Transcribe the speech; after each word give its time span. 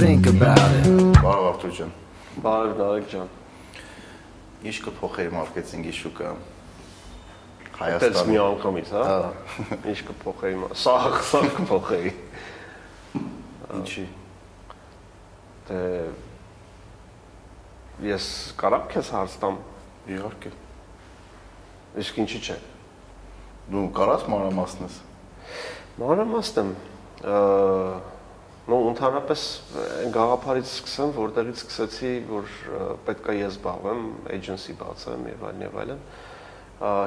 think 0.00 0.26
about 0.32 0.72
it. 0.80 0.86
Բարև 1.20 1.42
Արթուր 1.50 1.72
ջան։ 1.76 1.90
Բարև 2.40 2.70
Նարեկ 2.78 3.08
ջան։ 3.10 3.32
Ինչ 4.70 4.76
կփոխեր 4.86 5.26
մարքեթինգի 5.34 5.90
շուկա 5.98 6.30
Այդպես 7.80 7.80
Հայաստանում։ 7.80 8.30
մի 8.30 8.38
անգամից, 8.44 8.92
հա։ 8.96 9.02
Ինչ 9.90 9.98
կփոխեի, 10.08 10.54
սաղ 10.80 11.18
սաղ 11.30 11.48
կփոխեի։ 11.58 12.12
Ինչի։ 13.80 14.04
Դե 15.68 15.80
ես 18.08 18.28
կարամ 18.60 18.86
քեզ 18.94 19.10
հարց 19.16 19.36
տամ, 19.44 19.58
Իհարկե։ 20.16 20.54
իսկ 22.00 22.22
ինչի՞ 22.24 22.40
չէ։ 22.40 22.56
Դու 23.70 23.84
կարաս 24.00 24.24
մանրամասնես։ 24.32 24.96
Մանրամասն 26.00 26.64
եմ, 26.64 26.72
նո 28.70 28.78
ընդհանրապես 28.90 29.44
գաղափարից 30.14 30.68
սկսեմ, 30.70 31.12
որտեղից 31.16 31.62
սկսեցի, 31.64 32.10
որ 32.30 32.50
պետքա 33.06 33.34
ես 33.40 33.56
զբաղվեմ, 33.56 34.02
agency 34.36 34.74
բացեմ 34.78 35.24
եւ 35.30 35.46
այլն 35.50 35.64
եւ 35.66 35.78
այլն։ 35.82 36.02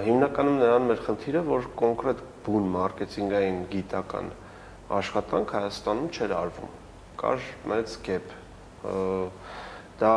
Հիմնականում 0.08 0.58
նրան 0.62 0.88
մեր 0.90 1.04
խնդիրը, 1.08 1.44
որ 1.48 1.68
կոնկրետ 1.80 2.24
բուն 2.46 2.68
մարքեթինգային 2.74 3.62
գիտական 3.72 4.28
աշխատանք 4.94 5.54
Հայաստանում 5.58 6.10
չէր 6.14 6.34
արվում։ 6.38 6.74
Կար 7.24 7.48
մեծ 7.72 7.96
gap։ 8.06 8.36
Դա 10.04 10.14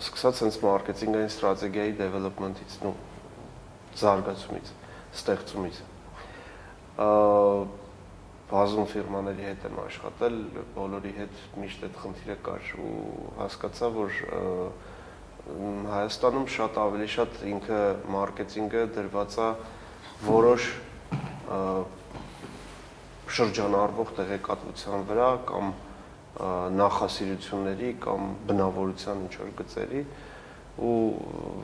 սկսած 0.00 0.42
հենց 0.44 0.58
մարքեթինգային 0.64 1.32
ստրատեգիայի 1.34 1.94
development-ից, 1.98 2.78
նո 2.86 2.92
զարգացումից, 4.02 4.72
ստեղծումից։ 5.18 5.80
Ա, 6.98 7.08
բազում 8.48 8.86
ֆիրմաների 8.88 9.44
հետ 9.44 9.64
եմ 9.68 9.80
աշխատել, 9.82 10.36
բոլորի 10.76 11.10
հետ 11.18 11.40
միշտ 11.62 11.82
այդ 11.88 11.98
խնդիրը 12.02 12.36
կար 12.46 12.70
ու 12.84 12.92
հասկացա, 13.42 13.90
որ 13.98 14.22
Հայաստանում 15.48 16.46
շատ 16.52 16.78
ավելի 16.80 17.06
շատ 17.08 17.36
ինքը 17.48 17.80
մարքեթինգը 18.12 18.82
դրված 18.96 19.36
է 19.40 19.46
որոշ 20.28 20.66
շրջանառվող 23.38 24.12
տեղեկատվության 24.18 25.06
վրա 25.08 25.28
կամ 25.48 25.70
նախասիրությունների 26.78 27.92
կամ 28.04 28.28
բնավորության 28.48 29.24
ինչ 29.28 29.34
որ 29.40 29.54
գծերի 29.62 30.02
ու 30.88 30.98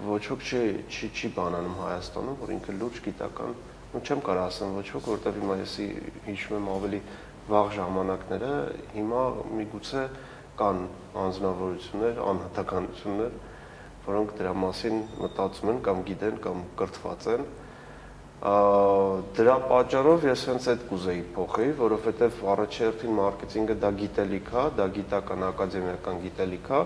ոչ 0.09 0.23
ոք 0.33 0.49
չի 0.49 0.63
չի 0.89 1.11
չի 1.15 1.31
բանանում 1.37 1.77
Հայաստանում, 1.85 2.39
որ 2.41 2.55
ինքը 2.57 2.77
լուրջ 2.81 2.97
գիտական 3.05 3.53
ու 3.95 4.03
չեմ 4.05 4.23
կարող 4.27 4.45
ասեմ 4.45 4.77
ոչ 4.79 4.87
ոք, 4.95 5.09
որտեղ 5.15 5.41
հիմա 5.41 5.57
եսի 5.63 5.89
հիշում 6.29 6.57
եմ 6.59 6.71
ավելի 6.75 7.01
վաղ 7.49 7.69
ժամանակները, 7.79 8.53
հիմա 8.95 9.25
միգուցե 9.59 10.05
կան 10.61 10.81
անձնավորություններ, 11.25 12.23
անհատականություններ, 12.31 13.37
որոնք 14.05 14.33
դրա 14.39 14.55
մասին 14.65 15.05
մտածում 15.25 15.71
են 15.75 15.85
կամ 15.89 16.03
գիտեն 16.09 16.41
կամ 16.45 16.65
կրթված 16.81 17.29
են։ 17.35 17.45
Ա, 17.45 17.55
Դրա 18.45 19.55
պատճառով 19.71 20.25
ես 20.29 20.41
հենց 20.51 20.65
այդ 20.75 20.83
կուզեի 20.91 21.21
փոխեի, 21.33 21.71
որովհետև 21.79 22.41
առաջերտին 22.55 23.15
մարքեթինգը 23.19 23.77
դա 23.85 23.91
գիտելիք 24.01 24.51
է, 24.53 24.65
դա 24.81 24.87
գիտական 24.99 25.45
ակադեմիական 25.49 26.19
գիտելիք 26.25 26.69
է, 26.69 26.81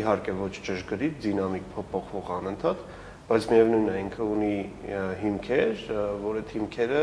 իհարկե 0.00 0.36
ոչ 0.38 0.52
ճշգրիտ, 0.68 1.18
դինամիկ 1.26 1.66
փոփոխվող 1.74 2.30
անընդհատ, 2.38 2.86
բայց 3.24 3.46
միևնույնն 3.48 3.86
է 3.88 4.00
ինքը 4.02 4.24
ունի 4.34 4.54
հիմքեր, 5.22 5.82
որ 6.20 6.38
այդ 6.42 6.50
հիմքերը 6.54 7.02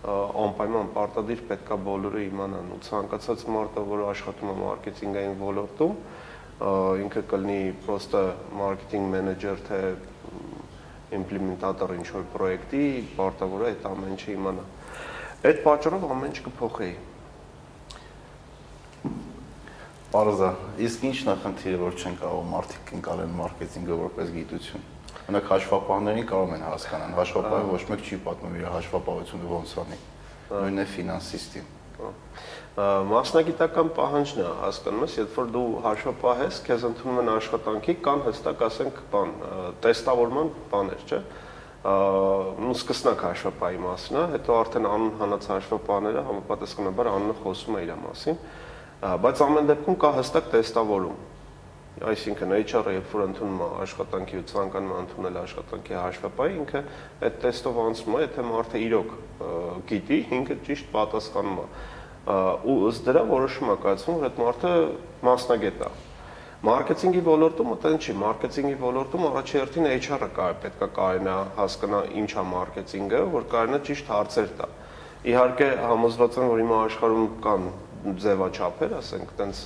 անպայման 0.00 0.86
պարտադիր 0.94 1.40
պետքա 1.50 1.76
բոլորը 1.84 2.20
իմանան 2.30 2.70
ու 2.72 2.78
ցանկացած 2.86 3.42
մարդը, 3.52 3.82
որ 3.90 4.04
աշխատում 4.08 4.52
է 4.52 4.54
մարքեթինգային 4.60 5.34
ոլորտում, 5.40 5.98
ինքը 7.04 7.22
կլինի 7.32 7.58
պրոստը 7.84 8.22
մարքեթինգ 8.60 9.12
մենեջեր 9.16 9.60
թե 9.66 9.80
իմպլեմենտատոր 11.20 11.92
ինչ 11.98 12.06
որ 12.14 12.24
պրոյեկտի, 12.32 12.84
պարտավոր 13.18 13.64
է 13.66 13.68
այդ 13.74 13.86
ամեն 13.90 14.14
ինչը 14.16 14.32
իմանա։ 14.36 14.64
Այդ 15.50 15.60
պատճառով 15.66 16.06
ամեն 16.14 16.30
ինչ 16.30 16.40
կփոխեի։ 16.46 16.94
Պարզա։ 20.10 20.50
Իսկ 20.88 21.04
ի՞նչն 21.10 21.34
է 21.34 21.36
խնդիրը, 21.44 21.82
որ 21.84 22.00
չեն 22.00 22.16
կարող 22.24 22.48
մարդիկ 22.54 22.94
ընկալեն 23.00 23.36
մարքեթինգը 23.40 24.00
որպես 24.00 24.34
գիտություն։ 24.38 24.88
Օրինակ 25.30 25.46
հաշվապահներին 25.46 26.24
կարող 26.26 26.52
են 26.56 26.62
հասկանան, 26.66 27.12
հաշվապահը 27.14 27.66
ոչ 27.70 27.82
մեկ 27.86 28.00
չի 28.02 28.16
պատմում 28.24 28.54
իր 28.58 28.64
հաշվապահությունը 28.74 29.50
ոնց 29.50 29.74
անի։ 29.78 29.98
Նույնն 30.50 30.82
է 30.82 30.86
ֆինանսիստին։ 30.90 31.68
Մասնագիտական 33.10 33.92
պահանջն 33.94 34.40
է, 34.42 34.48
հասկանում 34.64 35.04
ես, 35.06 35.14
երբ 35.20 35.38
որ 35.38 35.52
դու 35.54 35.62
հաշվապահ 35.86 36.42
ես, 36.42 36.58
քեզ 36.66 36.86
ընդունում 36.90 37.20
են 37.22 37.30
աշխատանքի, 37.36 37.94
կան 38.10 38.24
հստակ, 38.26 38.64
ասենք, 38.66 39.00
բան, 39.14 39.34
տեստավորման 39.86 40.52
բաներ, 40.74 41.06
չէ՞։ 41.06 41.22
ու 41.80 42.74
սկսնակ 42.74 43.22
հաշվապահի 43.30 43.78
մասն 43.86 44.18
է, 44.18 44.24
հետո 44.34 44.56
արդեն 44.60 44.88
անուն 44.90 45.14
հանած 45.20 45.46
հաշվապահները 45.54 46.24
համապատասխանաբար 46.26 47.10
անունը 47.14 47.36
խոսում 47.44 47.78
է 47.78 47.84
իր 47.86 47.94
մասին, 48.02 48.40
բայց 49.24 49.44
ամեն 49.46 49.70
դեպքում 49.70 50.00
կա 50.00 50.10
հստակ 50.18 50.50
տեստավորում։ 50.56 51.29
Այսինքն 52.00 52.52
HR-ը 52.56 52.92
երբ 52.94 53.10
որ 53.12 53.22
ընդունում 53.26 53.58
է 53.60 53.66
աշխատանքի 53.84 54.38
ու 54.40 54.44
ցանկանում 54.50 54.92
է 54.92 55.00
ընդունել 55.00 55.34
աշխատանքի 55.40 55.96
հաշվապահի, 56.00 56.54
ինքը 56.60 56.80
այդ 57.28 57.34
տեստով 57.44 57.80
անցնում 57.84 58.14
է, 58.16 58.22
եթե 58.24 58.44
մարդը 58.50 58.80
իրոք 58.86 59.10
գիտի, 59.90 60.20
ինքը 60.40 60.56
ճիշտ 60.68 60.88
պատասխանում 60.94 61.58
է։ 61.60 61.66
Ու 62.70 62.78
ըստ 62.90 63.10
դրա 63.10 63.24
որոշում 63.30 63.72
է 63.74 63.76
կայացվում, 63.84 64.16
որ 64.20 64.30
այդ 64.30 64.40
մարդը 64.40 64.72
մասնագետ 65.28 65.84
է։ 65.84 65.90
Մարքեթինգի 66.60 67.20
ոլորտում 67.24 67.68
այդտեն 67.74 67.94
չի, 68.00 68.14
մարքեթինգի 68.20 68.74
ոլորտում 68.80 69.22
առաջերտին 69.30 69.86
HR-ը 69.90 70.26
կա 70.36 70.48
պետքա 70.64 70.88
կարենա 70.96 71.36
հասկանա 71.56 72.00
ինչ 72.20 72.32
է 72.36 72.44
մարքեթինգը, 72.50 73.20
որ 73.32 73.46
կարենա 73.54 73.78
ճիշտ 73.88 74.10
հարցեր 74.12 74.50
տա։ 74.60 74.68
Իհարկե 75.30 75.68
համոզված 75.84 76.36
եմ, 76.36 76.50
որ 76.50 76.60
հիմա 76.60 76.82
աշխարհում 76.90 77.30
կան 77.46 77.64
ձևաչափեր, 78.20 78.92
ասենք, 79.00 79.32
տենց 79.40 79.62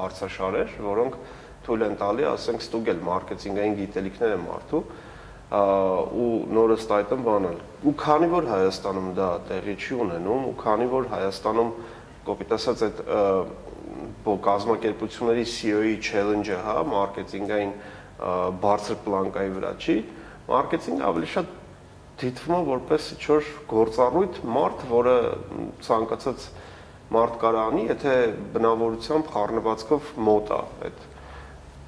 հարցաշարեր, 0.00 0.72
որոնք 0.86 1.20
թույլ 1.66 1.84
են 1.86 1.98
տալի, 2.00 2.24
ասենք, 2.30 2.64
ստուգել 2.66 3.02
մարքեթինգային 3.06 3.76
գիտելիքները 3.80 4.38
մարդու 4.46 4.82
ու 5.46 6.30
նորը 6.56 6.76
ստայտն 6.80 7.20
բանալ։ 7.26 7.58
Ու 7.86 7.92
քանի 8.02 8.28
որ 8.32 8.48
Հայաստանում 8.50 9.10
դա 9.14 9.28
տեղի 9.46 9.74
չի 9.78 9.98
ունենում, 10.06 10.46
ու 10.50 10.54
քանի 10.62 10.88
որ 10.90 11.06
Հայաստանում 11.12 11.70
կոպիտ 12.26 12.54
ասած 12.56 12.82
այդ 12.86 13.02
կազմակերպությունների 14.46 15.44
CEO-ի 15.46 15.94
challenge-ը, 16.02 16.58
հա, 16.66 16.76
մարքեթինգային 16.90 17.72
բարձր 18.64 18.98
պլանկայի 19.06 19.52
վրա 19.54 19.72
չի, 19.78 19.96
մարքեթինգը 20.50 21.06
ավելի 21.06 21.30
շատ 21.36 21.54
դիտվում 22.16 22.56
է 22.56 22.60
որպես 22.66 23.08
ինչ-որ 23.16 23.50
գործառույթ 23.70 24.38
մարդ, 24.56 24.84
որը 24.90 25.16
ցանկացած 25.86 26.46
մարդ 27.16 27.34
կարանի, 27.42 27.82
եթե 27.92 28.14
բնավորությամբ 28.56 29.28
խառնվածքով 29.36 30.08
մոտ 30.26 30.52
է 30.56 30.60
այդ 30.86 31.04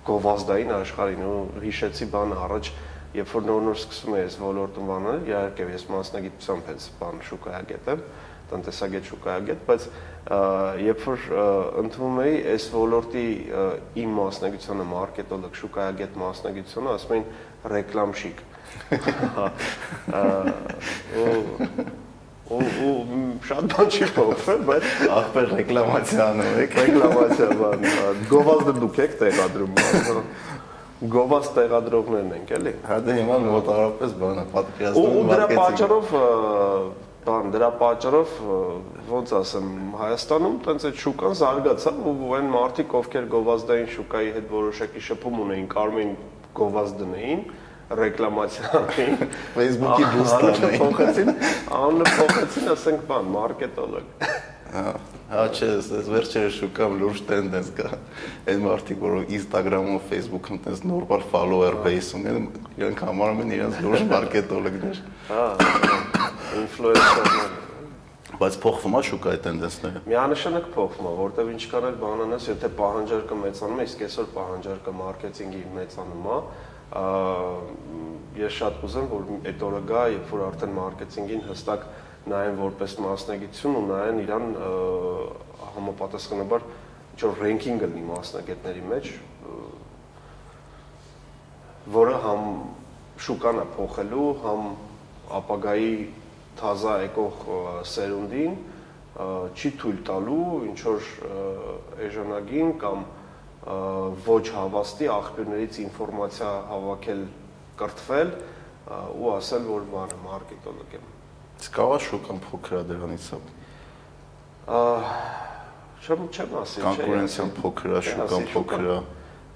գովազդային 0.09 0.73
աշխարհին 0.79 1.27
ու 1.29 1.39
հիշեցի 1.65 2.09
բանը 2.15 2.39
առաջ 2.49 2.71
երբ 3.19 3.31
որ 3.33 3.45
նոր-նոր 3.49 3.79
սկսում 3.79 4.17
այս 4.19 4.35
ոլորտում 4.43 4.89
բանել, 4.93 5.21
իհարկե 5.29 5.67
ես 5.73 5.85
մասնագիտությամբ 5.93 6.67
այս 6.73 6.89
բան 6.99 7.23
շուկայագետ 7.29 7.89
եմ, 7.93 8.03
տնտեսագետ 8.49 9.09
շուկայագետ, 9.09 9.63
բայց 9.69 9.87
երբ 10.89 11.07
որ 11.09 11.25
ընդունում 11.83 12.21
էի 12.25 12.37
այս 12.53 12.67
ոլորտի 12.75 13.25
իմ 14.03 14.13
մասնագիտությունը 14.19 14.87
մարքետոլոգ 14.93 15.59
շուկայագետ 15.63 16.19
մասնագիտությունը, 16.25 16.95
ասում 16.99 17.17
էին 17.17 17.27
ռեկլամշիկ։ 17.75 18.45
Ա, 20.19 20.23
ու 21.19 22.08
ու 22.49 22.93
շատ 23.45 23.67
բան 23.73 23.91
չի 23.93 24.07
փոխվել, 24.17 24.61
բայց 24.69 24.87
Ախպեր 25.19 25.51
ռեկլամացիա 25.59 26.29
անում 26.33 26.55
եք։ 26.63 26.77
ռեկլամացիա 26.79 27.49
բան, 27.59 27.85
գովազդը 28.31 28.75
դուք 28.79 29.01
եք 29.05 29.19
տեղադրում։ 29.23 29.75
Գովազդ 30.99 31.53
տեղադրողներն 31.59 32.33
ենք, 32.39 32.49
էլի։ 32.59 32.73
Հա 32.89 32.97
դե 33.07 33.19
հիմա 33.19 33.37
մոտավորապես 33.45 34.15
բանը 34.23 34.45
Ու 34.49 34.55
պատկերացնում 34.55 35.19
ու 35.19 35.27
դրա 35.29 35.47
պատճառով 35.53 36.09
բան, 37.29 37.53
դրա 37.55 37.69
պատճառով 37.83 38.35
ոնց 39.13 39.33
ասեմ, 39.39 39.69
Հայաստանում 40.01 40.57
տենց 40.65 40.87
այդ 40.89 41.01
շուկան 41.05 41.39
զարգացավ 41.39 42.03
ու 42.09 42.33
այն 42.39 42.51
մարդիկ, 42.55 42.95
ովքեր 42.99 43.29
գովազդային 43.35 43.89
շուկայի 43.95 44.31
հետ 44.39 44.47
որոշակի 44.55 45.03
շփում 45.09 45.41
ունեին, 45.45 45.67
կարող 45.75 45.99
էին 46.03 46.13
գովազդ 46.59 47.03
դնեին, 47.03 47.43
ռեկլամացիա 47.89 48.71
անեին, 48.79 49.23
Facebook-ի 49.55 50.05
անեին։ 50.09 50.81
փոխեցին, 50.83 51.31
անունը 51.79 52.11
փոխեցին, 52.19 52.67
ասենք 52.75 53.05
բան, 53.09 53.31
մարքետոլոգ։ 53.37 54.27
Հա, 54.69 54.83
հա 55.33 55.45
չէ, 55.49 55.69
այս 55.79 56.09
վերջերս 56.13 56.57
շուկայում 56.59 56.97
լուրջ 57.01 57.21
տենդենս 57.31 57.71
կա։ 57.79 57.93
Այդ 58.53 58.59
մարդիկ, 58.67 58.99
որոնք 59.05 59.33
Instagram-ում, 59.39 60.03
Facebook-ում 60.11 60.59
տես 60.67 60.83
նորմալ 60.85 61.25
follower 61.33 61.79
base 61.87 62.19
ունեն, 62.19 62.51
իրանք 62.77 63.05
համարում 63.09 63.41
են 63.47 63.55
իրենց 63.57 63.81
լուրջ 63.87 64.05
մարքետոլոգներ։ 64.13 65.01
Հա, 65.31 65.47
ինֆլուենսերներ։ 66.61 67.57
Բայց 68.39 68.57
փոխվում 68.63 68.95
է 68.95 69.01
շուկայի 69.09 69.39
տենդենսները։ 69.49 70.01
Միանշանակ 70.05 70.67
փոխվում 70.77 71.07
է, 71.09 71.13
որտեվ 71.19 71.49
ինչքան 71.57 71.87
էլ 71.89 71.97
բան 72.03 72.21
անես, 72.29 72.45
եթե 72.53 72.69
պահանջարկը 72.79 73.39
մեծանում 73.41 73.81
է, 73.81 73.87
իսկ 73.89 74.05
այսօր 74.09 74.29
պահանջարկը 74.37 74.95
մարքեթինգի 74.99 75.63
մեծանում 75.79 76.29
է, 76.29 76.39
ես 76.89 78.59
շատ 78.59 78.79
կուզեմ, 78.81 79.09
որ 79.13 79.25
այդ 79.51 79.65
օրը 79.69 79.81
գա, 79.89 80.03
երբ 80.15 80.31
որ 80.33 80.45
արդեն 80.49 80.77
մարքեթինգին 80.79 81.43
հստակ 81.49 81.83
նայեն 82.33 82.57
որպես 82.59 82.95
մասնագիտություն 83.05 83.77
ու 83.79 83.83
նայեն 83.89 84.21
իրան 84.25 84.47
համապատասխանաբար 85.75 86.65
ինչ 87.13 87.21
որ 87.25 87.43
ռենքինգը 87.45 87.89
լինի 87.93 88.05
մասնագետների 88.09 88.85
մեջ, 88.93 89.11
որը 91.99 92.17
համ 92.25 92.43
շուկան 93.27 93.59
է 93.59 93.67
փոխելու, 93.75 94.27
համ 94.45 94.67
ապագայի 95.39 95.93
թազա 96.59 96.95
եկող 97.05 97.47
սերունդին 97.93 98.59
չի 99.19 99.71
թույլ 99.83 100.03
տալու 100.09 100.49
ինչ 100.69 100.79
որ 100.87 101.09
էժանագին 102.07 102.75
կամ 102.83 103.07
ոչ 103.69 104.45
հավաստի 104.55 105.09
աղբյուրներից 105.13 105.79
ինֆորմացիա 105.83 106.53
հավաքել, 106.71 107.23
կրթվել 107.81 108.31
ու 109.19 109.33
ասել, 109.35 109.67
որ 109.69 109.83
բանը 109.93 110.19
մարքետոլոգ 110.25 110.95
եմ։ 110.97 111.09
Իսկ 111.59 111.75
կարա 111.77 111.99
շուկան 112.07 112.41
փոքր 112.49 112.77
է 112.79 112.83
դրանից 112.89 113.27
է։ 113.29 113.41
Չեմ 115.99 116.21
չեմ 116.33 116.55
ասի, 116.63 116.79
չէ։ 116.79 116.85
Կոնկուրենցիան 116.89 117.51
փոքր 117.59 117.93
է, 117.99 118.03
շուկան 118.09 118.49
փոքր 118.55 118.85
է։ 118.89 118.99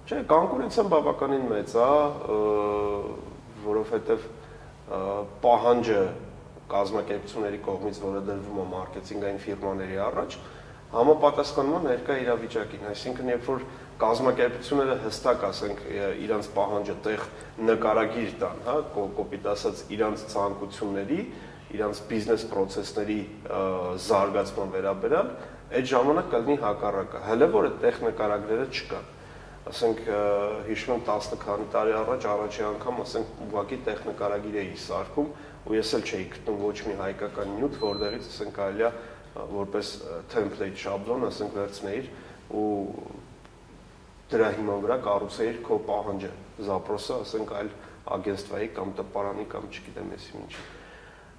Չէ, 0.03 0.19
կոնկուրենցիան 0.33 0.89
բավականին 0.93 1.45
մեծ 1.53 1.77
է, 1.79 1.91
որովհետև 3.63 4.27
պահանջը 5.43 6.01
կազմակերպությունների 6.73 7.61
կողմից, 7.69 8.01
որը 8.03 8.21
դրվում 8.29 8.59
է 8.59 8.67
մարքեթինգային 8.73 9.41
ֆիրմաների 9.47 9.99
առաջ, 10.09 10.37
համապատասխանում 10.93 11.77
է 11.79 11.83
ներկա 11.87 12.17
իրավիճակին, 12.23 12.87
այսինքն 12.93 13.33
երբ 13.33 13.49
որ 13.53 13.65
կազմակերպությունները 14.03 14.99
հստակ 15.07 15.47
ասենք 15.49 15.81
իրանց 16.27 16.51
պահանջը 16.57 16.97
տեղ 17.07 17.25
նկարագիր 17.71 18.37
տան, 18.43 18.61
հա, 18.67 18.77
կոպիտ 18.99 19.49
ասած 19.53 19.83
իրանց 19.97 20.27
ցանկությունների, 20.33 21.21
իրանց 21.73 22.03
բիզնես 22.11 22.47
process-ների 22.53 23.19
զարգացման 24.07 24.73
վերաբերյալ, 24.77 25.33
այդ 25.73 25.91
ժամանակ 25.93 26.31
կլինի 26.35 26.59
հակառակը։ 26.67 27.25
Հələ 27.31 27.51
որ 27.53 27.69
այդ 27.71 27.79
տեղ 27.87 28.01
նկարագրերը 28.09 28.67
չկան 28.73 29.11
ասենք 29.71 30.01
հիշում 30.67 30.93
եմ 30.97 31.03
10 31.07 31.37
քանի 31.43 31.67
տարի 31.71 31.93
առաջ 31.95 32.25
առաջի 32.33 32.65
անգամ 32.67 32.97
ասենք 33.03 33.43
ուղակի 33.47 33.77
տեխնիկարագիր 33.87 34.57
էի 34.63 34.73
սարքում 34.83 35.29
ու 35.71 35.77
ես 35.77 35.93
էլ 35.99 36.03
չէի 36.09 36.25
գտնում 36.33 36.59
ոչ 36.67 36.75
մի 36.89 36.97
հայկական 36.99 37.53
նյութ, 37.61 37.77
որտեղից 37.83 38.27
ասենք 38.33 38.57
կարելի 38.59 38.87
է 38.89 38.91
որպես 39.53 39.93
template 40.35 40.83
շաբլոն 40.83 41.27
ասենք 41.29 41.55
վերցնեիր 41.61 42.09
ու 42.59 42.67
դրա 44.33 44.49
հիման 44.57 44.85
վրա 44.87 44.97
կառուցեիր 45.07 45.59
քո 45.67 45.79
պահանջը, 45.89 46.31
զապրոսը, 46.69 47.19
ասենք 47.27 47.53
այլ 47.59 47.71
ագենստվայի 48.17 48.69
կամ 48.77 48.95
տպարանի 48.99 49.45
կամ 49.53 49.69
չգիտեմ 49.73 50.13
ես 50.17 50.27
ինչ։ 50.41 50.53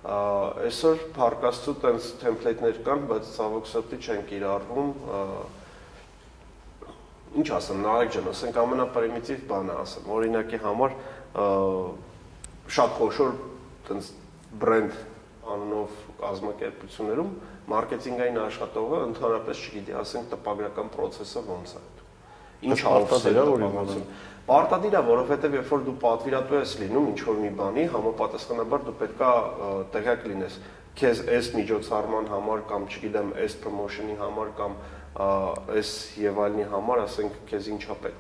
Այսօր 0.04 1.04
փարկաստու 1.16 1.76
տենց 1.84 2.08
template-ներ 2.24 2.80
կան, 2.88 3.06
բայց 3.12 3.30
ցավոք 3.38 3.70
սրտի 3.72 4.00
չեն 4.04 4.26
կիրառվում, 4.32 4.90
ինչ 7.40 7.48
ասեմ, 7.58 7.80
Նարեկ 7.84 8.12
ջան, 8.14 8.28
ասենք 8.34 8.60
ամենապրիմիտիվ 8.64 9.46
բանը 9.50 9.78
ասեմ, 9.84 10.12
օրինակի 10.18 10.60
համար 10.64 10.98
շատ 12.78 12.94
խոշոր 13.00 13.34
տենց 13.88 14.12
բրենդ 14.64 15.02
անունով 15.54 15.98
կազմակերպություններում 16.20 17.34
մարքեթինգային 17.74 18.40
աշխատողը 18.44 19.02
ընդհանրապես 19.08 19.64
չգիտի, 19.64 19.98
ասենք 20.04 20.32
տպագրական 20.36 20.94
process-ը 20.94 21.44
ոնց 21.48 21.76
է։ 21.80 22.03
Ինչ 22.64 22.80
արտադիր 22.94 23.40
է 23.40 23.46
որ 23.50 23.66
իմացում։ 23.68 24.06
Պարտադիր 24.44 24.96
է, 25.00 25.02
որովհետև 25.08 25.54
երբ 25.58 25.70
որ 25.72 25.84
դու 25.88 25.94
պատվիրատու 26.04 26.58
ես 26.60 26.72
լինում 26.82 27.06
ինչ 27.14 27.20
որ 27.24 27.38
մի 27.44 27.52
բանի, 27.60 27.84
համապատասխանաբար 27.94 28.82
դու 28.88 28.96
պետքա 29.04 29.30
տեղյակ 29.94 30.26
լինես 30.32 30.58
քեզ 31.00 31.22
այս 31.34 31.48
միջոցառման 31.58 32.28
համար 32.30 32.66
կամ 32.70 32.84
չգիտեմ, 32.92 33.30
այս 33.44 33.56
promotion-ի 33.64 34.18
համար 34.20 34.52
կամ 34.60 34.76
այս 35.74 35.94
եւ 36.22 36.42
այլնի 36.44 36.68
համար, 36.74 37.02
ասենք 37.08 37.40
քեզ 37.50 37.70
ինչա 37.74 37.96
պետք։ 38.04 38.20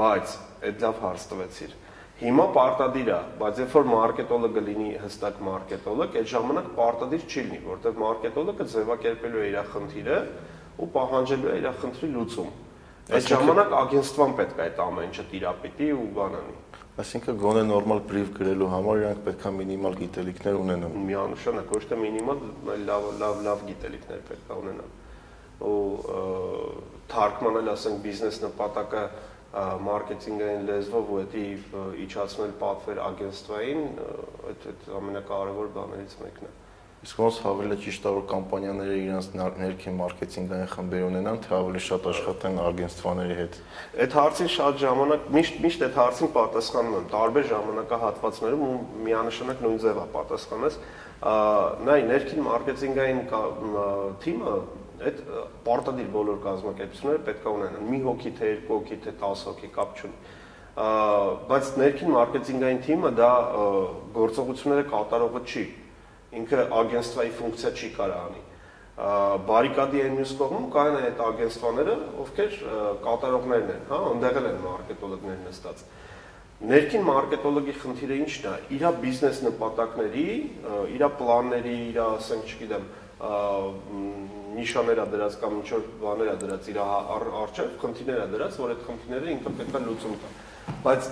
Բայց 0.00 0.34
այդ 0.68 0.84
լավ 0.84 1.00
հարց 1.04 1.24
տվեցիր։ 1.30 1.72
Հիմա 2.20 2.46
պարտադիր 2.52 3.08
է, 3.08 3.18
բայց 3.40 3.60
երբ 3.62 3.76
որ 3.78 3.86
մարքետոլոգը 3.90 4.62
լինի 4.66 4.90
հստակ 5.00 5.38
մարքետոլոգ, 5.46 6.18
այդ 6.20 6.26
ժամանակ 6.34 6.66
պարտադիր 6.76 7.22
չի 7.24 7.44
լինի, 7.46 7.60
որովհետև 7.70 8.02
մարքետոլոգը 8.02 8.66
ձևակերպելու 8.74 9.40
է 9.40 9.46
իր 9.50 9.70
խնդիրը 9.70 10.18
ու 10.80 10.88
պահանջելու 10.96 11.50
է 11.50 11.54
իր 11.60 11.70
խնդրի 11.80 12.10
լուծում։ 12.16 12.50
Այդ 13.10 13.24
ժամանակ 13.26 13.72
ագենստվան 13.74 14.32
պետք 14.38 14.58
է 14.60 14.62
այդ 14.64 14.80
ամեն 14.84 15.06
ինչը 15.08 15.22
տիրապետի 15.30 15.86
ու 15.96 16.04
բանանի։ 16.16 16.52
Այսինքն 17.00 17.38
գոնե 17.40 17.62
նորմալ 17.70 18.02
բրիֆ 18.10 18.28
գրելու 18.36 18.68
համար 18.70 19.00
իրանք 19.00 19.22
պետքա 19.26 19.50
մինիմալ 19.56 19.96
գիտելիքներ 20.00 20.58
ունենան։ 20.60 20.94
Միանշանակ, 21.08 21.72
ոչ 21.74 21.82
թե 21.90 21.98
մինիմալ, 22.04 22.44
լավ 22.90 23.08
լավ 23.22 23.42
լավ 23.46 23.64
գիտելիքներ 23.70 24.22
պետք 24.30 24.50
է 24.50 24.58
ունենան։ 24.60 24.94
Ու 25.70 25.74
թարգմանել, 27.10 27.72
ասենք, 27.74 28.00
բիզնես 28.06 28.40
նպատակը 28.46 29.04
մարքեթինգային 29.90 30.66
լեզվով 30.70 31.08
ու 31.10 31.22
դա 31.34 31.44
իջացնել 32.04 32.52
պատվեր 32.60 33.00
ագենստվային, 33.10 33.80
այդ 34.50 34.66
այդ 34.70 34.84
ամենակարևոր 35.00 35.72
բաներից 35.74 36.14
մեկն 36.20 36.46
է։ 36.46 36.52
Իսկ 37.00 37.16
ոնց 37.16 37.36
ավելի 37.48 37.76
ճիշտ 37.80 38.06
է 38.06 38.10
որ 38.12 38.24
կամպանիաները 38.28 38.96
իրենց 39.00 39.28
ներքին 39.56 39.94
մարքեթինգային 39.96 40.66
խմբեր 40.68 41.04
ունենան, 41.06 41.38
թե 41.46 41.54
ավելի 41.56 41.80
շատ 41.86 42.08
աշխատեն 42.10 42.58
ագենստվաների 42.60 43.36
հետ։ 43.38 43.56
Այդ 44.04 44.16
հարցին 44.18 44.50
շատ 44.54 44.82
ժամանակ 44.82 45.30
միշտ 45.36 45.62
միշտ 45.64 45.84
այդ 45.86 45.96
հարցին 46.00 46.30
պատասխանում 46.34 46.98
եմ 46.98 47.06
տարբեր 47.14 47.48
ժամանակահատվածներում 47.54 48.66
ու 48.68 48.74
միանշանակ 49.08 49.64
նույն 49.64 49.80
ձևա 49.86 50.04
պատասխանես։ 50.20 50.78
Նայ 51.88 51.98
ներքին 52.10 52.44
մարքեթինգային 52.50 53.22
թիմը 54.20 54.54
այդ 55.00 55.20
պարտադիր 55.64 56.08
բոլոր 56.20 56.40
կազմակերպությունները 56.44 57.24
պետք 57.30 57.44
է 57.48 57.52
ունենան 57.56 57.86
մի 57.88 58.00
հոգի 58.04 58.32
թե 58.36 58.50
երկու 58.50 58.76
հոգի 58.76 58.98
թե 59.06 59.14
10 59.24 59.44
հոգի 59.48 59.70
կապ 59.76 60.00
չունի 60.00 60.18
բայց 61.50 61.70
ներքին 61.80 62.12
մարքեթինգային 62.16 62.82
թիմը 62.84 63.12
դա 63.20 63.30
գործողությունները 64.16 64.84
կատարողը 64.92 65.42
չի 65.48 65.64
ինքը 66.38 66.64
ագենստվայի 66.80 67.32
ֆունկցիա 67.40 67.72
չի 67.80 67.90
կարող 67.96 68.22
անի 68.28 68.42
բարիկադի 69.50 70.02
այն 70.04 70.16
մյուս 70.18 70.32
կողմում 70.40 70.66
կային 70.74 70.98
այդ 71.00 71.20
ագենստվաները 71.26 71.94
ովքեր 72.24 72.56
կատարողներն 73.06 73.70
են 73.74 73.84
հա 73.90 74.00
ընդեղել 74.10 74.48
են 74.50 74.58
մարքետոլոգներ 74.66 75.38
նստած 75.46 75.84
ներքին 76.70 77.06
մարքետոլոգի 77.08 77.74
խնդիրը 77.80 78.18
ինչն 78.20 78.48
է 78.50 78.56
իր 78.76 78.84
բիզնես 79.00 79.38
նպատակների 79.46 80.26
իր 80.96 81.04
պլանների 81.20 81.76
իր 81.86 82.00
ասենք 82.04 82.50
չգիտեմ 82.52 82.84
նիշաներ 83.20 85.00
դրած 85.12 85.34
կամ 85.40 85.56
ինչ 85.60 85.68
որ 85.72 85.82
բաներ 86.00 86.30
դրած 86.40 86.68
իր 86.72 86.78
արժեվ, 86.80 87.72
խնդիրներ 87.82 88.22
դրած, 88.34 88.56
որ 88.60 88.72
այդ 88.74 88.84
խնդիրները 88.86 89.32
ինքը 89.34 89.52
պետք 89.60 89.76
է 89.76 89.82
լուծում 89.86 90.14
տա։ 90.20 90.30
Բայց 90.86 91.08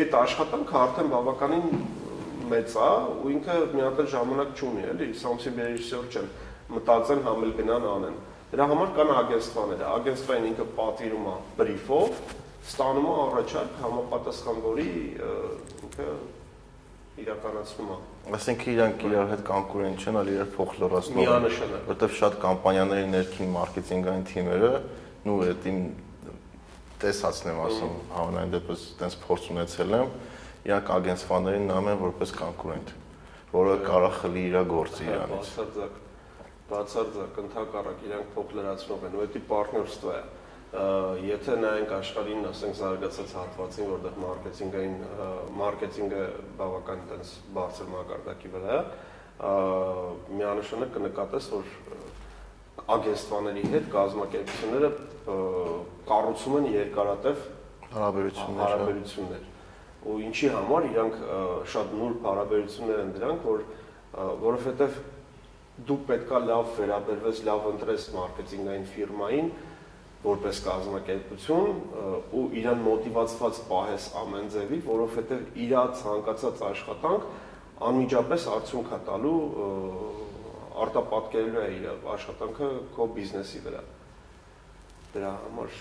այդ 0.00 0.16
աշխատանքը 0.20 0.78
արդեն 0.84 1.10
բավականին 1.14 1.66
մեծ 2.50 2.76
է 2.84 2.90
ու 3.24 3.32
ինքը 3.34 3.56
մի 3.74 3.82
հատ 3.84 4.00
ժամանակ 4.14 4.54
չունի, 4.60 4.84
էլի, 4.92 5.08
Samsung 5.20 5.58
ռեժիսոր 5.64 6.06
չեն 6.14 6.28
մտածեն 6.74 7.20
համել 7.24 7.52
գնան 7.58 7.88
անեն։ 7.94 8.16
Դրա 8.54 8.66
համար 8.70 8.90
կան 8.94 9.10
ագենստվաները։ 9.18 9.86
Ագենստվային 9.94 10.48
ինքը 10.50 10.66
պատվիրում 10.78 11.26
է 11.26 11.34
բրիֆով, 11.58 12.18
ստանում 12.64 13.08
է 13.08 13.14
առաջարկ 13.24 13.78
համապատասխան 13.84 14.60
որի 14.64 14.88
ինքը 15.84 16.08
իրականացնում 17.24 17.90
է։ 17.94 17.98
Այսինքն 18.34 18.70
իրանք 18.74 19.04
իրար 19.08 19.28
հետ 19.34 19.42
կոնկուրենտ 19.48 20.04
չեն, 20.04 20.16
այլ 20.20 20.30
իրար 20.34 20.48
փոխ 20.54 20.72
լրացնում։ 20.82 21.20
Միանշանակ։ 21.20 21.84
Որտեվ 21.90 22.14
շատ 22.18 22.38
կամպանիաների 22.44 23.10
ներքին 23.14 23.52
մարքեթինգային 23.54 24.24
թիմերը, 24.30 24.70
նու 25.24 25.36
այդ 25.44 25.68
իմ 25.70 25.78
տեսածն 27.04 27.50
եմ 27.52 27.60
ասում, 27.64 27.94
հավանային 28.14 28.54
դեպս 28.54 28.82
տենց 28.98 29.16
փորձ 29.24 29.46
ունեցել 29.54 29.94
եմ, 29.98 30.10
իրաք 30.64 30.94
ագենսվաներին 30.94 31.66
նայում 31.68 31.88
են 31.92 31.98
որպես 32.00 32.30
կոնկուրենտ, 32.38 32.92
որը 33.52 33.74
կարա 33.84 34.10
խլի 34.20 34.44
իր 34.48 34.56
գործը 34.70 35.04
իրանից։ 35.04 35.50
Բացարձակ 35.54 36.00
բացարձակ 36.70 37.38
ընդհակառակ 37.42 38.04
իրանք 38.08 38.30
փոխլրացնող 38.34 39.04
են, 39.04 39.18
ու 39.18 39.26
դա 39.34 39.42
պարտներստվա 39.50 40.14
է։ 40.14 40.24
Եթե 41.28 41.56
նայենք 41.60 41.92
աշխարհին, 41.94 42.46
ասենք 42.48 42.78
զարգացած 42.80 43.34
հատվածին, 43.38 43.90
որտեղ 43.92 44.16
մարքեթինգային 44.24 44.96
մարքեթինգը 45.60 46.24
բավական 46.58 47.04
տես 47.12 47.34
բարձր 47.54 47.92
մակարդակի 47.94 48.52
վրա 48.56 48.80
է, 48.80 48.82
միանշանակ 50.40 50.94
կնկատես, 50.96 51.48
որ 51.54 51.72
ագենստվաների 52.94 53.66
հետ 53.76 53.90
կազմակերպությունները 53.94 54.92
կառուցում 56.10 56.58
են 56.58 56.70
երկարատև 56.74 57.48
հարաբերություններ։ 57.94 58.64
հա։ 58.64 58.70
Հարաբերություններ 58.74 59.52
Ու 60.04 60.16
ինչի 60.28 60.48
համար 60.52 60.88
իրանք 60.90 61.20
շատ 61.74 61.92
նուրբ 61.98 62.26
հարաբերություններ 62.28 62.98
են 63.04 63.12
դրանք, 63.14 63.46
որ 63.48 63.62
որովհետև 64.44 64.98
դու 65.88 66.00
պետքա 66.08 66.40
լավ 66.48 66.68
վերաբերվես, 66.78 67.40
լավ 67.48 67.68
ընտրես 67.70 68.08
մարքեթինգային 68.14 68.84
ֆիրմային, 68.94 69.48
որպես 70.24 70.60
կազմակերպություն 70.64 71.80
ու 72.38 72.44
իրան 72.60 72.84
մոտիվացված 72.84 73.58
պահես 73.70 74.06
ամեն 74.20 74.46
ձևի, 74.54 74.78
որովհետև 74.86 75.58
իր 75.64 75.74
ցանկացած 76.00 76.62
աշխատանք 76.68 77.26
անմիջապես 77.88 78.46
արդյունք 78.54 78.94
է 78.94 79.00
տալու 79.08 79.40
արտապատկերելու 80.84 81.64
է 81.64 81.66
իր 81.74 81.90
աշխատանքը 82.14 82.70
քո 82.94 83.08
բիզնեսի 83.18 83.60
վրա։ 83.66 83.82
Դրա 85.14 85.34
համար 85.42 85.76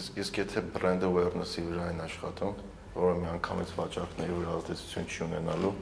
իսկ 0.00 0.18
իսկ 0.22 0.40
եթե 0.40 0.62
brand 0.74 1.06
awareness-ի 1.06 1.64
վրա 1.66 1.86
են 1.94 2.02
աշխատում, 2.04 2.58
որը 2.94 3.14
միանգամից 3.20 3.74
վաճառքների 3.78 4.36
վրա 4.40 4.54
ազդեցություն 4.60 5.10
չի 5.10 5.20
ունենալու, 5.26 5.74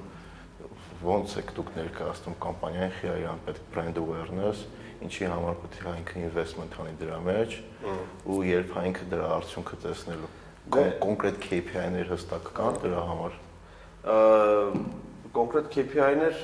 ո՞նց 0.99 1.35
եք 1.39 1.53
դուք 1.59 1.69
ներկայացնում 1.79 2.37
կամպանիային 2.43 2.95
խիարյան 2.99 3.43
պետք 3.49 3.69
brand 3.75 4.01
awareness, 4.03 4.65
ինչի 4.99 5.29
համար 5.31 5.59
պետք 5.63 5.85
է 5.87 5.93
ինքը 6.01 6.23
investment 6.27 6.79
անի 6.83 6.95
դրա 6.99 7.19
մեջ 7.29 7.55
ու 8.27 8.39
երբ 8.49 8.73
ինքը 8.89 9.05
դրա 9.13 9.29
արդյունքը 9.39 9.79
տեսնելու 9.85 10.31
կոնկրետ 11.05 11.39
KPI-ներ 11.45 12.11
հստակ 12.13 12.51
կան 12.59 12.81
դրա 12.83 13.05
համար 13.13 13.39
կոնկրետ 15.39 15.71
KPI-ներ 15.77 16.43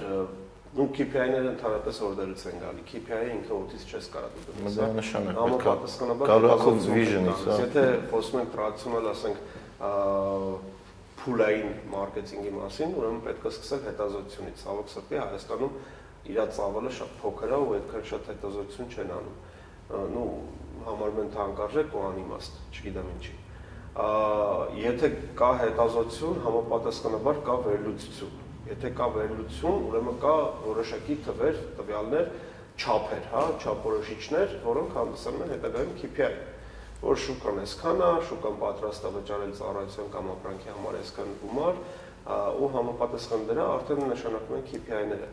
ու 0.75 0.87
KPI-ները 0.90 1.50
ընդհանրապես 1.54 1.99
օրդերից 2.02 2.40
են 2.50 2.56
գալի։ 2.62 2.80
KPI-ը 2.88 3.26
ինքը 3.35 3.52
օտից 3.54 3.83
չես 3.94 4.06
կարող 4.14 4.33
դու 4.35 4.54
դες։ 4.56 4.78
Դա 4.78 4.88
նշանակ 4.97 5.37
պետք 5.38 5.66
է 5.66 6.16
կարողացում 6.30 6.80
vision-ից, 6.94 7.44
հա։ 7.47 7.59
Եթե 7.62 7.85
խոսում 8.11 8.40
ենք 8.40 8.50
տրադիցիոնալ, 8.54 9.06
ասենք, 9.12 9.38
փուլային 11.21 11.73
մարքեթինգի 11.95 12.53
մասին, 12.59 12.95
ուրեմն 13.00 13.23
պետք 13.25 13.45
է 13.45 13.53
սկսել 13.55 13.83
հետազոտությունից։ 13.88 14.62
Ցավոք 14.64 14.93
սրտի 14.95 15.21
Հայաստանում 15.25 15.79
իր 16.35 16.41
ծավալը 16.59 16.93
շատ 16.99 17.17
փոքր 17.25 17.55
է 17.55 17.59
ու 17.64 17.75
այդքան 17.79 18.07
շատ 18.11 18.31
հետազոտություն 18.33 18.95
չեն 18.95 19.12
անում։ 19.19 19.37
Ну, 20.14 20.23
համարում 20.85 21.21
են 21.25 21.35
թանկարժեք 21.35 21.95
ու 21.95 22.05
անիմաստ, 22.11 22.62
չգիտեմ 22.75 23.11
ինչի։ 23.14 23.37
Եթե 24.85 25.11
կա 25.38 25.50
հետազոտություն, 25.64 26.41
համապատասխանաբար 26.45 27.45
կա 27.45 27.59
վերլուծություն 27.69 28.41
Եթե 28.64 28.91
կա 28.97 29.07
վերլուծություն, 29.12 29.83
ուրեմն 29.91 30.14
կա 30.23 30.35
որոշակի 30.64 31.14
թվեր, 31.26 31.57
տվյալներ, 31.76 32.29
չափեր, 32.81 33.26
հա, 33.33 33.43
չափորոշիչներ, 33.61 34.55
որոնք 34.64 34.95
հանդիսանում 34.99 35.43
են 35.45 35.53
հետագայում 35.53 35.91
KPI, 36.00 36.29
որ 37.05 37.21
շուկան 37.25 37.63
այսքան 37.65 38.05
է, 38.05 38.11
շուկան 38.29 38.61
պատրաստ 38.65 39.05
է 39.05 39.13
վճարել 39.15 39.53
ծառայության 39.61 40.13
կամ 40.15 40.31
ապրանքի 40.35 40.71
համար 40.75 40.99
այսքան 41.01 41.35
գումար, 41.45 41.83
ու 42.65 42.69
համապատասխան 42.75 43.43
դրա 43.51 43.67
արդեն 43.75 44.07
նշանակում 44.15 44.59
են 44.59 44.65
KPI-ները 44.71 45.29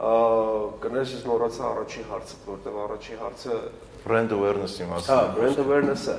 կներես 0.00 1.10
ես 1.12 1.24
մոռացա 1.28 1.64
առաջի 1.70 2.02
հարցը, 2.08 2.36
որտեղ 2.46 2.76
առաջի 2.84 3.16
հարցը 3.20 3.56
brand 4.04 4.32
awareness-ի 4.32 4.86
մասին։ 4.88 5.12
Հա, 5.12 5.24
brand 5.36 5.60
awareness-ը։ 5.60 6.14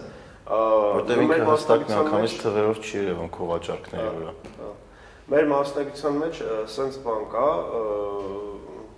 Որտեղ 0.52 1.22
ինքը 1.26 1.48
հստակ 1.50 1.86
միանգամից 1.90 2.36
թվերով 2.42 2.82
չի 2.82 2.94
երևում 3.00 3.32
քո 3.38 3.48
վաճառքների 3.52 4.12
վրա։ 4.18 4.34
Մեր 5.32 5.50
մասնակցության 5.52 6.20
մեջ 6.22 6.42
sense 6.76 7.02
բան 7.06 7.26
կա 7.34 7.48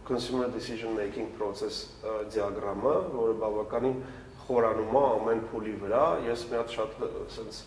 consumer 0.04 0.50
decision 0.52 0.98
making 1.00 1.30
process 1.38 1.86
դիագրամը, 2.04 2.96
որը 3.16 3.36
բավականին 3.40 3.98
խորանում 4.48 4.98
է 5.00 5.04
ամեն 5.14 5.42
փուլի 5.52 5.74
վրա։ 5.84 6.04
Ես 6.28 6.46
մի 6.52 6.60
հատ 6.60 6.76
շատ 6.78 7.00
sense 7.34 7.64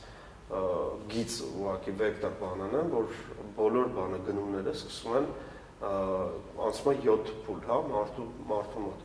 գիծ 1.11 1.37
ուղակի 1.47 1.93
վեկտոր 2.01 2.35
բանան 2.41 2.77
եմ, 2.81 2.91
որ 2.93 3.17
բոլոր 3.57 3.89
բանը 3.97 4.21
գնումները 4.29 4.75
սկսում 4.77 5.17
են 5.21 5.29
անցնում 6.67 6.93
է 6.93 6.97
7 7.03 7.33
փուլ, 7.47 7.59
հա, 7.67 7.79
մարդու 7.91 8.27
մարդու 8.53 8.85
մոտ 8.87 9.05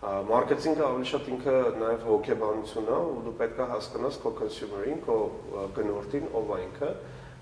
մարքեթինգը 0.00 0.84
ավելի 0.88 1.08
շատ 1.10 1.30
ինքը 1.30 1.54
նաև 1.76 2.04
հոգեբանություն 2.08 2.90
է 2.90 2.98
ու 3.06 3.22
դու 3.26 3.34
պետք 3.40 3.58
է 3.60 3.66
հասկանաս 3.70 4.18
քո 4.24 4.30
consumer-ին, 4.40 5.00
քո 5.06 5.16
գնորդին, 5.76 6.28
ով 6.40 6.52
է 6.56 6.60
ինքը, 6.64 6.90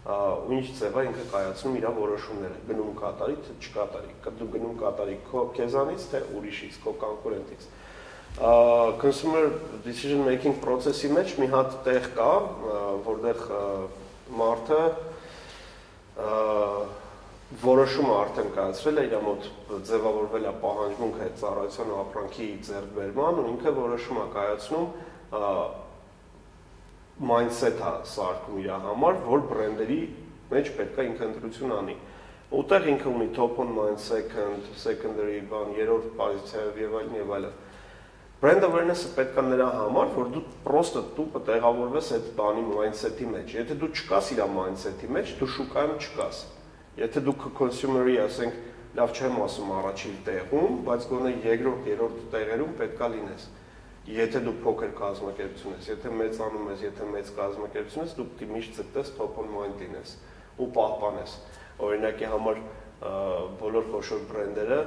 ու 0.09 0.55
ինչ 0.57 0.67
ձևա 0.79 1.05
ինքը 1.09 1.25
կայացնում 1.33 1.77
իր 1.79 1.87
որոշումները 1.99 2.59
գնում 2.69 2.93
կատարի 2.99 3.37
թե 3.45 3.57
չկատարի 3.63 4.35
դու 4.39 4.49
գնում 4.55 4.77
կատարի 4.83 5.17
քո 5.29 5.43
քեզանից 5.59 6.07
թե 6.13 6.21
ուրիշից 6.39 6.79
քո 6.85 6.95
կոնկուրենտից 7.03 7.67
consumer 8.39 9.51
decision 9.85 10.23
making 10.27 10.55
process-ի 10.63 11.11
մեջ 11.11 11.35
մի 11.41 11.49
հատ 11.55 11.77
տեղ 11.87 12.05
կա 12.15 12.33
որտեղ 13.09 13.43
մարդը 14.39 14.83
որոշումը 17.65 18.15
արդեն 18.19 18.49
կայացրել 18.55 19.01
է 19.01 19.05
իր 19.09 19.21
մոտ 19.27 19.51
ձևավորվել 19.89 20.49
է 20.49 20.55
պահանջմունք 20.63 21.21
այդ 21.27 21.37
ծառայության 21.43 21.93
ու 21.95 22.01
ապրանքի 22.05 22.49
ձեռքբերման 22.69 23.39
ու 23.43 23.47
ինքը 23.55 23.75
որոշում 23.79 24.19
է 24.23 24.27
կայացնում 24.37 24.89
mindset-ը 27.19 27.93
սարքում 28.07 28.59
իր 28.63 28.69
համար, 28.85 29.17
որ 29.27 29.41
բրենդերի 29.51 30.03
մեջ 30.53 30.69
պետք 30.79 30.99
է 30.99 31.07
ինքը 31.09 31.25
ընտրություն 31.29 31.73
անի։ 31.79 31.97
Ուտեղ 32.59 32.87
ինքը 32.93 33.09
ունի 33.11 33.27
top 33.37 33.59
on 33.65 33.73
mind 33.77 33.99
second, 34.01 34.69
secondary 34.79 35.41
բան, 35.51 35.75
երրորդ 35.77 36.13
պոզիցիայով 36.21 36.79
եւ 36.81 36.95
այլն 37.01 37.19
եւ 37.19 37.33
այլն։ 37.39 37.57
Brand 38.39 38.63
awareness-ը 38.63 39.13
պետք 39.17 39.39
է 39.41 39.45
նրա 39.49 39.69
համար, 39.75 40.11
որ 40.15 40.29
դու 40.37 40.43
պրոստը 40.67 41.01
դու 41.17 41.43
տեղավորվես 41.49 42.11
այդ 42.19 42.27
բանի 42.39 42.65
mindset-ի 42.69 43.31
մեջ։ 43.35 43.55
Եթե 43.59 43.77
դու 43.83 43.91
չկաս 43.99 44.33
իր 44.35 44.43
mindset-ի 44.55 45.09
մեջ, 45.17 45.33
դու 45.41 45.49
շուկայում 45.59 45.97
չկաս։ 45.99 46.43
Եթե 47.03 47.23
դու 47.27 47.35
consumer-ի, 47.59 48.15
ասենք, 48.29 48.61
լավ 48.99 49.17
չեմ 49.19 49.41
ասում 49.49 49.73
առաջին 49.79 50.15
տեղում, 50.29 50.79
բայց 50.87 51.09
գոնե 51.11 51.33
երկրորդ, 51.49 51.89
երրորդ 51.93 52.23
տեղերում 52.35 52.77
պետքա 52.79 53.11
լինես 53.19 53.49
եթե 54.09 54.41
դու 54.41 54.55
փոքր 54.63 54.93
կազմակերպություն 54.97 55.75
ես, 55.77 55.89
եթե 55.91 56.11
մեծանում 56.17 56.69
ես, 56.73 56.85
եթե 56.87 57.09
մեծ 57.13 57.33
կազմակերպություն 57.37 58.07
ես, 58.07 58.15
դու 58.17 58.25
պետք 58.29 58.47
է 58.47 58.55
միշտ 58.55 58.79
ցտես 58.79 59.11
top 59.19 59.41
on 59.43 59.51
mind 59.53 59.83
լինես 59.85 60.15
ու 60.59 60.69
պահպանես։ 60.79 61.35
Օրինակի 61.89 62.31
համար 62.33 62.63
բոլոր 63.61 63.91
խոշոր 63.93 64.23
բրենդերը 64.31 64.79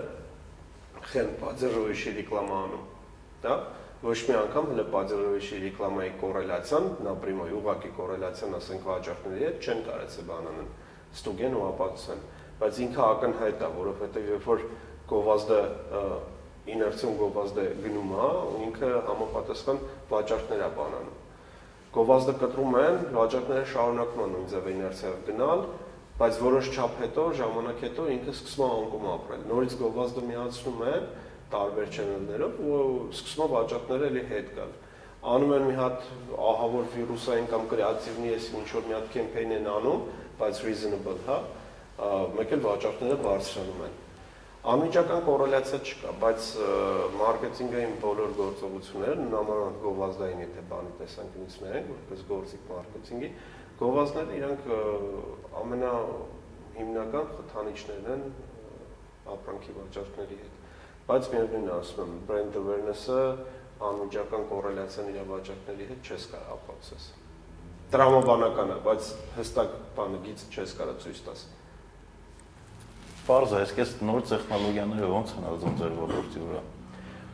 խեն 1.12 1.30
Պաձերովիչի 1.42 2.16
ռեկլամա 2.18 2.58
անում, 2.66 2.88
դա 3.42 3.56
ոչ 4.02 4.18
մի 4.28 4.36
անգամ 4.42 4.70
հələ 4.72 4.84
Պաձերովիչի 4.92 5.58
ռեկլամայի 5.62 6.12
կորելացիան, 6.22 6.88
նապրիմոյ 7.06 7.52
ուղակի 7.60 7.92
կորելացիան, 7.98 8.56
ասենք 8.58 8.88
վաճառքների 8.90 9.44
հետ 9.46 9.68
չեն 9.68 9.84
կարեցել 9.88 10.26
բանանան, 10.32 10.70
ստուգեն 11.22 11.58
ու 11.60 11.66
ապացուցեն, 11.72 12.24
բայց 12.62 12.80
ինքը 12.86 13.04
ակնհայտ 13.12 13.62
է, 13.62 13.70
որովհետև 13.78 14.30
երբ 14.32 14.48
որ 14.52 14.66
գովազդը 15.12 15.60
իներցիոն 16.72 17.16
գովազդը 17.22 17.64
գնում 17.82 18.12
է, 18.22 18.28
ինքը 18.66 18.90
համապատասխան 19.12 19.80
վաճառքներ 20.12 20.62
է 20.62 20.70
բանանում։ 20.82 21.18
Գովազդը 21.92 22.36
կտրում 22.42 22.76
են, 22.82 23.00
վաճառքները 23.18 23.64
շարունակում 23.72 24.22
են 24.26 24.30
նույն 24.32 24.46
ձևը 24.52 24.72
իներցիայով 24.72 25.24
գնալ, 25.32 25.64
բայց 26.22 26.38
որոշ 26.42 26.70
չափ 26.72 27.02
հետո, 27.02 27.26
ժամանակ 27.42 27.82
հետո 27.82 28.06
ինքը 28.16 28.34
սկսում 28.38 28.62
է 28.62 28.70
անկում 28.78 29.08
ապրել։ 29.12 29.44
Նորից 29.52 29.76
գովազդը 29.82 30.24
միացնում 30.30 30.84
են 30.92 31.06
տարբեր 31.56 31.96
չենելներով 31.96 32.62
ու 32.68 32.82
սկսում 33.16 33.46
է 33.46 33.50
վաճառքները 33.56 34.12
էլի 34.12 34.24
հետ 34.32 34.54
գալ։ 34.60 34.76
Անում 35.32 35.56
են 35.58 35.66
մի 35.70 35.76
հատ 35.80 36.06
ահավոր 36.52 36.88
վիրուսային 36.96 37.50
կամ 37.52 37.66
կրեատիվնի 37.74 38.32
էս 38.38 38.48
ինչ 38.62 38.70
որ 38.78 38.88
մի 38.92 38.96
հատ 38.98 39.12
կեմպեյն 39.18 39.58
են 39.58 39.68
անում, 39.78 40.06
բայց 40.42 40.64
reasonable, 40.68 41.20
հա, 41.28 41.42
մեկ 42.40 42.56
էլ 42.58 42.64
վաճառքները 42.70 43.20
բարձրանում 43.28 43.84
են 43.90 44.00
Անմիջական 44.62 45.24
կորելացիա 45.26 45.78
չկա, 45.82 46.12
բայց 46.22 46.48
մարքեթինգային 47.18 47.96
բոլոր 48.04 48.34
գործողությունները, 48.38 49.24
նմանավանդ 49.32 49.80
գովազդային, 49.86 50.44
եթե 50.44 50.66
բանի 50.70 50.92
տեսանկյունից 51.00 51.56
նայենք, 51.64 51.90
որպես 51.94 52.22
գործիք 52.30 52.68
մարքեթինգի, 52.70 53.32
գովազդները 53.82 54.38
իրանք 54.38 54.70
ամենա 55.64 55.96
հիմնական 56.78 57.34
խթանիչներն 57.40 58.12
են 58.14 58.24
ապրանքի 59.34 59.78
վաճառքների 59.82 60.42
հետ։ 60.44 60.61
Բայց 61.08 61.30
միևնույնն 61.32 61.72
ասում 61.76 62.12
եմ, 62.12 62.20
brand 62.30 62.58
awareness-ը 62.62 63.22
անմիջական 63.82 64.44
կորելացիան 64.52 65.10
իր 65.12 65.24
վաճառքների 65.32 65.88
հետ 65.92 66.12
չես 66.12 66.28
կարող 66.32 66.52
ապացուցես։ 66.56 67.08
Տրամաբանական 67.92 68.70
է, 68.72 68.78
բայց 68.86 69.10
հստակ 69.38 69.74
բանը 69.98 70.20
գիծ 70.28 70.46
չես 70.52 70.76
կարող 70.80 71.00
ցույց 71.02 71.24
տաս։ 71.26 71.42
Պարզ 73.26 73.52
է, 73.52 73.60
այսպես 73.66 73.96
նոր 74.08 74.22
տեխնոլոգիաները 74.32 75.10
ոնց 75.12 75.34
են 75.38 75.50
ազդում 75.52 75.76
ձեր 75.82 75.98
ոլորտի 76.02 76.46
վրա։ 76.46 76.62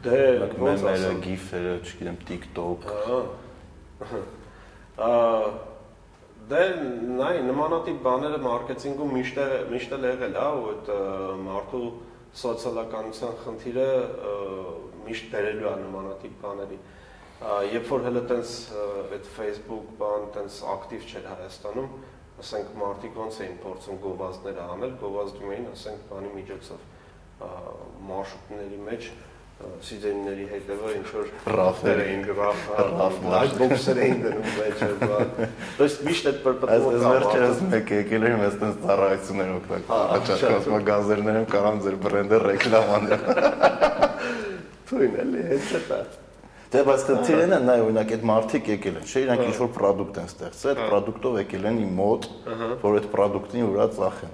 Դե 0.07 0.17
ոնց 0.63 0.83
է 0.87 1.11
գիֆերը, 1.27 1.75
չգիտեմ, 1.83 2.17
TikTok։ 2.31 2.89
Ահա։ 5.07 5.37
Դե 6.47 6.63
նայ 7.17 7.31
նմանատիպ 7.43 7.97
բաները 8.07 8.37
մարքեթինգում 8.43 9.09
միշտ 9.17 9.39
է 9.43 9.47
միշտ 9.71 9.95
էլ 9.97 10.05
եղել, 10.07 10.37
հա, 10.37 10.49
ու 10.57 10.67
այդ 10.73 10.91
մարդու 11.47 11.87
սոցիալականության 12.41 13.37
խնդիրը 13.43 13.87
միշտ 15.07 15.29
բերելու 15.33 15.69
է 15.71 15.75
նմանատիպ 15.83 16.35
բաների։ 16.43 16.77
Երբ 17.77 17.89
որ 17.93 18.05
հələ 18.07 18.23
տենց 18.31 18.53
այդ 19.17 19.27
Facebook 19.37 19.89
բան 20.01 20.27
տենց 20.35 20.59
ակտիվ 20.73 21.07
չէր 21.07 21.27
Հայաստանում, 21.31 21.89
ասենք 22.43 22.71
մարդիկ 22.81 23.19
ոնց 23.21 23.39
էին 23.45 23.57
փորձում 23.63 23.99
գովազդներ 24.03 24.61
անել, 24.67 24.93
գովազդում 25.01 25.53
էին, 25.53 25.67
ասենք 25.77 26.05
բանի 26.11 26.31
միջոցով 26.37 26.81
մարշրուտների 28.07 28.79
մեջ 28.87 29.09
սիզենների 29.57 30.43
հետևը 30.51 30.91
ինչ 30.97 31.07
որ 31.13 31.29
ռաֆներ 31.57 32.01
էին 32.03 32.19
գրաֆա 32.27 32.83
լայթ 33.33 33.55
բոքսեր 33.61 34.01
էին 34.03 34.19
դնում 34.25 34.51
վեճը 34.57 34.89
բա 35.01 35.17
դուք 35.79 35.95
միշտ 36.07 36.29
այդ 36.31 36.37
պրպտում 36.43 36.69
կա 36.69 36.77
այս 36.77 37.07
վերջերս 37.07 37.63
մեկ 37.73 37.91
եկել 37.95 38.27
եմ 38.29 38.43
այստենց 38.47 38.79
ծառայություններ 38.85 39.51
օգտակար 39.55 40.13
աճակած 40.17 40.69
մագազերներ 40.75 41.41
եմ 41.41 41.49
կարամ 41.55 41.81
ձեր 41.87 41.99
բրենդը 42.05 42.41
ռեկլամաներ 42.45 43.27
թույն 44.91 45.19
էլի 45.25 45.45
հենց 45.51 45.75
էտա 45.81 46.01
Դե 46.67 46.81
բայց 46.83 47.03
քննիրեն 47.07 47.53
է, 47.55 47.57
նայ 47.63 47.75
օրինակ 47.79 48.09
այդ 48.11 48.23
մարտիկ 48.27 48.65
եկել 48.73 48.97
են, 48.99 49.05
չէ՞, 49.07 49.21
իրանք 49.23 49.43
ինչ 49.45 49.53
որ 49.61 49.69
product 49.77 50.17
են 50.19 50.25
ստեղծել, 50.27 50.73
այդ 50.73 50.89
product-ով 50.91 51.37
եկել 51.39 51.67
են 51.69 51.77
իմ 51.85 51.93
մոտ, 51.95 52.27
որ 52.81 52.97
այդ 52.99 53.07
product-ին 53.13 53.69
ուրա 53.69 53.85
ծախեն։ 53.95 54.33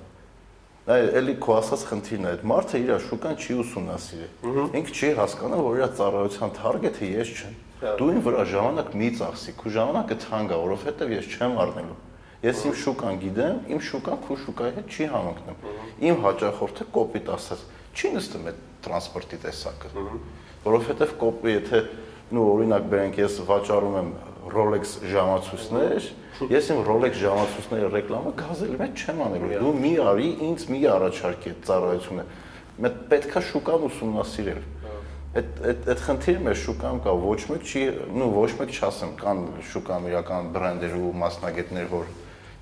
Դա 0.84 0.98
էլի 1.16 1.34
քո 1.40 1.54
ասած 1.62 1.84
խնդիրն 1.88 2.26
է, 2.28 2.32
այդ 2.34 2.42
մարդը 2.52 2.80
իր 2.84 2.90
շուկան 3.08 3.38
չի 3.40 3.54
ուսումնասիրել։ 3.62 4.58
Ինքը 4.80 4.96
չի 5.00 5.12
հասկանում, 5.20 5.62
որ 5.64 5.78
իր 5.80 5.94
ծառայության 6.00 6.52
target-ը 6.58 7.08
ես 7.14 7.32
չեմ։ 7.40 7.54
Դու 8.00 8.10
ին 8.12 8.20
վրա 8.26 8.44
ժամանակ 8.52 8.90
մի 9.00 9.10
ծախսի, 9.20 9.54
քո 9.64 9.72
ժամանակը 9.78 10.18
թանկ 10.24 10.52
է, 10.52 10.58
որովհետև 10.64 11.14
ես 11.14 11.30
չեմ 11.38 11.56
առնելու։ 11.64 11.98
Ես 12.44 12.62
իմ 12.68 12.76
շուկան 12.84 13.20
գիտեմ, 13.24 13.58
իմ 13.72 13.82
շուկան 13.88 14.22
քո 14.28 14.38
շուկայի 14.44 14.76
հետ 14.76 14.92
չի 14.92 15.06
համընկնում։ 15.14 15.66
Իմ 16.04 16.18
հաճախորդը 16.28 16.88
կոպիտ 17.00 17.32
ասած 17.32 17.64
չի 17.94 18.12
նստում 18.18 18.48
այդ 18.52 18.62
տրանսպորտի 18.84 19.40
տեսակը։ 19.48 19.92
Որովհետև 20.68 21.14
կոպի, 21.24 21.54
եթե 21.54 21.82
նու 22.36 22.46
օրինակ 22.54 22.90
բերենք 22.92 23.20
ես 23.24 23.40
վաճառում 23.48 23.98
եմ 24.04 24.12
Rolex 24.52 24.98
ժամացույցներ, 25.08 26.08
ես 26.52 26.70
իմ 26.74 26.80
Rolex 26.88 27.20
ժամացույցների 27.22 27.90
ռեկլամը 27.94 28.34
գազելի 28.42 28.80
մեջ 28.82 29.04
չեմ 29.04 29.22
անելու։ 29.28 29.52
Դու 29.64 29.74
մի 29.84 29.92
արի, 30.04 30.30
ինձ 30.48 30.66
մի 30.74 30.80
առաջարկի 30.94 31.54
այդ 31.54 31.62
ծառայությունը։ 31.70 32.26
Մենք 32.84 33.00
պետքա 33.14 33.44
շուկան 33.54 33.86
ուսումնասիրել։ 33.88 34.62
Այդ 35.34 35.62
այդ 35.70 35.88
այդ 35.94 36.02
խնդիրը 36.08 36.42
մեր 36.46 36.58
շուկայում 36.64 37.00
կա, 37.04 37.14
ոչ 37.24 37.40
մեկ 37.54 37.64
չի, 37.70 37.84
նու 38.14 38.28
ոչ 38.34 38.50
մեկ 38.60 38.74
չասեմ, 38.74 39.14
կան 39.24 39.40
շուկայում 39.72 40.06
իրական 40.12 40.52
բրենդեր 40.54 40.94
ու 41.00 41.14
մասնագետներ, 41.24 41.88
որ 41.94 42.12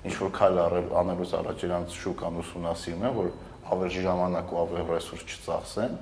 ինչ 0.08 0.14
որ 0.22 0.30
քայլ 0.38 0.60
անելուց 1.02 1.34
առաջ 1.42 1.64
իրանց 1.68 1.98
շուկան 2.02 2.38
ուսումնասիրում 2.42 3.04
են, 3.08 3.12
որ 3.18 3.28
ավելի 3.72 4.04
ժամանակ 4.06 4.52
ու 4.52 4.62
ավելի 4.62 4.86
ռեսուրս 4.88 5.26
չծախսեն 5.32 6.00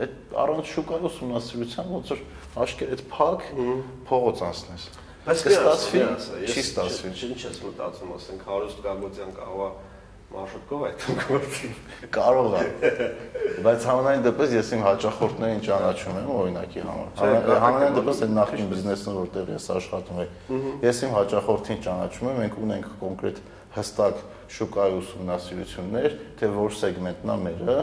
այդ 0.00 0.34
առանց 0.44 0.72
շուկայի 0.74 1.06
ուսումնասիրության 1.10 1.90
ոնց 1.90 2.12
որ 2.14 2.20
աշկեր 2.64 2.92
այդ 2.94 3.02
փակ 3.10 3.46
փողոց 4.10 4.42
անցնես։ 4.50 4.84
Բայց 5.20 5.42
կստացվի, 5.46 6.02
չի 6.48 6.62
ստացվի։ 6.64 7.10
Ինչ 7.30 7.40
ես 7.44 7.58
մտածում, 7.66 8.12
ասենք 8.16 8.44
Հարուստ 8.50 8.84
Գագոձյան 8.86 9.32
կարող 9.36 9.64
է 9.66 9.72
մարշրուտկով 10.30 10.82
այդ 10.86 11.04
գործի։ 11.26 11.68
Կարող 12.14 12.52
է։ 12.54 12.62
Բայց 13.66 13.86
համենայն 13.90 14.20
դեպս 14.26 14.52
ես 14.54 14.68
իմ 14.76 14.84
հաճախորդներին 14.86 15.62
ճանաչում 15.66 16.18
եմ 16.20 16.28
օրինակի 16.36 16.84
համար։ 16.86 17.56
Համենայն 17.64 17.96
դեպս 17.98 18.20
այդ 18.26 18.34
նախին 18.38 18.70
բիզնեսը 18.70 19.14
որտեղ 19.16 19.50
ես 19.56 19.66
աշխատում 19.74 20.20
եմ։ 20.22 20.68
Ես 20.86 21.02
իմ 21.02 21.16
հաճախորդին 21.18 21.82
ճանաչում 21.90 22.30
եմ, 22.30 22.38
մենք 22.40 22.60
ունենք 22.70 22.88
կոնկրետ 23.00 23.42
հստակ 23.76 24.22
շուկայի 24.50 24.96
ուսումնասիրություններ, 25.00 26.14
թե 26.40 26.50
որ 26.56 26.76
սեգմենտն 26.80 27.30
է 27.30 27.36
մերը, 27.44 27.78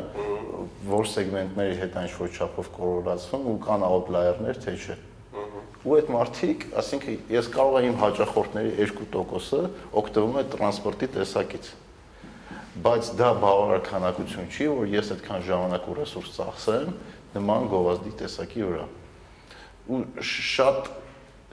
որ 0.87 1.09
սեգմենտների 1.13 1.79
հետ 1.81 1.97
այն 2.01 2.07
ինչ-որ 2.09 2.37
չափով 2.37 2.71
կորորացվում 2.77 3.47
ու 3.47 3.57
կան 3.67 3.87
outlier-ներ, 3.87 4.61
թե 4.67 4.75
չէ։ 4.77 4.97
Ու 5.87 5.97
այդ 5.97 6.07
մարդիկ, 6.11 6.63
ասինքն 6.81 7.33
ես 7.37 7.51
կարող 7.53 7.77
եմ 7.79 7.87
իմ 7.87 7.99
հաճախորդների 8.01 8.71
2%-ը 8.91 9.61
օգտվում 10.01 10.39
է 10.41 10.43
տրանսպորտի 10.57 11.11
տեսակից 11.15 11.69
բայց 12.83 13.07
դա 13.17 13.29
բավարար 13.41 13.79
քանակություն 13.87 14.49
չի, 14.53 14.65
որ 14.69 14.89
ես 14.91 15.07
այդքան 15.15 15.45
ժամանակ 15.47 15.85
ու 15.87 15.95
ռեսուրս 15.97 16.33
ծախսեմ 16.35 16.91
նման 17.33 17.69
գովազդի 17.71 18.11
տեսակի 18.19 18.65
վրա։ 18.67 18.85
Ու 19.87 20.01
շատ 20.29 20.91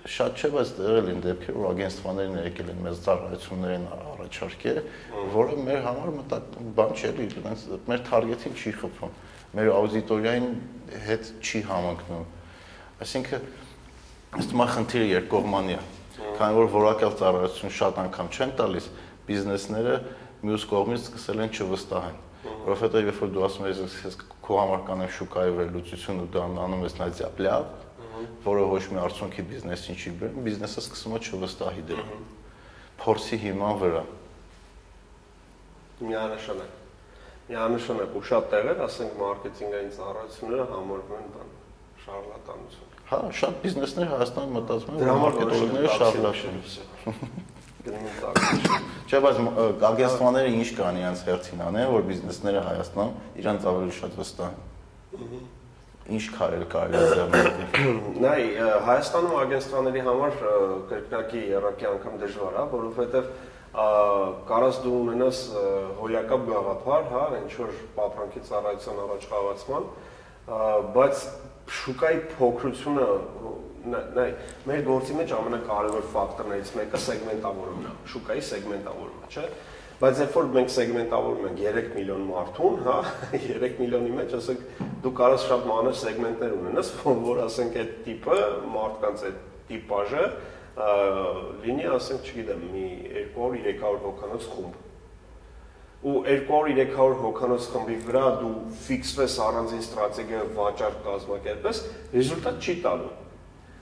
շատ 0.05 0.41
չէ, 0.41 0.49
բայց 0.53 0.71
եղել 0.85 1.07
են 1.15 1.21
դեպքեր, 1.25 1.57
որ 1.57 1.67
ագենստվաներն 1.71 2.35
եկել 2.45 2.71
են 2.75 2.81
մեզ 2.85 2.99
ծառայություններ 3.05 3.73
են 3.75 3.85
առաջարկել, 3.95 4.81
որը 5.35 5.55
մեր 5.65 5.79
համար 5.85 6.11
մտած 6.19 6.59
բան 6.77 6.93
չէ, 6.99 7.13
իրենց 7.25 7.65
մեր 7.89 8.03
թարգետին 8.09 8.59
չի 8.61 8.73
խփում, 8.83 9.15
մեր 9.57 9.71
աուդիտորիային 9.79 10.51
հետ 11.09 11.31
չի 11.41 11.63
համընկնում։ 11.71 12.27
Այսինքն 13.05 13.49
ըստ 14.45 14.55
մա 14.61 14.69
խնդիրը 14.75 15.09
երկկողմանի 15.15 15.75
է։ 15.79 15.81
Քանի 16.35 16.59
որ 16.61 16.71
որակյալ 16.75 17.17
ծառայություն 17.23 17.75
շատ 17.81 17.99
անգամ 18.05 18.31
չեն 18.35 18.55
տալիս, 18.61 18.93
բիզնեսները 19.25 19.97
մյուս 20.45 20.69
կողմից 20.75 21.09
սկսել 21.09 21.45
են 21.45 21.55
չվստահեն 21.55 22.23
որովհետև 22.45 23.09
երբ 23.09 23.21
որ 23.23 23.31
դու 23.33 23.45
ասում 23.47 23.67
ես 23.69 23.81
ես 24.05 24.17
քո 24.45 24.57
համար 24.61 24.83
կանեմ 24.89 25.11
շուկայի 25.17 25.53
վերլուծություն 25.59 26.21
ու 26.25 26.29
դա 26.35 26.45
անում 26.65 26.85
ես 26.85 26.97
նա 27.01 27.09
ձապլյավ, 27.19 27.65
որը 28.45 28.65
ոչ 28.71 28.83
մի 28.93 28.99
արդյունքի 29.05 29.43
բիզնեսին 29.51 29.99
չի 30.01 30.13
բերում, 30.21 30.45
բիզնեսը 30.47 30.81
սկսում 30.85 31.15
է 31.15 31.21
չվստահի 31.25 31.85
դրան։ 31.91 32.25
Փորձի 33.05 33.37
հիման 33.45 33.75
վրա։ 33.83 34.03
Միանշանակ։ 36.05 36.73
Միանշանակ 37.49 38.15
ու 38.15 38.25
շատ 38.31 38.45
տեղեր, 38.55 38.79
ասենք 38.85 39.17
մարքեթինգային 39.21 39.91
ծառայությունները 39.95 40.67
համարվում 40.75 41.19
են 41.21 41.27
բան 41.35 41.51
շարլատանություն։ 42.05 42.95
Հա, 43.05 43.19
շատ 43.41 43.59
բիզնեսներ 43.65 44.07
Հայաստանում 44.15 44.55
մտածում 44.59 44.95
են, 44.95 45.01
որ 45.05 45.19
մարքետոլոգները 45.25 45.89
շարլատան 45.99 46.57
Չէ, 47.85 49.19
բայց 49.21 49.41
ագենստվաները 49.85 50.53
ինչ 50.57 50.69
կան 50.79 51.01
իրանց 51.03 51.25
հերթին 51.29 51.65
անեն, 51.69 51.91
որ 51.93 52.07
բիզնեսները 52.09 52.63
Հայաստանում 52.65 53.19
իրանց 53.45 53.67
ավելի 53.75 53.93
շատ 53.99 54.17
վստահ 54.23 54.55
են 54.55 54.63
ինչ 56.05 56.25
քարեր 56.35 56.65
կարելի 56.75 56.99
է 57.01 57.05
ձեռնարկել։ 57.15 57.99
Նայ, 58.25 58.41
Հայաստանում 58.85 59.37
ագենստվաների 59.41 60.03
համար 60.09 60.35
կրկնակի 60.91 61.43
երակի 61.55 61.89
անգամ 61.91 62.19
դժվար 62.25 62.59
է, 62.61 62.65
որովհետև 62.75 63.31
կարաս 63.75 64.81
դու 64.85 64.97
ունենաս 65.01 65.39
հոլյակապ 65.99 66.45
գաղափար, 66.51 67.07
հա, 67.15 67.23
ինչ 67.41 67.53
որ 67.59 67.73
ապրանքի 68.05 68.43
ծառայության 68.51 69.01
առաջ 69.05 69.25
խաղացման, 69.33 69.89
բայց 70.95 71.25
շուկայի 71.81 72.21
փոքրությունը 72.37 73.09
նայ, 73.95 74.29
մեր 74.69 74.85
գործի 74.87 75.17
մեջ 75.19 75.33
ամենակարևոր 75.39 76.05
ֆակտորներից 76.15 76.71
մեկը 76.79 77.01
սեգմենտավորումն 77.05 77.89
է, 77.89 77.95
շուկայի 78.13 78.45
սեգմենտավորումը, 78.49 79.33
չէ՞ 79.35 79.47
Բայց 79.95 80.21
երբ 80.25 80.33
որ 80.35 80.49
մենք 80.55 80.73
սեգմենտավորում 80.75 81.45
ենք 81.49 81.61
3 81.65 81.91
միլիոն 81.95 82.23
մարդուն, 82.27 82.79
հա, 82.83 82.95
3 83.45 83.77
միլիոնի 83.79 84.15
մեջ 84.17 84.33
ասենք 84.41 84.65
դու 85.05 85.13
կարաս 85.21 85.45
շատ 85.51 85.69
մանր 85.71 85.99
սեգմենտներ 86.01 86.57
ունենաս, 86.57 86.91
որ 87.29 87.43
ասենք 87.45 87.79
այդ 87.83 87.93
տիպը 88.09 88.39
մարդկանց 88.75 89.25
այդ 89.29 89.39
տիպաժը 89.71 90.25
լինի, 90.75 91.87
ասենք, 91.95 92.31
չգիտեմ, 92.33 92.65
մի 92.75 92.87
200-300 93.37 94.03
հոգանոց 94.09 94.49
խումբ 94.55 94.83
ու 96.05 96.15
200-300 96.29 97.21
հոգանոց 97.23 97.67
խմբի 97.73 97.95
վրա 98.05 98.25
դու 98.43 98.51
ֆիքսվես 98.85 99.37
առանձին 99.45 99.85
ստրատեգիա 99.87 100.41
վաճառք 100.59 100.99
կազմակերպես, 101.07 101.81
ռեզուլտատ 102.13 102.59
չի 102.67 102.75
տալու 102.85 103.13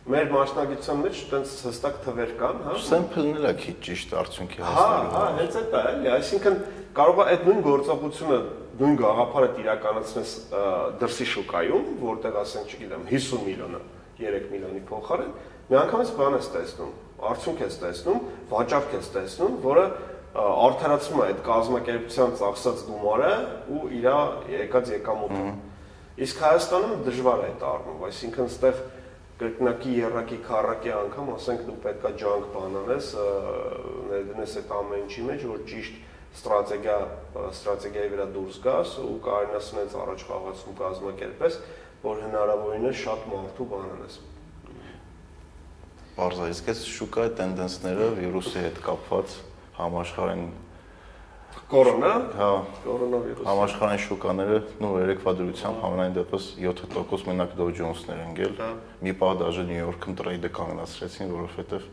մեր 0.03 0.33
մասնագիտության 0.33 1.03
մեջ 1.03 1.19
այտենց 1.23 1.51
հստակ 1.63 1.99
թվեր 2.03 2.31
կան, 2.41 2.57
հա։ 2.67 2.73
Սեմփլն 2.83 3.37
էլ 3.39 3.45
է 3.47 3.53
քիչ 3.61 3.75
ճիշտ 3.87 4.15
արդյունքի 4.19 4.63
հա, 4.63 4.71
հասնելու։ 4.73 5.13
Հա, 5.13 5.21
հա, 5.23 5.27
հենց 5.37 5.59
այդ 5.61 5.77
է, 5.79 5.83
էլի, 5.93 6.09
այսինքն 6.17 6.57
կարող 6.99 7.21
է 7.23 7.27
այդ 7.33 7.45
նույն 7.47 7.61
գործողությունը, 7.67 8.39
նույն 8.83 8.97
գաղափարը 8.99 9.51
իրականացնես 9.63 10.33
դրսի 11.03 11.27
շուկայում, 11.33 11.87
որտեղ 12.03 12.39
ասենք, 12.43 12.73
չգիտեմ, 12.73 13.05
50 13.13 13.47
միլիոնը 13.47 13.83
3 14.23 14.49
միլիոնի 14.53 14.83
փոխարեն, 14.91 15.31
միանգամից 15.71 16.11
բան 16.19 16.37
ես 16.39 16.49
տեսնում, 16.57 16.93
արդյունք 17.31 17.63
ես 17.63 17.77
տեսնում, 17.83 18.25
վաճառք 18.51 18.97
ես 18.99 19.13
տեսնում, 19.13 19.55
որը 19.63 19.85
արդարացնում 20.33 21.23
է 21.23 21.25
այդ 21.29 21.41
կազմակերպության 21.47 22.35
ծախսած 22.41 22.83
գումարը 22.89 23.33
ու 23.73 23.83
իր 23.93 24.07
եկած 24.53 24.93
եկամուտը։ 24.97 25.43
Իսկ 26.23 26.41
Հայաստանում 26.43 27.03
դժվար 27.07 27.43
է 27.43 27.51
այդ 27.53 27.65
առնում, 27.73 28.01
այսինքն 28.09 28.49
այդտեղ 28.53 28.81
կրկնակի 29.43 29.93
երրակի 29.99 30.37
քառակի 30.47 30.91
անգամ 30.95 31.31
ասենք 31.35 31.63
դու 31.67 31.77
պետքա 31.83 32.11
ջանք 32.23 32.45
բան 32.55 32.77
անես 32.83 33.07
ներդնես 34.11 34.53
այդ 34.61 34.75
ամեն 34.79 35.01
ինչի 35.03 35.25
մեջ 35.29 35.47
որ 35.51 35.63
ճիշտ 35.73 35.97
ստրատեգիա 36.39 36.99
ստրատեգիայի 37.51 38.13
վրա 38.13 38.27
դուրս 38.37 38.59
գաս 38.67 38.93
ու 39.03 39.17
կարողանաս 39.27 39.71
ունես 39.75 39.97
առաջ 40.03 40.25
խաղացում 40.29 40.77
կազմակերպես 40.83 41.59
որ 42.07 42.23
հնարավորինս 42.27 43.01
շատ 43.03 43.27
մարդու 43.33 43.67
բան 43.73 43.91
անես 43.97 44.21
այս 46.23 46.85
շուկայի 46.93 47.35
տենդենսները 47.43 48.09
վիրուսի 48.21 48.63
հետ 48.69 48.81
կապված 48.87 49.37
համաշխարհային 49.81 50.49
Կորոնա։ 51.73 52.09
Հա, 52.37 52.47
կորոնավիրուս։ 52.85 53.47
Համաշխարհային 53.49 54.01
շուկաները 54.05 54.57
նո 54.83 54.89
երեկվա 55.01 55.33
դրությամբ 55.39 55.79
համենայն 55.81 56.17
դեպս 56.19 56.49
7% 56.61 57.31
մենակ 57.31 57.55
Dow 57.57 57.69
Jones-ներ 57.79 58.21
են 58.27 58.35
գել։ 58.37 58.53
հա։ 58.59 58.69
Մի 59.07 59.15
պահ 59.23 59.33
դաժե 59.41 59.65
New 59.71 59.79
York-ում 59.81 60.19
տրեյդը 60.21 60.51
կանգնացրեցին, 60.59 61.33
որովհետև 61.33 61.89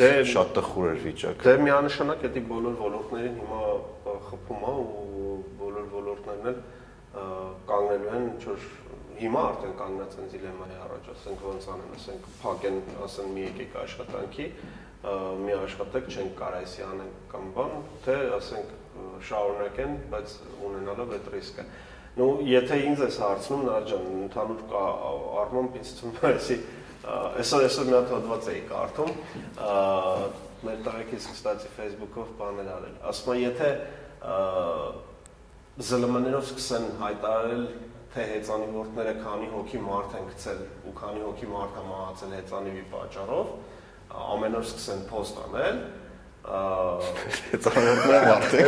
դե 0.00 0.10
շատ 0.32 0.52
տխուր 0.58 0.90
էր 0.90 0.98
վիճակը։ 1.06 1.46
Դե 1.46 1.54
միանշանակ 1.70 2.26
էդի 2.30 2.42
բոլոր 2.50 2.74
ոլորտներին 2.80 3.38
հիմա 3.38 3.62
խփում 4.26 4.66
է 4.66 4.74
ու 4.80 5.38
բոլոր 5.62 5.88
ոլորտներն 5.94 6.50
էլ 6.50 6.60
կանգնելու 7.70 8.12
են 8.18 8.28
ինչ 8.34 8.42
որ 8.50 8.68
հիմա 9.20 9.40
արդեն 9.50 9.72
կանգնած 9.78 10.14
են 10.20 10.28
դիլեմայի 10.34 10.76
առաջ, 10.80 11.08
ասենք 11.14 11.42
ոնց 11.44 11.66
անեն, 11.74 11.90
ասենք 11.96 12.28
փակեն, 12.40 12.78
ասեն 13.06 13.34
մի 13.34 13.42
եկեք 13.46 13.74
աշխատանքի, 13.80 14.46
մի 15.00 15.54
աշխատեք 15.60 16.10
չեն 16.12 16.34
կարա 16.36 16.58
էսի 16.66 16.82
անեն 16.86 17.12
կամ 17.30 17.46
բան, 17.56 17.72
թե 18.04 18.16
ասենք 18.36 18.74
շարունակեն, 19.30 19.94
բայց 20.12 20.34
ունենալով 20.68 21.14
այդ 21.16 21.30
ռիսկը։ 21.34 21.64
Ну, 22.20 22.26
եթե 22.50 22.78
ինձ 22.90 23.02
էս 23.06 23.16
հարցնում 23.22 23.64
Նրա 23.64 23.80
ջան, 23.90 24.06
ընդհանուր 24.26 24.62
կա 24.70 24.84
առմամբ 25.40 25.76
ինձ 25.80 25.92
թվում 26.00 26.16
է 26.20 26.32
էսի 26.40 26.56
այսօր 27.00 27.64
այսօր 27.64 27.86
մի 27.88 27.94
հատ 27.96 28.10
հոդված 28.12 28.48
էի 28.50 28.62
կարդում, 28.68 29.12
մեր 30.68 30.82
տարեկից 30.84 31.28
կստացի 31.30 31.70
Facebook-ով 31.78 32.32
բաներ 32.40 32.68
արել։ 32.74 32.98
Ասում 33.08 33.30
եմ, 33.30 33.44
եթե 33.46 33.70
ԶԼՄ-ներով 35.80 36.44
սկսեն 36.50 36.86
հայտարարել 37.00 37.64
թե 38.10 38.26
հեծանիվորդները 38.34 39.14
քանի 39.22 39.48
հոգի 39.54 39.80
մարդ 39.86 40.14
են 40.18 40.24
գցել 40.34 40.60
ու 40.90 40.94
քանի 40.98 41.20
հոգի 41.24 41.48
մարդ 41.54 41.76
է 41.80 41.84
մահացել 41.88 42.32
հեծանիվի 42.36 42.84
պատճառով, 42.90 43.52
ամեն 44.10 44.58
օր 44.60 44.64
սկսեն 44.66 45.02
post 45.10 45.40
անել, 45.46 45.80
հեծանիվորդները 47.50 48.20
մարդ 48.26 48.52
են 48.58 48.66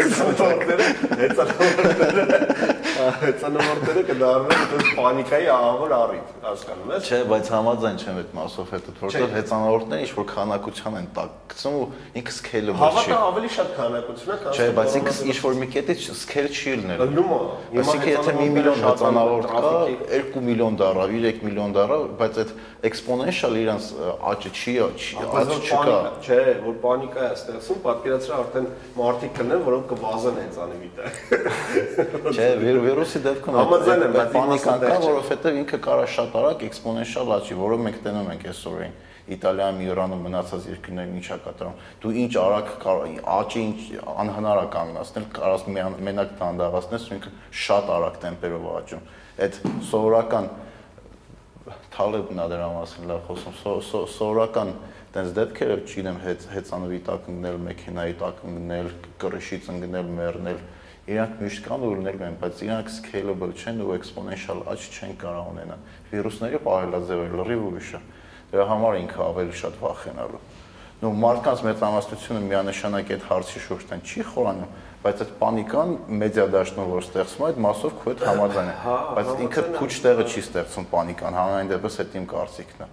հեծանիվորդները, 1.23 2.72
Հեծանվորդները 3.03 4.03
կդառնան 4.09 4.53
այդպես 4.63 4.91
պանիկայի 4.99 5.47
ահավոր 5.53 5.93
առիթ, 5.97 6.29
հասկանում 6.43 6.93
ես։ 6.93 7.09
Չէ, 7.09 7.19
բայց 7.33 7.51
համաձայն 7.53 7.97
չեմ 8.03 8.19
այդ 8.23 8.31
մասով 8.39 8.73
հետո, 8.73 8.95
որովհետև 9.03 9.35
հեծանվորդները 9.37 10.03
ինչ 10.03 10.13
որ 10.13 10.27
քանակության 10.33 10.99
են 11.03 11.09
տակ 11.17 11.31
գցում 11.53 11.75
ու 11.83 11.87
ինքը 12.23 12.33
սկեյլը 12.33 12.73
ոչ 12.73 12.81
չի։ 12.83 12.93
Հավատա 12.93 13.19
ավելի 13.33 13.51
շատ 13.53 13.69
քանակություն 13.79 14.33
է, 14.33 14.39
քան 14.43 14.53
Չէ, 14.53 14.67
բայց 14.79 14.97
ինքը 15.03 15.13
ինչ 15.33 15.39
որ 15.43 15.59
մի 15.63 15.67
կետից 15.73 16.01
սկեյլ 16.23 16.49
չի 16.53 16.73
լինել։ 16.83 16.99
Լնում 17.03 17.33
է։ 17.33 17.41
Այսինքն 17.83 18.13
եթե 18.13 18.33
1 18.33 18.53
միլիոն 18.57 18.79
հեծանվորդ 18.83 19.47
կա, 19.53 19.61
2 20.13 20.43
միլիոն 20.49 20.75
դառավ, 20.83 21.13
3 21.23 21.43
միլիոն 21.47 21.77
դառավ, 21.77 22.03
բայց 22.23 22.35
այդ 22.43 22.51
exponential 22.83 23.53
իրանց 23.63 23.85
աճը 24.33 24.51
չի, 24.53 24.73
աճ 24.83 24.99
չկա։ 25.63 25.99
Չէ, 26.23 26.41
որ 26.67 26.75
պանիկա 26.83 27.23
է 27.23 27.31
ստեղծում, 27.37 27.79
պատկերացրա 27.87 28.39
արդեն 28.43 28.67
մարդիկ 28.99 29.33
կնեն, 29.39 29.63
որոնք 29.69 29.85
կվազեն 29.93 30.41
հեծանիվի 30.43 30.91
տակ։ 30.99 31.15
Չէ, 32.33 32.49
վիրուսի 32.93 33.21
դեպքում 33.25 33.57
համաձայն 33.59 34.03
եմ, 34.05 34.13
բայց 34.17 34.35
պանիկան 34.37 34.83
կա, 34.83 34.97
որովհետև 35.03 35.57
ինքը 35.63 35.79
կարա 35.87 36.05
շատ 36.13 36.37
արագ 36.43 36.65
էքսպոնենշիալ 36.69 37.33
աճի, 37.37 37.57
որը 37.63 37.79
մենք 37.87 37.99
տենում 38.05 38.31
ենք 38.33 38.45
այսօրին։ 38.53 38.95
Իտալիայում, 39.33 39.81
Իրանում 39.87 40.23
մնացած 40.27 40.65
երկրներում 40.73 41.19
ինչա 41.23 41.37
կատարում։ 41.45 41.77
Դու 42.03 42.13
ինչ 42.23 42.33
արագ 42.43 42.71
աճի 43.33 43.61
ինչ 43.63 43.83
անհնար 44.23 44.61
է 44.63 44.65
կանգնացնել, 44.75 45.27
կարաս 45.39 45.67
մենակ 46.03 46.33
դանդաղացնես 46.43 47.07
ու 47.07 47.15
ինքը 47.17 47.33
շատ 47.63 47.93
արագ 47.97 48.19
տեմպերով 48.27 48.67
աճում։ 48.73 49.07
Այդ 49.47 49.61
սովորական 49.93 50.51
Թալեբն 51.93 52.41
է 52.43 52.47
դրա 52.51 52.69
մասին 52.73 53.11
լավ 53.13 53.25
խոսում։ 53.29 53.57
Սովորական 54.11 54.71
տենց 55.13 55.33
դեպքերը, 55.37 55.75
չգիտեմ, 55.87 56.19
հեծանվի 56.25 57.01
տակ 57.07 57.27
ընկնել, 57.33 57.59
մեքենայի 57.67 58.15
տակ 58.23 58.39
ընկնել, 58.49 58.89
կրշից 59.23 59.69
ընկնել, 59.73 60.09
մեռնել, 60.19 60.63
իրանք 61.11 61.41
միշտ 61.43 61.65
կան 61.67 61.83
ու 61.83 61.93
լինելու 61.99 62.27
են, 62.29 62.35
բայց 62.39 62.61
իրանք 62.63 62.91
scalable 62.95 63.55
չեն 63.59 63.81
ու 63.83 63.95
exponential 63.97 64.61
աճ 64.71 64.85
չեն 64.93 65.17
կարող 65.19 65.49
ունենալ։ 65.51 65.81
Վիրուսների 66.13 66.61
պահելաձևը 66.63 67.25
լրիվ 67.43 67.65
ուրիշ 67.73 67.89
է։ 67.99 68.01
Դրա 68.53 68.67
համար 68.71 68.99
ինքը 69.03 69.23
ավելի 69.27 69.57
շատ 69.63 69.81
վախենալու։ 69.83 70.43
Նու 71.03 71.13
մարդկանց 71.19 71.63
մեծամասնությունը 71.67 72.43
միանշանակ 72.47 73.09
այդ 73.17 73.25
հարցի 73.33 73.63
շուրջ 73.67 73.87
տեն 73.91 74.05
չի 74.07 74.27
խորանում, 74.31 74.75
բայց 75.03 75.23
այդ 75.23 75.31
պանիկան 75.41 75.93
մեդիա 76.21 76.45
դաշտում 76.53 76.91
որ 76.93 77.03
ստեղծում 77.03 77.43
է, 77.43 77.47
այդ 77.49 77.57
մասով 77.65 77.95
քո 77.99 78.13
հետ 78.13 78.21
համաձայն 78.23 78.69
է։ 78.71 78.75
հա, 78.83 78.93
Բայց 79.17 79.31
ինքը 79.43 79.63
փուչ 79.75 79.91
տեղը 80.05 80.27
չի 80.31 80.43
ստեղծում 80.43 80.87
պանիկան, 80.93 81.39
հանրային 81.39 81.71
դեպս 81.73 81.97
այդ 82.03 82.15
իմ 82.21 82.27
կարծիքն 82.33 82.83
է։ 82.83 82.89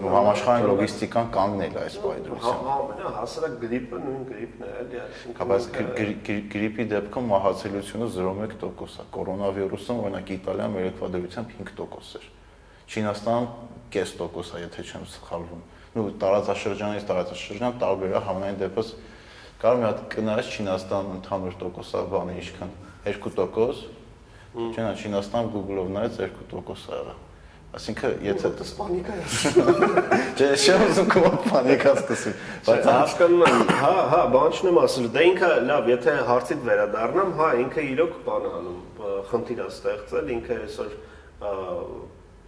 Ու 0.00 0.12
համաշխարհային 0.14 0.68
լոգիստիկան 0.70 1.28
կանգնել 1.36 1.76
այս 1.80 1.98
բայդրությամբ։ 2.00 2.40
Հա, 2.40 2.76
ամենա 2.80 3.12
հասարակ 3.20 3.58
գրիպը 3.60 4.00
նույն 4.00 4.24
գրիպն 4.30 4.64
է, 4.64 4.72
էլի, 4.80 5.00
այսինքն 5.04 5.50
բայց 5.50 5.68
գրիպի 6.56 6.86
դեպքում 6.96 7.28
մահացելությունը 7.30 8.08
0.1% 8.16 9.00
է։ 9.00 9.08
Կորոնավիրուսում 9.20 10.00
օրինակ 10.00 10.32
Իտալիայում 10.40 10.80
երեկվա 10.80 11.12
դրությամբ 11.20 11.54
5% 11.60 12.20
էր։ 12.20 12.30
Չինաստանում 12.90 13.46
կես 13.94 14.12
տոկոս 14.18 14.48
է, 14.50 14.60
եթե 14.64 14.82
չեմ 14.90 15.04
սխալվում։ 15.10 15.62
Ու 15.90 16.10
տարածաշրջանից 16.22 17.06
տարածաշրջան 17.10 17.78
տարբեր 17.80 18.12
է 18.14 18.22
համենայն 18.26 18.58
դեպս 18.60 18.90
Կարող 19.60 19.80
մի 19.80 19.84
հատ 19.84 20.04
կնայես 20.14 20.52
Չինաստան 20.56 21.08
ընդհանուր 21.18 21.56
տոկոսա 21.60 22.04
բանը 22.12 22.36
ինչքան 22.40 22.70
2%։ 23.04 23.82
Չնա 24.50 24.92
Չինաստան 25.00 25.50
Google-ով 25.54 25.90
նայած 25.96 26.16
2% 26.20 26.86
ա 26.90 27.00
եղել։ 27.00 27.18
Այսինքն 27.70 28.14
եթե 28.26 28.48
դες 28.58 28.70
պանիկա 28.78 29.16
է։ 29.20 29.24
Չէ, 30.40 30.46
շեմ 30.64 30.80
ուզում 30.88 31.10
կոմ 31.12 31.36
պանիկա 31.44 31.92
սկսի։ 32.00 32.32
Բայց 32.66 32.88
հասկանում 32.90 33.44
եմ, 33.46 33.60
հա, 33.78 33.92
հա, 34.10 34.22
բան 34.32 34.56
չնեմ 34.58 34.80
ասել, 34.80 35.06
դե 35.14 35.26
ինքը 35.28 35.50
լավ, 35.68 35.90
եթե 35.92 36.14
հարցիդ 36.30 36.64
վերադառնամ, 36.66 37.30
հա, 37.38 37.50
ինքը 37.60 37.84
իրոք 37.92 38.16
բան 38.26 38.48
անում, 38.50 38.80
խնդիր 39.30 39.60
է 39.60 39.68
ստեղծել, 39.70 40.32
ինքը 40.40 40.58
այսօր 40.64 40.96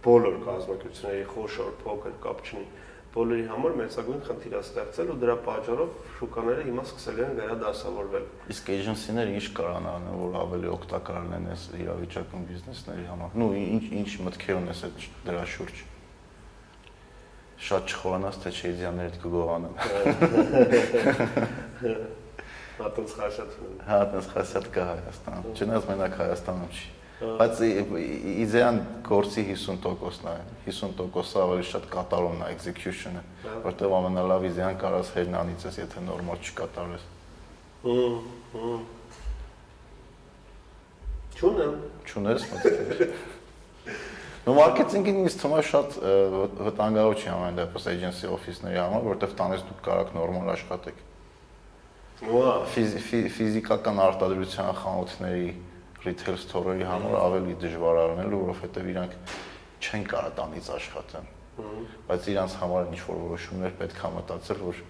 բոլոր 0.03 0.35
կազմակերպությունների 0.43 1.23
խոշոր 1.31 1.71
փոքր 1.85 2.17
կապ 2.27 2.43
չունի 2.43 2.67
բոլորի 3.13 3.43
համար 3.45 3.73
մեծագույն 3.77 4.21
խնդիր 4.25 4.53
է 4.57 4.59
ստեղծել 4.63 5.09
ու 5.13 5.17
դրա 5.21 5.35
պատճառով 5.45 5.89
շուկաները 6.17 6.63
հիմա 6.65 6.83
սկսել 6.87 7.19
են 7.23 7.35
վերադասավորվել։ 7.37 8.23
Իսկ 8.53 8.71
էջենսիները 8.73 9.35
ինչ 9.37 9.47
կարան 9.59 9.85
անեն, 9.91 10.15
որ 10.23 10.31
ավելի 10.39 10.71
օգտակար 10.73 11.19
լինեն 11.19 11.45
այս 11.53 11.63
իրավիճակում 11.83 12.47
բիզնեսների 12.49 13.05
համար։ 13.11 13.37
Ну, 13.37 13.45
ինչ 13.53 13.85
ինչ 14.01 14.09
մտքեր 14.25 14.57
ունես 14.63 14.79
այդ 14.89 14.97
դրա 15.29 15.43
շուրջ։ 15.53 15.75
Շատ 17.63 17.83
չխորանաս 17.93 18.35
թե 18.43 18.49
չեզիաներդ 18.57 19.15
կգողանան։ 19.23 19.73
Հատենց 22.73 23.11
խաշատ։ 23.13 23.49
Հա, 23.61 23.93
հատենց 23.93 24.25
խաշատ 24.33 24.65
կա 24.73 24.83
Հայաստանում։ 24.89 25.53
Չնայած 25.53 25.83
մենակ 25.93 26.13
Հայաստանում 26.23 26.71
չի։ 26.73 27.02
Բայց 27.23 27.59
իդեան 28.43 28.79
գործի 29.07 29.43
50%-ն 29.51 30.29
է։ 30.31 30.35
50%-ը 30.65 31.41
ավելի 31.43 31.65
շատ 31.69 31.85
կատարումն 31.93 32.43
է, 32.43 32.49
execution-ը, 32.55 33.21
որտեղ 33.63 33.95
ամենալավ 33.99 34.47
իդեան 34.49 34.79
կարաս 34.81 35.11
հերնանից 35.17 35.65
ես, 35.69 35.77
եթե 35.83 36.03
նորմալ 36.07 36.41
չկատարես։ 36.43 37.07
Չունեմ։ 41.37 41.73
Չունես 42.07 42.47
մտքեր։ 42.51 43.15
Նո 44.43 44.53
մարքեթինգին 44.59 45.19
ինձ 45.23 45.35
թվում 45.39 45.53
է 45.55 45.63
շատ 45.69 45.93
վտանգավոր 46.67 47.19
չի 47.19 47.29
ամեն 47.31 47.59
դեպս 47.61 47.85
agency 47.93 48.27
office-ների 48.27 48.79
համար, 48.81 49.05
որտեղ 49.07 49.35
տանես 49.39 49.61
դուք 49.69 49.79
կարող 49.87 50.09
նորմալ 50.17 50.49
աշխատեք։ 50.53 50.97
Նոա 52.23 52.51
ֆիզիկական 52.73 54.01
արտադրության 54.03 54.75
խանութների 54.81 55.47
retail 56.03 56.37
store-երի 56.39 56.87
համար 56.87 57.15
ավելի 57.19 57.55
դժվար 57.63 57.99
առնելու, 58.03 58.41
որովհետև 58.43 58.89
իրանք 58.93 59.15
չեն 59.83 60.03
կարող 60.13 60.35
տանից 60.39 60.69
աշխատեն։ 60.77 61.31
Բայց 62.09 62.27
իրանք 62.33 62.57
համար 62.63 62.91
ինչ 62.93 63.01
որ 63.07 63.17
որոշումներ 63.23 63.73
պետք 63.79 64.03
է 64.03 64.11
մտածել, 64.17 64.61
որ 64.63 64.83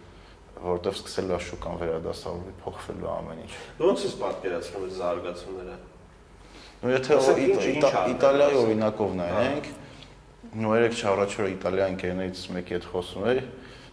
որտեվ 0.64 0.98
սկսել 1.00 1.34
է 1.34 1.40
շուկան 1.44 1.80
վերադասավորվել, 1.82 2.56
փոխվելու 2.64 3.10
ամեն 3.14 3.42
ինչ։ 3.44 3.54
Ոնց 3.84 4.04
է 4.04 4.12
պատկերացնում 4.24 4.86
այս 4.88 4.94
զարգացումները։ 5.00 5.76
Ну 6.84 6.94
եթե 6.94 7.18
Իտալիայի 8.14 8.58
օրինակով 8.64 9.14
նայենք, 9.20 9.68
նո 10.64 10.72
երեք 10.78 10.98
չառաջ 11.00 11.36
որ 11.40 11.50
Իտալիա 11.54 11.86
ընկերներից 11.94 12.44
մեկի 12.54 12.76
հետ 12.78 12.88
խոսում 12.94 13.28
էր, 13.34 13.42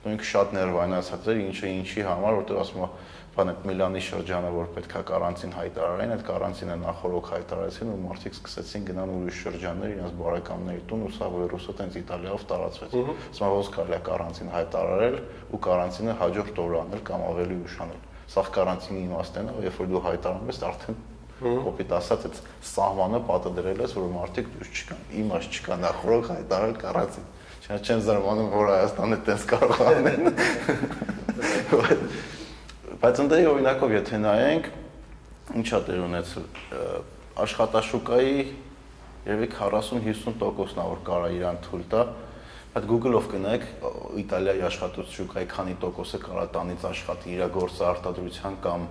նո 0.00 0.14
ինքը 0.14 0.26
շատ 0.30 0.54
ներվայնացած 0.56 1.28
էր, 1.30 1.40
ինչը 1.50 1.70
ինչի 1.80 2.04
համար, 2.10 2.38
որտեղ 2.40 2.60
ասում 2.60 2.84
է 2.84 2.88
բան 3.30 3.50
այդ 3.50 3.66
Միլանի 3.68 4.00
շրջանը, 4.02 4.48
որ 4.56 4.70
պետքա 4.74 5.00
կարանտին 5.06 5.52
հայտարարեն, 5.54 6.12
այդ 6.16 6.22
կարանտինը 6.26 6.76
նախորոք 6.80 7.28
հայտարարեցին 7.30 7.90
ու 7.92 7.98
մարդիկ 8.02 8.34
սկսեցին 8.36 8.86
գնան 8.88 9.12
ուրիշ 9.14 9.38
շրջաններ 9.44 9.92
իրենց 9.94 10.16
բարեկամների 10.20 10.82
տուն 10.90 11.04
ու 11.06 11.12
սա 11.14 11.28
վիրուսը 11.34 11.74
տենց 11.80 11.98
Իտալիայով 12.00 12.42
տարածվեց։ 12.50 12.96
Ասում 13.00 13.54
ոնց 13.54 13.70
կարելի 13.76 13.94
է 13.94 14.02
կարանտին 14.10 14.50
հայտարարել 14.56 15.16
ու 15.50 15.62
կարանտինը 15.70 16.16
հաջորդ 16.20 16.60
օր 16.64 16.74
անել 16.80 17.04
կամ 17.06 17.20
ավելի 17.30 17.56
ուշ 17.70 17.76
անել։ 17.86 18.02
Սա 18.30 18.44
կարանտինի 18.58 19.00
իմաստն 19.06 19.46
է, 19.46 19.54
երբ 19.70 19.78
որ 19.80 19.86
դու 19.90 20.02
հայտարարում 20.10 20.50
ես, 20.50 20.58
արդեն 20.70 20.98
կոպիտ 21.40 21.92
ասած 21.96 22.24
այդ 22.28 22.40
սահմանը 22.68 23.20
պատը 23.30 23.50
դրել 23.56 23.78
ես, 23.80 23.94
որ 23.96 24.10
մարդիկ 24.12 24.50
դուրս 24.54 24.72
չկան, 24.76 25.00
իմաստ 25.22 25.56
չկա 25.56 25.78
նախորոք 25.86 26.26
հայտարարել 26.34 26.76
կարանտին։ 26.84 27.26
Չեն 27.70 28.04
զարմանում, 28.04 28.50
որ 28.50 28.66
Հայաստանը 28.74 29.18
տես 29.30 29.46
կարող 29.54 29.80
անեն։ 29.88 30.22
Բայց 33.00 33.20
ընդդեմ 33.22 33.46
օրինակով 33.48 33.92
եթե 33.94 34.18
նայենք, 34.20 34.66
ինչա 35.56 35.78
տեր 35.86 36.00
ունեցել 36.04 36.42
աշխատաշուկայի 37.44 38.34
երևի 39.24 39.46
40-50%-ն 39.54 40.82
ա 40.82 40.84
որ 40.90 41.00
կարա 41.06 41.30
իրան 41.38 41.60
թույլ 41.64 41.86
տա, 41.94 42.02
Այդ 42.70 42.84
Google-ով 42.86 43.24
կնայեք 43.32 43.64
Իտալիայի 44.20 44.60
աշխատուց 44.68 45.14
շուկայի 45.16 45.48
քանի 45.50 45.72
տոկոսը 45.82 46.20
կարա 46.22 46.44
տանից 46.54 46.84
աշխատի 46.90 47.32
իր 47.34 47.40
գործը 47.56 47.86
արտադրության 47.88 48.58
կամ 48.66 48.84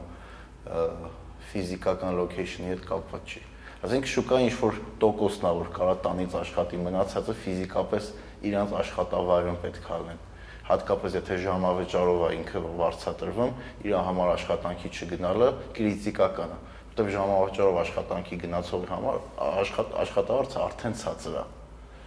ֆիզիկական 1.51 2.17
location-ի 2.19 2.73
հետ 2.73 2.83
կապված 2.89 3.35
չի։ 3.35 3.43
Այսինքն 3.85 4.11
շուկա 4.15 4.41
ինչ 4.49 4.55
որ 4.59 4.81
տոկոսն 5.05 5.47
է, 5.47 5.53
որ 5.61 5.69
կարա 5.77 5.93
տանից 6.09 6.35
աշխատի, 6.41 6.81
մնացածը 6.89 7.37
ֆիզիկապես 7.45 8.09
իրանց 8.49 8.75
աշխատավայրում 8.81 9.61
պետք 9.63 9.87
է 9.87 10.01
լինեն 10.01 10.28
հատկապես 10.69 11.15
եթե 11.19 11.37
ժամավճարով 11.43 12.23
է 12.29 12.31
ինքը 12.39 12.63
վարձատրվում, 12.79 13.53
իր 13.89 13.95
համար 14.09 14.33
աշխատանքի 14.35 14.91
չգնալը 14.99 15.47
քրիտիկական 15.79 16.53
է, 16.53 16.59
որտեղ 16.99 17.13
ժամավճարով 17.15 17.77
աշխատանքի 17.79 18.37
գնացողի 18.43 18.87
համար 18.89 19.19
աշխատ 19.49 19.91
աշխատավարձը 20.03 20.59
արդեն 20.65 20.95
ցածր 20.99 21.35
է 21.39 21.45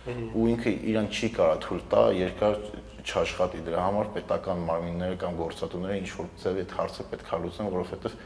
ու 0.03 0.47
ինքը 0.53 0.73
իրան 0.93 1.09
չի 1.15 1.29
կարա 1.37 1.59
թույլ 1.63 1.83
տա 1.93 2.03
երկար 2.19 2.57
չաշխատի 3.03 3.61
դրա 3.67 3.85
համար 3.87 4.11
պետական 4.17 4.65
մարմինները 4.69 5.19
կամ 5.23 5.37
գործատուները 5.41 5.99
ինչ 6.03 6.11
որ 6.19 6.29
ձև 6.43 6.61
այդ 6.63 6.75
հարցը 6.79 7.07
պետք 7.13 7.33
է 7.33 7.39
լուծեն 7.43 7.71
որովհետև 7.73 8.17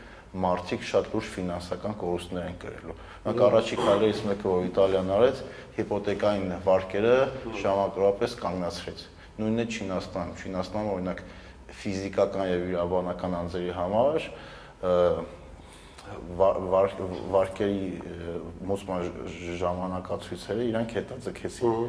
մարդիկ 0.47 0.87
շատ 0.91 1.11
լուրջ 1.15 1.29
ֆինանսական 1.37 1.95
կորուստներ 2.01 2.47
են 2.47 2.57
կրելու։ 2.61 2.97
Մենք 3.27 3.43
առաջի 3.47 3.79
քայլերից 3.81 4.23
մեկը 4.27 4.51
որ 4.53 4.67
Իտալիան 4.67 5.13
արեց, 5.17 5.43
հիպոթեկային 5.77 6.51
վարկերը 6.67 7.15
ժամանակավորապես 7.63 8.37
կանգնացրեց։ 8.43 9.05
Նույնն 9.37 9.63
է 9.63 9.67
Չինաստանում։ 9.77 10.37
Չինաստանում 10.43 10.93
օրինակ 10.97 11.25
ֆիզիկական 11.77 12.47
եւ 12.49 12.69
իրավաբանական 12.73 13.37
անձերի 13.41 13.73
համար 13.77 14.29
վարկերի 16.37 17.87
մոսման 18.71 19.09
ժամանակացույցերը 19.61 20.67
իրանք 20.71 20.93
հետաձգեցին, 20.97 21.81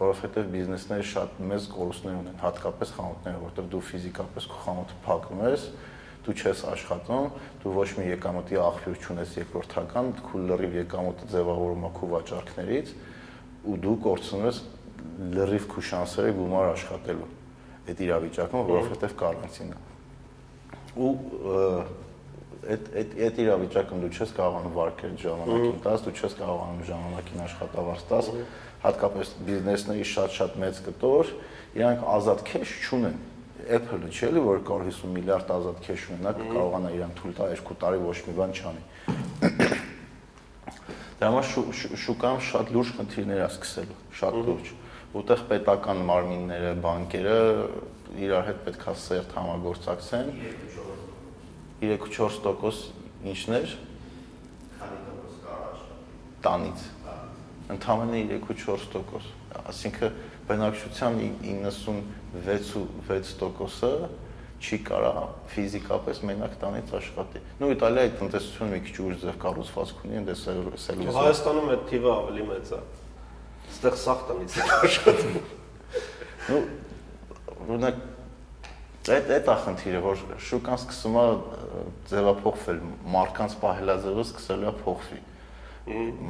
որովհետև 0.00 0.48
բիզնեսները 0.54 1.06
շատ 1.10 1.40
մեծ 1.50 1.66
կորուստներ 1.74 2.16
ունեն, 2.22 2.38
հատկապես 2.40 2.94
խանութները, 2.96 3.42
որտեղ 3.42 3.68
դու 3.74 3.82
ֆիզիկապես 3.90 4.48
քո 4.52 4.62
խանութը 4.64 4.96
փակում 5.04 5.42
ես, 5.46 5.66
դու 6.26 6.36
չես 6.40 6.62
աշխատում, 6.72 7.28
դու 7.62 7.74
ոչ 7.76 7.88
մի 8.00 8.06
եկամուտի 8.16 8.60
աղբյուր 8.64 8.96
չունես 9.04 9.36
երկրորդական, 9.36 10.10
քու 10.26 10.42
լրիվ 10.46 10.78
եկամուտը 10.80 11.28
ձևավորում 11.36 11.84
է 11.86 11.92
քո 12.00 12.10
վաճառքներից 12.16 12.96
ու 13.66 13.76
դու 13.82 13.96
կորցնում 14.06 14.46
ես 14.46 14.58
լրիվ 15.36 15.68
քո 15.72 15.84
շանսերը 15.90 16.32
գումար 16.36 16.70
աշխատելու 16.72 17.28
այդ 17.86 18.02
իրավիճակում, 18.06 18.66
որովհետև 18.70 19.14
կարանտին 19.20 19.70
է։ 19.72 19.78
Ու 20.96 21.10
այդ 22.66 22.88
այդ 22.98 23.14
այդ 23.26 23.40
իրավիճակում 23.46 24.02
դու 24.02 24.10
չես 24.16 24.32
կարողանում 24.36 24.74
վարկել 24.76 25.14
ժամանակին 25.22 25.80
տաս, 25.86 26.04
դու 26.06 26.14
չես 26.16 26.36
կարողանում 26.40 26.82
ժամանակին 26.90 27.42
աշխատավարձ 27.46 28.04
տաս, 28.10 28.30
հատկապես 28.86 29.32
բիզնեսների 29.46 30.06
շատ-շատ 30.16 30.58
մեծ 30.62 30.80
կտոր, 30.86 31.32
իրանք 31.76 32.06
ազատ 32.16 32.44
քեշ 32.50 32.74
չունեն 32.86 33.18
Apple-ը 33.66 34.10
չէ՞ 34.14 34.28
լի 34.30 34.42
որ 34.46 34.60
150 34.62 35.10
միլիարդ 35.16 35.48
ազատ 35.50 35.78
քեշ 35.86 36.02
ունենա, 36.14 36.32
կարողանա 36.38 36.90
իրան 36.96 37.14
թույլ 37.18 37.32
տա 37.38 37.46
2 37.66 37.76
տարի 37.82 37.98
ոչ 38.04 38.18
մի 38.26 38.34
բան 38.36 38.52
չանի։ 38.56 38.82
Դրա 41.16 41.30
համար 41.32 41.46
շուկան 42.04 42.42
շատ 42.46 42.70
լուրջ 42.76 42.92
խնդիրներ 42.98 43.40
է 43.42 43.48
սկսելու, 43.48 43.98
շատ 44.20 44.38
լուրջ, 44.46 44.70
որտեղ 45.14 45.40
պետական 45.50 45.98
մարմինները, 46.08 46.70
բանկերը 46.84 47.38
իրար 48.26 48.44
հետ 48.50 48.58
պետք 48.66 48.82
է 48.86 48.88
սերտ 49.02 49.30
համագործակցեն 49.36 50.28
3-4% 51.80 53.26
ինչներ 53.32 53.66
տանից 56.46 56.80
ընդամենը 57.74 58.18
3-4%, 58.46 59.26
այսինքն 59.66 60.08
բնակչության 60.46 61.12
96.6%-ը 61.18 63.92
չի 64.56 64.76
կարա 64.86 65.10
ֆիզիկապես 65.52 66.16
մենակ 66.30 66.52
տանից 66.62 66.88
աշխատի։ 66.96 67.38
Նու 67.60 67.70
Իտալիայի 67.74 68.10
տնտեսությունը 68.20 68.68
մի 68.72 68.80
քիչ 68.86 68.96
ուժ 69.04 69.14
ձև 69.24 69.34
կառուցվածք 69.42 69.96
ունի, 70.06 70.14
այնտեղ 70.20 70.38
սելուլոզ։ 70.46 70.80
Հայաստանում 71.18 71.68
այդ 71.74 71.82
թիվը 71.90 72.10
ավելի 72.14 72.44
մեծ 72.52 72.66
է։ 72.72 72.74
Այստեղ 73.76 73.96
սախ 74.00 74.20
տնից 74.24 74.54
է 74.56 74.66
աշխատում։ 74.76 75.34
Նու 76.46 76.60
օրինակ 77.66 77.98
այդ 79.16 79.32
այդ 79.36 79.50
է 79.52 79.56
խնդիրը, 79.66 79.98
որ 80.06 80.22
շուկան 80.46 80.78
սկսում 80.80 81.18
է 81.20 81.24
ձևափոխվել, 82.10 82.78
մարկանց 83.16 83.56
պահելաձևը 83.60 84.24
սկսելու 84.26 84.70
է 84.70 84.74
փոխվի։ 84.80 85.20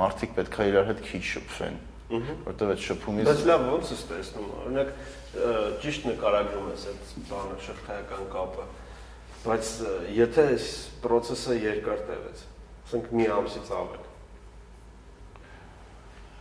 Մարդիկ 0.03 0.35
պետք 0.37 0.59
է 0.59 0.67
իրար 0.73 0.91
հետ 0.91 1.05
քիչ 1.07 1.23
շփվեն 1.31 1.79
որտեղ 2.07 2.73
այդ 2.75 2.83
շփումից 2.87 3.27
Բայց 3.27 3.41
լավ 3.49 3.63
ոնց 3.67 3.89
ես 3.95 4.03
տեսնում 4.11 4.51
օրինակ 4.61 4.91
ճիշտ 5.83 6.05
նկարագրում 6.07 6.69
ես 6.71 6.85
այդ 6.93 7.15
բանը 7.31 7.57
շղթայական 7.67 8.29
կապը 8.35 8.67
բայց 9.47 9.71
եթե 10.15 10.45
այս 10.53 10.69
process-ը 11.03 11.57
երկար 11.65 12.05
տևեց 12.11 12.45
ասենք 12.87 13.11
մի 13.17 13.27
ամսից 13.41 13.73
ավել 13.81 14.06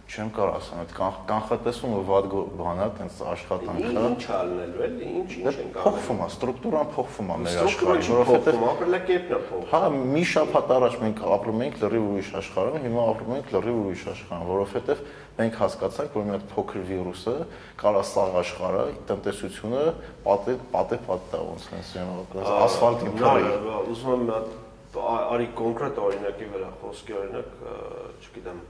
չեմ 0.06 0.30
կարող 0.36 0.56
ասեմ, 0.60 0.82
այդ 0.84 0.91
կանխատեսումը 1.30 2.00
վատ 2.06 2.26
բան 2.60 2.82
է, 2.84 2.88
տենց 2.98 3.15
աշխատանք 3.32 3.80
է։ 3.82 3.94
Ինչ 4.06 4.26
ալնելու 4.36 4.84
էլի, 4.86 5.08
ինչ 5.20 5.32
ինչ 5.41 5.54
են 5.56 5.72
կարող։ 5.76 5.86
Փոխվում 5.86 6.20
է, 6.22 6.28
ստրուկտուրան 6.36 6.89
փոխվում 6.96 7.32
է 7.34 7.38
մեր 7.46 7.58
աշխարհում, 7.65 8.06
որովհետև 8.12 8.65
ապրելակերպն 8.70 9.36
է 9.36 9.39
փոխվում։ 9.50 9.65
Հա, 9.74 9.82
մի 10.15 10.24
շաբաթ 10.30 10.74
առաջ 10.76 10.98
մենք 11.06 11.24
ապրում 11.36 11.63
էինք 11.65 11.80
լրիվ 11.86 12.06
ուրիշ 12.06 12.30
աշխարհում, 12.46 12.78
հիմա 12.86 13.06
ապրում 13.15 13.34
ենք 13.36 13.50
լրիվ 13.56 13.80
ուրիշ 13.86 14.04
աշխարհում, 14.13 14.46
որովհետև 14.56 15.02
մենք 15.36 15.58
հասկացանք, 15.60 16.13
որ 16.15 16.26
մի 16.26 16.32
հատ 16.36 16.46
փոքր 16.54 16.86
վիրուսը 16.86 17.34
կարա 17.82 18.04
սաղ 18.08 18.38
աշխարհը, 18.39 18.86
տնտեսությունը 19.10 19.82
պատե 20.26 20.54
պատե 20.76 21.00
պատտա 21.10 21.41
ոնց 21.50 21.65
են 21.76 21.82
ասֆալտին 22.56 23.18
փռի։ 23.20 23.52
Ուզում 23.91 24.13
եմ 24.15 24.24
մի 24.30 24.34
հատ 24.36 24.48
արի 24.96 25.48
կոնկրետ 25.60 26.00
օրինակի 26.06 26.48
վրա 26.54 26.70
խոսքի 26.80 27.18
օրինակ, 27.20 27.50
չգիտեմ, 28.24 28.62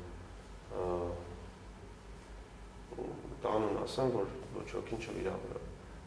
տանուն 3.46 3.82
ասեմ, 3.86 4.14
որ 4.16 4.32
ոչ 4.56 4.68
ոքին 4.76 5.04
չվիրավորը։ 5.06 5.62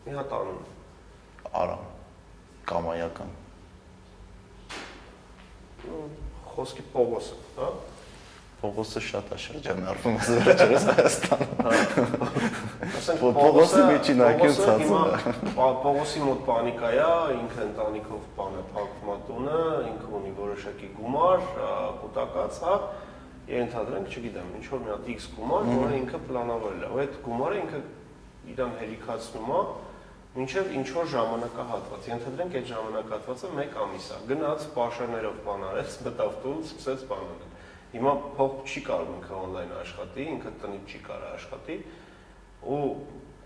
Մի 0.06 0.16
հատ 0.18 0.34
անուն։ 0.38 0.64
Արամ։ 1.58 1.84
Կամայական։ 2.68 3.36
Խոսքի 6.54 6.84
Պողոսը, 6.92 7.38
հա։ 7.58 7.68
Պողոսը 8.58 9.00
շատ 9.06 9.28
է 9.30 9.36
շրջանառվում 9.38 10.16
վերջերս 10.26 10.86
Հայաստանում։ 10.88 11.60
Ասենք 12.98 13.20
Պողոսի 13.36 13.82
միջին 13.88 14.22
ակին 14.28 14.56
ցածը։ 14.56 15.34
Պողոսի 15.58 16.22
մոտ 16.26 16.40
պանիկա 16.48 16.90
է, 16.96 17.04
ինքը 17.36 17.60
ընտանիքով 17.68 18.24
բանը 18.40 18.64
փակվում 18.72 19.12
է 19.14 19.18
տունը, 19.28 19.60
ինքը 19.92 20.10
ունի 20.18 20.32
որոշակի 20.40 20.90
գումար, 20.98 21.46
կուտակած, 22.02 22.58
հա 22.66 22.74
ենթադրենք, 23.48 24.08
չգիտեմ, 24.12 24.48
ինչ 24.58 24.64
որ 24.68 24.80
մի 24.84 24.90
հատ 24.92 25.10
X 25.14 25.28
գումար, 25.34 25.68
որը 25.78 25.98
ինքը 25.98 26.18
պլանավորել 26.28 26.82
է։ 26.84 26.88
Ու 26.88 27.02
այդ 27.02 27.14
գումարը 27.24 27.60
ինքը 27.62 27.80
իրան 28.52 28.74
հերիքացնում 28.78 29.52
է 29.58 29.60
մինչև 30.38 30.72
ինչ 30.78 30.88
որ 30.94 31.06
ժամանակահատված։ 31.12 32.08
Ենթադրենք 32.08 32.56
այդ 32.58 32.66
ժամանակահատվածը 32.68 33.52
1 33.58 33.78
ամիս 33.84 34.08
է։ 34.08 34.18
Գնաց 34.28 34.66
պաշարներով 34.76 35.38
բան 35.48 35.64
արեց, 35.68 35.96
մտավ 36.04 36.36
տուն, 36.44 36.60
սկսեց 36.68 37.06
բան 37.08 37.24
անել։ 37.28 37.54
Հիմա 37.88 38.12
փող 38.36 38.52
չի 38.68 38.82
կարող 38.84 39.12
ինքը 39.16 39.34
on-line 39.38 39.74
աշխատի, 39.78 40.26
ինքը 40.34 40.52
տնից 40.62 40.92
չի 40.92 41.00
կարող 41.08 41.30
աշխատի 41.38 41.76
ու 42.68 42.82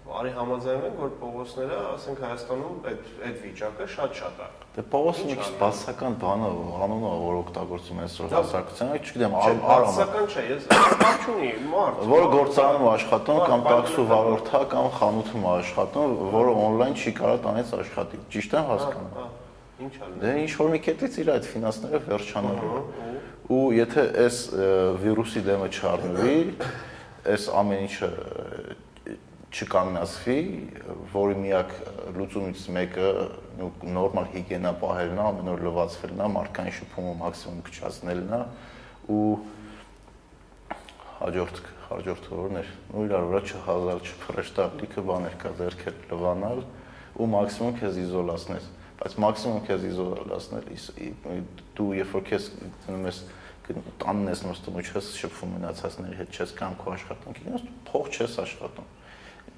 արի 0.03 0.33
համաձայնենք, 0.35 0.97
որ 0.99 1.11
Պողոսները, 1.21 1.77
ասենք 1.93 2.21
Հայաստանում 2.23 2.87
այդ 2.91 3.11
այդ 3.27 3.37
վիճակը 3.43 3.87
շատ-շատ 3.93 4.41
է։ 4.43 4.49
Դե 4.77 4.85
Պողոսը 4.93 5.27
մի 5.29 5.37
քիչ 5.39 5.51
բացական 5.61 6.17
բան 6.23 6.43
է, 6.43 6.51
անունը 6.87 7.13
որ 7.23 7.39
օգտագործում 7.43 8.01
է 8.03 8.05
այսօր 8.07 8.35
հասարակությանը, 8.37 8.99
չգիտեմ, 9.03 9.37
արամ։ 9.43 9.63
Բացական 9.63 10.27
չէ, 10.33 10.45
ես 10.49 10.67
չունի, 11.23 11.51
մարդ։ 11.73 12.03
Որը 12.13 12.29
գործանում 12.35 12.87
աշխատում 12.93 13.41
կամ 13.53 13.65
տաքսու 13.69 14.07
վարորդա 14.13 14.63
կամ 14.73 14.91
խանութում 14.99 15.47
աշխատում, 15.53 16.17
որը 16.35 16.57
on-line 16.67 16.99
չի 16.99 17.15
կարող 17.23 17.43
տանից 17.47 17.75
աշխատի։ 17.79 18.23
Ճիշտ 18.33 18.57
եմ 18.59 18.71
հասկանում։ 18.73 19.31
Ինչ 19.83 19.95
ալն։ 20.03 20.19
Դե 20.23 20.33
ինչ 20.43 20.53
որ 20.59 20.73
մի 20.73 20.81
կետից 20.87 21.19
իր 21.23 21.31
այդ 21.33 21.47
ֆինանսները 21.53 22.01
վերջանալու։ 22.07 22.83
Ու 23.53 23.63
եթե 23.77 24.03
այս 24.23 24.37
վիրուսի 25.03 25.43
դեմը 25.49 25.69
չառնվի, 25.73 26.37
այս 27.33 27.49
ամեն 27.63 27.83
ինչը 27.87 28.11
չկանգնացվի, 29.53 30.37
որի 31.13 31.35
միակ 31.43 31.73
լուծումից 32.17 32.63
մեկը 32.77 33.09
նորմալ 33.93 34.31
հիգիենա 34.33 34.73
պահելն 34.81 35.19
է, 35.19 35.25
ամեն 35.29 35.51
օր 35.53 35.65
լվացվելն 35.67 36.23
է, 36.25 36.29
մարդկային 36.37 36.77
շփումը 36.79 37.13
մաքսիմում 37.21 37.65
քչացնելն 37.69 38.33
է 38.39 38.41
ու 39.13 39.27
հաջորդ 41.23 41.61
հաջորդ 41.93 42.29
օրներ 42.33 42.71
ու 42.97 43.05
իրար 43.07 43.27
վրա 43.29 43.41
չհազար 43.53 44.01
չփրեշտալ 44.09 44.73
լիքը 44.81 45.05
բաներ 45.11 45.37
կա 45.43 45.53
ձերքեր 45.59 45.99
լվանալ 46.13 46.63
ու 47.21 47.29
մաքսիմում 47.33 47.77
քեզ 47.83 47.99
իզոլացնել 48.03 48.67
բայց 49.03 49.17
մաքսիմում 49.23 49.63
քեզ 49.69 49.87
իզոլացնել 49.91 50.67
դու 51.77 51.89
երբ 51.99 52.17
որ 52.17 52.27
քեզ 52.33 52.49
դնում 52.87 53.07
ես 53.11 53.21
տանն 54.03 54.33
ես 54.33 54.43
նստում 54.49 54.79
ու 54.81 54.85
չես 54.89 55.13
շփվում 55.21 55.55
մնացածների 55.59 56.19
հետ 56.23 56.39
չես 56.39 56.55
կամ 56.59 56.77
քո 56.81 56.95
աշխատանքի 56.97 57.45
գնաս 57.47 57.67
փող 57.93 58.11
չես 58.13 58.39
աշխատում 58.43 58.89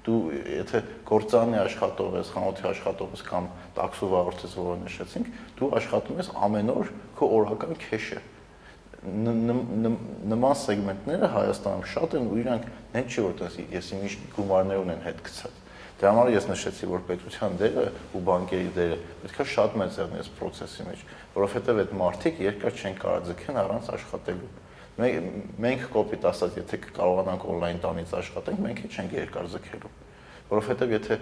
դու 0.05 0.19
եթե 0.55 0.81
գործարանի 1.09 1.59
աշխատող 1.63 2.15
ես, 2.19 2.31
խանութի 2.35 2.67
աշխատող 2.71 3.15
ես 3.15 3.25
կամ 3.25 3.49
տաքսու 3.79 4.09
վարորդ 4.13 4.45
ես, 4.45 4.55
որը 4.61 4.77
նշեցինք, 4.85 5.33
դու 5.59 5.69
աշխատում 5.81 6.21
ես 6.21 6.31
ամեն 6.45 6.71
օր 6.75 6.93
քո 7.17 7.29
օրական 7.39 7.77
քեշը։ 7.85 8.23
նման 9.05 10.55
սեգմենտները 10.65 11.27
Հայաստանում 11.35 11.83
շատ 11.93 12.15
են 12.17 12.29
ու 12.31 12.39
իրանք 12.41 12.71
նեն 12.95 13.11
չի 13.11 13.25
որ 13.25 13.35
տես 13.41 13.59
ես 13.75 13.91
իմիջ 13.99 14.15
գումարներ 14.33 14.81
ունեն 14.81 15.03
հետ 15.05 15.19
գցած 15.27 15.61
Դրա 15.95 16.11
համար 16.11 16.29
ես 16.33 16.45
նշեցի, 16.49 16.87
որ 16.91 17.03
պետության 17.07 17.53
դերը 17.59 17.83
ու 18.17 18.21
բանկերի 18.27 18.71
դերը 18.75 18.95
պետքա 19.21 19.45
շատ 19.47 19.77
մեծ 19.79 19.99
եղնի 20.01 20.17
այս 20.19 20.29
process-ի 20.39 20.87
մեջ, 20.89 21.03
որովհետև 21.35 21.79
այդ 21.83 21.93
մարդիկ 22.01 22.41
երկար 22.43 22.81
չեն 22.81 22.97
կարող 22.99 23.21
ձգեն 23.29 23.59
առանց 23.61 23.87
աշխատելու։ 23.95 24.49
Մենք 24.95 25.87
կոպիտ 25.91 26.25
ասած, 26.29 26.59
եթե 26.61 26.77
կարողանանք 26.95 27.45
on-line 27.51 27.81
տանից 27.83 28.13
աշխատենք, 28.15 28.61
մենք 28.63 28.79
էլ 28.85 28.93
չենք 28.95 29.15
երկար 29.15 29.49
ձգելու։ 29.55 29.91
Որովհետև 30.51 30.93
եթե 30.95 31.17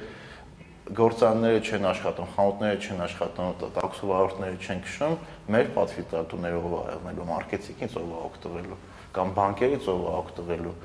գործարանները 0.94 1.62
չեն 1.64 1.88
աշխատում, 1.90 2.30
խանութները 2.36 2.80
չեն 2.84 3.04
աշխատում, 3.08 3.52
տաքսովարորդները 3.78 4.58
չեն 4.62 4.84
քշում, 4.84 5.16
մեր 5.56 5.70
պատվի 5.74 6.04
տատուներով 6.14 6.66
ով 6.70 6.76
է 6.76 6.84
եղնելու, 6.94 7.28
մարքեթինգից 7.34 7.96
ով 8.04 8.12
օգտվելու 8.20 8.80
կամ 9.14 9.34
բանկերից 9.38 9.88
ով 9.94 10.04
օգտվելու 10.14 10.76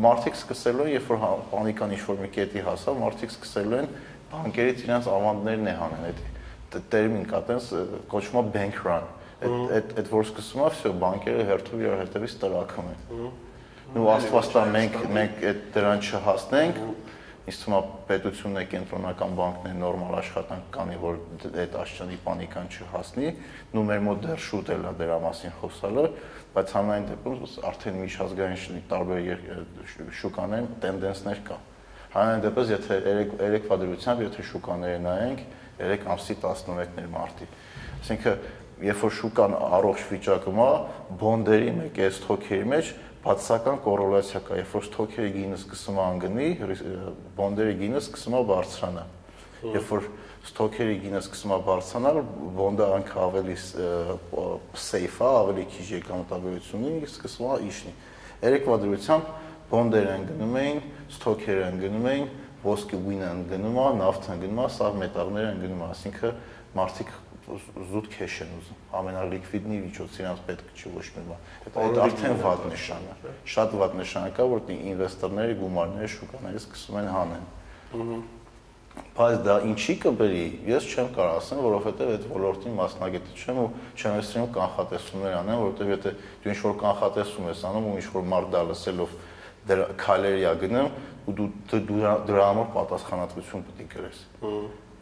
մարդիկ 0.00 0.36
սկսելու 0.38 0.84
են, 0.86 0.92
երբ 0.94 1.08
որ 1.10 1.18
հա, 1.20 1.30
պանիկան 1.50 1.94
ինչ-որ 1.96 2.20
մի 2.20 2.28
կետի 2.36 2.60
հասավ, 2.70 2.98
մարդիկ 3.00 3.32
սկսելու 3.34 3.78
են 3.80 3.88
բանկերից 4.30 4.84
իրենց 4.86 5.08
ավանդներն 5.10 5.70
է 5.70 5.74
հանեն, 5.80 6.04
այդ 6.10 6.76
տերմին 6.94 7.24
կա, 7.30 7.40
տենց 7.50 7.70
կոչվում 8.12 8.40
է 8.40 8.52
bank 8.54 8.78
run։ 8.86 9.08
Այդ 9.45 9.73
այդ 9.75 9.89
այդ 9.99 10.11
որ 10.15 10.25
սկսում 10.29 10.61
է, 10.63 10.69
всё, 10.75 10.91
բանկերը 11.01 11.45
հերթով 11.49 11.81
իրար 11.85 11.99
հետևից 12.05 12.35
տրակում 12.41 12.87
են։ 12.91 13.01
Ու 13.95 14.07
աստվածտա 14.15 14.61
մենք 14.75 14.95
մենք 15.15 15.43
այդ 15.49 15.59
դրան 15.75 16.05
չհասնենք, 16.05 16.79
ինձ 17.45 17.57
թվում 17.61 17.75
է 17.75 17.81
պետությունն 18.09 18.57
է 18.57 18.63
կենտրոնական 18.71 19.35
բանկն 19.37 19.67
է 19.69 19.73
նորմալ 19.77 20.15
աշխատանք 20.17 20.71
կանի, 20.73 20.95
որ 21.03 21.19
այդ 21.61 21.75
աշճանի 21.83 22.17
պանիկան 22.25 22.71
չհասնի, 22.73 23.29
ու 23.75 23.83
մեր 23.85 24.01
մոտ 24.07 24.23
դեռ 24.25 24.41
շուտ 24.45 24.71
է 24.73 24.77
լա 24.81 24.93
դրա 24.97 25.17
մասին 25.25 25.53
խոսալը, 25.61 26.05
բայց 26.55 26.73
համայն 26.79 27.07
դեպքում 27.11 27.53
արդեն 27.69 28.01
միջազգային 28.01 28.83
տարբեր 28.89 29.45
շուկաներն 30.25 30.69
տենդենսներ 30.81 31.41
կա։ 31.45 31.57
Համայն 32.15 32.43
դեպս 32.45 32.69
եթե 32.71 32.97
3 33.05 33.31
3 33.43 33.65
վադրությամբ 33.69 34.21
եթե 34.25 34.43
շուկաները 34.49 34.99
նայենք 35.05 35.41
3 35.83 36.05
ամսի 36.15 36.35
11-ներ 36.41 37.09
մարտի։ 37.11 37.47
Այսինքն 37.99 38.45
երբ 38.80 39.04
որ 39.04 39.14
շուկան 39.18 39.54
առողջ 39.60 40.04
վիճակում 40.10 40.60
է, 40.64 40.68
բոնդերի 41.20 41.72
մեկ 41.76 42.00
է 42.00 42.06
ստոքերի 42.10 42.68
մեջ 42.70 42.90
բացասական 43.20 43.80
կորելացիա 43.84 44.40
կա, 44.46 44.58
երբ 44.60 44.74
որ 44.76 44.84
ստոքերի 44.88 45.32
գինը 45.36 45.56
սկսում 45.60 45.98
է 46.00 46.04
անգնի, 46.06 46.48
բոնդերի 47.36 47.74
գինը 47.80 48.00
սկսում 48.00 48.36
է 48.38 48.42
բարձրանա։ 48.50 49.04
Երբ 49.60 49.90
որ 49.90 50.06
ստոքերի 50.48 50.94
գինը 51.04 51.20
սկսում 51.20 51.52
է 51.52 51.58
բարձրանալ, 51.68 52.20
բոնդը 52.56 52.86
անք 52.96 53.10
ավելի 53.20 53.56
safe 53.60 55.20
է, 55.20 55.28
ավելի 55.28 55.64
քիչ 55.74 55.86
եկամտաբերություն 56.00 56.86
ունի, 56.90 57.02
սկսում 57.10 57.50
է 57.50 57.58
իշնի։ 57.68 57.92
Երեկվա 58.40 58.78
դրությամբ 58.80 59.34
բոնդերը 59.70 60.14
են 60.16 60.24
գնում 60.30 60.56
էին, 60.60 60.80
ստոքերը 61.12 61.66
են 61.68 61.76
գնում 61.84 62.08
էին, 62.10 62.30
ոսկի 62.64 63.00
գույնը 63.04 63.28
են 63.30 63.42
գնում, 63.52 63.78
նավթը 64.00 64.32
են 64.32 64.40
գնում, 64.46 64.62
սաղ 64.80 64.96
մետաղները 65.00 65.50
են 65.50 65.60
գնում, 65.60 65.84
ասինքն 65.90 66.40
մարդիկ 66.80 67.12
զուտ 67.90 68.08
քեշ 68.14 68.34
են 68.44 68.50
ուզում 68.56 68.82
ամենալիկվիդնի 69.00 69.78
միջոցը 69.84 70.20
իրանց 70.24 70.42
պետք 70.48 70.74
չի 70.80 70.92
ոչ 70.96 71.06
մի 71.16 71.24
բան 71.30 71.78
այդ 71.84 72.00
արդեն 72.04 72.36
վատ 72.44 72.66
նշան 72.70 73.08
է 73.10 73.32
շատ 73.54 73.78
վատ 73.80 73.96
նշան 74.00 74.28
կա 74.36 74.46
որ 74.50 74.74
ինվեստորների 74.76 75.56
գումարները 75.60 76.12
շուկաներից 76.16 76.66
սկսում 76.66 77.00
են 77.00 77.10
հանեն 77.16 77.48
բայց 79.16 79.36
դա 79.46 79.54
ինչի 79.70 79.94
կբերի 80.02 80.44
ես 80.66 80.86
չեմ 80.90 81.10
կարող 81.14 81.36
ասեմ 81.40 81.60
որովհետև 81.64 82.10
այդ 82.14 82.24
ոլորտին 82.30 82.74
մասնագետ 82.80 83.28
չեմ 83.38 83.60
ու 83.62 83.68
չեմ 83.94 84.16
ասում 84.20 84.48
կանխատեսումներ 84.56 85.36
անեմ 85.40 85.60
որովհետև 85.60 85.92
եթե 85.94 86.12
դու 86.42 86.50
ինչ 86.50 86.58
որ 86.66 86.74
կանխատեսում 86.82 87.48
ես 87.50 87.62
անում 87.70 87.86
ու 87.90 87.94
ինչ 88.00 88.06
որ 88.16 88.26
մարդ 88.34 88.52
դա 88.54 88.62
լսելով 88.70 89.14
դրա 89.70 89.86
քալերիա 90.00 90.52
գնում 90.64 90.90
ու 91.30 91.34
դու 91.38 91.48
դրա 92.30 92.46
համար 92.50 92.70
պատասխանատվություն 92.76 93.66
պետք 93.70 93.82
է 93.84 93.88
կրես 93.94 94.22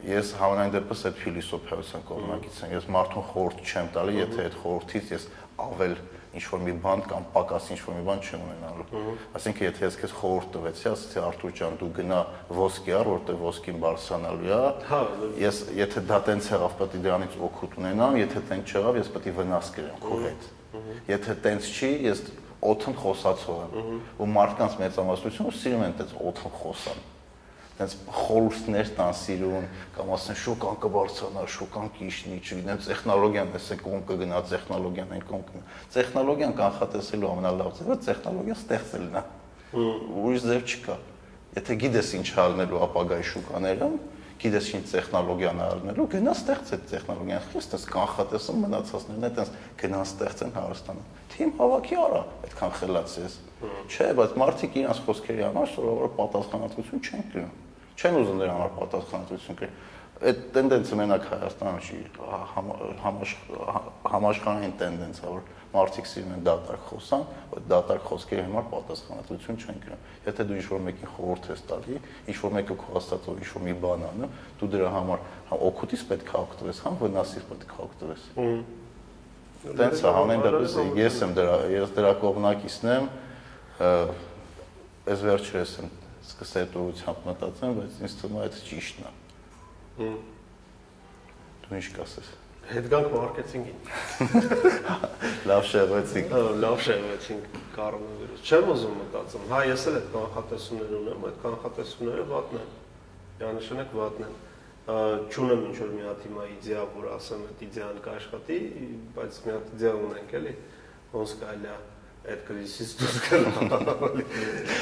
ես 0.07 0.31
համենայն 0.39 0.75
դեպս 0.77 1.01
այդ 1.09 1.17
փիլիսոփայության 1.23 2.05
կողմնակից 2.09 2.61
եմ։ 2.63 2.75
Ես 2.77 2.87
մարդուն 2.95 3.27
խորհուրդ 3.33 3.63
չեմ 3.67 3.89
տալի, 3.97 4.15
եթե 4.19 4.45
այդ 4.45 4.57
խորհրդից 4.63 5.13
ես 5.15 5.27
ավել 5.59 5.97
ինչ 6.39 6.45
որ 6.53 6.61
մի 6.63 6.73
բան 6.85 7.03
կամ 7.09 7.25
պակաս 7.35 7.67
ինչ 7.73 7.79
որ 7.83 7.97
մի 7.99 8.03
բան 8.09 8.21
չեմ 8.29 8.43
ունենալու։ 8.47 9.03
Այսինքն 9.39 9.65
եթե 9.65 9.85
ես 9.87 9.97
քեզ 9.99 10.15
խորհուրդ 10.19 10.51
տվեցի, 10.55 10.87
ասեցի 10.93 11.21
Արտուր 11.25 11.55
ջան, 11.59 11.79
դու 11.81 11.89
գնա 11.99 12.21
ոսկի 12.59 12.95
առ, 12.99 13.11
որտեղ 13.15 13.41
ոսկին 13.49 13.81
բարձրանալու 13.83 14.53
է։ 14.53 14.61
Հա, 14.93 15.01
ես 15.43 15.61
եթե 15.79 16.05
դա 16.09 16.21
տենց 16.29 16.51
եղավ, 16.53 16.77
պետք 16.79 16.99
է 16.99 17.03
դրանից 17.09 17.39
օգուտ 17.49 17.79
ունենամ, 17.83 18.19
եթե 18.23 18.45
տենց 18.53 18.75
չեղավ, 18.77 18.99
ես 19.03 19.13
պետք 19.17 19.29
է 19.29 19.37
վնաս 19.39 19.71
կրեմ 19.79 20.01
քո 20.05 20.21
հետ։ 20.29 20.49
Եթե 21.09 21.39
տենց 21.49 21.71
չի, 21.75 21.93
ես 22.07 22.25
օթն 22.69 22.99
խոսացող 23.03 23.79
եմ։ 23.79 24.03
Ու 24.19 24.33
մարդկանց 24.37 24.81
մեծամասնությունը 24.83 25.55
սիրում 25.59 25.87
են 25.89 25.97
տենց 26.03 26.19
օթն 26.29 26.55
խոսան 26.59 27.07
այնց 27.79 27.95
խորհուրդներ 28.11 28.89
տան 28.97 29.13
սիրուն 29.15 29.67
կամ 29.95 30.09
ասեն 30.17 30.39
շոկան 30.43 30.79
կբարձրանա, 30.83 31.45
շոկան 31.55 31.91
կիշնի, 31.95 32.39
չգիտեմ, 32.43 32.81
տեխնոլոգիան 32.89 33.53
էս 33.55 33.69
է 33.71 33.79
կողմ 33.85 34.03
կգնա, 34.09 34.41
տեխնոլոգիան 34.51 35.15
այն 35.15 35.25
կգնա։ 35.29 35.63
Տեխնոլոգիան 35.95 36.55
կանխատեսելու 36.59 37.31
ամենալավ 37.31 37.71
ձևը 37.79 37.99
տեխնոլոգիան 38.09 38.59
ստեղծելն 38.59 39.19
է։ 39.19 39.25
Ուրիշ 39.79 40.47
ձև 40.49 40.67
չկա։ 40.75 40.97
Եթե 41.59 41.77
գիտես 41.83 42.11
ինչ 42.19 42.29
ալնելու 42.43 42.83
ապագայի 42.89 43.27
շուկաները, 43.29 43.89
գիտես 44.39 44.67
ինչ 44.79 44.85
տեխնոլոգիան 44.93 45.63
ալնելու, 45.69 46.07
գնա 46.13 46.35
ստեղծ 46.39 46.73
այդ 46.77 46.85
տեխնոլոգիան։ 46.93 47.47
Խստես 47.55 47.87
կանխատեսում 47.95 48.61
մնացածներն 48.65 49.27
է, 49.27 49.31
այտենց 49.33 49.55
գնա 49.83 50.03
ստեղծեն 50.09 50.53
Հայաստանում։ 50.59 51.09
Թիմ 51.35 51.55
հավաքի 51.59 51.99
արա, 52.07 52.21
այդքան 52.49 52.77
խելաց 52.79 53.17
ես։ 53.19 53.39
Չէ, 53.89 54.11
բայց 54.19 54.37
մարդիկ 54.45 54.79
իրանց 54.85 55.01
խոսքերի 55.09 55.49
համար 55.49 55.73
սովորաբար 55.75 56.15
պատասխանատվություն 56.19 57.03
չեն 57.09 57.27
կրում 57.35 57.57
չեն 57.99 58.19
ուզում 58.23 58.43
դրա 58.43 58.53
համար 58.55 58.75
պատասխանատվություն 58.79 59.59
կրել։ 59.59 59.79
Այդ 60.19 60.39
տենդենսը 60.55 60.97
մենակ 60.99 61.27
Հայաստանում 61.31 61.79
չի, 61.79 61.99
համաշխարհային 64.09 64.73
տենդենս 64.79 65.19
է, 65.23 65.31
որ 65.31 65.43
մարդիկ 65.69 66.09
սիրում 66.09 66.33
են 66.35 66.43
դատարկ 66.47 66.87
խոսան, 66.89 67.25
այդ 67.55 67.67
դատարկ 67.71 68.07
խոսքերի 68.09 68.45
համար 68.47 68.65
պատասխանատվություն 68.73 69.59
չեն 69.63 69.79
կրում։ 69.85 70.01
Եթե 70.27 70.47
դու 70.49 70.57
ինչ-որ 70.59 70.83
մեկին 70.89 71.13
խորհուրդ 71.19 71.49
ես 71.53 71.63
տալի, 71.69 71.99
ինչ-որ 72.33 72.55
մեկը 72.57 72.77
քո 72.79 72.89
հաստատող 72.97 73.43
ինչ-որ 73.45 73.65
մի 73.69 73.75
բան 73.85 74.05
անում, 74.09 74.35
դու 74.59 74.71
դրա 74.75 74.91
համար 74.97 75.23
հա 75.49 75.61
օգուտից 75.69 76.03
պետք 76.09 76.33
է 76.33 76.39
օգտվես, 76.39 76.83
համ 76.89 76.99
վնասից 77.05 77.47
պետք 77.53 77.69
է 77.69 77.81
օգտվես։ 77.89 78.27
Տենց 79.79 80.03
է, 80.03 80.11
համեն 80.19 80.45
դեպս 80.49 80.77
ես 80.99 81.23
եմ 81.29 81.33
դրա, 81.39 81.57
ես 81.75 81.95
դրա 81.99 82.13
կողմնակիցն 82.23 82.93
եմ, 82.95 83.09
այս 85.09 85.25
վերջերս 85.29 85.73
եմ 85.83 85.98
սկսետորությամբ 86.29 87.21
մտածեմ, 87.29 87.79
բայց 87.79 88.03
ինձ 88.05 88.17
թվում 88.19 88.37
է 88.39 88.43
այդ 88.45 88.59
ճիշտն 88.69 89.09
է։ 89.09 90.11
Դու 91.65 91.79
ինչ 91.79 91.89
կասես։ 91.99 92.29
Հետ 92.69 92.87
գանք 92.93 93.09
մարքեթինգին։ 93.15 93.79
Լավ 95.49 95.63
շեղվեցինք։ 95.69 96.35
Լավ 96.65 96.83
շեղվեցինք 96.85 97.47
կառավարությունը։ 97.79 98.45
Չեմ 98.49 98.69
ուզում 98.75 98.99
մտածում։ 98.99 99.47
Հա, 99.49 99.61
ես 99.69 99.87
էլ 99.89 99.97
այդ 99.99 100.11
կանխատեսումներ 100.19 100.93
ունեմ, 100.99 101.25
այդ 101.29 101.39
կանխատեսումները 101.47 102.27
վատն 102.29 102.61
են։ 102.61 102.71
Միանշանակ 103.39 103.97
վատն 104.03 104.29
են 104.29 104.37
չունեմ 104.89 105.65
ինչ 105.69 105.77
որ 105.79 105.91
մի 105.93 106.05
հատ 106.09 106.23
հիմա 106.25 106.45
իդեա, 106.49 106.83
որ 106.95 107.09
ասեմ 107.13 107.41
այդ 107.49 107.65
իդեան 107.67 107.99
կաշխատի, 108.05 108.59
բայց 109.17 109.41
մի 109.45 109.53
հատ 109.53 109.73
իդեա 109.77 109.91
ունենք 110.09 110.31
էլի, 110.39 110.55
ոնց 111.13 111.35
կարելի 111.43 111.69
է 111.69 111.77
այդ 112.29 112.45
կրիզիսից 112.49 112.95
դուրս 113.01 113.19
գալ։ 113.29 114.23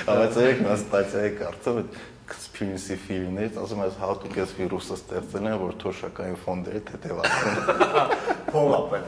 Բայց 0.06 0.38
երեք 0.42 0.62
նա 0.66 0.76
ստացիայի 0.76 1.32
կարծում 1.40 1.80
եմ 1.82 1.88
conspiracy 2.26 2.96
theory-ներից, 3.06 3.58
ասում 3.62 3.82
ես 3.84 3.98
հատուկ 4.00 4.38
էս 4.42 4.52
վիրուսը 4.58 4.96
ստեղծել 4.96 5.44
են, 5.46 5.56
որ 5.60 5.74
թոշակային 5.82 6.38
ֆոնդերը 6.42 6.80
թեթևացնեն։ 6.88 8.16
Փոլապ 8.50 8.96
են։ 8.96 9.04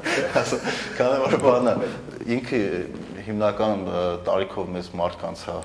Քանի 0.98 1.18
որ 1.24 1.36
բանը 1.42 1.74
ինքը 2.36 2.60
հիմնական 3.28 3.82
տարիքով 4.28 4.70
մեծ 4.76 4.90
մարդկանց 5.00 5.42
է 5.48 5.56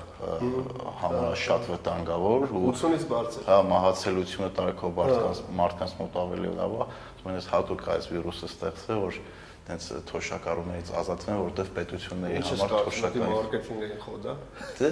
համար 1.04 1.38
շատ 1.44 1.70
վտանգավոր 1.70 2.46
ու 2.50 2.64
80-ից 2.74 3.06
բարձր։ 3.14 3.46
Հա, 3.48 3.58
մահացելությունը 3.70 4.50
տարիքով 4.58 4.98
մարդկանց 4.98 5.42
մարդկանց 5.62 5.96
մոտ 6.00 6.18
ավելի 6.24 6.52
լավ 6.58 6.74
է։ 6.74 6.88
Ասում 7.14 7.34
ես 7.38 7.50
հատուկ 7.54 7.88
այս 7.94 8.10
վիրուսը 8.14 8.50
ստեղծել, 8.50 9.02
որ 9.04 9.20
տենց 9.64 9.84
թոշակառուներից 10.10 10.90
ազատվեն, 11.00 11.38
որովհետև 11.40 11.70
պետությունների 11.78 12.40
համար 12.44 12.72
թոշակային 12.74 13.32
մարքեթինգային 13.32 14.02
խոդա։ 14.04 14.34
Դե 14.80 14.90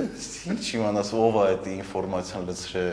ինչ 0.52 0.64
իմանաս 0.78 1.12
ով 1.18 1.36
է 1.36 1.44
այդ 1.52 1.68
ինֆորմացիան 1.72 2.46
լցրե, 2.48 2.84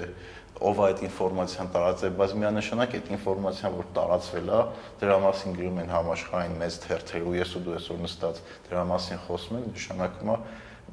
ով 0.60 0.80
է 0.80 0.88
այդ 0.90 1.04
ինֆորմացիան 1.08 1.70
տարածել, 1.76 2.16
բայց 2.20 2.34
միանշանակ 2.44 2.96
այդ 3.00 3.12
ինֆորմացիան, 3.16 3.78
որ 3.80 3.88
տարածվել 3.96 4.50
է, 4.50 4.62
դրա 5.00 5.20
մասին 5.24 5.56
գրում 5.60 5.80
են 5.80 5.94
համաշխարհային 5.96 6.58
մեծ 6.60 6.80
թերթեր 6.84 7.30
ու 7.30 7.36
ես 7.40 7.54
ու 7.56 7.64
դու 7.64 7.76
այսօր 7.80 8.02
նստած 8.04 8.42
դրա 8.68 8.84
մասին 8.90 9.22
խոսում 9.24 9.60
ենք, 9.60 9.70
նշանակում 9.80 10.34
է 10.36 10.40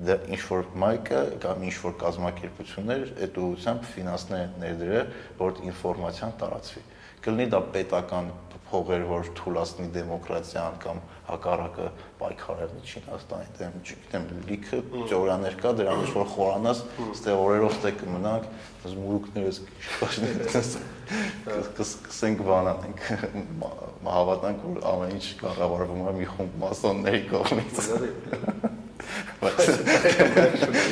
դա 0.07 0.15
ինչ 0.37 0.43
որ 0.47 0.67
մայկը 0.77 1.21
կամ 1.43 1.63
ինչ 1.67 1.77
որ 1.83 1.95
կազմակերպություններ 2.05 3.05
այդ 3.27 3.39
ուղղությամբ 3.43 3.87
ֆինանսներ 3.97 4.51
ներդրել, 4.61 5.15
որ 5.41 5.63
ինֆորմացիան 5.73 6.35
տարածվի 6.43 6.83
կլինի 7.27 7.47
դա 7.51 7.61
պետական 7.75 8.29
փողեր, 8.71 9.03
որ 9.11 9.29
թույլատնի 9.39 9.87
դեմոկրատիան 9.95 10.79
կամ 10.83 11.01
հակառակը 11.27 11.87
պայքարելն 12.21 12.81
Չինաստանի 12.87 13.49
դեմ, 13.59 13.77
չգիտեմ, 13.83 14.27
լիքը 14.51 14.81
թեորիաներ 14.93 15.59
կա 15.63 15.73
դրա 15.81 15.97
մեջ 16.01 16.15
որ 16.17 16.31
խորանաս, 16.35 16.83
ստե 17.17 17.37
օրերով 17.43 17.77
ստե 17.77 17.93
կմնանք, 18.01 18.49
այս 18.87 18.97
մուրուկներս 19.03 19.61
կսկսենք 21.81 22.43
բանանենք, 22.47 23.05
հավատանք 24.07 24.67
որ 24.71 24.83
ամեն 24.95 25.15
ինչ 25.17 25.27
կառավարվում 25.43 26.03
է 26.07 26.17
մի 26.23 26.33
խումբ 26.35 26.59
մասոնների 26.67 27.23
կողմից։ 27.35 28.85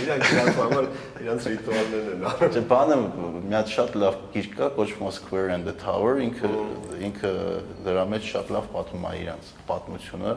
Իրանք 0.05 0.25
իրանք 0.31 0.59
համար 0.59 0.89
իրանք 1.25 1.47
ռիտուալներն 1.51 2.11
են 2.15 2.27
անում։ 2.29 2.53
Չէ, 2.55 2.63
բանը 2.71 2.97
մի 3.45 3.55
հատ 3.55 3.69
շատ 3.75 3.97
լավ 4.03 4.19
գիրք 4.35 4.53
կա, 4.59 4.67
կոչվում 4.79 5.09
է 5.09 5.13
Square 5.19 5.49
and 5.55 5.65
the 5.69 5.75
Tower, 5.81 6.15
ինքը 6.25 6.51
ինքը 7.09 7.33
դրա 7.87 8.05
մեջ 8.13 8.29
շատ 8.35 8.53
լավ 8.57 8.65
պատմում 8.75 9.07
է 9.09 9.13
իրանք 9.25 9.45
պատմությունը, 9.71 10.35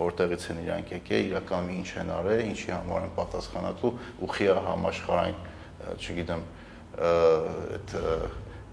որտեղից 0.00 0.46
են 0.54 0.58
իրանք 0.64 0.94
եկել, 0.94 1.22
իրականում 1.30 1.74
ինչ 1.74 1.90
են 2.02 2.10
արել, 2.18 2.40
ինչի 2.50 2.70
համար 2.74 3.04
են 3.04 3.12
պատասխանատու 3.18 3.92
ու 4.24 4.30
խիա 4.34 4.56
համաշխարհային, 4.64 5.38
չգիտեմ, 5.94 6.42
այդ 6.94 7.94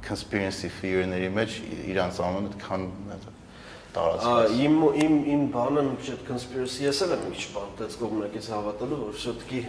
conspiracy 0.01 0.69
theory-ների 0.81 1.29
մեջ 1.35 1.59
իրանք 1.93 2.21
անունը 2.25 2.49
այդքան 2.51 2.83
տարածված։ 3.95 4.53
Իմ 4.65 4.75
իմ 5.03 5.15
իմ 5.33 5.41
բանը 5.51 5.81
մի 5.87 5.95
քիչ 6.05 6.15
conspiracy 6.27 6.85
ես 6.85 7.01
էլ 7.05 7.13
եմ 7.15 7.25
մի 7.27 7.31
քիչ 7.35 7.47
բան 7.55 7.73
դες 7.81 7.97
կողմնակից 8.01 8.47
հավատալու, 8.53 8.99
որ 9.01 9.17
շուտկի 9.23 9.61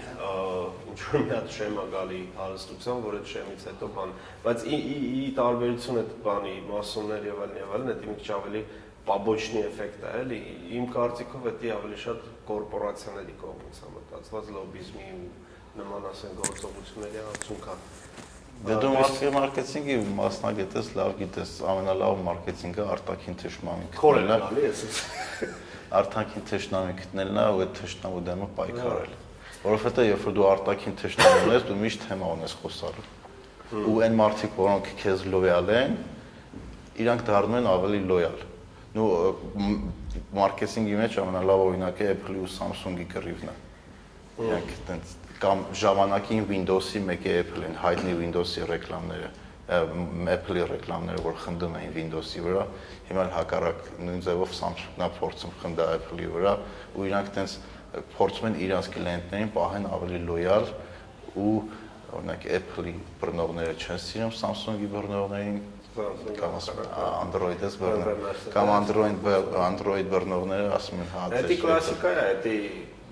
ինչ 0.92 0.98
որ 1.02 1.24
մի 1.24 1.32
հատ 1.32 1.50
շեմ 1.56 1.80
է 1.82 1.86
գալի 1.96 2.20
հարստության, 2.38 3.02
որ 3.06 3.16
այդ 3.18 3.32
շեմից 3.32 3.66
հետո 3.70 3.90
բան, 3.96 4.14
բայց 4.46 4.64
ի 4.68 4.78
ի 5.22 5.26
տարբերություն 5.38 6.00
այդ 6.02 6.14
բանի 6.28 6.54
մասոններ 6.70 7.28
եւ 7.32 7.42
այլն 7.46 7.60
եւ 7.62 7.74
այլն, 7.78 7.90
դա 7.92 8.10
մի 8.12 8.16
քիչ 8.22 8.30
ավելի 8.38 8.62
պաբոչնի 9.02 9.62
էֆեկտ 9.72 10.04
է, 10.06 10.12
էլի։ 10.22 10.40
Իմ 10.78 10.84
կարծիքով 10.94 11.48
դա 11.62 11.72
ավելի 11.78 11.98
շատ 12.02 12.28
կորպորացիաների 12.52 13.34
կողմից 13.42 13.82
է 13.82 13.90
մտածված 13.96 14.52
լոբիզմի 14.58 15.08
ու 15.16 15.26
նման 15.82 16.08
ասեն 16.12 16.38
գործողությունների 16.38 17.22
արդյունք 17.32 17.68
է 17.72 17.76
Դե 18.62 18.76
դու 18.78 18.90
մարքեթինգի 19.34 19.94
մասնագետ 20.14 20.74
ես, 20.78 20.88
լավ 20.94 21.14
գիտես, 21.18 21.52
ամենալավ 21.72 22.20
մարքեթինգը 22.28 22.84
արտաքին 22.92 23.38
թշնամի 23.40 23.88
գտնելն 23.96 24.30
է։ 24.30 24.38
Խորը 24.42 24.62
ես։ 24.62 24.82
Արտաքին 25.98 26.46
թշնամի 26.52 26.94
գտնելն 27.00 27.40
է 27.42 27.46
ու 27.52 27.62
այդ 27.64 27.72
թշնամու 27.80 28.22
դեմը 28.28 28.48
պայքարել։ 28.60 29.16
Որովհետեւ 29.62 30.06
երբ 30.08 30.22
որ 30.28 30.36
դու 30.38 30.46
արտաքին 30.52 30.96
թշնամի 31.02 31.42
ունես, 31.48 31.66
դու 31.68 31.76
միշտ 31.82 32.06
թեմա 32.06 32.30
ունես 32.36 32.54
խոսալու։ 32.62 33.04
Ու 33.72 33.98
այն 34.06 34.16
մարդիկ, 34.20 34.56
որոնք 34.62 34.88
քեզ 35.02 35.26
լոյալ 35.32 35.74
են, 35.82 35.98
իրանք 37.02 37.22
դառնում 37.28 37.58
են 37.58 37.68
ավելի 37.72 38.00
լոյալ։ 38.12 38.40
Նու 38.92 39.10
մարքեթինգի 40.36 40.98
մեջ 41.02 41.18
ամենալավ 41.22 41.62
օրինակը 41.66 42.08
Apple-ի 42.12 42.42
ու 42.42 42.50
Samsung-ի 42.52 43.06
կռիվն 43.14 43.52
է։ 43.52 43.54
Իրանք 44.42 44.74
այտենց 44.76 45.14
կամ 45.42 45.62
ժամանակին 45.82 46.44
Windows-ի 46.50 47.00
մեկի 47.08 47.32
Apple-ին 47.42 47.78
հայտնի 47.82 48.12
Windows-ի 48.22 48.66
ռեկլամները 48.70 49.30
Apple-ի 49.72 50.64
ռեկլամները, 50.68 51.22
որ 51.24 51.36
խնդում 51.42 51.76
էին 51.78 51.92
Windows-ի 51.96 52.42
վրա, 52.44 52.64
հիմա 53.08 53.26
հակառակ 53.36 53.84
նույն 54.02 54.24
ձևով 54.26 54.54
Samsung-ն 54.58 55.04
է 55.06 55.08
փորձում 55.18 55.54
խնդա 55.62 55.86
Apple-ի 55.96 56.28
վրա 56.34 56.54
ու 56.98 57.06
իրանք 57.08 57.30
տենց 57.36 57.54
փորձում 58.16 58.48
են 58.50 58.58
իրանց 58.66 58.90
կլիենտներին 58.96 59.52
պահեն 59.56 59.86
ավելի 59.96 60.20
լոյալ 60.28 60.66
ու 61.42 61.54
օրինակ 62.12 62.46
Apple-ի 62.58 62.94
բռնողները 63.22 63.76
չեն 63.80 64.02
սիրում 64.06 64.34
Samsung-ի 64.42 64.88
բռնողներին 64.92 65.60
կամ 65.92 66.54
Android-ից 67.22 67.76
բռնող 67.80 68.40
կամ 68.54 68.72
Android 68.78 69.26
Android 69.60 70.08
բռնողները 70.12 70.72
ասում 70.76 71.02
են 71.04 71.10
հա 71.12 71.26
դա 71.32 71.42
է 71.42 71.58
կլասիկա 71.62 72.12
է, 72.12 72.32
դա 72.44 72.56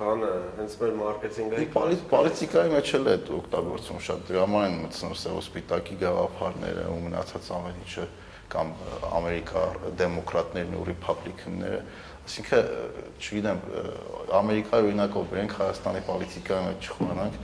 բանը 0.01 0.28
հենց 0.57 0.74
մեր 0.80 0.92
մարքեթինգի 0.96 1.66
պոլիտիկայի 2.11 2.70
մեջ 2.72 2.92
էլ 2.96 3.09
է 3.11 3.16
դա 3.26 3.34
օգտագործում 3.36 3.98
շատ 4.07 4.22
դրա 4.30 4.44
համար 4.46 4.66
են 4.70 4.76
մտցնում 4.80 5.16
սև 5.20 5.40
սպիտակի 5.44 5.96
գաղափարները 6.01 6.84
ու 6.88 7.01
մնացած 7.05 7.51
ամեն 7.57 7.82
ինչը 7.84 8.07
կամ 8.51 8.70
Ամերիկա 9.20 9.64
դեմոկրատներն 10.01 10.78
ու 10.80 10.86
ռիփաբլիկանները 10.88 11.80
այսինքն 12.30 12.62
չգիտեմ 13.20 13.61
Ամերիկայի 14.40 14.88
օրինակով 14.88 15.28
բերենք 15.30 15.55
Հայաստանի 15.61 16.03
պոլիտիկայի 16.09 16.64
մեջ 16.70 16.88
չխորանանք 16.90 17.34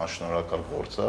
անշնորհակալ 0.00 0.64
գործ 0.72 0.98
է 1.00 1.08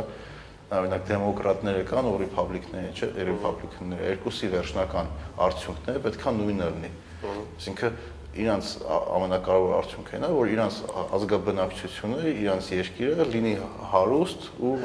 օրինակ 0.71 1.07
դեմոկրատները 1.09 1.81
կան 1.89 2.05
ու 2.11 2.17
ռիփաբլիկները 2.21 2.91
չէ 2.95 3.07
ռիփաբլիկանները 3.31 4.05
երկուսի 4.11 4.49
վերջնական 4.53 5.09
արդյունքները 5.47 6.03
պետքա 6.05 6.33
նույնը 6.37 6.67
լինի 6.75 6.91
այսինքն 7.31 7.97
իրանց 8.31 8.67
ամենակարևոր 8.87 9.73
արդյունքն 9.75 10.23
է, 10.23 10.29
որ 10.31 10.51
իրանց 10.53 10.75
ազգաբնակչությունը, 11.17 12.19
իրանց 12.41 12.69
երկիրը 12.77 13.25
լինի 13.31 13.55
հարուստ 13.91 14.45
ու 14.67 14.75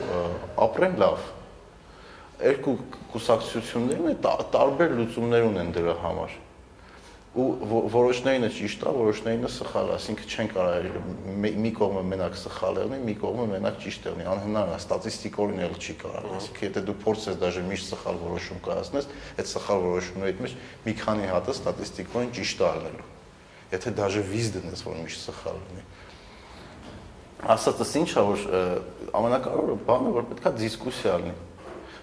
ապրեն 0.67 0.99
լավ։ 1.03 1.29
Երկու 2.47 2.75
կուսակցություններն 3.13 4.19
տարբեր 4.57 4.99
լուծումներ 4.99 5.47
ունեն 5.53 5.73
դրա 5.79 5.95
համար 6.03 6.35
ու 7.37 7.47
որոշներինը 7.93 8.49
ճիշտ 8.57 8.85
է, 8.89 8.93
որոշներինը 8.97 9.49
սխալ 9.53 9.91
է, 9.91 9.97
ասինքն 9.97 10.31
չեն 10.33 10.47
կարող 10.55 10.87
մի 11.45 11.73
կողմը 11.77 12.05
մենակ 12.13 12.39
սխալ 12.41 12.79
եղնի, 12.81 13.01
մի 13.05 13.15
կողմը 13.21 13.45
մենակ 13.51 13.77
ճիշտ 13.83 14.09
եղնի, 14.09 14.25
անհնար 14.33 14.73
է, 14.73 14.79
ստատիստիկորեն 14.81 15.61
էլ 15.67 15.75
չի 15.77 15.97
կարող։ 16.01 16.31
Այսինքն 16.39 16.65
եթե 16.67 16.85
դու 16.87 16.95
փորձես 17.03 17.37
դաժե 17.43 17.67
միշտ 17.67 17.93
սխալ 17.93 18.23
որոշում 18.23 18.63
կայացնես, 18.71 19.11
այդ 19.37 19.53
սխալ 19.53 19.85
որոշումների 19.91 20.41
մեջ 20.47 20.57
մի 20.89 20.97
քանի 21.05 21.29
հատը 21.35 21.57
ստատիստիկորեն 21.61 22.35
ճիշտ 22.41 22.65
է 22.65 22.69
ալնելու 22.73 23.16
եթե 23.73 23.93
դաժե 23.99 24.23
վիզ 24.31 24.51
դնես, 24.57 24.85
որ 24.87 24.99
միշտ 25.03 25.23
սխալ 25.27 25.59
լինի։ 25.67 25.85
Ասածս 27.57 27.93
ինչ 28.01 28.11
է, 28.17 28.23
որ 28.27 28.45
ամենակարևորը 29.21 29.77
բանը, 29.87 30.13
որ 30.17 30.27
պետքա 30.31 30.53
դիսկուսիա 30.61 31.17
լինի։ 31.23 31.35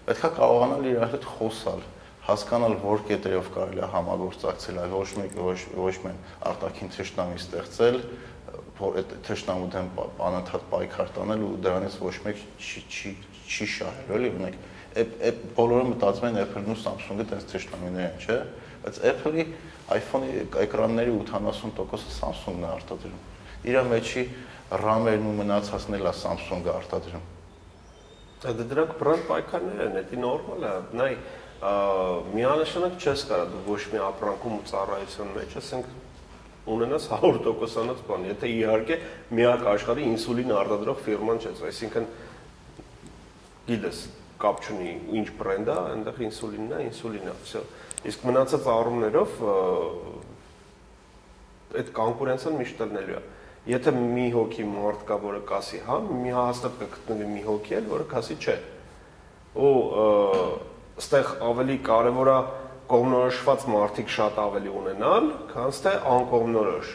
Պետքա 0.04 0.30
կարողանալ 0.38 0.88
իրար 0.92 1.14
հետ 1.14 1.28
խոսալ, 1.34 1.82
հասկանալ 2.28 2.76
որ 2.84 3.02
կետերով 3.08 3.50
կարելի 3.54 3.82
է 3.84 3.90
համագործակցել, 3.94 4.78
այլ 4.84 4.94
ոչ 4.94 5.10
մեկ 5.20 5.34
ոչ 5.44 5.58
ոչ 5.80 5.96
մեն 6.04 6.20
արտաքին 6.52 6.94
թշնամի 6.94 7.40
ստեղծել, 7.44 7.98
որ 8.80 9.00
այդ 9.02 9.16
թշնամու 9.28 9.70
դեմ 9.74 9.90
անընդհատ 10.28 10.68
պայքար 10.72 11.12
տանել 11.18 11.44
ու 11.48 11.52
դրանից 11.64 11.98
ոչ 12.04 12.16
մեկ 12.28 12.44
չի 12.64 12.84
չի 12.94 13.12
չի 13.44 13.68
շահել, 13.74 14.14
էլի 14.18 14.32
ունեք 14.40 14.58
այդ 14.94 15.44
բոլորը 15.58 15.86
մտածում 15.90 16.28
են 16.30 16.40
Apple-ն 16.44 16.74
ու 16.74 16.80
Samsung-ը 16.84 17.26
տես 17.32 17.46
թշնամիներ 17.50 18.04
են, 18.08 18.18
չէ՞, 18.24 18.38
բայց 18.84 19.00
Apple-ի 19.10 19.46
iPhone-ի 20.00 20.44
էկրանների 20.64 21.14
80%-ը 21.20 22.00
Samsung-ն 22.18 22.66
է 22.66 22.72
արտադրում։ 22.74 23.22
Իր 23.70 23.80
մեջի 23.92 24.24
RAM-երն 24.84 25.30
ու 25.30 25.36
մնացածն 25.40 25.98
էլ 26.00 26.10
է 26.10 26.14
Samsung-ը 26.24 26.74
արտադրում։ 26.74 27.26
Դա 28.44 28.54
դրանք 28.74 28.96
բրանդ 29.00 29.28
պայքարներ 29.30 29.84
են, 29.84 29.98
դա 30.12 30.22
նորմալ 30.24 30.66
է։ 30.68 30.74
Նայ 31.00 31.12
միանշանակ 32.34 32.98
չես 33.00 33.22
կարա 33.30 33.46
դու 33.54 33.62
ոչ 33.70 33.84
մի 33.94 34.00
ապրանքում 34.04 34.56
ու 34.58 34.66
ծառայության 34.68 35.30
մեջ 35.38 35.54
ասենք 35.62 35.86
ունենաս 36.74 37.06
100%-անոց 37.12 38.02
բան, 38.08 38.26
եթե 38.34 38.50
իհարկե 38.52 38.98
միակ 39.40 39.64
աշխարհի 39.74 40.04
ինսուլին 40.10 40.52
արտադրող 40.60 41.00
ֆիրման 41.08 41.40
չես, 41.44 41.64
այսինքն 41.70 42.06
գիտես, 43.68 44.00
կապ 44.44 44.64
չունի 44.64 44.94
ինչ 45.20 45.28
բրենդ 45.40 45.72
է, 45.74 45.78
այնտեղ 45.94 46.22
ինսուլինն 46.28 46.74
է, 46.74 46.82
ինսուլին 46.90 47.30
է, 47.32 47.36
վсё։ 47.44 47.62
Իսկ 48.12 48.26
մնացած 48.28 48.68
առումներով 48.74 49.38
այդ 51.80 51.94
կոնկուրենցիան 51.98 52.60
միշտ 52.60 52.82
տնելու 52.84 53.16
է։ 53.16 53.22
Եթե 53.64 53.94
մի 53.96 54.26
հոգի 54.34 54.66
մարդ 54.68 55.06
կա, 55.08 55.18
որը 55.24 55.40
կասի, 55.48 55.80
հա, 55.88 55.98
մի 56.12 56.34
հաստատ 56.36 56.74
կգտնվի 56.82 57.28
մի 57.32 57.44
հոգի 57.48 57.78
էլ, 57.78 57.86
որը 57.94 58.08
կասի 58.12 58.36
չէ։ 58.44 58.56
Ու 59.64 59.72
այստեղ 61.00 61.32
ավելի 61.48 61.78
կարևոր 61.88 62.32
է 62.34 62.38
կողմնորոշված 62.92 63.64
մարդիկ 63.74 64.12
շատ 64.14 64.42
ավելի 64.44 64.74
ունենալ, 64.84 65.30
քան 65.54 65.72
թե 65.86 65.94
անկողմնորոշ։ 66.14 66.92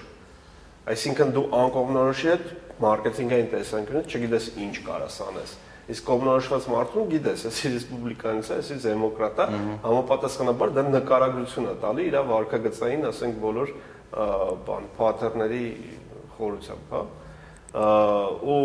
Այսինքն 0.92 1.32
դու 1.38 1.46
անկողմնորոշի 1.62 2.28
հետ 2.28 2.52
մարքեթինգային 2.84 3.48
տեսանկյունից 3.54 4.14
չգիտես 4.18 4.50
ինչ 4.68 4.76
կարաս 4.86 5.16
անես։ 5.28 5.56
Իսկ 5.88 6.04
կոմունարշված 6.04 6.66
մարդուն 6.68 7.06
գիտես, 7.14 7.44
էսի 7.48 7.70
ռեսպուբլիկանից 7.74 8.48
է, 8.52 8.58
էսի 8.60 8.76
դեմոկրատ 8.82 9.38
է, 9.40 9.46
համապատասխանաբար 9.86 10.74
դա 10.76 10.84
նկարագրություն 10.88 11.68
է 11.70 11.74
տալի 11.84 12.04
իր 12.10 12.18
վարկագծային, 12.28 13.06
ասենք 13.08 13.40
բոլոր 13.44 13.72
բան 14.68 14.86
pattern-ների 14.98 15.64
խորությամբ, 16.36 16.92
հա։ 16.92 17.02
ու 18.52 18.60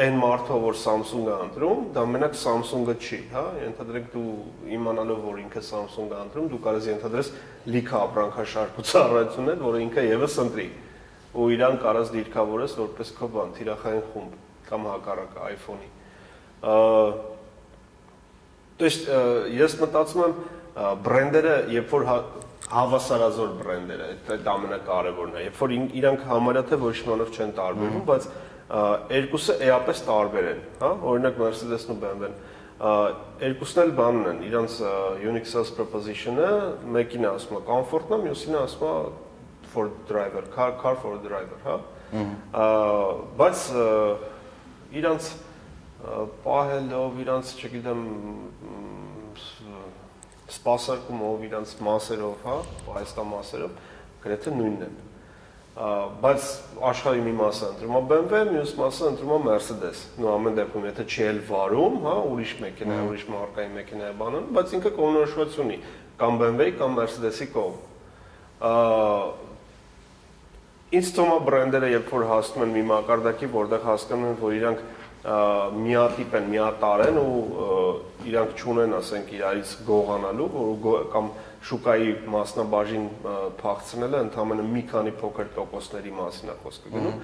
այն 0.00 0.16
մարդը, 0.16 0.56
որ 0.62 0.76
Samsung-ը 0.80 1.34
ընտրում, 1.44 1.80
դա 1.92 2.04
մենակ 2.08 2.36
Samsung-ը 2.40 2.94
չի, 3.04 3.18
հա, 3.34 3.42
ենթադրենք 3.60 4.06
դու 4.14 4.30
իմանալով, 4.78 5.20
որ 5.26 5.40
ինքը 5.42 5.62
Samsung-ը 5.66 6.20
ընտրում, 6.24 6.48
դու 6.54 6.60
կարես 6.66 6.88
ենթադրես 6.90 7.30
լիքը 7.74 7.96
ապրանքաշարք 8.00 8.80
ու 8.80 8.86
ծառայություններ, 8.90 9.62
որը 9.66 9.82
ինքը 9.84 10.06
եւս 10.08 10.38
ընտրի։ 10.46 10.68
Ու 11.30 11.48
իրան 11.58 11.80
կարաս 11.84 12.12
դիրքավորես 12.16 12.76
որպես 12.80 13.14
քո 13.20 13.32
բան, 13.36 13.54
թիրախային 13.60 14.06
խումբ 14.14 14.38
կամ 14.70 14.88
հակառակ 14.94 15.40
iPhone-ի։ 15.50 15.90
То 18.75 18.85
есть 18.89 19.07
ես 19.07 19.77
մտածում 19.79 20.23
եմ 20.25 20.33
բրենդերը, 21.05 21.53
երբ 21.71 21.93
որ 21.95 22.07
հա- 22.09 22.23
հավասարազոր 22.75 23.51
բրենդերը, 23.61 24.07
այդ 24.35 24.49
ամենակարևորն 24.55 25.37
է։ 25.37 25.43
Երբ 25.45 25.61
որ 25.61 25.75
իրանք 26.01 26.25
համարյա 26.31 26.63
թե 26.71 26.79
ոչ 26.81 26.95
իմանով 27.05 27.29
չեն 27.35 27.53
տարբերվում, 27.59 28.05
բայց 28.09 28.27
երկուսը 29.15 29.53
էապես 29.69 30.01
տարբեր 30.09 30.49
են, 30.51 30.61
հա? 30.81 30.89
Օրինակ 31.13 31.39
Mercedes-ն 31.45 31.93
ու 31.93 31.99
BMW-ն 32.03 32.35
երկուսն 33.45 33.81
էլ 33.85 33.91
բանն 33.95 34.25
են, 34.31 34.39
իրանց 34.49 34.73
unique 35.23 35.47
sales 35.47 35.71
proposition-ը 35.77 36.49
մեկին 36.91 37.27
ասում 37.29 37.55
է 37.55 37.61
comfort-ն 37.69 38.17
է, 38.17 38.19
մյուսին 38.25 38.57
ասում 38.65 38.89
է 38.89 38.95
for 39.71 39.91
driver, 40.09 40.43
car 40.55 40.73
car 40.81 40.95
for 40.99 41.15
driver, 41.23 41.59
հա։ 41.63 41.77
Բայց 43.39 43.63
իրանց 44.99 45.29
պահելով, 46.46 47.20
իրանց, 47.24 47.52
չգիտեմ, 47.60 48.02
սպասարկումով, 50.50 51.46
իրանց 51.50 51.76
մասերով, 51.86 52.42
հա, 52.48 52.56
պայստա 52.88 53.28
մասերով 53.34 53.78
գրեթե 54.24 54.56
նույնն 54.56 54.88
են 54.88 54.98
բայց 56.20 56.46
աշխարհի 56.90 57.20
մի 57.24 57.32
մասը 57.38 57.68
ընտրում 57.70 57.94
է 57.94 58.00
BMW, 58.10 58.40
մյուս 58.50 58.72
մասը 58.76 59.04
ընտրում 59.10 59.30
է 59.32 59.38
Mercedes։ 59.46 60.00
Նու 60.20 60.30
ամեն 60.34 60.56
դեպքում 60.58 60.86
եթե 60.90 61.04
չի 61.06 61.22
էլ 61.30 61.38
վարում, 61.46 61.94
հա, 62.04 62.14
ուրիշ 62.30 62.52
մեքենա, 62.64 62.96
ուրիշ 63.06 63.24
մարկայի 63.30 63.70
մեքենա 63.76 64.08
է 64.10 64.16
բանան, 64.20 64.48
բայց 64.56 64.74
ինքը 64.76 64.92
կողմնորոշված 64.98 65.56
ունի 65.64 65.78
կամ 66.20 66.40
BMW-ի 66.42 66.74
կամ 66.80 66.98
Mercedes-ի 67.00 67.46
կողմ։ 67.54 67.78
Ինչ 70.90 71.06
թվում 71.16 71.32
է 71.32 71.40
բրենդերը, 71.46 71.88
երբ 71.94 72.08
որ 72.10 72.24
հասնում 72.28 72.64
են 72.66 72.72
մի 72.74 72.82
մակարդակի, 72.90 73.48
որտեղ 73.54 73.84
հասկանում 73.86 74.26
են, 74.26 74.38
որ 74.40 74.56
իրանք 74.58 74.80
միատիպ 75.20 76.34
են, 76.38 76.46
միատար 76.54 77.02
են 77.10 77.18
ու 77.20 77.40
իրանք 78.30 78.52
ճունեն, 78.60 78.94
ասենք, 79.00 79.32
իրարից 79.36 79.72
գողանալու, 79.88 80.46
որ 80.54 81.02
կամ 81.12 81.26
շուկայի 81.68 82.12
մասնաբաժին 82.32 83.06
փախցնելը 83.60 84.20
ընդամենը 84.26 84.64
մի 84.70 84.82
քանի 84.90 85.12
փոքր 85.20 85.50
տոկոսների 85.56 86.12
մասին 86.16 86.52
է 86.52 86.54
խոսքը 86.62 86.92
գնում 86.94 87.18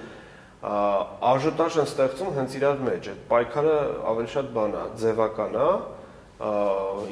աժոտաժ 1.31 1.77
են 1.81 1.87
ստեղծում 1.89 2.35
հենց 2.37 2.57
իրար 2.59 2.83
մեջ 2.85 3.09
այդ 3.13 3.23
պայքարը 3.31 3.73
ավելի 4.11 4.31
շատ 4.33 4.51
բան 4.57 4.77
է 4.77 4.83
ձևական 5.01 5.57
է 5.57 5.69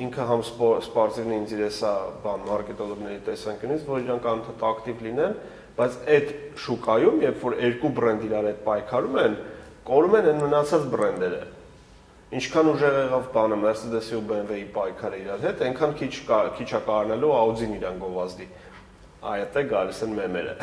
ինքը 0.05 0.27
համ 0.29 0.45
սպորտիվն 0.45 1.35
ինձ 1.39 1.53
իրեսա 1.55 1.91
բան 2.25 2.45
մարքետոլոգների 2.45 3.19
տեսանկյունից 3.25 3.85
որ 3.89 4.05
իրանք 4.05 4.27
անդադ 4.35 4.65
ակտիվ 4.69 5.03
լինեն 5.05 5.37
բայց 5.75 5.95
այդ 6.15 6.33
շուկայում 6.65 7.21
երբ 7.25 7.45
որ 7.45 7.57
երկու 7.65 7.91
բրենդ 7.99 8.25
իրար 8.29 8.49
հետ 8.51 8.59
պայքարում 8.69 9.17
են 9.25 9.37
կորում 9.85 10.15
են 10.19 10.27
այն 10.31 10.39
մնացած 10.41 10.85
բրենդերը։ 10.91 11.41
Ինչքան 12.35 12.69
ուժեղ 12.71 12.95
եղավ 12.97 13.25
բանը 13.35 13.57
Mercedes-ի 13.61 14.15
ու 14.17 14.21
BMW-ի 14.29 14.63
պայքարը 14.75 15.17
իրար 15.21 15.43
հետ, 15.45 15.59
այնքան 15.65 15.91
քիչ 15.99 16.13
քիչ 16.25 16.65
է 16.65 16.79
կարողանալու 16.87 17.33
Audi-ն 17.37 17.75
իրան 17.75 17.99
գովազդի։ 18.01 18.47
Այդ 19.25 19.55
է 19.57 19.63
գալիս 19.69 19.99
են 20.05 20.11
մեմերը։ 20.17 20.55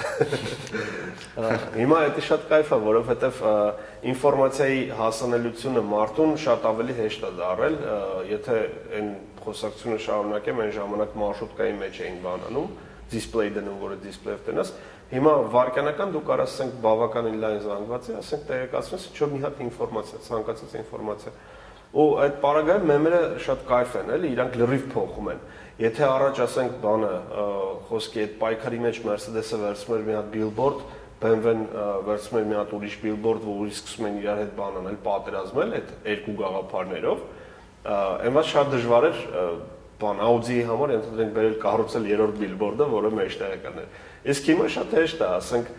Հիմա 1.78 2.00
դա 2.16 2.24
շատ 2.26 2.44
кайֆ 2.50 2.68
է, 2.74 2.78
որովհետև 2.82 3.40
ինֆորմացիայի 4.12 4.82
հասանելիությունը 5.00 5.82
մարդուն 5.92 6.36
շատ 6.42 6.68
ավելի 6.70 6.96
հեշտ 6.98 7.26
է 7.26 7.32
դարել, 7.40 7.78
եթե 8.30 8.58
այն 8.98 9.10
խոսակցությունը 9.42 9.98
շարունակեմ, 10.06 10.62
այն 10.62 10.72
ժամանակ 10.78 11.16
մարշրուտկայի 11.22 11.74
մեջ 11.82 12.00
էին 12.06 12.20
բանանում, 12.22 12.70
դիսպլեյ 13.12 13.50
դնում, 13.58 13.80
որը 13.82 13.96
դիսպլեյ 14.02 14.38
դնաս, 14.46 14.52
դնաս 14.52 14.91
Հիմա 15.12 15.32
վարկանական 15.52 16.12
դու 16.14 16.22
կարաս 16.24 16.52
ասենք 16.52 16.76
բավականին 16.82 17.34
լայն 17.42 17.58
զանգված 17.66 18.06
է, 18.08 18.14
ասենք 18.22 18.44
տեղեկացնես, 18.48 19.02
ինչ 19.10 19.18
որ 19.22 19.32
մի 19.32 19.40
հատ 19.42 19.58
ինֆորմացիա, 19.66 20.20
ցանկացած 20.28 20.76
ինֆորմացիա։ 20.80 21.32
Ու 21.92 22.06
այդ 22.22 22.38
պարագայում 22.40 22.86
մեմերը 22.88 23.20
շատ 23.44 23.64
кайֆ 23.68 23.96
են, 24.00 24.12
էլի, 24.16 24.30
իրանք 24.32 24.56
լրիվ 24.62 24.86
փոխում 24.94 25.28
են։ 25.32 25.42
Եթե 25.82 26.06
առաջ 26.08 26.40
ասենք 26.46 26.78
բանը, 26.82 27.10
խոսքի 27.90 28.22
այդ 28.22 28.32
պայքարի 28.40 28.80
մեջ 28.86 29.00
Mercedes-ը 29.08 29.58
վերցնում 29.62 29.96
էր 29.98 30.06
մի 30.08 30.16
հատ 30.16 30.30
billboard, 30.32 30.80
BMW-ն 31.22 31.60
վերցնում 32.08 32.38
էր 32.40 32.48
մի 32.48 32.56
հատ 32.58 32.72
ուրիշ 32.78 32.96
billboard, 33.02 33.44
որի 33.52 33.76
սկսում 33.76 34.08
են 34.08 34.16
իրար 34.22 34.40
հետ 34.42 34.54
բան 34.56 34.78
անել, 34.80 34.96
պատերազմել 35.04 35.76
այդ 35.76 35.92
երկու 36.12 36.34
գաղափարներով, 36.40 37.22
այնված 38.22 38.50
շատ 38.52 38.72
դժվար 38.72 39.06
էր 39.12 39.20
բան 40.02 40.22
Audi-ի 40.26 40.62
համար 40.66 40.92
ընդդենք 40.96 41.34
բերել 41.36 41.56
կառուցել 41.62 42.08
երրորդ 42.10 42.40
billboard-ը, 42.42 42.88
որը 42.92 43.10
մեջտեղ 43.20 43.52
է 43.52 43.58
կներ։ 43.62 43.92
Իսկ 44.22 44.50
հիմա 44.52 44.66
շատ 44.76 44.94
հեշտ 44.98 45.22
է, 45.22 45.28
ասենք 45.40 45.72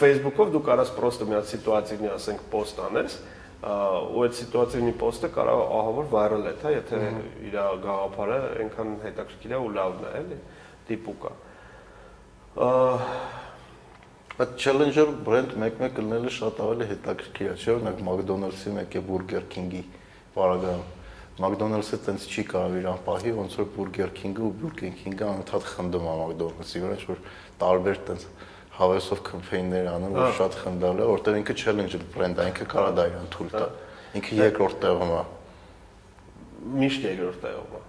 Facebook-ով 0.00 0.52
դու 0.54 0.62
կարաս 0.64 0.92
պրոստը 0.96 1.26
մի 1.28 1.36
հատ 1.36 1.50
սիտուացիվնի, 1.52 2.10
ասենք, 2.14 2.44
post 2.50 2.80
անես, 2.80 3.16
ու 3.64 4.24
այդ 4.24 4.34
սիտուացիոնի 4.38 4.94
post-ը 5.00 5.30
կարող 5.34 5.60
ահավոր 5.78 6.08
viral 6.12 6.48
է, 6.48 6.54
թա, 6.60 6.72
եթե 6.74 7.00
իր 7.48 7.54
գաղափարը 7.84 8.38
այնքան 8.64 8.90
հետաքրքիր 9.04 9.54
է 9.54 9.60
ու 9.60 9.70
լավն 9.76 10.02
է, 10.04 10.12
էլի, 10.20 10.38
տիպուկա։ 10.88 11.32
Այդ 14.34 14.56
Challenger 14.58 15.06
brand 15.24 15.54
մեկ-մեկ 15.62 15.92
կլնելը 15.94 16.30
շատ 16.34 16.60
ավելի 16.64 16.86
հետաքրքիր 16.90 17.48
է, 17.52 17.54
չէ՞ 17.54 17.70
օրինակ 17.74 18.00
McDonald's-ի 18.02 18.72
մեկ 18.74 18.96
է 18.98 19.02
Burger 19.06 19.44
King-ի 19.52 19.82
բարագայում։ 20.34 20.86
McDonald's-ը 21.34 21.98
տենց 22.02 22.26
չի 22.30 22.42
կարող 22.50 22.74
իրան 22.80 22.98
պահի, 23.06 23.32
ոնց 23.38 23.54
որ 23.60 23.68
Burger 23.76 24.10
King-ը 24.18 24.42
ու 24.42 24.52
Burger 24.58 24.90
King-ը 25.00 25.24
անընդհատ 25.30 25.64
խնդում 25.70 26.04
է 26.10 26.16
McDonald's-ի 26.20 26.82
վրա, 26.82 26.98
ինչ 26.98 27.06
որ 27.10 27.22
տարբեր 27.60 28.00
տենց 28.08 28.26
հավեսով 28.74 29.20
կամփեյններ 29.28 29.88
անում, 29.92 30.14
որ 30.18 30.32
շատ 30.34 30.56
խնդալ 30.64 31.00
է, 31.00 31.06
որտեղ 31.06 31.36
ինքը 31.40 31.54
challenge 31.60 31.98
brand 32.14 32.40
է, 32.42 32.46
ինքը 32.50 32.64
կարա 32.72 32.92
դա 32.96 33.04
իրան 33.10 33.28
թույլ 33.34 33.50
տա։ 33.54 33.66
Ինքը 34.18 34.38
երկրորդ 34.40 34.78
տեղում 34.84 35.12
է։ 35.14 35.20
Միշտ 36.82 37.06
երկրորդ 37.06 37.38
տեղում 37.44 37.76
է։ 37.78 37.82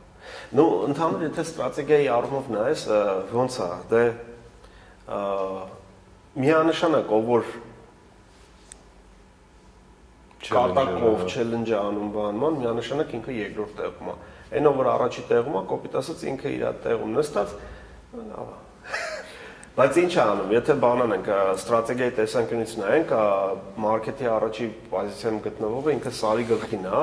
Ну, 0.58 0.66
ընդհանուր 0.90 1.24
եթե 1.26 1.46
ստրատեգիայի 1.46 2.10
առումով 2.16 2.52
նայես, 2.54 2.84
ոնց 3.34 3.58
է, 3.66 3.70
դե 3.94 4.04
միանշանակ 6.46 7.14
ով 7.18 7.30
որ 7.30 7.50
կատակով 10.46 11.26
challenge-ը 11.34 11.78
անում 11.82 12.12
բանման, 12.14 12.60
միանշանակ 12.62 13.16
ինքը 13.20 13.38
երկրորդ 13.40 13.74
տեղում 13.82 14.12
է։ 14.14 14.16
Այնը 14.60 14.76
որ 14.82 14.92
առաջի 14.94 15.26
տեղում 15.32 15.58
է, 15.58 15.64
կոպիտ 15.74 15.98
ասած 16.02 16.24
ինքը 16.36 16.54
իր 16.60 16.68
տեղում 16.86 17.18
նստած 17.18 17.58
լավ 18.22 18.54
է 18.54 18.65
Բայց 19.76 19.98
ինչ 20.00 20.14
անում, 20.24 20.52
եթե 20.56 20.74
բանանենք 20.80 21.26
ստրատեգիայի 21.60 22.14
տեսանկյունից 22.16 22.74
նայենք, 22.80 23.10
մարքեթի 23.84 24.28
առաջի 24.32 24.68
պոզիցիայում 24.94 25.40
գտնվողը 25.48 25.96
ինքը 25.96 26.14
սարի 26.16 26.46
գլխին 26.52 26.86
է, 26.88 27.02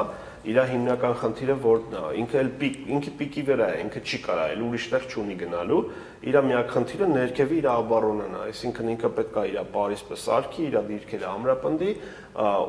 իր 0.52 0.60
հիմնական 0.70 1.18
խնդիրը 1.20 1.56
որն 1.66 1.92
է, 2.00 2.04
ինքը 2.22 2.38
էլ 2.40 2.48
պիկ, 2.62 2.78
ինքը 2.96 3.12
պիկի 3.18 3.44
վրա 3.50 3.66
է, 3.68 3.76
ինքը 3.82 4.00
չի 4.08 4.20
կարա, 4.24 4.46
էլ 4.54 4.64
ուրիշտեղ 4.70 5.04
չունի 5.12 5.36
գնալու, 5.42 5.82
իր 6.32 6.38
միակ 6.48 6.72
խնդիրը 6.72 7.08
ներքևի 7.12 7.60
իր 7.60 7.68
աբարոնն 7.76 8.32
է, 8.32 8.40
այսինքն 8.48 8.90
ինքը 8.96 9.10
պետք 9.20 9.36
է 9.36 9.44
իր 9.52 9.60
Փարիսը 9.76 10.18
սարքի, 10.22 10.64
իր 10.72 10.78
դիրքերը 10.88 11.28
ամրապնդի, 11.28 11.92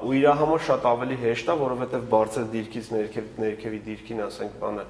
ու 0.04 0.14
իր 0.20 0.28
համար 0.44 0.64
շատ 0.68 0.88
ավելի 0.92 1.18
հեշտ 1.24 1.48
է, 1.48 1.58
որովհետև 1.64 2.06
բարձր 2.12 2.52
դիրքից 2.54 2.92
ներքև 2.94 3.34
ներքևի 3.44 3.82
դիրքին, 3.88 4.22
ասենք, 4.28 4.60
բանը 4.64 4.86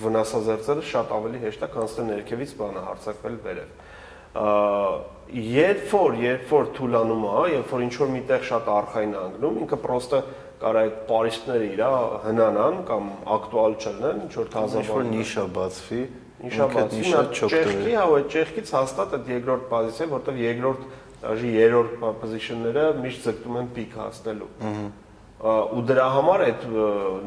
վնասազերծելը 0.00 0.84
շատ 0.90 1.14
ավելի 1.16 1.40
հեշտ 1.44 1.64
է, 1.64 1.68
քան 1.74 1.90
թե 1.94 2.04
ներքևից 2.10 2.52
բանը 2.60 2.84
հարցակվել 2.90 3.36
վերև։ 3.46 3.74
Երբ 5.30 5.82
որ, 5.90 6.16
երբ 6.20 6.44
որ 6.50 6.70
թուլանում 6.76 7.24
է, 7.30 7.42
երբ 7.54 7.74
որ 7.74 7.84
ինչ 7.86 7.94
որ 8.00 8.10
միտեղ 8.14 8.46
շատ 8.50 8.70
արխային 8.76 9.14
անգնում, 9.20 9.58
ինքը 9.64 9.78
պրոստը 9.84 10.20
կարա 10.60 10.80
այդ 10.84 10.96
պարիսպները 11.08 11.68
իրա 11.70 11.90
հնանան 12.24 12.80
կամ 12.90 13.10
ակտուալ 13.36 13.76
չլինեն, 13.80 14.18
ինչ 14.26 14.32
որ 14.40 14.50
թազաբան։ 14.54 14.82
Ինչ 14.84 14.94
որ 14.96 15.06
նիշա 15.10 15.44
բացվի, 15.56 16.02
նիշա 16.40 16.66
բացվի, 16.74 17.04
նա 17.14 17.22
ճեղքի, 17.40 17.94
հա, 17.96 18.04
այդ 18.16 18.28
ճեղքից 18.34 18.72
հաստատ 18.76 19.14
այդ 19.16 19.30
երկրորդ 19.30 19.64
պոզիցիա, 19.70 20.08
որտեղ 20.10 20.40
երկրորդ 20.40 20.84
դաժի 21.20 21.50
երրորդ 21.52 21.96
պոզիցիաները 22.20 22.84
միշտ 23.00 23.26
ձգտում 23.28 23.56
են 23.60 23.66
պիկ 23.76 23.96
հասնելու։ 24.00 24.50
Ու 25.40 25.82
դրա 25.88 26.06
համար 26.16 26.44
այդ 26.46 26.64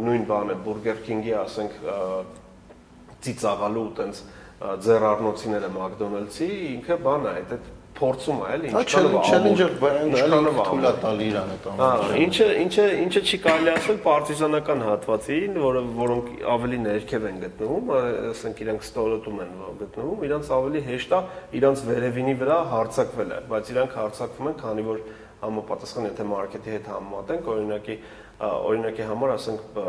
նույն 0.06 0.26
բանը 0.30 0.56
Burger 0.66 0.96
King-ի, 1.06 1.34
ասենք, 1.44 1.78
ծիծաղալու 3.28 3.88
տենց 4.00 4.26
ձեռառնոցիները 4.84 5.70
McDonald's-ի 5.78 6.50
ինքը 6.74 7.00
բան 7.04 7.26
է, 7.28 7.34
այդ 7.40 7.72
փորձում 7.94 8.40
է, 8.42 8.46
էլի, 8.54 8.70
ինչքանով 8.74 9.16
challenger 9.28 9.68
brand-ը 9.82 10.22
էլի 10.24 10.54
թույլ 10.58 10.88
է 10.88 10.94
տալի 11.04 11.26
իրան 11.30 11.52
այդ 11.54 11.68
ամենը։ 11.74 12.22
ինչը 12.24 12.48
ինչը 12.64 12.86
ինչը 13.04 13.22
չի 13.30 13.40
կարելի 13.44 13.72
ասել 13.74 14.00
պարտիզանական 14.08 14.82
հատվածին, 14.88 15.60
որը 15.64 15.84
որոնք 16.00 16.32
ավելի 16.56 16.80
ներքև 16.88 17.28
են 17.30 17.38
գտնվում, 17.44 17.94
ասենք 18.34 18.64
իրանք 18.66 18.88
ստորոտում 18.88 19.44
են 19.46 19.54
գտնվում, 19.84 20.26
իրանք 20.30 20.52
ավելի 20.58 20.84
հեշտ 20.90 21.14
է 21.14 21.22
իրանք 21.62 21.86
վերևինի 21.94 22.36
վրա 22.42 22.60
հարցակվելը, 22.74 23.40
բայց 23.54 23.72
իրանք 23.74 23.98
հարցակվում 24.02 24.52
են, 24.54 24.60
քանի 24.64 24.88
որ 24.90 25.02
համապատասխան 25.44 26.10
եթե 26.10 26.30
մարքեթի 26.34 26.78
հետ 26.78 26.94
համեմատենք, 26.94 27.50
օրինակի 27.54 27.96
օրինակի 28.44 29.10
համար 29.14 29.34
ասենք 29.38 29.82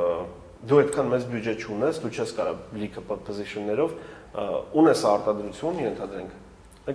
դու 0.69 0.81
այդքան 0.85 1.11
մեծ 1.13 1.27
բյուջե 1.33 1.55
չունես, 1.65 2.01
դու 2.05 2.13
չես 2.15 2.33
կարող 2.39 2.79
լիքը 2.81 3.05
position-ներով 3.11 3.95
ունես 4.81 5.05
արտադրություն, 5.11 5.83
ենթադրենք։ 5.85 6.41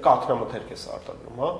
կաթնամթերք 0.09 0.73
ես 0.75 0.83
արտադրում, 0.97 1.39
հա։ 1.43 1.51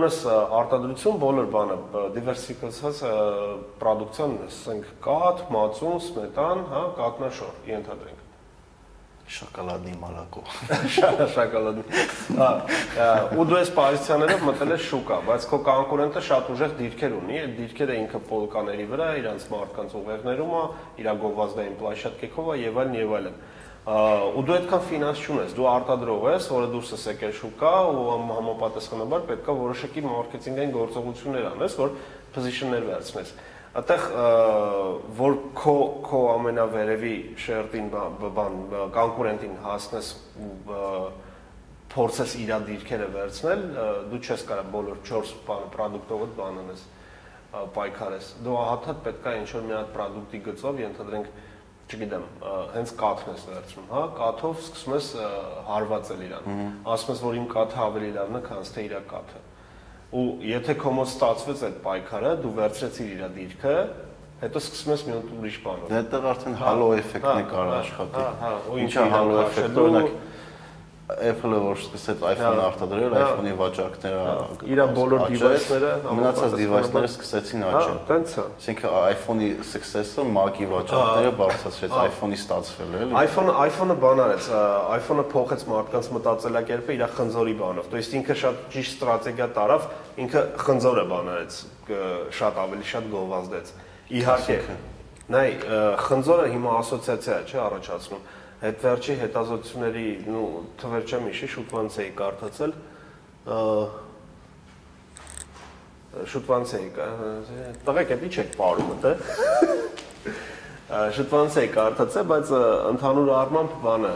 Ունես 0.00 0.18
արտադրություն 0.60 1.20
բոլոր 1.24 1.50
բանը 1.56 1.76
diversification 2.14 3.66
production, 3.82 4.38
ասենք 4.46 4.90
կաթ, 5.02 5.44
մածուն, 5.50 6.00
սմետան, 6.06 6.66
հա, 6.70 6.82
կատնաշոր, 7.00 7.54
ենթադրենք 7.74 8.19
Շոկոլադի 9.30 9.92
մալակո։ 10.00 10.40
Շոկոլադի։ 11.34 11.84
Հա, 12.40 12.48
ու 13.38 13.44
դու 13.46 13.58
այս 13.60 13.70
պոզիցիաներով 13.76 14.42
մտել 14.48 14.74
ես 14.74 14.88
շուկա, 14.88 15.18
բայց 15.28 15.46
քո 15.50 15.60
կոնկուրենտը 15.68 16.22
շատ 16.26 16.50
ուժեղ 16.54 16.74
դիրքեր 16.80 17.14
ունի, 17.20 17.38
այդ 17.44 17.54
դիրքերը 17.60 17.98
ինքը 18.00 18.20
պոլկաների 18.30 18.86
վրա, 18.90 19.08
իրանց 19.20 19.46
մարդկանց 19.54 19.94
ուղեղներում 20.00 20.54
է, 20.60 20.64
իր 21.04 21.10
գովազդային 21.20 21.78
պլաշատկեքով 21.80 22.50
է 22.50 22.58
եւ 22.64 22.80
այլն 22.82 22.98
եւ 23.00 23.16
այլն 23.20 23.40
ու 23.90 24.42
դու 24.44 24.54
այդքան 24.58 24.82
ֆինանս 24.90 25.20
չունես, 25.24 25.52
դու 25.56 25.68
արտադրող 25.70 26.26
ես, 26.28 26.48
որը 26.52 26.66
դուրս 26.74 26.90
ես 26.94 27.06
եկել 27.10 27.32
շուկա 27.38 27.70
ու 27.90 28.02
համապատասխանաբար 28.36 29.24
պետքա 29.30 29.54
որոշակի 29.60 30.04
մարքեթինգային 30.04 30.74
գործողություններ 30.74 31.48
անես, 31.54 31.78
որ 31.80 31.94
position-ներ 32.36 32.84
վերցնես 32.90 33.32
այդտեղ 33.70 34.04
որ 35.20 35.36
քո 35.54 35.74
քո 36.02 36.20
ամենավերևի 36.32 37.16
շերտին 37.38 37.90
բան 38.38 38.56
կոնկուրենտին 38.96 39.52
հասնես 39.62 40.08
փորձես 41.90 42.34
իր 42.38 42.50
դիրքերը 42.66 43.06
վերցնել, 43.14 43.62
դու 44.10 44.20
չես 44.22 44.42
կարող 44.48 44.72
բոլոր 44.74 44.98
4 45.10 45.30
բանը 45.46 45.70
product-ով 45.74 46.34
բան 46.38 46.58
անես 46.64 46.82
պայքարես։ 47.76 48.32
Դու 48.46 48.58
ահաթատ 48.60 49.00
պետքա 49.06 49.36
ինչ 49.40 49.48
որ 49.56 49.64
մի 49.66 49.74
հատ 49.76 49.94
product-ի 49.96 50.42
գծով 50.46 50.82
ենթադրենք 50.84 51.30
չգիտեմ, 51.90 52.26
հենց 52.76 52.92
կաթն 53.00 53.32
ես 53.34 53.46
վերցնում, 53.50 53.86
հա, 53.90 54.02
կաթով 54.20 54.60
սկսում 54.62 54.94
ես 54.94 55.08
հարվածել 55.70 56.20
իրան։ 56.28 56.60
Ասում 56.94 57.10
ես, 57.10 57.22
որ 57.26 57.38
իմ 57.40 57.48
կաթը 57.50 57.80
ավելի 57.90 58.10
լավն 58.18 58.38
է, 58.38 58.42
քան 58.46 58.70
թե 58.70 58.84
իր 58.86 58.94
կաթը 59.10 59.42
ու 60.10 60.24
եթե 60.42 60.74
քո 60.80 60.92
մոտ 60.96 61.10
ստացվեց 61.10 61.60
այդ 61.68 61.76
պայքարը, 61.84 62.30
դու 62.42 62.52
վերցրեցիր 62.56 63.10
իր 63.14 63.20
դիրքը, 63.36 63.74
հետո 64.40 64.62
սկսում 64.64 64.92
ես 64.94 65.04
մի 65.06 65.14
ուրիշ 65.36 65.58
բան։ 65.66 65.84
Դա 65.90 65.98
այդտեղ 66.00 66.26
արդեն 66.30 66.56
հալո 66.60 66.88
էֆեկտն 66.96 67.40
է 67.40 67.46
կարող 67.50 67.74
աշխատի։ 67.76 68.20
Հա, 68.20 68.30
հա, 68.40 68.52
ու 68.70 68.78
ինչա 68.80 69.04
հալո 69.14 69.36
էֆեկտը, 69.44 69.84
օրինակ 69.84 70.08
Apple-ը 71.09 71.57
որ 71.61 71.75
սկսեց 71.77 72.21
iPhone-ը 72.25 72.61
արտադրել, 72.65 73.13
iPhone-ի 73.13 73.51
վաճառքները 73.59 74.21
իր 74.73 74.79
բոլոր 74.95 75.25
device-ները, 75.29 75.89
մնացած 76.17 76.55
device-ները 76.57 77.09
սկսեցին 77.11 77.65
աճել։ 77.67 77.91
Հա, 77.91 78.05
տենց 78.09 78.31
է։ 78.33 78.45
Այսինքն 78.55 78.95
iPhone-ի 79.11 79.49
success-ը 79.69 80.25
Mac-ի 80.33 80.69
վաճառքները 80.71 81.33
բարձրացրեց, 81.41 81.93
iPhone-ի 82.09 82.39
ստացվել 82.41 82.89
է, 82.89 83.01
էլի։ 83.05 83.19
iPhone-ը 83.21 83.53
iPhone-ը 83.69 83.97
բան 84.01 84.23
արեց, 84.25 84.47
iPhone-ը 84.95 85.25
փոխեց 85.35 85.65
մարդկանց 85.69 86.09
մտածելակերպը 86.15 86.97
իր 86.97 87.05
խնձորի 87.21 87.55
բանով։ 87.61 87.91
То 87.93 88.01
есть 88.01 88.17
ինքը 88.17 88.35
շատ 88.41 88.65
ճիշտ 88.73 88.97
ստրատեգիա 88.97 89.47
տարավ, 89.61 89.85
ինքը 90.25 90.41
խնձորը 90.65 91.05
բան 91.13 91.29
արեց, 91.35 91.59
շատ 92.33 92.59
ավելի 92.65 92.89
շատ 92.95 93.11
գովազդեց։ 93.13 93.71
Իհարկե։ 94.15 94.57
Նայ, 95.25 95.47
խնձորը 96.05 96.49
հիմա 96.53 96.73
ասոցիացիա 96.81 97.35
է, 97.35 97.45
չէ, 97.49 97.61
առաջացնում 97.65 98.25
Այդ 98.60 98.82
վերջի 98.84 99.14
հետազոտությունների, 99.20 100.06
նու 100.28 100.46
թվեր 100.80 101.04
չեմ 101.08 101.22
հիշի, 101.30 101.46
շուտ 101.54 101.70
ոնց 101.76 101.94
էի 102.02 102.10
կարդացել, 102.18 102.74
շուտ 106.32 106.50
ոնց 106.52 106.74
էի, 106.76 106.88
տղեկ 107.86 108.12
էդի 108.16 108.28
չեք 108.34 108.50
ապարում 108.58 108.90
դե։ 109.04 109.12
Շուտ 111.16 111.32
ոնց 111.38 111.56
էի 111.62 111.70
կարդացել, 111.78 112.28
բայց 112.34 112.52
ընդհանուր 112.90 113.32
առմամբ 113.40 113.78
բանը 113.86 114.12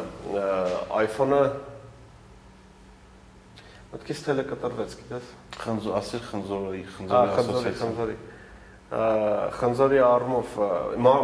iPhone-ը 1.05 1.43
Մտքից 3.95 4.21
թելը 4.27 4.45
կտրվեց, 4.51 4.95
գիտես։ 5.01 5.27
Խնձոր, 5.65 5.93
ասիր 6.01 6.23
խնձորի, 6.29 6.81
խնձորի 6.97 7.31
ասոցիացիա։ 7.31 7.75
Խնձորի, 7.79 7.79
խնձորի 7.81 8.17
խնձորի 8.94 10.00
առումով 10.02 10.56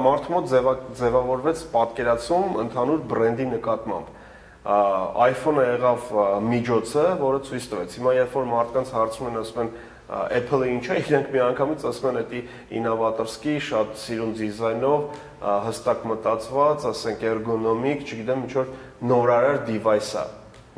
մարդու 0.05 0.33
մոտ 0.35 0.51
ձևավորվեց 0.99 1.63
պատկերացում 1.71 2.59
ընդհանուր 2.61 2.99
բրենդի 3.09 3.47
նկատմամբ 3.55 4.13
iPhone-ը 4.65 5.65
եղավ 5.65 6.05
միջոցը, 6.45 7.05
որը 7.21 7.41
ցույց 7.45 7.65
տվեց։ 7.71 7.97
Հիմա 7.99 8.13
երբ 8.15 8.37
որ 8.37 8.47
մարդկանց 8.51 8.93
հարցում 8.95 9.27
են, 9.29 9.35
ասում 9.41 9.61
են 9.65 9.69
Apple-ը 10.05 10.69
ինչ 10.69 10.85
է, 10.85 10.97
իրենք 11.01 11.29
միանգամից 11.33 11.85
ասում 11.89 12.07
են, 12.11 12.17
էդի 12.21 12.41
ինովատորսկի, 12.77 13.53
շատ 13.65 13.93
սիրուն 14.01 14.33
դիզայնով, 14.37 15.05
հստակ 15.65 16.03
մտածված, 16.11 16.87
ասենք 16.91 17.25
ergonomic, 17.29 18.05
չգիտեմ, 18.05 18.43
ինչ 18.45 18.53
որ 18.57 18.73
նորարար 19.09 19.61
device 19.69 20.13
է։ 20.21 20.25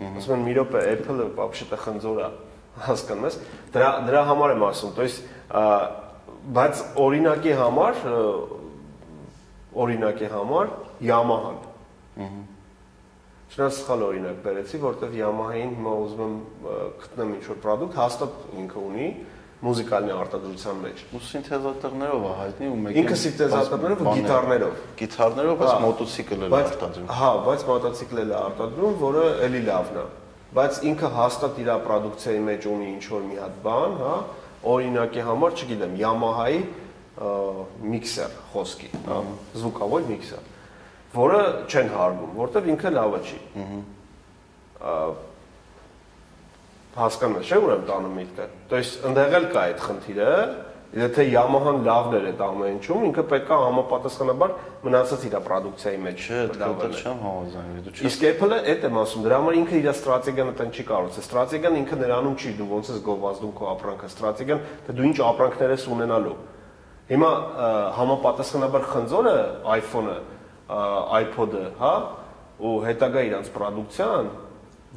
Ասում 0.07 0.35
են՝ 0.37 0.45
«Մի 0.47 0.53
րոպե, 0.57 0.83
Apple-ը 0.95 1.27
вообще-то 1.35 1.79
խնձոր 1.83 2.21
է»։ 2.23 2.29
Հասկանում 2.87 3.27
ես։ 3.27 3.37
Դրա 3.73 3.91
դրա 4.07 4.21
համար 4.31 4.53
եմ 4.55 4.65
ասում, 4.67 4.91
то 4.95 5.07
есть 5.07 5.19
բայց 6.56 6.80
օրինակի 7.02 7.52
համար 7.58 8.00
օրինակի 9.82 10.32
համար 10.32 10.72
Yamaha-ն։ 11.12 11.60
Ահա։ 12.22 12.40
Չնայած 13.52 13.74
սխալ 13.76 14.02
օրինակ 14.06 14.36
բերեցի, 14.46 14.78
որտեվ 14.80 15.14
Yamaha-ին 15.18 15.72
հիմա 15.76 15.94
ուզում 16.02 16.20
եմ 16.24 16.36
գտնեմ 17.02 17.32
ինչ-որ 17.36 17.58
product, 17.60 17.96
հաստատ 18.00 18.44
ինքը 18.62 18.78
ունի 18.82 19.08
մուզիկալի 19.62 20.14
արտադրության 20.16 20.78
մեջ։ 20.82 21.02
Ու 21.12 21.20
սինթեզատորներով 21.28 22.24
է 22.26 22.32
հայտնի 22.38 22.70
ու 22.72 22.78
մեկ 22.82 22.96
ինքը 23.02 23.18
սինթեզատորներով 23.22 24.00
ու 24.02 24.14
գիտարներով։ 24.16 24.80
Գիտարներով, 25.02 25.60
բայց 25.60 25.74
մոտոցիկլը 25.84 26.48
է 26.48 26.56
արտադրում։ 26.62 27.12
Հա, 27.20 27.30
բայց 27.46 27.66
մոտոցիկլը 27.68 28.24
է 28.24 28.36
արտադրում, 28.40 28.96
որը 29.02 29.26
էլի 29.46 29.62
լավն 29.68 30.00
է։ 30.02 30.06
Բայց 30.52 30.80
ինքը 30.92 31.10
հաստատ 31.12 31.60
իր 31.62 31.70
պրոդուկցիայի 31.86 32.40
մեջ 32.48 32.66
ունի 32.72 32.88
ինչ-որ 32.92 33.22
մի 33.28 33.38
հատ 33.42 33.60
բան, 33.62 33.94
հա, 34.02 34.16
օրինակի 34.67 35.23
համար, 35.27 35.55
չգիտեմ, 35.57 35.95
Yamaha-ի 36.01 36.59
միքսեր 37.87 38.35
խոսքի, 38.53 38.89
հա, 39.07 39.21
զուգավոր 39.57 40.03
միքսեր, 40.11 40.51
որը 41.17 41.39
չեն 41.67 41.93
հարգում, 41.97 42.35
որտեվ 42.37 42.67
ինքը 42.73 42.91
լավը 42.97 43.21
չի։ 43.27 43.39
Ահա 44.77 45.25
հասկանում 46.97 47.41
ես, 47.41 47.49
չէ՞ 47.51 47.57
ուրեմն 47.61 47.85
տանում 47.87 48.15
միտքը։ 48.17 48.45
То 48.71 48.77
есть 48.81 49.03
ընդեղ 49.05 49.35
էլ 49.37 49.45
կա 49.53 49.63
այդ 49.67 49.81
խնդիրը, 49.85 50.29
Եթե 50.92 51.24
Yamaha-ն 51.32 51.78
լավն 51.86 52.14
էր 52.18 52.24
այդ 52.28 52.40
ամեն 52.44 52.72
ինչում, 52.76 53.04
ինքը 53.08 53.22
պետքա 53.30 53.56
համապատասխանաբար 53.62 54.50
մնացած 54.84 55.22
իր 55.24 55.36
պրոդուկցիայի 55.46 56.00
մեջ 56.02 56.24
չէ, 56.26 56.40
դա 56.60 56.68
չեմ 56.92 57.22
համաձայնվի, 57.22 57.84
դու 57.86 57.92
չէ։ 57.96 58.04
Իսկ 58.10 58.26
Apple-ը 58.28 58.58
այդ 58.72 58.84
եմ 58.90 58.98
ասում, 59.00 59.24
դրա 59.24 59.38
համար 59.40 59.56
ինքը 59.62 59.78
իր 59.80 59.88
ստրատեգիան 59.92 60.52
այդտեղ 60.52 60.76
չի 60.76 60.84
կառուցել։ 60.92 61.24
Ստրատեգիան 61.32 61.78
ինքը 61.80 61.98
նրանում 62.02 62.36
չի, 62.36 62.52
դու 62.60 62.68
ոնց 62.76 62.92
ես 62.92 63.00
գովազդում 63.08 63.54
քո 63.56 63.70
ապրանքը, 63.72 64.12
ստրատեգիան, 64.12 64.62
թե 64.84 64.96
դու 65.00 65.08
ինչ 65.08 65.16
ապրանքներ 65.32 65.72
ես 65.72 65.88
ունենալու։ 65.96 66.36
Հիմա 67.12 67.32
համապատասխանաբար 67.96 68.86
խնձորը, 68.92 69.36
iPhone-ը, 69.80 70.18
iPod-ը, 71.22 71.64
հա, 71.80 71.94
ու 72.62 72.76
հետագա 72.86 73.22
իրանց 73.32 73.52
պրոդուկցիան 73.56 74.30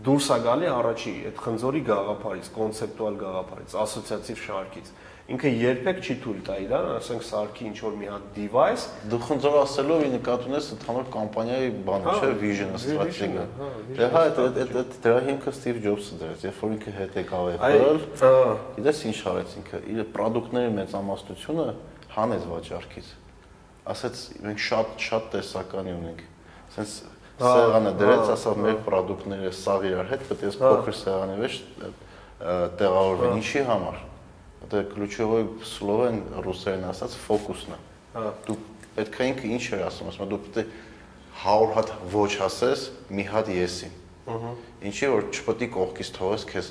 դուրս 0.06 0.26
է 0.36 0.38
գալի 0.44 0.70
առաջի 0.76 1.12
այդ 1.30 1.38
խնձորի 1.40 1.82
գաղափարից, 1.88 2.48
կոնցեպտուալ 2.56 3.18
գաղափարից, 3.22 3.76
ասոցիատիվ 3.80 4.42
շարքից 4.44 4.90
ինքը 5.26 5.50
երբեք 5.58 6.00
չի 6.06 6.16
թույլ 6.22 6.42
տա 6.46 6.56
իրան, 6.62 6.88
ասենք 7.00 7.24
սարքի 7.26 7.64
ինչ 7.66 7.78
որ 7.82 7.96
մի 7.98 8.10
հատ 8.12 8.26
device, 8.36 8.84
դու 9.10 9.20
խնդրով 9.26 9.56
ասելով 9.64 10.04
ի 10.06 10.10
նկատի 10.14 10.52
ունես 10.52 10.68
ընդհանուր 10.76 11.08
կամպանիայի 11.16 11.72
բանը, 11.88 12.14
չէ, 12.14 12.30
vision-ը, 12.44 12.82
ստրատեգիա։ 12.84 13.46
Դե 13.98 14.10
հա, 14.14 14.22
այդ 14.22 14.42
այդ 14.46 14.94
դրա 15.02 15.24
հիմքը 15.26 15.56
Steve 15.58 15.82
Jobs-ը 15.82 16.20
դրեց, 16.22 16.46
երբ 16.46 16.62
որ 16.62 16.76
ինքը 16.76 16.96
հետ 17.00 17.18
եկավ 17.24 17.50
Apple, 17.56 18.00
գիտես 18.78 19.02
ինչ 19.10 19.18
արեց 19.34 19.58
ինքը, 19.66 19.82
իր 19.96 20.06
product-ների 20.14 20.72
մեծամասնությունը 20.78 21.68
հանեց 22.16 22.50
վաճառքից։ 22.54 23.12
Ասաց 23.96 24.24
մենք 24.46 24.66
շատ 24.66 25.06
շատ 25.10 25.30
տեսականի 25.34 25.96
ունենք։ 26.06 26.26
Ասենց 26.70 26.94
սեղանը 27.42 27.92
դրեց, 28.00 28.30
ասավ 28.36 28.60
մեր 28.66 28.78
product-ները 28.86 29.52
սաղ 29.58 29.86
իրար 29.90 30.12
հետ, 30.14 30.28
պետք 30.30 30.46
է 30.46 30.54
փոքր 30.62 30.98
սեղանի 31.02 31.38
վեր 31.42 31.58
տեղավորվեն 32.80 33.42
ինչի 33.42 33.66
համար 33.70 34.04
Դա 34.71 34.83
ключевой 34.93 35.47
слово 35.67 36.11
են 36.11 36.21
ռուսերեն 36.45 36.85
ասած 36.91 37.17
ֆոկուսն 37.25 37.75
է։ 37.75 37.79
Հա։ 38.15 38.25
Դու 38.47 38.57
պետք 38.97 39.17
է 39.21 39.29
ինքը 39.31 39.51
ինչ 39.57 39.65
էր 39.77 39.85
ասում, 39.89 40.11
ասում 40.11 40.31
դու 40.31 40.41
պետք 40.45 40.61
է 40.61 40.65
100 41.41 41.71
հատ 41.77 41.93
ոչ 42.13 42.33
ասես, 42.47 42.85
մի 43.11 43.25
հատ 43.31 43.51
եսի։ 43.57 43.91
Ահա։ 44.31 44.53
Ինչի 44.91 45.11
որ 45.11 45.27
չպետք 45.31 45.65
է 45.65 45.69
կողքից 45.77 46.11
թողես 46.19 46.45
քեզ 46.51 46.71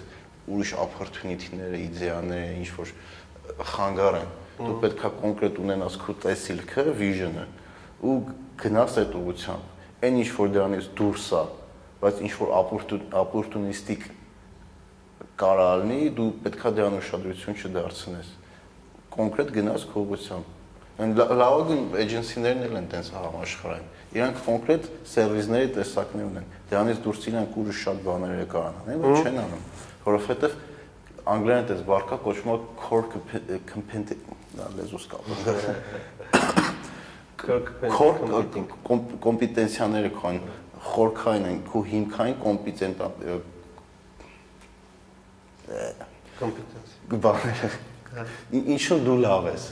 ուրիշ 0.50 0.74
opportunity-ները, 0.84 1.80
իդեաները, 1.90 2.52
ինչ 2.60 2.70
որ 2.78 2.94
խանգար 3.74 4.20
են։ 4.20 4.30
Դու 4.60 4.76
պետք 4.84 5.04
է 5.10 5.12
կոնկրետ 5.20 5.60
ունենաս 5.64 5.98
քո 6.04 6.16
տեսիլքը, 6.26 6.86
vision-ը 7.00 7.46
ու 8.00 8.16
գնաս 8.60 8.98
այդ 9.02 9.16
ուղությամբ։ 9.20 10.04
Այն 10.08 10.20
ինչ 10.20 10.30
որ 10.36 10.52
դրանից 10.56 10.90
դուրս 11.00 11.28
է, 11.36 11.44
բայց 12.00 12.22
ինչ 12.28 12.34
որ 12.40 12.54
opportunistic 13.20 14.06
կարա 15.41 15.69
լինի, 15.83 16.01
դու 16.19 16.29
պետքա 16.45 16.73
դրան 16.79 16.99
ուշադրություն 17.01 17.59
չդարձնես։ 17.61 18.29
Կոնկրետ 19.15 19.51
գնաս 19.55 19.87
քո 19.91 20.05
ուղղությամբ։ 20.05 20.53
Այն 20.95 21.13
լավագույն 21.19 21.87
էջենսիներն 22.05 22.65
էլ 22.69 22.77
են 22.79 22.85
տենց 22.93 23.09
համաշխարհային։ 23.15 23.89
Իրանք 24.15 24.37
կոնկրետ 24.45 24.85
սերվիսների 25.11 25.71
տեսակներ 25.75 26.27
ունեն։ 26.29 26.47
Դրանից 26.71 27.01
դուրս 27.03 27.25
իրանք 27.31 27.57
ուրիշ 27.65 27.81
շատ 27.85 27.99
բաներ 28.05 28.45
կարան 28.53 28.77
անեն, 28.85 29.01
բայց 29.05 29.25
չեն 29.25 29.41
անում, 29.43 29.65
որովհետև 30.05 30.55
անգլերեն 31.35 31.67
դες 31.71 31.81
բարկա 31.89 32.19
կոչվում 32.25 32.53
է 32.55 32.59
core 32.85 33.07
competency, 33.73 34.19
լեզուս 34.79 35.05
կապ։ 35.11 35.23
Core 37.45 38.15
կոմպետենցիաները 39.25 40.11
քան 40.21 40.39
խորքային 40.95 41.49
են, 41.49 41.59
քո 41.69 41.83
հիմքային 41.91 42.39
կոմպետենտ 42.45 43.03
կոմպետենս։ 46.39 46.95
բաները 47.25 47.71
ինչու 48.75 48.99
դու 49.05 49.17
լավ 49.25 49.49
ես 49.51 49.65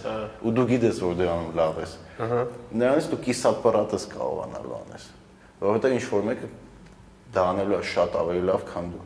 ու 0.42 0.52
դու 0.56 0.66
գիտես 0.72 1.00
որ 1.02 1.18
դու 1.20 1.28
անում 1.32 1.52
լավ 1.58 1.80
ես 1.82 1.92
ըհը 2.26 2.40
նրանից 2.82 3.08
դու 3.12 3.20
կիսապարատս 3.26 4.06
կարողանալու 4.12 4.74
անես 4.78 5.04
որովհետեւ 5.62 5.94
ինչ 5.98 6.04
որ 6.12 6.26
մեկը 6.30 6.50
դա 7.36 7.44
անելու 7.52 7.78
է 7.78 7.84
շատ 7.92 8.16
ավելի 8.22 8.42
լավ 8.50 8.64
քան 8.72 8.90
դու 8.92 9.04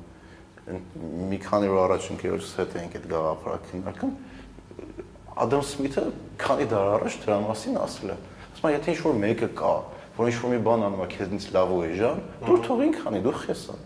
մի 1.30 1.38
քանի 1.44 1.68
օր 1.70 1.82
առաջ 1.84 2.08
ընկերոջս 2.16 2.54
հետ 2.60 2.78
էինք 2.80 2.96
այդ 2.96 3.10
գաղափարը 3.12 3.58
քննարկում 3.66 4.14
Ադամ 5.36 5.62
Սմիթը 5.68 6.02
քանի 6.40 6.66
դար 6.70 6.86
առաջ 6.96 7.16
դրա 7.22 7.36
մասին 7.44 7.74
ասել 7.76 8.12
է. 8.14 8.16
Ասում 8.56 8.66
է 8.66 8.72
եթե 8.72 8.92
ինչ 8.94 9.00
որ 9.04 9.16
մեկը 9.20 9.48
կա 9.58 9.72
որ 10.16 10.30
ինչ 10.30 10.36
որ 10.40 10.52
մի 10.54 10.60
բան 10.64 10.84
անում 10.86 11.02
է 11.04 11.08
քեզնից 11.12 11.46
լավ 11.52 11.72
ու 11.76 11.80
էժան 11.90 12.22
դու 12.46 12.56
թող 12.64 12.80
ինքն 12.86 13.10
անի 13.10 13.20
դու 13.26 13.34
խես 13.42 13.64
ան 13.74 13.82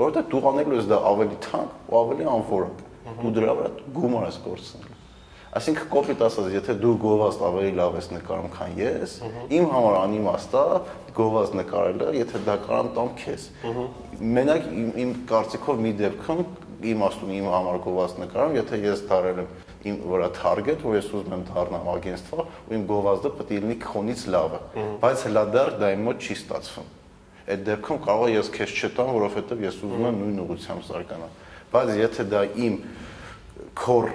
որովհետեւ 0.00 0.28
դու 0.34 0.42
անելու 0.50 0.80
ես 0.80 0.90
դա 0.90 0.98
ավելի 1.12 1.38
թանկ 1.48 1.78
ու 1.90 2.00
ավելի 2.02 2.28
անվորակ 2.34 2.84
ու 3.24 3.32
դրա 3.38 3.56
վրա 3.60 3.72
գումար 3.94 4.28
ես 4.30 4.42
կորցնել 4.48 4.92
Այսինքն 5.54 5.86
կոպիտ 5.86 6.22
ասած, 6.26 6.46
եթե 6.50 6.74
դու 6.82 6.92
գովազդ 6.98 7.42
ավելի 7.46 7.68
լավ 7.78 7.96
ես 8.00 8.08
նկարում, 8.10 8.46
քան 8.56 8.72
ես, 8.80 9.12
իմ 9.54 9.68
համար 9.70 9.98
անիմաստ 10.00 10.56
է 10.58 10.62
գովազդ 11.14 11.54
նկարելը, 11.60 12.08
եթե 12.18 12.40
դա 12.48 12.56
կարամ 12.64 12.88
տամ 12.96 13.12
քեզ։ 13.20 13.44
Մենակ 14.34 14.66
իմ, 14.72 14.88
իմ 15.04 15.12
կարծիքով 15.30 15.84
մի 15.84 15.92
դեպքում 16.00 16.42
իմաստուն 16.90 17.32
իմ 17.38 17.46
համար 17.54 17.78
գովազդ 17.86 18.20
նկարում, 18.24 18.58
եթե 18.58 18.80
ես 18.82 19.06
դարել 19.14 19.40
եմ 19.44 19.54
իմ 19.84 20.02
վրա 20.10 20.28
target, 20.40 20.82
որ 20.82 20.98
ես 20.98 21.08
ուզում 21.14 21.38
եմ 21.38 21.46
դառնալ 21.54 21.88
ագենստվա, 21.94 22.48
ու 22.66 22.74
իմ 22.74 22.84
գովազդը 22.90 23.32
պետք 23.38 23.54
է 23.54 23.62
լինի 23.62 23.78
քոնից 23.84 24.26
լավը, 24.34 24.60
բայց 25.04 25.24
հլա 25.28 25.48
դեռ 25.54 25.74
դա 25.84 25.94
իմ 25.94 26.06
մոտ 26.08 26.24
չի 26.24 26.38
ստացվում։ 26.40 26.92
Այդ 27.44 27.64
դեպքում 27.68 27.98
կարող 28.04 28.30
ես 28.32 28.50
քեզ 28.54 28.74
չտամ, 28.80 29.10
որովհետև 29.14 29.64
ես 29.64 29.80
ուզում 29.84 30.04
եմ 30.08 30.20
նույն 30.22 30.38
ուղղությամբ 30.44 30.86
զարգանալ։ 30.88 31.34
Բայց 31.74 31.90
եթե 32.00 32.24
դա 32.32 32.42
իմ 32.64 32.78
core 33.74 34.12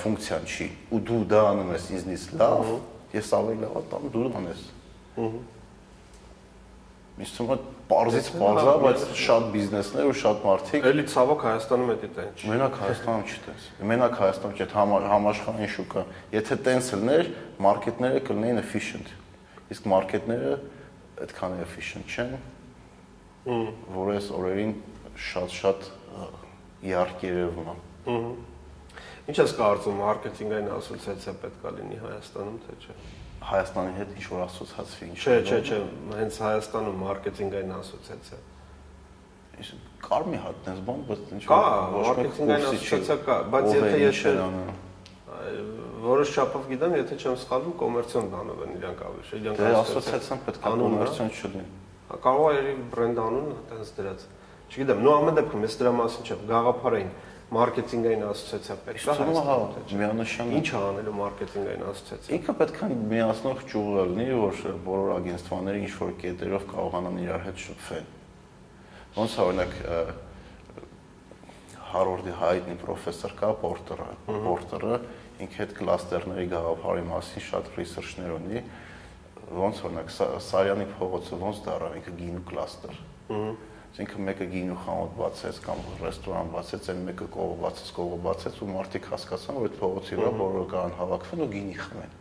ֆունկցիան 0.00 0.46
չի 0.50 0.66
ու 0.90 1.00
դու 1.06 1.22
դա 1.30 1.42
անում 1.52 1.72
ես 1.76 1.88
ինձնից 1.96 2.24
լավ, 2.40 2.70
ես 3.12 3.32
ավելի 3.38 3.58
լավ 3.62 3.82
տամ 3.92 4.06
դու 4.12 4.24
անես։ 4.40 4.62
թվում 7.36 7.50
է 7.52 7.56
parz-ից 7.90 8.28
parz-ա, 8.40 8.72
բայց 8.82 9.02
շատ 9.20 9.48
բիզնեսներ 9.52 10.06
ու 10.08 10.14
շատ 10.16 10.46
մարդիկ 10.46 10.86
Էլի 10.88 11.02
ցավոք 11.12 11.42
Հայաստանում 11.44 11.90
է 11.92 11.96
ինչ։ 12.22 12.44
Մենակ 12.48 12.78
Հայաստանում 12.82 13.26
չի 13.28 13.40
տես։ 13.46 13.66
Մենակ 13.90 14.16
Հայաստանում 14.22 14.56
համար 14.78 15.06
համաշխարհային 15.12 15.72
շուկա։ 15.76 16.04
Եթե 16.32 16.58
տենց 16.66 16.88
լներ, 17.02 17.28
մարքեթները 17.68 18.22
կլինեին 18.32 18.62
efficient։ 18.62 19.12
Իսկ 19.76 19.90
մարքեթները 19.92 20.54
այդքան 21.22 21.60
efficient 21.66 22.16
չեն, 22.16 22.32
որ 23.46 24.12
այս 24.14 24.28
օրերին 24.38 24.72
շատ-շատ 25.26 25.86
իհարկե 26.86 27.30
երևում 27.32 27.70
է։ 27.72 27.76
Ինչ 29.32 29.36
ես 29.38 29.54
կարծում, 29.58 29.98
մարքեթինգային 30.02 30.70
ասոցիացիա 30.76 31.34
պետք 31.42 31.66
է 31.66 31.72
լինի 31.78 31.98
Հայաստանում, 32.02 32.56
թե 32.62 32.76
չէ։ 32.82 32.96
Հայաստանի 33.42 33.92
հետ 33.98 34.14
ինչ 34.18 34.24
որ 34.32 34.42
ասոցիացվի 34.46 35.08
ինչ։ 35.12 35.18
Չէ, 35.22 35.36
չէ, 35.42 35.58
չէ, 35.66 35.78
հենց 36.18 36.38
Հայաստանում 36.42 37.02
մարքեթինգային 37.02 37.74
ասոցիացիա։ 37.78 38.40
Իսկ 39.62 39.90
կար 40.06 40.26
մի 40.32 40.40
հատ 40.42 40.60
տես 40.66 40.80
բան, 40.86 41.02
բայց 41.10 41.22
ինչ 41.36 41.42
Կա, 41.52 41.60
մարքեթինգային 41.92 42.66
ասոցիացիա 42.72 43.16
կա, 43.26 43.36
բայց 43.52 43.68
եթե 43.78 43.98
ես 44.02 44.22
որոշ 46.02 46.32
չափով 46.34 46.64
գիտեմ, 46.72 46.94
եթե 46.98 47.16
չեմ 47.22 47.36
սխալվում, 47.42 47.74
կոմերցիոն 47.82 48.26
բանով 48.32 48.62
են 48.66 48.72
իրանք 48.78 49.02
ավելի։ 49.06 49.38
Իրանք 49.38 49.60
դե 49.62 49.68
ասոցիացիան 49.82 50.40
պետք 50.46 50.66
է 50.66 50.72
կոմերցիոն 50.82 51.30
չլինի։ 51.38 51.66
Կարող 52.22 52.46
է 52.48 52.56
երևի 52.58 52.86
բրենդ 52.92 53.20
անուն 53.22 53.52
այտենց 53.56 53.92
դրած։ 53.98 54.24
Չգիտեմ, 54.72 55.02
նո 55.04 55.12
ամեն 55.12 55.38
դեպքում 55.38 55.64
ես 55.66 55.76
դրա 55.82 55.92
մասին 55.98 56.26
չեմ, 56.28 56.42
գաղափարային 56.52 57.12
մարքեթինգային 57.52 58.22
ասոցիացիա 58.24 58.76
պետք 58.86 59.02
է 59.02 59.14
հա, 59.18 59.42
հա 59.44 59.56
միանշան 60.00 60.52
ինչ 60.56 60.68
անելու 60.78 61.14
մարքեթինգային 61.18 61.82
ասոցիացիա։ 61.90 62.36
Ինքը 62.38 62.54
պետք 62.62 62.78
է 62.80 62.88
միացնող 63.12 63.60
ճյուղ 63.72 63.88
լինի, 64.12 64.26
որ 64.40 64.62
բոլոր 64.86 65.10
ագենստվաները 65.18 65.82
ինչ 65.82 65.92
որ 65.98 66.14
կետերով 66.22 66.64
կարողանան 66.72 67.18
իրար 67.22 67.44
հետ 67.48 67.64
շփվել։ 67.66 68.06
Ոնց 69.12 69.34
օրինակ 69.42 69.76
Հարվարդի 71.92 72.34
հայտնի 72.40 72.74
պրոֆեսոր 72.80 73.32
կա 73.36 73.48
Պորտերը, 73.60 74.06
Պորտերը 74.24 74.94
ինքը 75.44 75.58
այդ 75.62 75.74
կլաստերների 75.76 76.46
գաղափարի 76.48 77.02
մասին 77.10 77.44
շատ 77.50 77.68
ռեսերչներ 77.76 78.32
ունի, 78.38 78.62
ոնց 79.58 79.82
օրինակ 79.88 80.12
Սարյանի 80.48 80.86
փողոցը 80.96 81.38
ոնց 81.42 81.60
դառավ 81.66 81.98
ինքը 82.00 82.16
գինու 82.22 82.44
կլաստեր։ 82.52 83.00
Ահա 83.32 83.52
Այսինքն 83.92 84.24
մեկը 84.24 84.44
գինու 84.48 84.74
խանութ 84.86 85.10
բացեց 85.18 85.56
կամ 85.66 85.80
ռեստորան 86.00 86.50
բացեց, 86.52 86.86
այն 86.92 87.00
մեկը 87.08 87.26
կողը 87.34 87.56
բացեց, 87.60 87.88
կողը 87.92 88.18
բացեց 88.24 88.54
ու 88.62 88.68
մարդիկ 88.72 89.08
հասկացան, 89.12 89.58
որ 89.58 89.66
այդ 89.68 89.74
փողոցի 89.82 90.16
վրա 90.16 90.30
բոլորը 90.38 90.64
կան 90.72 90.94
հավաքվեն 90.96 91.42
ու 91.42 91.48
գինի 91.52 91.76
խմեն։ 91.82 92.14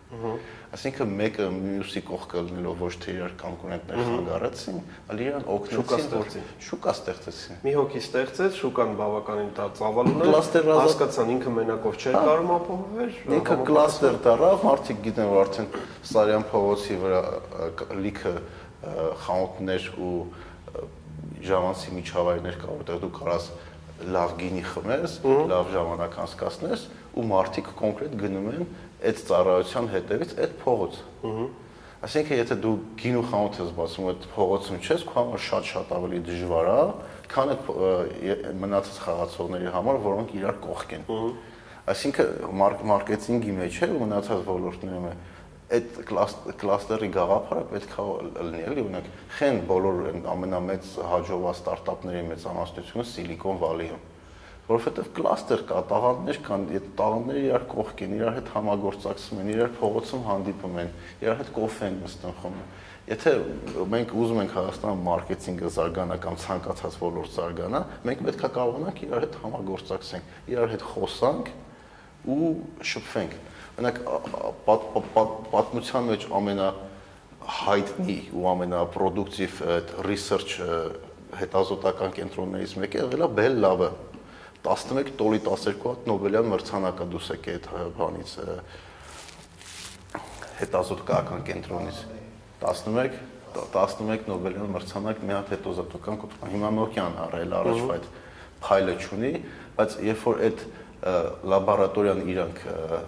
Այսինքն 0.75 1.13
մեկը 1.21 1.45
մյուսի 1.55 2.01
կողքը 2.11 2.43
լինելով 2.51 2.81
ոչ 2.83 2.91
թե 2.99 3.15
իրար 3.15 3.35
կոնկուրենտներ 3.39 4.01
խանգարեցին, 4.11 4.81
այլ 5.11 5.21
իրան 5.23 5.47
օգնեցին, 5.55 6.11
որ 6.11 6.35
շուկա 6.67 6.91
ստեղծեցին։ 6.91 7.61
Մի 7.63 7.73
հոգի 7.79 8.01
ստեղծեց, 8.01 8.59
շուկան 8.59 8.91
բավականին 8.99 9.51
դա 9.55 9.67
ծավալ 9.79 10.11
ուներ, 10.11 10.69
հասկացան 10.81 11.31
ինքը 11.31 11.55
մենակով 11.55 11.99
չէր 12.01 12.17
կարող 12.19 12.51
ապահովել։ 12.59 13.15
Ինքը 13.39 13.57
կլաստեր 13.71 14.19
դարավ, 14.27 14.65
մարդիկ 14.67 15.01
գիտեն, 15.07 15.31
որ 15.31 15.41
արդեն 15.45 15.71
Սարյան 16.11 16.45
փողոցի 16.51 16.99
վրա 17.01 17.23
լիքը 18.01 18.35
խանութներ 19.21 19.83
ու 20.01 20.15
ժամանցի 21.47 21.93
միջավայրներ 21.97 22.57
կա, 22.61 22.69
որտեղ 22.81 23.01
դու 23.01 23.11
կարաս 23.17 23.49
լավ 24.11 24.31
գինի 24.41 24.63
խմես, 24.71 25.15
լավ 25.51 25.71
ժամանակ 25.75 26.15
անցկացնես 26.21 26.85
ու 27.11 27.25
մարդիկ 27.31 27.67
կոնկրետ 27.81 28.15
գնում 28.21 28.47
են 28.51 28.63
այդ 29.11 29.21
ծառայության 29.29 29.89
հետևից 29.91 30.33
այդ 30.41 30.55
փողոց։ 30.61 30.99
Այսինքն 32.01 32.39
եթե 32.41 32.55
դու 32.63 32.73
գինու 32.97 33.23
խանութ 33.29 33.57
ես 33.61 33.73
բացում 33.77 34.07
այդ 34.11 34.23
փողոցում 34.33 34.79
չես, 34.81 35.03
քո 35.05 35.17
համար 35.19 35.43
շատ-շատ 35.45 35.91
ավելի 35.97 36.21
դժվար 36.31 36.69
է, 36.71 36.79
քան 37.29 37.51
այդ 37.51 37.67
մնացած 38.61 38.97
խաղացողների 39.05 39.73
համար, 39.75 39.99
որոնք 40.07 40.33
իրար 40.41 40.57
կողք 40.65 40.95
են։ 40.97 41.05
Այսինքն 41.91 42.57
մարքեթինգի 42.89 43.53
մեջ 43.61 43.77
է 43.81 43.91
ու 43.91 44.01
մնացած 44.01 44.41
ոլորտներում 44.49 45.05
է 45.11 45.13
այդ 45.71 45.99
կլաստերի 46.61 47.09
գաղափարը 47.15 47.65
պետք 47.71 47.97
է 48.01 48.05
լինի, 48.37 48.63
էլի, 48.71 48.85
օրինակ, 48.85 49.11
խեն 49.39 49.59
բոլոր 49.71 49.99
ամենամեծ 50.35 50.89
հաջողված 51.11 51.61
ստարտափների 51.61 52.23
մեծամասնությունը 52.31 53.05
Silicon 53.11 53.61
Valley-ում 53.61 54.07
որովհետև 54.71 55.07
կլաստեր 55.17 55.63
կա, 55.67 55.79
տաղանդներ 55.89 56.37
կան, 56.45 56.63
այդ 56.71 56.85
տաղանդները 56.99 57.41
իրար 57.41 57.63
կողք 57.71 58.03
են, 58.05 58.13
իրար 58.17 58.35
հետ 58.37 58.51
համագործակցում 58.55 59.41
են, 59.41 59.49
իրար 59.51 59.71
փողոցում 59.79 60.23
հանդիպում 60.27 60.77
են, 60.81 60.91
իրար 61.25 61.39
հետ 61.41 61.49
կոֆե 61.57 61.87
են 61.87 61.97
նստում 62.05 62.35
խմում։ 62.41 62.69
Եթե 63.11 63.33
մենք 63.91 64.13
ուզում 64.21 64.41
ենք 64.41 64.53
Հայաստանում 64.55 65.01
մարքեթինգը 65.07 65.71
զարգանա 65.75 66.17
կամ 66.21 66.37
ցանկացած 66.45 66.97
ոլորտ 67.01 67.33
զարգանա, 67.35 67.81
մենք 68.07 68.21
պետք 68.27 68.45
է 68.45 68.51
կարողանանք 68.55 69.01
իրար 69.01 69.25
հետ 69.25 69.37
համագործակցենք, 69.41 70.35
իրար 70.51 70.71
հետ 70.71 70.85
խոսանք 70.91 71.51
ու 72.31 72.51
շփվենք 72.91 73.35
Օրինակ 73.79 73.99
պատմության 75.55 76.09
մեջ 76.11 76.25
ամենա 76.37 76.67
հայտնի 77.61 78.17
ու 78.35 78.45
ամենապրոդուկտիվ 78.51 79.61
այդ 79.75 79.93
research 80.05 80.57
հետազոտական 81.39 82.15
կենտրոններից 82.17 82.73
մեկը 82.83 82.99
եղել 83.05 83.25
է 83.25 83.29
Bell 83.37 83.59
Lab-ը 83.63 83.89
11 84.67 85.13
տոլի 85.17 85.39
12 85.47 85.85
հատ 85.87 86.09
Նոբելյան 86.11 86.49
մրցանակա 86.51 87.07
դուս 87.15 87.29
եկե 87.31 87.55
այդ 87.55 87.69
բանից 87.97 88.33
հետազոտական 90.59 91.45
կենտրոնից 91.47 92.01
11 92.61 93.15
11 93.55 94.27
Նոբելյան 94.31 94.75
մրցանակ 94.75 95.23
մի 95.25 95.35
հատ 95.37 95.55
հետազոտական 95.55 96.21
կենտրոն 96.21 96.53
հիմա 96.55 96.69
Nokia-ն 96.77 97.17
առել 97.25 97.55
առաջվա 97.61 97.97
այդ 97.97 98.05
փայլը 98.61 98.95
ճունի 99.01 99.31
բայց 99.79 99.97
երբ 100.11 100.23
որ 100.27 100.43
այդ 100.47 100.63
լաբորատորիան 101.01 102.19
իրանք 102.29 102.59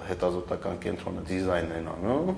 հետազոտական 0.10 0.78
կենտրոնը 0.84 1.24
դիզայն 1.30 1.74
են 1.78 1.90
անում, 1.94 2.32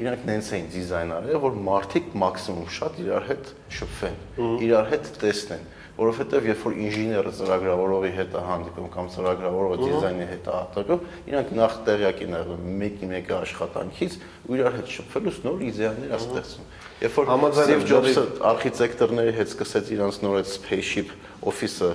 իրանք 0.00 0.22
նենց 0.30 0.46
էին 0.56 0.68
դիզայն 0.74 1.12
արել, 1.18 1.40
որ 1.44 1.58
մարդիկ 1.68 2.14
մաքսիմում 2.24 2.70
շատ 2.78 2.96
իրար 3.04 3.26
հետ 3.28 3.50
շփվեն, 3.78 4.16
իրար 4.64 4.88
հետ 4.94 5.10
տեսնեն, 5.20 5.66
որովհետև 5.94 6.46
երբ 6.50 6.62
որ 6.64 6.76
ինժեները 6.84 7.32
ծրագրավորողի 7.38 8.10
հետ 8.14 8.32
է 8.34 8.40
հանդիպում 8.48 8.88
կամ 8.94 9.10
ծրագրավորողը 9.14 9.76
դիզայնի 9.84 10.26
հետ 10.30 10.48
է 10.48 10.54
հանդիպում, 10.54 11.04
իրանք 11.30 11.52
նախ 11.58 11.76
տեղյակ 11.86 12.22
են 12.24 12.34
եղել 12.34 12.64
մեկի 12.82 13.10
մեկը 13.14 13.36
աշխատանքից 13.38 14.16
ու 14.44 14.58
իրար 14.58 14.74
հետ 14.74 14.90
շփվելուց 14.94 15.38
նոր 15.44 15.62
իդեաներ 15.70 16.14
է 16.14 16.18
ստեղծում։ 16.18 16.72
Երբ 17.04 17.16
որ 17.20 17.54
Steve 17.54 17.86
Jobs-ը 17.90 18.24
արխիտեկտորների 18.50 19.32
հետ 19.38 19.50
սկսեց 19.54 19.88
իրանց 19.94 20.18
նոր 20.24 20.36
այդ 20.40 20.50
spaceship 20.50 21.14
օֆիսը 21.44 21.90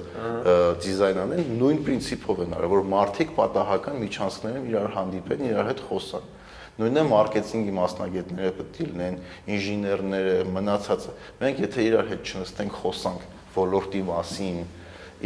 դիզայն 0.84 1.22
անեն, 1.24 1.48
նույն 1.60 1.80
princip-ով 1.88 2.44
են 2.46 2.54
արել, 2.60 2.74
որ 2.76 2.84
մարդիկ 2.94 3.32
պատահական 3.40 3.98
միջանցքներում 4.04 4.68
իրար 4.70 4.94
հանդիպեն, 5.00 5.44
իրար 5.50 5.70
հետ 5.72 5.82
խոսան։ 5.90 6.28
Նույնն 6.80 7.00
է 7.00 7.06
մարքեթինգի 7.10 7.74
մասնագետները 7.76 8.52
պետք 8.60 8.78
է 8.80 8.86
լինեն, 8.90 9.18
ինժեներները, 9.56 10.36
մնացածը։ 10.56 11.16
Մենք 11.42 11.64
եթե 11.66 11.88
իրար 11.90 12.12
հետ 12.14 12.30
չնստենք, 12.30 12.78
խոսանք 12.84 13.26
ոլորտի 13.60 14.02
մասին, 14.10 14.58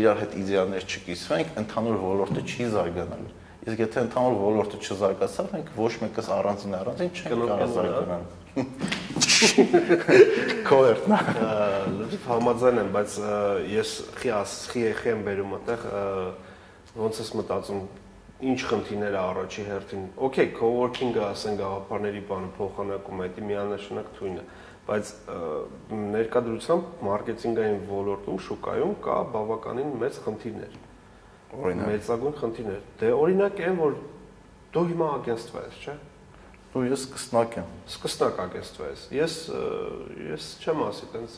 իրար 0.03 0.17
հետ 0.23 0.31
իդեալներ 0.43 0.84
չկիսվենք, 0.89 1.47
ընդհանուր 1.63 1.97
ոլորտը 2.03 2.41
չի 2.43 2.63
զարգանալու։ 2.73 3.31
Իսկ 3.63 3.79
եթե 3.79 4.01
ընդհանուր 4.03 4.34
ոլորտը 4.43 4.77
չզարգացավ, 4.84 5.45
մենք 5.53 5.67
ոչ 5.77 5.93
մեկս 6.03 6.25
առանձին 6.36 6.73
առանձին 6.79 7.11
չենք 7.13 7.43
կարող 7.53 7.69
զարգանալ։ 7.77 8.23
Կոերտնա։ 10.67 11.19
Լավ 11.93 12.25
համաձայն 12.27 12.81
եմ, 12.84 12.89
բայց 12.93 13.15
ես 13.71 13.93
խիաս 14.19 14.51
խի 14.73 14.84
եմ 15.13 15.23
բերում 15.29 15.55
այդտեղ 15.57 15.81
ոնց 16.99 17.21
ես 17.23 17.31
մտածում 17.39 17.81
ինչ 18.43 18.59
խնդիրներ 18.67 19.15
է 19.15 19.17
առաջի 19.23 19.63
հերթին։ 19.69 20.03
Okay, 20.27 20.47
co-working-ը 20.57 21.21
ասեն 21.29 21.55
գաղափարների 21.61 22.21
բանը 22.29 22.49
փոխանակում 22.57 23.21
է, 23.23 23.27
դա 23.38 23.45
միանշանակ 23.49 24.09
թույն 24.17 24.36
է, 24.41 24.43
բայց 24.88 25.11
ներկայդրությամբ 26.13 27.03
մարքեթինգային 27.07 27.77
ոլորտում 27.88 28.39
շուկայում 28.47 28.95
կա 29.03 29.17
բավականին 29.34 29.93
մեծ 30.01 30.17
խնդիրներ։ 30.25 30.73
Օրինակ 31.53 31.88
մեծագույն 31.93 32.36
խնդիրներ։ 32.41 32.81
Դե 32.99 33.11
օրինակ 33.13 33.61
այն 33.63 33.79
որ 33.79 33.95
դու 34.73 34.84
հիմա 34.89 35.07
ագենստվա 35.19 35.63
ես, 35.63 35.79
չէ՞։ 35.84 35.95
Ու 36.73 36.84
ես 36.89 37.03
սկսնակ 37.05 37.57
եմ։ 37.61 37.73
Սկսնակ 37.93 38.39
ագենստվա 38.43 38.88
ես։ 38.89 39.01
Ես 39.13 39.36
ես 40.34 40.47
չեմ 40.63 40.84
ասի, 40.88 41.09
տենց 41.13 41.36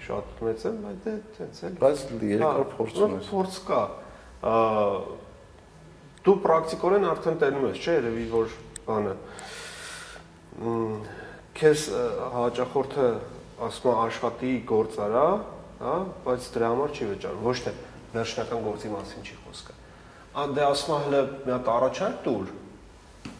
շատ 0.00 0.44
մեծ 0.46 0.64
եմ, 0.70 0.78
բայց 0.86 1.00
դե 1.04 1.14
տենց 1.36 1.60
էլ։ 1.68 1.74
Բայց 1.84 2.04
երկար 2.30 2.64
փորձ 2.74 3.00
ունես։ 3.06 3.30
Փորձ 3.30 3.58
կա 3.68 3.82
դու 6.24 6.36
պրակտիկորեն 6.46 7.08
արդեն 7.10 7.36
տենում 7.44 7.66
ես, 7.68 7.80
չէ՞, 7.80 7.96
երևի 8.00 8.24
որ 8.32 8.54
բանը 8.88 9.14
քեզ 11.60 11.84
հաճախորդը 12.34 13.08
ասում 13.66 13.90
է 13.90 13.94
աշխատի 14.06 14.52
գործարա, 14.70 15.26
հա, 15.80 15.94
բայց 16.24 16.48
դրա 16.54 16.70
համար 16.72 16.96
չի 16.96 17.08
վճարում, 17.10 17.44
ոչ 17.44 17.56
թե 17.66 17.74
վերջնական 18.14 18.64
գործի 18.66 18.90
մասին 18.94 19.28
չի 19.28 19.36
խոսքը։ 19.44 19.76
Ա 20.30 20.46
դե 20.56 20.64
ասում 20.70 20.94
է 20.96 20.98
հələ 21.04 21.22
մի 21.44 21.54
հատ 21.56 21.70
առաջարկ 21.74 22.18
տուր, 22.26 22.50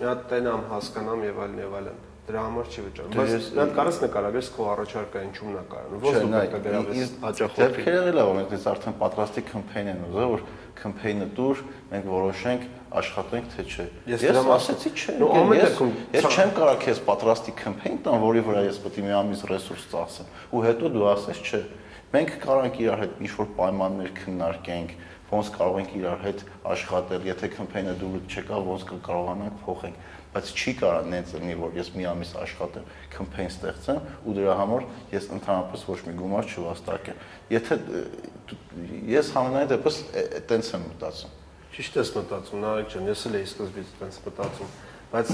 մի 0.00 0.08
հատ 0.10 0.22
տենամ, 0.30 0.64
հասկանամ 0.70 1.26
եւ 1.30 1.42
այլն 1.46 1.60
եւ 1.64 1.76
այլն 1.80 2.00
դրա 2.30 2.42
համար 2.46 2.68
չի 2.70 2.82
վճարում։ 2.86 3.14
Բայց 3.20 3.46
նա 3.56 3.64
կարես 3.76 3.98
նկարագրես 4.04 4.50
քո 4.54 4.66
առաջարկը 4.70 5.22
ինչու 5.26 5.54
նա 5.54 5.62
կարան։ 5.70 6.02
Ոչ 6.04 6.12
դու 6.16 6.30
պետք 6.34 6.54
է 6.54 6.60
գրավես 6.66 7.14
հաճախորդի։ 7.24 7.64
Դեպքերը 7.64 8.12
լավ 8.18 8.30
է, 8.30 8.34
մենք 8.40 8.66
արդեն 8.70 8.96
պատրաստի 9.00 9.44
կամպեյն 9.50 9.90
են 9.90 10.04
ուզում, 10.10 10.30
որ 10.34 10.44
կամպեյնը 10.80 11.28
դուր, 11.40 11.62
մենք 11.90 12.10
որոշենք 12.10 12.68
աշխատենք 12.90 13.50
թե 13.54 13.64
չէ։ 13.70 13.86
Ես 14.10 14.24
դրա 14.24 14.42
ասեցի 14.56 14.90
չէ։ 14.96 15.14
Ես 15.60 15.80
ես 16.16 16.26
չեմ 16.30 16.52
կարող 16.56 16.80
քեզ 16.84 17.02
պատրաստի 17.06 17.54
կամպեյն 17.60 18.00
տան, 18.06 18.18
որի 18.24 18.42
վրա 18.48 18.64
ես 18.66 18.80
պետք 18.84 18.98
է 19.00 19.04
մի 19.06 19.14
ամիս 19.20 19.44
ռեսուրս 19.50 19.84
ծախսեմ։ 19.94 20.32
Ու 20.50 20.64
հետո 20.66 20.90
դու 20.96 21.06
ասես 21.10 21.42
չէ։ 21.46 21.62
Մենք 22.10 22.32
կարող 22.42 22.64
ենք 22.66 22.80
իրար 22.80 23.02
հետ 23.04 23.20
ինչ-որ 23.22 23.50
պայմաններ 23.60 24.14
քննարկենք, 24.18 24.94
ոնց 25.30 25.50
կարող 25.54 25.76
ենք 25.78 25.92
իրար 26.00 26.24
հետ 26.26 26.40
աշխատել, 26.74 27.26
եթե 27.30 27.50
կամպեյնը 27.54 27.92
դու 28.00 28.10
չկա, 28.26 28.56
ոնց 28.66 28.86
կկարողանանք 28.90 29.60
փոխենք 29.62 30.00
բայց 30.30 30.50
չի 30.54 30.74
կարա 30.78 30.98
նենց 31.10 31.32
լինի, 31.40 31.54
որ 31.58 31.72
ես 31.74 31.88
մի 31.96 32.04
ամիս 32.06 32.32
աշխատեմ, 32.38 32.90
կամպեյն 33.16 33.50
ստեղծեմ 33.50 33.98
ու 34.30 34.34
դրա 34.36 34.54
համար 34.60 34.86
ես 35.10 35.26
ընդհանրապես 35.36 35.84
ոչ 35.90 35.98
մի 36.06 36.14
գումար 36.20 36.50
չվաստակեմ։ 36.54 37.24
Եթե 37.50 37.78
ես 39.10 39.32
համենայն 39.34 39.70
դեպս 39.74 40.00
այտենց 40.22 40.70
եմ 40.78 40.86
մտածում 40.86 41.39
ճիշտ 41.80 41.96
ես 41.96 42.10
մտածում, 42.18 42.60
Նարեկ 42.60 42.88
ջան, 42.92 43.06
ես 43.08 43.20
էլ 43.30 43.36
էի 43.40 43.46
սկզբից 43.48 43.92
տենց 44.00 44.16
մտածում, 44.26 44.72
բայց 45.10 45.30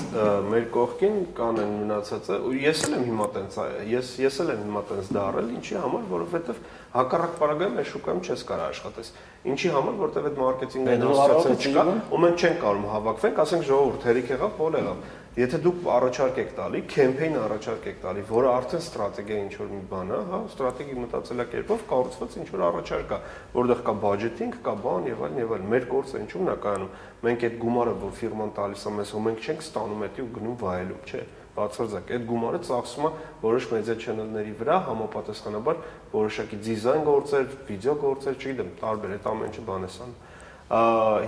մեր 0.47 0.67
կողքին 0.73 1.17
կան 1.37 1.59
այն 1.61 1.73
մնացածը, 1.81 2.37
ու 2.47 2.53
ես 2.63 2.83
էլ 2.87 2.95
եմ 2.97 3.03
հիմա 3.11 3.27
տենց, 3.35 3.57
ես 3.91 4.13
ես 4.23 4.39
էլ 4.45 4.53
եմ 4.55 4.63
հիմա 4.63 4.83
տենց 4.91 5.11
դարել, 5.17 5.51
ինչի 5.57 5.77
համար, 5.83 6.07
որովհետև 6.13 6.61
հակառակ 6.97 7.35
պարագայում 7.43 7.77
այս 7.83 7.91
շուկայում 7.93 8.23
չես 8.25 8.45
կարող 8.47 8.71
աշխատես։ 8.71 9.11
Ինչի 9.53 9.73
համար, 9.77 9.99
որովհետև 10.07 10.31
այդ 10.31 10.41
մարքեթինգային 10.47 11.05
ասոցիացիան 11.11 11.67
չկա, 11.67 11.85
ու 12.17 12.23
մենք 12.25 12.47
չենք 12.47 12.59
կարող 12.63 12.89
հավաքվենք, 12.95 13.43
ասենք 13.47 13.67
ժողովուրդ 13.67 14.07
հերիք 14.07 14.33
եղավ, 14.37 14.57
փոլ 14.57 14.79
եղավ 14.81 15.05
Եթե 15.37 15.59
դուք 15.67 15.81
առաջարկ 15.93 16.39
եք 16.41 16.53
տալի, 16.57 16.79
կեմպեյն 16.89 17.35
առաջարկ 17.37 17.87
եք 17.91 17.99
տալի, 18.01 18.23
որը 18.31 18.53
արդեն 18.57 18.83
ստրատեգիա 18.87 19.41
ինչ 19.43 19.51
որ 19.61 19.67
մի 19.69 19.81
բան 19.91 20.13
է, 20.17 20.21
հա, 20.31 20.39
ստրատեգիկ 20.47 21.01
մտածելակերպով 21.03 21.83
կառուցված 21.91 22.37
ինչ 22.41 22.47
որ 22.55 22.63
առաջարկ 22.71 23.11
կա, 23.11 23.19
որտեղ 23.53 23.83
կա 23.85 23.95
բյուջետինգ, 24.07 24.57
կա 24.65 24.75
բան 24.87 25.11
եւ 25.13 25.21
այլն 25.27 25.41
եւ 25.45 25.53
այլն։ 25.57 25.69
Մեր 25.77 25.89
կորսը 25.93 26.23
ինչու՞մն 26.25 26.49
է 26.49 26.57
կայանում։ 26.65 26.95
Մենք 27.27 27.45
այդ 27.47 27.59
գումարը, 27.67 27.95
որ 28.01 28.17
ֆիրման 28.17 28.55
տալիս 28.57 28.87
է 28.87 28.95
մեզ, 28.97 29.13
ու 29.13 29.23
մենք 29.27 29.45
չենք 29.45 29.67
ստանում 29.67 30.07
դա 30.07 30.25
ու 30.25 30.31
գնում 30.41 30.57
վայելում, 30.65 31.05
չէ 31.05 31.21
բացարձակ 31.57 32.11
այդ 32.17 32.25
գումարը 32.29 32.59
ծախսում 32.67 33.07
է 33.07 33.11
որոշ 33.41 33.67
մեդիա 33.73 33.95
չենելների 33.97 34.51
վրա 34.61 34.77
համապատասխանաբար 34.87 35.79
որոշակի 36.13 36.59
դիզայն 36.67 37.07
գործեր, 37.07 37.47
վիդեո 37.71 37.95
գործեր, 38.03 38.37
չգիտեմ, 38.37 38.71
տարբեր 38.83 39.15
այդ 39.17 39.29
ամեն 39.33 39.49
ինչը 39.49 39.65
բան 39.71 39.87
է 39.87 39.91
սան։ 39.97 40.13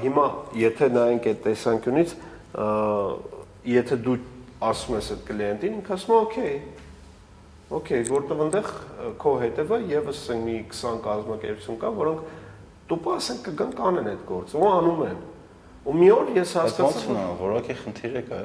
Հիմա 0.05 0.27
եթե 0.59 0.91
նայենք 0.99 1.29
այդ 1.33 1.41
տեսանկյունից, 1.49 2.15
եթե 3.69 3.97
դու 4.05 4.17
ասում 4.69 4.97
ես 4.97 5.09
այդ 5.15 5.25
կլիենտին, 5.29 5.75
ինքը 5.79 5.95
ասում 5.95 6.13
է, 6.15 6.19
օքեյ, 6.19 6.55
օքեյ, 7.79 8.05
որտեղ 8.09 8.41
այնտեղ 8.45 8.71
քո 9.23 9.33
հետևը 9.43 9.79
եւս 9.93 10.23
մի 10.45 10.57
20 10.73 11.03
կազմակերպություն 11.05 11.79
կա, 11.83 11.91
որոնք 11.99 12.23
տուպը 12.89 13.13
ասենք 13.19 13.43
կգան 13.49 13.75
կանեն 13.79 14.09
այդ 14.13 14.25
գործը, 14.29 14.59
ու 14.59 14.71
անում 14.73 15.03
են։ 15.09 15.21
Ու 15.89 15.95
մի 15.99 16.09
օր 16.17 16.33
ես 16.39 16.55
հասկացա, 16.59 17.05
որ 17.13 17.37
որակի 17.43 17.77
խնդիր 17.83 18.17
է 18.19 18.23
կա։ 18.29 18.41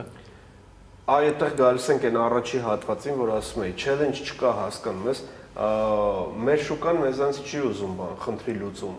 Այ 1.14 1.26
այդտեղ 1.34 1.56
գալիս 1.60 1.88
ենք 1.94 2.06
այն 2.08 2.20
առաջի 2.24 2.60
հատվածին, 2.64 3.18
որ 3.24 3.32
ասում 3.40 3.64
էի, 3.64 3.74
challenge 3.84 4.22
չկա, 4.24 4.52
հասկանում 4.60 5.10
ես, 5.12 5.24
մեր 6.48 6.64
շուկան 6.70 7.02
մեզանց 7.04 7.42
չի 7.44 7.64
ուզում 7.74 7.98
բան, 8.00 8.14
խնդրի 8.24 8.56
լուծում։ 8.64 8.98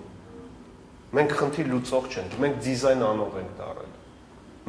Մենք 1.14 1.36
խնդրի 1.40 1.66
լուծող 1.72 2.08
չենք, 2.14 2.38
մենք 2.44 2.60
դիզայն 2.68 3.04
անող 3.08 3.38
ենք 3.40 3.56
դարել 3.62 3.93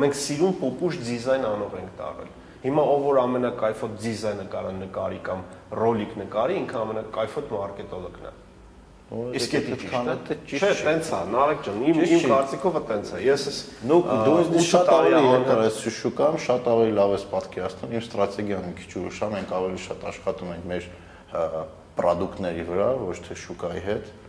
մենք 0.01 0.17
սիրուն 0.21 0.55
պոպուշ 0.61 0.97
դիզայն 1.05 1.45
անող 1.49 1.77
ենք 1.81 1.93
տարել։ 1.99 2.31
Հիմա 2.65 2.83
ով 2.95 3.03
որ 3.05 3.19
ամենակայֆոտ 3.21 3.93
դիզայնը 4.01 4.45
կարա 4.55 4.71
նկարի 4.79 5.19
կամ 5.27 5.43
ռոլիկ 5.79 6.15
նկարի, 6.23 6.57
ինքը 6.65 6.79
ամենակայֆոտ 6.81 7.53
մարքետոլոգն 7.55 8.25
է։ 8.25 8.33
Իսկ 9.05 9.51
դա 9.53 10.15
ճիշտ 10.49 10.63
է։ 10.65 10.65
Չէ, 10.65 10.69
տենց 10.81 11.09
է, 11.13 11.19
Նարեկ 11.29 11.59
ջան, 11.67 11.81
իմ 11.91 11.99
իմ 12.05 12.23
կարծիքով 12.31 12.79
տենց 12.89 13.11
է։ 13.13 13.19
Ես 13.21 13.43
էս 13.51 13.59
նու 13.85 13.99
դու 14.25 14.63
շատ 14.65 14.89
ավելի 14.95 15.21
երկար 15.29 15.61
ես 15.61 15.77
շուկամ, 15.99 16.37
շատ 16.41 16.69
ավելի 16.73 16.95
լավ 16.97 17.13
ես 17.13 17.25
պատկերացնում։ 17.35 17.93
Իմ 17.95 18.03
ստրատեգիան 18.05 18.65
մի 18.65 18.73
քիչ 18.81 18.89
ուրիշ 19.05 19.19
է, 19.21 19.29
մենք 19.35 19.53
ավելի 19.61 19.81
շատ 19.85 20.07
աշխատում 20.09 20.53
ենք 20.55 20.65
մեր 20.73 20.89
պրոդուկտների 22.01 22.65
վրա, 22.65 22.89
ոչ 23.05 23.17
թե 23.29 23.37
շուկայի 23.45 23.85
հետ 23.85 24.24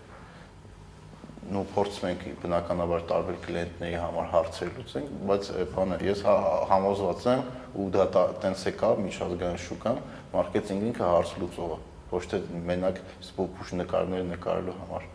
նո 1.47 1.62
փորձում 1.74 2.07
ենք 2.09 2.22
բնականաբար 2.42 3.03
տարբեր 3.11 3.36
կլիենտների 3.44 3.99
համար 4.03 4.30
հարցեր 4.32 4.70
լուծենք, 4.76 5.11
բայց 5.30 5.51
բանը 5.74 5.99
ես 6.07 6.22
հա, 6.26 6.34
համոզված 6.72 7.26
եմ 7.32 7.42
ու 7.76 7.86
դա 7.97 8.07
տենց 8.42 8.64
է 8.66 8.72
կա 8.80 8.90
միջազգային 9.03 9.61
շուկան, 9.66 10.01
մարքեթինգը 10.32 10.88
ինքը 10.90 11.05
հարց 11.07 11.34
լուծողը, 11.42 11.78
ոչ 12.12 12.22
թե 12.32 12.40
մենակ 12.70 13.03
սպոպուշ 13.26 13.74
նկարներ 13.82 14.24
նկարելու 14.32 14.76
համար 14.80 15.07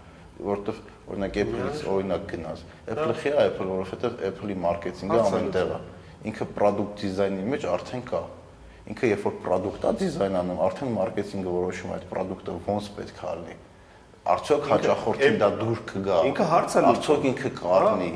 որովհետև 0.41 0.77
օրինակ 1.11 1.39
Apple-ից 1.41 1.81
օրինակ 1.91 2.23
գնաց։ 2.31 2.61
Apple-ը 2.91 3.15
խի 3.21 3.31
է 3.31 3.41
Apple, 3.49 3.67
որովհետև 3.71 4.23
Apple-ի 4.29 4.55
մարքեթինգը 4.63 5.19
ամենտեղ 5.21 5.73
է։ 5.75 5.79
Ինքը 6.31 6.47
product 6.57 7.03
design-ի 7.03 7.49
մեջ 7.51 7.67
արդեն 7.75 8.05
կա։ 8.09 8.21
Ինքը 8.91 9.11
երբ 9.11 9.27
որ 9.27 9.35
product-ա 9.45 9.91
դիզայն 10.01 10.39
անում, 10.41 10.63
արդեն 10.69 10.95
մարքեթինգը 10.97 11.57
որոշում 11.57 11.91
է 11.91 11.97
այդ 11.99 12.07
product-ը 12.15 12.57
ոնց 12.71 12.89
պետք 12.97 13.21
է 13.21 13.35
լինի 13.41 13.59
արդյոք 14.29 14.67
հաճախորդին 14.69 15.37
դա 15.41 15.47
դուր 15.57 15.79
կգա։ 15.89 16.17
Ինքը 16.29 16.45
հարց 16.51 16.75
է 16.77 16.81
արդյոք 16.91 17.23
ինքը 17.31 17.51
կառնի։ 17.57 18.09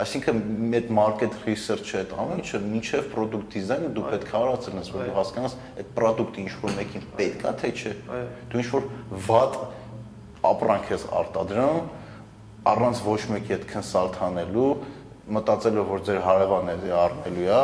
Այսինքն 0.00 0.38
այդ 0.78 0.92
market 0.96 1.34
research-ը 1.44 1.96
այդ 2.00 2.12
ամեն 2.22 2.38
ինչը 2.40 2.60
մինչև 2.66 3.08
product 3.12 3.56
design-ը 3.56 3.90
դու 3.96 4.04
պետք 4.14 4.30
է 4.30 4.36
արածնես, 4.40 4.90
որ 4.94 5.08
դու 5.10 5.16
հասկանաս 5.18 5.56
այդ 5.82 5.90
product-ը 5.98 6.40
ինչ 6.44 6.52
որ 6.62 6.76
մեկին 6.78 7.04
պետք 7.18 7.44
է 7.50 7.52
թե 7.60 7.72
չէ։ 7.80 7.92
Դու 8.54 8.62
ինչ 8.62 8.68
որ 8.70 8.86
վատ 9.26 9.58
ապրանք 10.50 10.94
ես 10.94 11.06
արտադրում 11.20 11.80
առանց 12.70 13.04
ոչ 13.10 13.20
մեկի 13.34 13.54
հետ 13.56 13.68
կոնսալտ 13.74 14.18
անելու, 14.30 14.72
մտածելով 15.36 15.90
որ 15.90 16.02
ձեր 16.06 16.18
հարևանը 16.30 16.74
առնելու 17.00 17.46
է, 17.50 17.60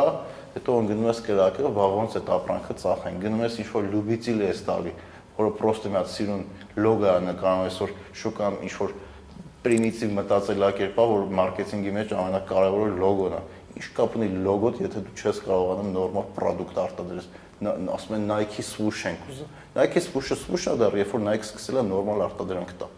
հետո 0.57 0.77
գնում 0.87 1.07
ես 1.07 1.19
կրակը, 1.27 1.71
բա 1.77 1.87
ոնց 1.93 2.15
այդ 2.17 2.29
ապրանքը 2.37 2.75
ծախեն։ 2.81 3.19
Գնում 3.21 3.43
ես 3.45 3.57
ինչ 3.61 3.67
որ 3.73 3.89
լուբիցիլ 3.93 4.43
ես 4.47 4.61
տալի 4.67 4.93
որը 5.37 5.53
պրոստը 5.57 5.91
մի 5.93 5.97
հատ 5.99 6.09
սիրուն 6.13 6.43
լոգա 6.77 7.13
նկարում 7.25 7.63
այսօր 7.67 7.93
շուկան 8.21 8.57
ինչ 8.67 8.73
որ 8.77 8.93
պրիմիտիվ 9.65 10.13
մտածելակերպա, 10.17 11.05
որ 11.11 11.25
մարքեթինգի 11.37 11.93
մեջ 11.97 12.13
ամենակարևորը 12.17 12.95
լոգոն 13.01 13.35
է։ 13.37 13.41
Ինչ 13.77 13.89
կապ 13.97 14.17
ունի 14.17 14.29
լոգոտ, 14.45 14.79
եթե 14.85 15.03
դու 15.07 15.15
չես 15.17 15.41
կարողանում 15.47 15.91
նորմալ 15.97 16.29
product 16.37 16.79
արտադրես։ 16.85 17.29
Ասում 17.97 18.17
են 18.17 18.25
Nike 18.29 18.65
swoosh 18.65 19.03
ենք 19.09 19.27
ուզում։ 19.33 19.53
Nike 19.77 20.03
swoosh-ը 20.07 20.39
swoosh-ը 20.45 20.75
դեռ 20.81 20.97
երբ 21.01 21.13
որ 21.17 21.23
Nike 21.25 21.49
սկսել 21.49 21.81
է 21.81 21.85
նորմալ 21.89 22.25
արտադրանք 22.29 22.73
տա։ 22.81 22.89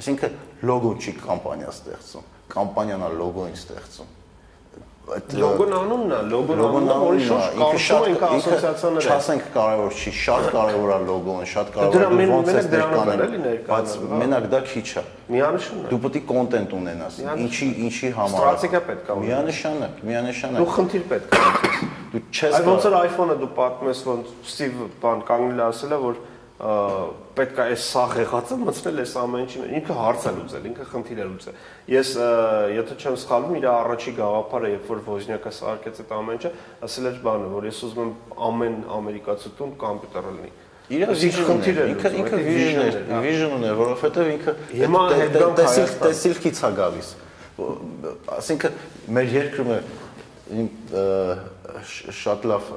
Այսինքն 0.00 0.40
լոգոն 0.70 1.02
չի 1.02 1.16
կամպանիա 1.24 1.74
ստեղծում, 1.74 2.30
կամպանիան 2.54 3.06
է 3.06 3.12
լոգոին 3.20 3.58
ստեղծում 3.60 4.16
այդ 5.16 5.34
Լոգոն 5.40 5.72
անունն 5.76 6.12
է, 6.14 6.18
լոգոն 6.30 6.60
անունը, 6.64 6.96
որի 7.00 7.24
շուրջ 7.26 7.46
կարծում 7.60 7.82
շատ 7.86 8.06
ինքը 8.10 8.28
ասոցիացիաներ 8.36 9.00
է։ 9.00 9.10
Չասենք 9.10 9.46
կարևոր 9.56 9.96
չի, 10.00 10.12
շատ 10.20 10.48
կարևոր 10.54 10.90
է 10.90 10.98
լոգոն, 11.10 11.44
շատ 11.50 11.72
կարևոր 11.76 12.04
է 12.04 12.28
ոնց 12.30 12.50
դրանով 12.74 13.10
ներկանել, 13.10 13.58
բայց 13.70 13.94
մենակ 14.20 14.48
դա 14.54 14.60
քիչ 14.70 14.88
է։ 14.90 15.04
Միանշանակ։ 15.30 15.90
Դու 15.90 16.00
պետք 16.04 16.20
է 16.20 16.24
կոնտենտ 16.30 16.74
ունենաս։ 16.80 17.20
Ինչի 17.44 17.68
ինչի 17.90 18.10
համար։ 18.18 18.40
Ստրատեգիա 18.40 18.82
պետք 18.90 19.10
է 19.10 19.18
ունենաս։ 19.20 19.30
Միանշանակ, 19.30 20.00
միանշանակ։ 20.10 20.60
Դու 20.60 20.74
խնդիր 20.74 21.04
պետք 21.10 21.30
է 21.30 21.40
ունենաս։ 21.40 22.00
Դու 22.10 22.22
չես 22.34 22.56
Այ 22.58 22.64
ոնց 22.66 22.86
որ 22.90 22.96
iPhone-ը 23.00 23.36
դու 23.40 23.50
պատմես, 23.60 24.00
ոնց 24.10 24.32
Steve 24.50 24.88
բան 25.02 25.20
կանգնել 25.30 25.62
ասել 25.70 25.94
է, 25.94 26.00
որ 26.10 26.18
պետք 26.60 27.56
է 27.56 27.64
այս 27.70 27.84
սա 27.88 28.02
եղածը 28.20 28.56
մտցնել 28.60 28.98
այս 29.00 29.12
ամեն 29.16 29.44
ինչին։ 29.46 29.70
Ինքը 29.78 29.94
հարց 29.96 30.24
է 30.28 30.32
լուծել, 30.36 30.64
ինքը 30.70 30.84
խնդիր 30.90 31.20
է 31.20 31.26
լուծել։ 31.30 31.54
Ես 31.94 32.10
եթե 32.76 32.96
չեմ 33.00 33.16
սխալվում, 33.22 33.54
իր 33.60 33.66
առաջի 33.70 34.12
գաղափարը, 34.18 34.72
երբ 34.74 34.90
որ 34.90 35.00
Ոզնյակը 35.08 35.52
սարքեց 35.56 36.02
այդ 36.04 36.12
ամեն 36.18 36.36
ինչը, 36.36 36.50
ասել 36.84 37.08
էր 37.10 37.16
բանը, 37.24 37.48
որ 37.54 37.68
ես 37.70 37.80
ուզում 37.88 38.02
եմ 38.04 38.12
ամեն 38.50 38.76
ամերիկացու 39.00 39.54
տուն 39.56 39.72
կոմպյուտերը 39.80 40.34
լինի։ 40.36 40.52
Իր 40.90 41.00
Իսկ 41.06 41.22
vision-ն 41.22 41.46
խնդիր 41.48 41.76
է, 41.76 41.80
է 41.80 41.90
ինքը 41.94 42.10
ինքը 42.20 42.38
vision 42.44 42.80
է, 42.82 42.86
է, 42.90 43.18
vision 43.24 43.52
ունի, 43.56 43.68
որովհետև 43.78 44.30
ինքը 44.34 44.54
Հիմա 44.74 45.02
տեսիլ 45.60 45.92
տեսիլքից 46.02 46.62
է 46.66 46.70
գալիս։ 46.80 47.10
Այսինքն 48.40 48.80
մեր 49.14 49.26
երկրում 49.36 49.70
է 49.70 49.78
շատ 52.20 52.48
լավ 52.50 52.72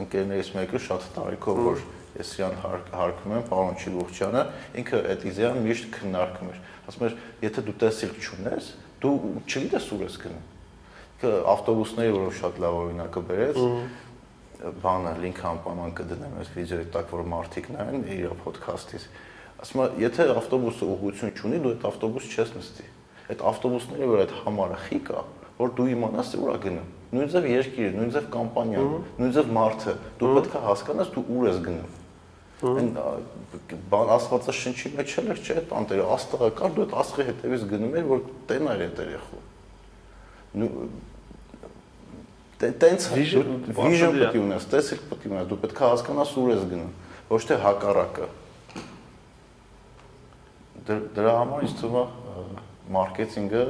ընկերներից 0.00 0.48
մեկը 0.56 0.80
շատ 0.86 1.02
տարիքով 1.18 1.60
որ 1.68 1.84
ես 2.20 2.30
իրան 2.38 2.56
հարկ- 2.64 2.92
հարգում 2.94 3.34
եմ, 3.34 3.44
պարոն 3.50 3.76
Չիլուղչյանը, 3.84 4.42
ինքը 4.80 4.98
այդ 5.14 5.26
իդեան 5.30 5.60
միշտ 5.64 5.84
քննարկում 5.94 6.48
էր։ 6.54 6.58
Ասում 6.84 7.04
էր, 7.08 7.14
եթե 7.44 7.60
դու 7.64 7.76
տեսիլք 7.84 8.18
չունես, 8.24 8.64
դու 9.04 9.14
չգիտես 9.44 9.86
ուր 9.94 10.02
ես 10.04 10.16
գնում։ 10.24 10.44
Ինքը 11.14 11.30
ավտոբուսների 11.54 12.12
որով 12.14 12.32
շատ 12.40 12.54
լավ 12.64 12.74
օրինակը 12.84 13.20
բերեց 13.28 13.58
բանը 14.84 15.12
link 15.20 15.40
անպայման 15.44 15.90
կդնեմ 15.98 16.34
այս 16.40 16.50
վիդեոյի 16.54 16.86
տակ 16.94 17.10
որ 17.14 17.22
մարդիկ 17.32 17.66
նայեն 17.74 18.04
իր 18.14 18.34
ոդքասթից 18.44 19.04
ասում 19.64 19.80
եմ 19.84 19.98
եթե 20.04 20.26
ավտոբուսը 20.40 20.88
ուղղություն 20.94 21.32
չունի 21.36 21.58
դու 21.64 21.72
այդ 21.74 21.84
ավտոբուս 21.90 22.28
չես 22.34 22.52
նստի 22.54 22.86
այդ 23.34 23.44
ավտոբուսների 23.50 24.08
վրա 24.14 24.24
այդ 24.24 24.32
համարը 24.44 24.78
խի 24.84 25.00
կա 25.10 25.24
որ 25.58 25.74
դու 25.78 25.88
իմանաս 25.94 26.32
ուր 26.40 26.54
է 26.54 26.56
գնում 26.64 26.88
նույնիսկ 27.14 27.48
երկիրը 27.54 27.92
նույնիսկ 27.98 28.30
կամպանիան 28.34 28.88
նույնիսկ 29.20 29.52
մարդը 29.58 29.94
դու 30.22 30.32
պետք 30.38 30.54
է 30.54 30.64
հասկանաս 30.64 31.12
դու 31.14 31.26
ուր 31.34 31.48
ես 31.50 31.60
գնում 31.68 31.92
բան 33.92 34.12
ասվածը 34.14 34.52
շնչի 34.60 34.90
մեջ 34.98 35.14
էլ 35.20 35.28
էր 35.34 35.40
չէ, 35.44 35.56
տանտերը 35.70 36.04
աստղը 36.14 36.48
կար, 36.58 36.70
դու 36.76 36.84
այդ 36.84 36.94
աստղի 37.04 37.26
հետևից 37.30 37.64
գնում 37.74 37.96
ես, 37.98 38.06
որ 38.10 38.22
տենար 38.50 38.84
այդ 38.84 39.02
երեխու։ 39.04 39.42
տենց 42.64 43.06
է։ 43.08 43.14
պետք 44.24 44.36
է 44.38 44.42
ունես, 44.44 44.66
տեսիլ 44.74 45.00
պետք 45.10 45.24
է 45.24 45.30
ունես, 45.34 45.48
դու 45.50 45.58
պետք 45.64 45.80
է 45.80 45.84
հասկանաս 45.90 46.34
ուր 46.40 46.50
ես 46.54 46.62
գնում, 46.70 46.92
ոչ 47.34 47.40
թե 47.50 47.56
հակառակը։ 47.64 48.28
Դր- 50.84 51.04
Դրա 51.16 51.32
համար 51.40 51.66
ինձ 51.66 51.74
թվում 51.80 51.98
է 51.98 52.06
մարքեթինգը 52.94 53.64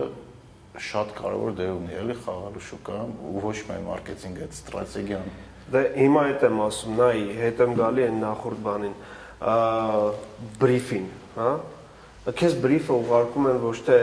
շատ 0.84 1.08
կարևոր 1.18 1.50
դեր 1.58 1.70
ունի, 1.74 1.92
էլի 2.02 2.14
խաղալու 2.24 2.62
շուկայում 2.68 3.12
ու 3.30 3.42
ոչ 3.44 3.56
միայն 3.68 3.84
մարքեթինգը, 3.88 4.46
այդ 4.48 4.54
ստրատեգիան։ 4.58 5.28
Դե 5.72 5.80
հիմա 5.96 6.22
այդ 6.28 6.42
եմ 6.44 6.58
ասում, 6.64 6.98
նայ, 6.98 7.20
հետ 7.40 7.62
եմ 7.64 7.72
գալի 7.78 8.04
այն 8.04 8.18
նախորդ 8.20 8.58
բանին, 8.64 8.96
բրիֆին, 10.60 11.06
հա? 11.38 11.52
Քեզ 12.24 12.56
բրիֆը 12.64 12.98
ուղարկում 13.04 13.48
են 13.50 13.58
ոչ 13.64 13.78
թե 13.84 13.96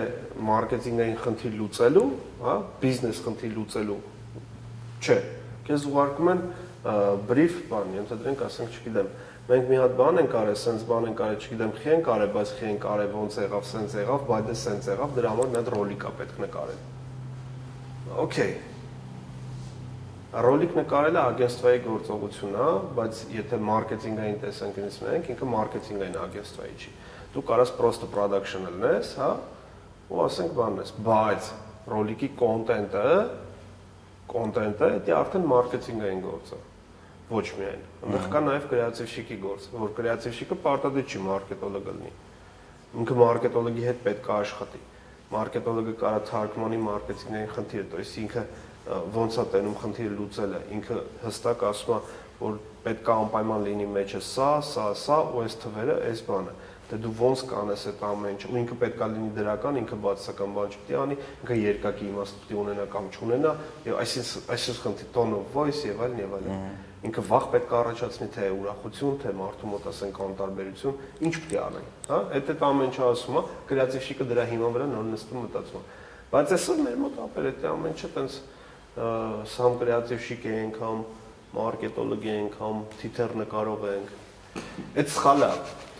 մարքեթինգային 0.47 1.19
խնդիր 1.21 1.55
լուծելու, 1.61 2.07
հա, 2.41 2.55
բիզնես 2.81 3.21
խնդիր 3.25 3.53
լուծելու։ 3.57 3.99
Չէ, 5.01 5.17
քեզ 5.69 5.85
ուղարկում 5.91 6.31
են 6.31 6.43
բրիֆ 7.29 7.57
բան, 7.71 7.93
ենթադրենք, 7.97 8.43
ասենք, 8.45 8.77
չգիտեմ, 8.81 9.11
մենք 9.51 9.67
մի 9.71 9.79
հատ 9.81 9.95
բան 10.01 10.21
ենք 10.21 10.35
արել, 10.41 10.57
սենց 10.61 10.85
բան 10.89 11.07
ենք 11.11 11.21
արել, 11.25 11.39
չգիտեմ, 11.41 11.73
խի 11.81 11.91
ենք 11.97 12.09
արել, 12.13 12.31
բայց 12.37 12.53
խի 12.57 12.67
ենք 12.71 12.87
արել, 12.91 13.11
ոնց 13.17 13.37
եղավ, 13.41 13.67
սենց 13.71 13.95
եղավ, 14.01 14.25
բայց 14.31 14.47
դե 14.49 14.55
սենց 14.61 14.89
եղավ, 14.91 15.13
դրա 15.17 15.33
համար 15.33 15.51
մի 15.51 15.59
հատ 15.61 15.71
ռոլիկ 15.75 16.05
է 16.05 16.13
պետք 16.21 16.41
նկարել։ 16.45 16.79
Okay, 18.11 18.57
Ռոլիկ 20.36 20.72
նկարելը 20.76 21.20
ագենստվայի 21.22 21.78
գործողություն 21.86 22.56
է, 22.60 22.64
բայց 22.96 23.20
եթե 23.32 23.58
մարքեթինգային 23.66 24.34
տեսանկյունից 24.42 24.96
նայենք, 25.04 25.28
ինքը 25.32 25.46
մարքեթինգային 25.52 26.18
ագենստվայի 26.22 26.74
չի։ 26.76 26.92
Դու 27.36 27.44
կարաս 27.50 27.72
պրոստը 27.78 28.08
production 28.12 28.66
լնես, 28.66 29.12
հա, 29.20 29.28
ու 30.12 30.20
ասենք 30.26 30.52
բանն 30.58 30.82
ես, 30.82 30.92
բայց 31.06 31.48
ռոլիկի 31.94 32.28
կոնտենտը, 32.42 33.06
կոնտենտը 34.34 34.90
դա 35.06 35.16
արդեն 35.22 35.48
մարքեթինգային 35.54 36.22
գործ 36.26 36.52
է։ 36.52 36.60
Ոչ 37.26 37.46
միայն։ 37.56 37.88
Այնտեղ 38.06 38.28
կա 38.36 38.44
նաև 38.46 38.68
կրեատիվշիկի 38.70 39.36
գործ, 39.46 39.70
որ 39.72 39.96
կրեատիվշիկը 39.96 40.58
պարտադիր 40.66 41.06
չի 41.10 41.22
մարքետոլոգը 41.26 41.96
լինի։ 41.96 42.12
Ինքը 43.02 43.16
մարքետոլոգի 43.22 43.86
հետ 43.86 44.04
պետք 44.06 44.28
է 44.30 44.34
աշխատի։ 44.36 44.82
Մարքետոլոգը 45.26 45.94
կարա 46.02 46.20
թարգմանի 46.28 46.78
մարքեթինգային 46.86 47.50
խնդիրը, 47.56 47.86
то 47.90 47.98
есть 47.98 48.18
ինքը 48.22 48.42
ը, 48.44 48.69
ոնց 48.89 49.37
է 49.37 49.45
տենում 49.53 49.77
խնդիրը 49.81 50.15
լուծելը, 50.17 50.59
ինքը 50.77 50.99
հստակ 51.21 51.63
ասում 51.69 51.95
է, 51.95 51.99
որ 52.41 52.59
պետք 52.81 53.09
է 53.11 53.13
անպայման 53.21 53.65
լինի 53.67 53.87
մեջը 53.93 54.21
սա, 54.25 54.49
սա, 54.65 54.85
սա 54.97 55.17
ու 55.31 55.41
այս 55.45 55.57
թվերը, 55.61 55.97
այս 56.09 56.23
բանը։ 56.27 56.53
Դե 56.91 56.97
դու 56.99 57.11
ոնց 57.21 57.41
կանես 57.47 57.83
այդ 57.87 58.01
ամեն 58.03 58.33
ինչը, 58.35 58.47
ու 58.51 58.57
ինքը 58.61 58.77
պետք 58.81 59.01
է 59.01 59.07
լինի 59.11 59.29
դրական, 59.37 59.77
ինքը 59.81 59.99
բացական 60.01 60.55
բան 60.57 60.71
չպետք 60.71 60.89
է 60.91 60.97
անի, 61.01 61.17
ինքը 61.41 61.57
երկակի 61.61 62.07
իմաստ 62.11 62.41
պետք 62.41 62.51
է 62.51 62.57
ունենա 62.61 62.87
կամ 62.91 63.05
չունենա, 63.15 63.51
եւ 63.85 63.99
այսինքն 64.01 64.49
այսինքն 64.51 64.81
խնդիր 64.81 65.11
tone 65.15 65.37
of 65.37 65.55
voice 65.55 65.85
եւ 65.87 66.01
այլն 66.01 66.19
եւ 66.21 66.35
այլն։ 66.41 66.65
Ինքը 67.01 67.23
վախ 67.31 67.45
պետք 67.53 67.71
է 67.71 67.77
առաջացնի 67.81 68.27
թե 68.35 68.49
ուրախություն, 68.57 69.15
թե 69.21 69.31
մարդու 69.39 69.71
մոտ 69.71 69.87
ասենք 69.91 70.19
անտարբերություն, 70.25 70.99
ինչ 71.21 71.33
պետք 71.41 71.55
է 71.55 71.61
անեն, 71.61 71.87
հա? 72.11 72.19
Այդ 72.35 72.51
այդ 72.51 72.65
ամեն 72.67 72.91
ինչը 72.91 73.07
ասում 73.07 73.39
է, 73.39 73.43
կրեատիվ 73.71 74.05
շիկը 74.11 74.27
դրա 74.31 74.45
հիման 74.51 74.75
վրա 74.75 74.87
նոր 74.91 75.07
նստում 75.15 75.41
մտածում։ 75.47 75.81
է։ 75.81 75.99
Բայց 76.31 76.53
այսօր 76.55 76.77
մեր 76.85 76.99
մոտ 77.01 77.17
ապեր 77.25 77.47
այդ 77.51 77.65
ամեն 77.71 77.95
ինչը 77.95 78.09
տենց 78.15 78.35
սամ 79.55 79.77
կրեատիվ 79.81 80.25
շիկ 80.27 80.49
է 80.51 80.57
անգամ, 80.65 81.05
մարքետոլոգ 81.55 82.27
է 82.27 82.35
անգամ, 82.41 82.83
թիթեռ 83.01 83.37
նկարող 83.43 83.87
անգամ 83.91 84.21
Այդ 84.91 85.11
սխալ 85.11 85.43
է, 85.45 85.49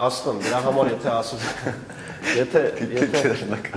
ասում 0.04 0.40
դրա 0.44 0.58
համար 0.66 0.90
եթե 0.92 1.12
ասոց 1.12 1.44
եթե 2.42 2.64
եթե 2.92 3.22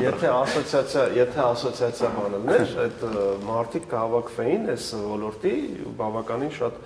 եթե 0.02 0.30
ասոցիացիա, 0.34 1.04
եթե 1.18 1.42
ասոցիացիա 1.44 2.10
բանը 2.16 2.40
լիներ, 2.46 2.72
այդ 2.84 3.04
մարդիկ 3.50 3.86
կհավաքվեին 3.92 4.66
այս 4.74 4.88
ոլորտի 5.12 5.54
բավականին 6.00 6.52
շատ 6.58 6.80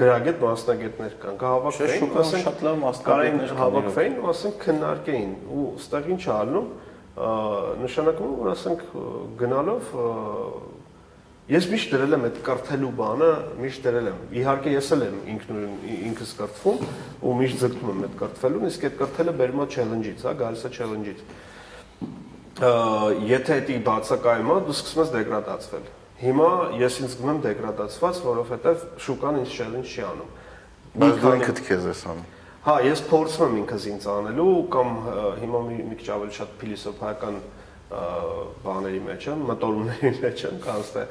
գրագետ 0.00 0.42
մասնագետներ 0.46 1.12
կան, 1.20 1.36
կհավաքվեին, 1.44 2.10
ասենք, 2.22 2.42
շատ 2.46 2.64
լավ 2.66 2.82
կարային 3.10 3.38
մասնագետներ 3.38 3.52
կան, 3.52 3.60
հավաքվեին 3.60 4.16
ու 4.16 4.32
ասենք 4.32 4.58
քննարկեին 4.64 5.30
ու 5.56 5.68
ստեղ 5.76 6.10
ինչ 6.16 6.24
ալնում, 6.36 6.66
նշանակում 7.16 8.32
որ 8.42 8.50
ասենք 8.52 8.80
գնալով 9.40 9.92
Ես 11.46 11.68
միշտ 11.70 11.92
դրել 11.94 12.14
եմ 12.16 12.24
այդ 12.26 12.38
կրթելու 12.42 12.88
բանը, 12.98 13.26
միշտ 13.62 13.84
դրել 13.86 14.06
եմ։ 14.10 14.16
Իհարկե 14.34 14.70
ես 14.72 14.88
էլ 14.96 15.02
եմ 15.06 15.18
ինքնուրույն 15.30 15.76
ինքս 16.08 16.32
կրթվում 16.40 16.80
ու 17.22 17.34
միշտ 17.38 17.60
ձգտում 17.60 17.92
եմ 17.92 18.00
այդ 18.06 18.16
կրթվելուն, 18.22 18.64
իսկ 18.66 18.86
այդ 18.88 18.96
կրթելը 18.98 19.34
բերում 19.38 19.62
է 19.62 19.66
challenge-ից, 19.76 20.24
հա, 20.26 20.32
գալիս 20.42 20.66
է 20.66 20.70
challenge-ից։ 20.74 21.20
Եթե 23.30 23.60
դա 23.70 23.78
բացակայում 23.86 24.50
է, 24.50 24.58
դու 24.66 24.74
սկսում 24.74 25.02
ես 25.06 25.10
դեգրադացվել։ 25.14 25.84
Հիմա 26.26 26.50
ես 26.82 26.94
ինձ 27.06 27.14
զգում 27.14 27.30
եմ 27.30 27.40
դեգրադացված, 27.46 28.14
որովհետև 28.26 28.86
շուկան 29.06 29.38
ինձ 29.44 29.50
challenge 29.54 29.86
չի 29.86 30.02
անում։ 30.10 30.30
Բայց 30.96 31.14
դու 31.22 31.34
ինքդ 31.36 31.58
քեզ 31.70 31.86
ես 31.92 32.02
անում։ 32.10 32.35
Հա, 32.66 32.80
ես 32.82 32.98
փորձում 33.06 33.44
եմ 33.46 33.58
ինքս 33.60 33.84
ինձ 33.92 34.04
անելու 34.10 34.52
կամ 34.74 34.88
հիմա 35.38 35.58
մի, 35.68 35.74
մի 35.86 35.96
քիչ 36.00 36.06
ավելի 36.16 36.32
շատ 36.34 36.54
փիլիսոփայական 36.62 37.36
բաների 38.64 39.02
մեջ 39.04 39.26
եմ, 39.30 39.44
մտորումների 39.50 40.10
մեջ 40.24 40.42
եմ, 40.48 40.56
ը, 40.66 41.04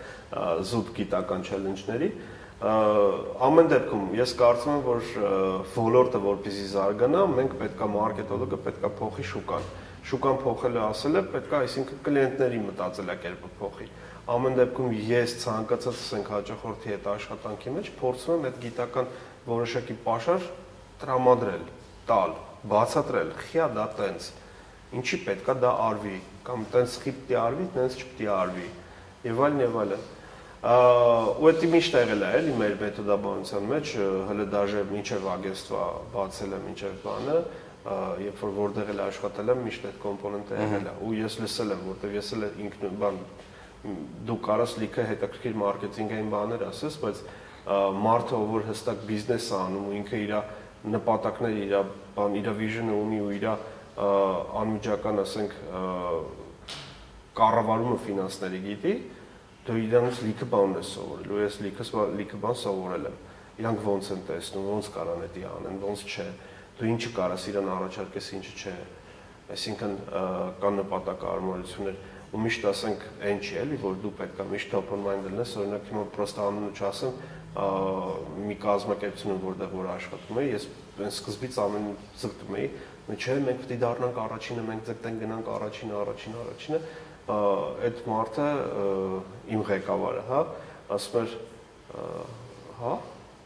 զուտ 0.67 0.89
գիտական 0.97 1.45
չելենջների։ 1.47 2.09
Ամեն 3.47 3.71
դեպքում 3.71 4.11
ես 4.19 4.33
կարծում 4.41 4.73
եմ, 4.73 4.83
որ 4.89 5.07
ոլորտը 5.77 6.21
որպեսզի 6.27 6.67
զարգանա, 6.75 7.23
մենք 7.39 7.55
պետքա 7.63 7.89
մարքետոլոգը 7.95 8.61
պետքա 8.67 8.91
փոխի 8.99 9.25
շուկան։ 9.31 9.71
Շուկան 10.11 10.37
փոխելը 10.43 10.83
ասել 10.89 11.15
է, 11.15 11.23
պետքա 11.39 11.63
այսինքն 11.63 12.03
կլիենտների 12.09 12.61
մտածելակերպը 12.65 13.53
փոխի։ 13.63 13.89
Ամեն 14.35 14.59
դեպքում 14.59 14.93
ես 15.07 15.39
ցանկացած 15.45 16.03
ասենք 16.03 16.29
հաճախորդի 16.35 16.91
հետ 16.95 17.09
աշխատանքի 17.15 17.73
մեջ 17.79 17.89
փորձում 17.99 18.35
եմ 18.35 18.47
այդ 18.49 18.61
գիտական 18.65 19.11
որոշակի 19.45 19.97
pašար 20.05 20.47
տրամադրել, 21.01 21.63
տալ, 22.09 22.35
բացատրել, 22.71 23.31
խիա 23.41 23.67
դա 23.75 23.85
տենց։ 23.99 24.27
Ինչի 24.95 25.19
պետքա 25.25 25.55
դա 25.61 25.71
արվի, 25.85 26.17
կամ 26.47 26.65
տենց 26.75 26.97
խիպ 27.03 27.21
դի 27.29 27.37
արվի, 27.41 27.65
տենց 27.75 27.97
չպետք 27.99 28.21
է 28.25 28.29
արվի։ 28.35 28.67
Եվ 29.25 29.41
այլն 29.45 29.63
եւ 29.65 29.77
այլն։ 29.83 30.05
ու 30.65 31.51
դա 31.55 31.67
միշտ 31.75 31.95
եղել 31.99 32.23
է 32.25 32.29
էլի 32.39 32.53
մեր 32.57 32.75
մեթոդաբանության 32.81 33.67
մեջ, 33.69 33.89
հələ 34.29 34.45
դաժե 34.53 34.83
մինչև 34.91 35.27
ագեստվա 35.35 35.81
բացելը, 36.15 36.59
մինչև 36.65 36.95
բանը, 37.05 37.35
երբ 38.25 38.39
որ 38.41 38.53
որտեղ 38.55 38.87
էլ 38.95 39.01
աշխատել 39.05 39.51
եմ, 39.53 39.59
միշտ 39.65 39.83
այդ 39.91 39.99
կոմպոնենտը 40.05 40.57
եղել 40.57 40.87
է։ 40.89 40.93
Ու 41.05 41.11
ես 41.19 41.35
լսել 41.43 41.73
եմ, 41.75 41.83
որտեղ 41.85 42.15
ես 42.15 42.31
էլ 42.35 42.45
ինքն 42.65 42.95
բան 43.03 43.19
դու 44.25 44.37
կարաս 44.45 44.71
լիքը 44.81 45.05
հետաքրքիր 45.11 45.57
մարքեթինգային 45.61 46.31
բաներ 46.33 46.63
ասես, 46.65 46.95
բայց 47.03 47.19
մարդը 48.05 48.35
ով 48.39 48.47
որ 48.55 48.65
հստակ 48.71 49.03
բիզնես 49.09 49.49
է 49.51 49.55
անում 49.59 49.85
ու 49.85 49.93
ինքը 49.99 50.21
իր 50.25 50.33
նպատակները, 50.93 51.65
իր 51.65 51.75
բան, 52.15 52.37
իր 52.39 52.49
վիժնը 52.59 52.95
ունի 52.95 53.19
ու 53.25 53.29
իր 53.35 53.45
անմիջական, 54.61 55.21
ասենք, 55.25 55.55
կառավարումը 57.35 57.99
ֆինանսների 58.05 58.59
գիտի, 58.65 58.95
դու 59.65 59.77
իրանից 59.85 60.19
լիքը 60.25 60.47
բան 60.51 60.75
ես 60.79 60.91
սովորել, 60.95 61.31
ու 61.35 61.39
ես 61.41 61.59
լիքը 61.65 62.03
լիքը 62.19 62.41
բան 62.45 62.59
սովորել 62.65 63.07
եմ։ 63.09 63.21
Իրանք 63.55 63.85
ոնց 63.85 64.09
են 64.15 64.21
տեսնում, 64.29 64.65
ոնց 64.75 64.89
կարան 64.95 65.23
դա 65.35 65.45
անեն, 65.55 65.77
ոնց 65.85 66.03
չէ։ 66.05 66.27
Դու 66.75 66.89
ինչը 66.91 67.11
կարաս 67.15 67.45
իրան 67.49 67.69
առաջարկես, 67.75 68.27
ինչը 68.35 68.53
չէ։ 68.59 68.73
Այսինքն 69.55 69.93
կան 70.59 70.79
նպատակարարություններ 70.81 71.99
ու 72.35 72.41
միշտ 72.43 72.65
ասենք 72.67 73.03
այն 73.23 73.37
չի 73.45 73.57
էլի 73.61 73.77
որ 73.79 73.93
դու 74.03 74.11
պետքա 74.19 74.45
միշտ 74.49 74.73
open 74.79 75.03
minded 75.05 75.37
ես 75.39 75.51
օրինակ 75.61 75.85
հիմա 75.91 76.01
պրոստը 76.15 76.41
անունը 76.45 76.71
չասեմ 76.75 77.13
մի 77.55 78.55
կազմակերպություն 78.63 79.41
որտեղ 79.45 79.73
որ 79.75 79.89
աշխատում 79.95 80.39
եմ 80.41 80.49
ես 80.51 80.67
այն 80.99 81.11
սկզբից 81.15 81.59
ամեն 81.65 81.85
ձգտում 82.21 82.57
էի 82.59 82.69
չէ 83.15 83.35
մենք 83.45 83.61
պետք 83.61 83.75
է 83.75 83.77
դառնանք 83.83 84.17
առաջինը 84.25 84.65
մենք 84.69 84.87
ձգտենք 84.89 85.21
գնանք 85.23 85.51
առաջինը 85.55 85.97
առաջինը 86.01 86.41
առաջինը 86.45 86.79
այդ 87.89 88.01
մարդը 88.11 88.47
իմ 89.55 89.63
ղեկավարը 89.69 90.23
հա 90.31 90.41
ասում 90.95 91.21
էր 91.21 91.37
հա 92.81 92.95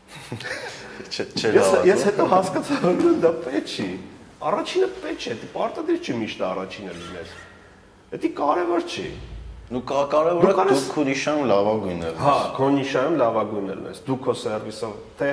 չէ 1.13 1.53
ես 1.89 2.07
հետո 2.09 2.25
հասկացա 2.33 2.79
որ 2.87 3.21
դա 3.27 3.33
պետք 3.45 3.75
չի 3.75 3.87
առաջինը 4.49 4.89
պետք 5.03 5.27
չէ 5.27 5.37
դու 5.43 5.51
պարտադիր 5.53 6.01
չի 6.01 6.17
միշտ 6.23 6.43
առաջինը 6.49 6.97
լինես 6.97 7.37
Դա 8.09 8.29
կարևոր 8.33 8.85
չի։ 8.89 9.03
Նու 9.74 9.80
կարևորը 9.88 10.64
դու 10.68 10.80
քո 10.92 11.04
նիշան 11.08 11.38
լավագույնն 11.50 12.02
ես։ 12.04 12.18
Հա, 12.20 12.34
քո 12.54 12.66
նիշան 12.74 13.14
լավագույնն 13.20 13.86
ես։ 13.88 14.02
Դու 14.04 14.18
քո 14.24 14.34
սերվիսով 14.44 14.96
թե 15.20 15.30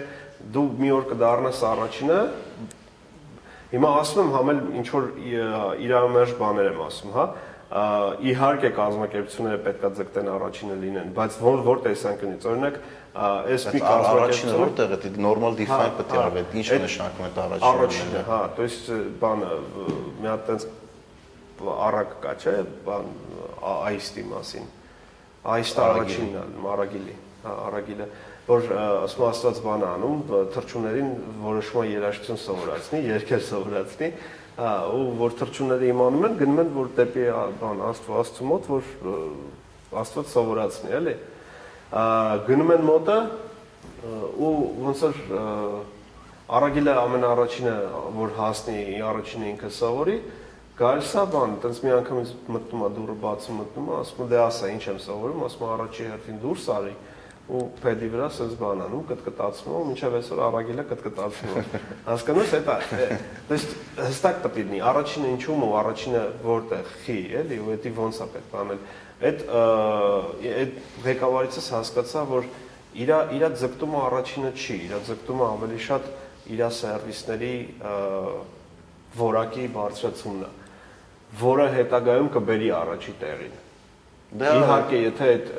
դու 0.55 0.67
մի 0.82 0.91
օր 0.95 1.07
կդառնաս 1.11 1.63
առաջինը։ 1.71 2.19
Հիմա 3.71 3.89
ասում 4.01 4.21
եմ 4.21 4.32
համել 4.36 4.61
ինչ 4.82 4.88
որ 4.91 5.09
իրավամերժ 5.86 6.32
բաներ 6.41 6.71
եմ 6.71 6.82
ասում, 6.88 7.11
հա 7.15 7.25
իհարկե 7.71 8.69
կազմակերպությունները 8.75 9.59
պետքա 9.63 9.89
ձգտեն 9.95 10.29
առաջինը 10.32 10.73
լինեն, 10.82 11.11
բայց 11.15 11.38
որ 11.39 11.61
որ 11.67 11.77
տեսանկյունից 11.86 12.47
օրինակ 12.51 12.79
այս 13.21 13.67
մի 13.71 13.82
կազմակերպությունը 13.86 14.57
որտեղ 14.61 14.95
է 14.97 15.11
նորմալ 15.23 15.55
define 15.61 15.93
պետք 16.01 16.11
է 16.11 16.19
արվի, 16.21 16.43
ինչ 16.59 16.67
է 16.67 16.79
նշանակում 16.84 17.27
այդ 17.29 17.39
առաջինը։ 17.45 17.71
Առաջինը, 17.71 18.23
հա, 18.27 18.41
то 18.57 18.67
есть 18.67 18.91
բանը 19.23 19.53
մի 20.19 20.32
հատ 20.32 20.45
տենց 20.51 20.67
առակ 21.88 22.13
կա, 22.25 22.36
չէ, 22.43 22.57
բան 22.89 23.09
այստի 23.86 24.24
մասին։ 24.30 24.66
Այստը 25.46 25.82
առաջինն 25.86 26.36
է, 26.36 26.44
Մարագիլի, 26.64 27.14
հա, 27.42 27.52
Արագիլը, 27.66 28.06
որ 28.46 28.66
ասում 28.76 29.24
աստված 29.26 29.60
բան 29.66 29.84
անում, 29.86 30.18
թրջուններին 30.54 31.10
որոշման 31.44 31.90
երաշխություն 31.92 32.40
սովորացնի, 32.42 33.00
երկեր 33.06 33.42
սովորացնի, 33.46 34.10
հա, 34.56 34.72
ու 34.96 35.04
որ 35.20 35.36
թրջունները 35.40 35.88
իմանում 35.92 36.26
են, 36.26 36.36
գնում 36.40 36.62
են 36.62 36.72
որ 36.76 36.92
դեպի 36.98 37.26
բան 37.62 37.82
աստված 37.90 38.22
աստծու 38.22 38.48
մոտ, 38.50 38.70
որ 38.72 38.90
աստված 40.02 40.32
սովորացնի, 40.34 40.94
էլի։ 41.00 41.16
Գնում 42.46 42.72
են 42.76 42.86
մոտը 42.86 43.18
ու 44.46 44.54
ոնց 44.86 45.04
որ 45.06 45.20
Արագիլը 46.46 46.92
ամենաառաջինը 47.00 47.76
որ 48.14 48.34
հասնի 48.36 48.82
առաջինը 49.02 49.46
ինքը 49.50 49.70
սովորի, 49.74 50.16
Գալիս 50.76 51.10
է 51.16 51.22
բան, 51.32 51.52
տենց 51.62 51.78
մի 51.80 51.92
անգամից 51.96 52.30
մտնում 52.52 52.82
է 52.84 52.88
դուրը 52.92 53.14
բացում 53.22 53.60
մտնում 53.62 53.86
է, 53.88 53.92
ասում 53.96 54.18
է 54.20 54.26
դե 54.28 54.40
ասա 54.44 54.66
ինչ 54.74 54.82
եմ 54.92 54.98
սովորում, 55.06 55.44
ասում 55.46 55.62
է 55.62 55.68
առաջի 55.72 56.08
հերթին 56.10 56.40
դուրս 56.42 56.66
արի 56.74 56.90
ու 57.46 57.60
փեդի 57.80 58.10
վրա 58.12 58.26
սենց 58.36 58.56
բան 58.60 58.82
անում, 58.84 59.04
կտկտացնում, 59.08 59.86
մինչև 59.86 60.16
այսօր 60.18 60.42
առագելը 60.46 60.84
կտկտացնում։ 60.90 61.70
Հասկանու՞մ 62.10 62.44
ես, 62.44 62.52
դա 62.66 62.76
դες 63.48 63.64
հստակ 64.02 64.40
պետք 64.44 64.58
լինի, 64.60 64.80
առաջինը 64.90 65.30
ինչու՞մ 65.36 65.64
ու 65.64 65.76
առաջինը 65.80 66.22
որտեղ 66.44 66.92
խի, 67.06 67.18
էլի, 67.40 67.58
ու 67.62 67.78
դա 67.86 67.94
ո՞նց 68.06 68.20
է 68.20 68.28
պետք 68.36 68.58
անել։ 68.60 68.84
Այդ 69.30 69.46
այդ 70.60 70.76
ղեկավարիցս 71.06 71.70
հասկացա, 71.76 72.26
որ 72.34 72.50
իր 73.06 73.14
իր 73.38 73.48
ձգտումը 73.62 74.04
առաջինը 74.10 74.52
չի, 74.60 74.76
իր 74.90 74.94
ձգտումը 75.06 75.48
ավելի 75.56 75.80
շատ 75.86 76.12
իր 76.56 76.62
սերվիսների 76.76 77.54
որակի 79.16 79.66
բարձրացումն 79.76 80.44
է 80.44 80.65
որը 81.40 81.66
հետագայում 81.76 82.28
կբերի 82.36 82.68
առաջի 82.80 83.14
տեղին։ 83.22 83.56
Դա 84.36 84.52
իհարկե, 84.60 85.00
եթե 85.06 85.26
այդ 85.32 85.50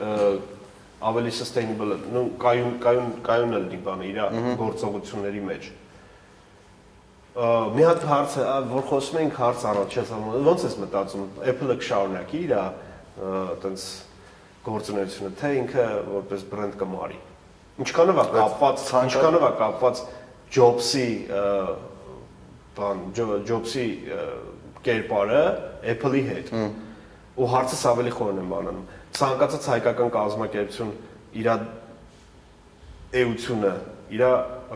ավելի 1.07 1.31
sustainable, 1.37 1.97
նո 2.13 2.23
կայուն 2.41 2.79
կայուն 2.83 3.11
կայուն 3.27 3.53
է 3.53 3.59
լինի 3.65 3.79
բանը 3.85 4.07
իր 4.07 4.17
գործողությունների 4.61 5.43
մեջ։ 5.47 5.67
Մի 7.77 7.83
հատ 7.85 8.05
հարց 8.09 8.35
է, 8.41 8.45
որ 8.71 8.85
խոսում 8.89 9.19
ենք 9.21 9.35
հարց 9.37 9.65
առաջացնում, 9.71 10.29
ո՞նց 10.41 10.63
ես 10.65 10.77
մտածում, 10.81 11.25
Apple-ը 11.51 11.75
կշարունակի 11.83 12.39
իր 12.47 12.53
այտենց 12.57 13.83
գործունեությունը, 14.65 15.31
թե 15.37 15.51
ինքը 15.61 15.85
որպես 16.17 16.45
բրենդ 16.49 16.79
կմարի։ 16.81 17.19
Ինչքանով 17.77 18.17
է 18.17 18.25
կապված, 18.33 18.85
ինչքանով 19.05 19.45
է 19.47 19.51
կապված 19.61 20.01
Jobs-ի 20.57 21.07
բան 22.77 23.05
Jobs-ի 23.17 23.87
կերպարը 24.87 25.41
Apple-ի 25.93 26.23
հետ։ 26.27 26.53
Ու 27.37 27.49
հարցս 27.53 27.83
ավելի 27.91 28.13
խորն 28.17 28.39
եմ 28.41 28.53
բանանում։ 28.53 28.85
Ցանկացած 29.17 29.67
հայկական 29.73 30.13
կազմակերպություն 30.17 30.93
իր 31.37 31.49
էությունը, 33.17 33.73
իր 34.17 34.23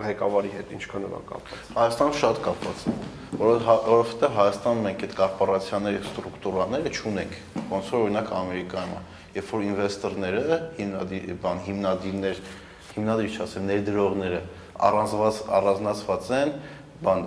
ղեկավարի 0.02 0.52
հետ 0.56 0.70
ինչքանով 0.78 1.16
է 1.18 1.22
կապված։ 1.32 1.72
Հայաստանում 1.78 2.16
շատ 2.22 2.38
կապված 2.46 2.84
է, 2.92 2.94
որովհետև 3.42 4.38
Հայաստանում 4.38 4.86
մենք 4.88 5.04
այդ 5.08 5.16
կորպորացիաների 5.20 6.00
ստրուկտուրաները 6.06 6.94
չունենք։ 6.96 7.36
Ոնց 7.72 7.92
որ 7.92 8.06
օրինակ 8.06 8.32
Ամերիկայում 8.42 8.96
երբ 9.32 9.52
որ 9.52 9.62
ինվեստորները, 9.68 10.58
հիմնադիր, 10.78 11.28
բան 11.44 11.62
հիմնադիրներ, 11.68 12.40
հիմնադիր 12.92 13.36
չասեմ, 13.38 13.68
ներդրողները 13.72 14.42
առանձնված 14.88 15.38
առանձնացված 15.60 16.32
են 16.42 16.52
բան 17.06 17.24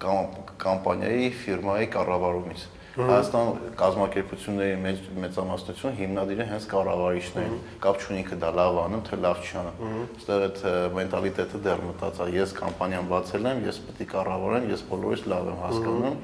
կամպանիայի, 0.00 1.28
ֆիրմայի 1.42 1.86
կառավարումից։ 1.96 2.64
Հայաստան 2.96 3.48
կազմակերպությունների 3.76 4.76
մեծ 4.80 5.00
մեծամասնությունը 5.20 5.96
հիմնադիրը 5.98 6.44
հենց 6.48 6.66
կառավարիչներն 6.70 7.56
Կապ 7.84 7.98
չունի 8.00 8.20
ինքը 8.22 8.38
դա 8.40 8.52
լավ 8.56 8.78
անում, 8.86 9.02
թե 9.04 9.18
լավ 9.20 9.42
չի 9.44 9.58
անում։ 9.60 9.98
Այստեղ 10.16 10.44
այդ 10.46 10.62
մենտալիտետը 10.96 11.60
դեռ 11.66 11.82
մտած 11.90 12.20
է։ 12.24 12.28
Ես 12.36 12.54
կամպանիան 12.56 13.10
բացել 13.12 13.48
եմ, 13.52 13.60
ես 13.66 13.80
պետք 13.84 14.00
է 14.00 14.08
կառավարեմ, 14.16 14.68
ես 14.72 14.86
բոլորից 14.88 15.26
լավ 15.28 15.50
եմ 15.52 15.60
հասկանում։ 15.66 16.16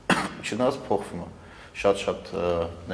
Չնայած 0.46 0.78
փոխվում 0.86 1.24
է։ 1.26 1.28
Շատ-շատ 1.80 2.30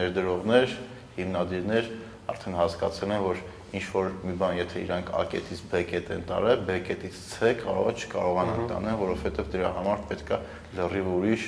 ներդրողներ, 0.01 0.77
հիմնադիրներ 1.17 1.93
արդեն 2.33 2.57
հասկացել 2.57 3.13
են, 3.17 3.23
որ 3.27 3.45
ինչ 3.75 3.85
որ 3.91 4.11
մի 4.23 4.35
բան, 4.41 4.55
եթե 4.61 4.83
իրանք 4.87 5.11
A 5.17 5.23
կետից 5.33 5.63
B 5.71 5.81
կետ 5.91 6.13
են 6.17 6.23
տարել, 6.29 6.63
B 6.69 6.77
կետից 6.87 7.17
C 7.17 7.53
կարող 7.63 7.91
է 7.91 7.95
չկարողանան 7.97 8.71
տանել, 8.71 8.97
որովհետև 9.03 9.51
դրա 9.57 9.73
համար 9.77 10.05
պետքա 10.11 10.39
լրիվ 10.79 11.11
ուրիշ 11.17 11.47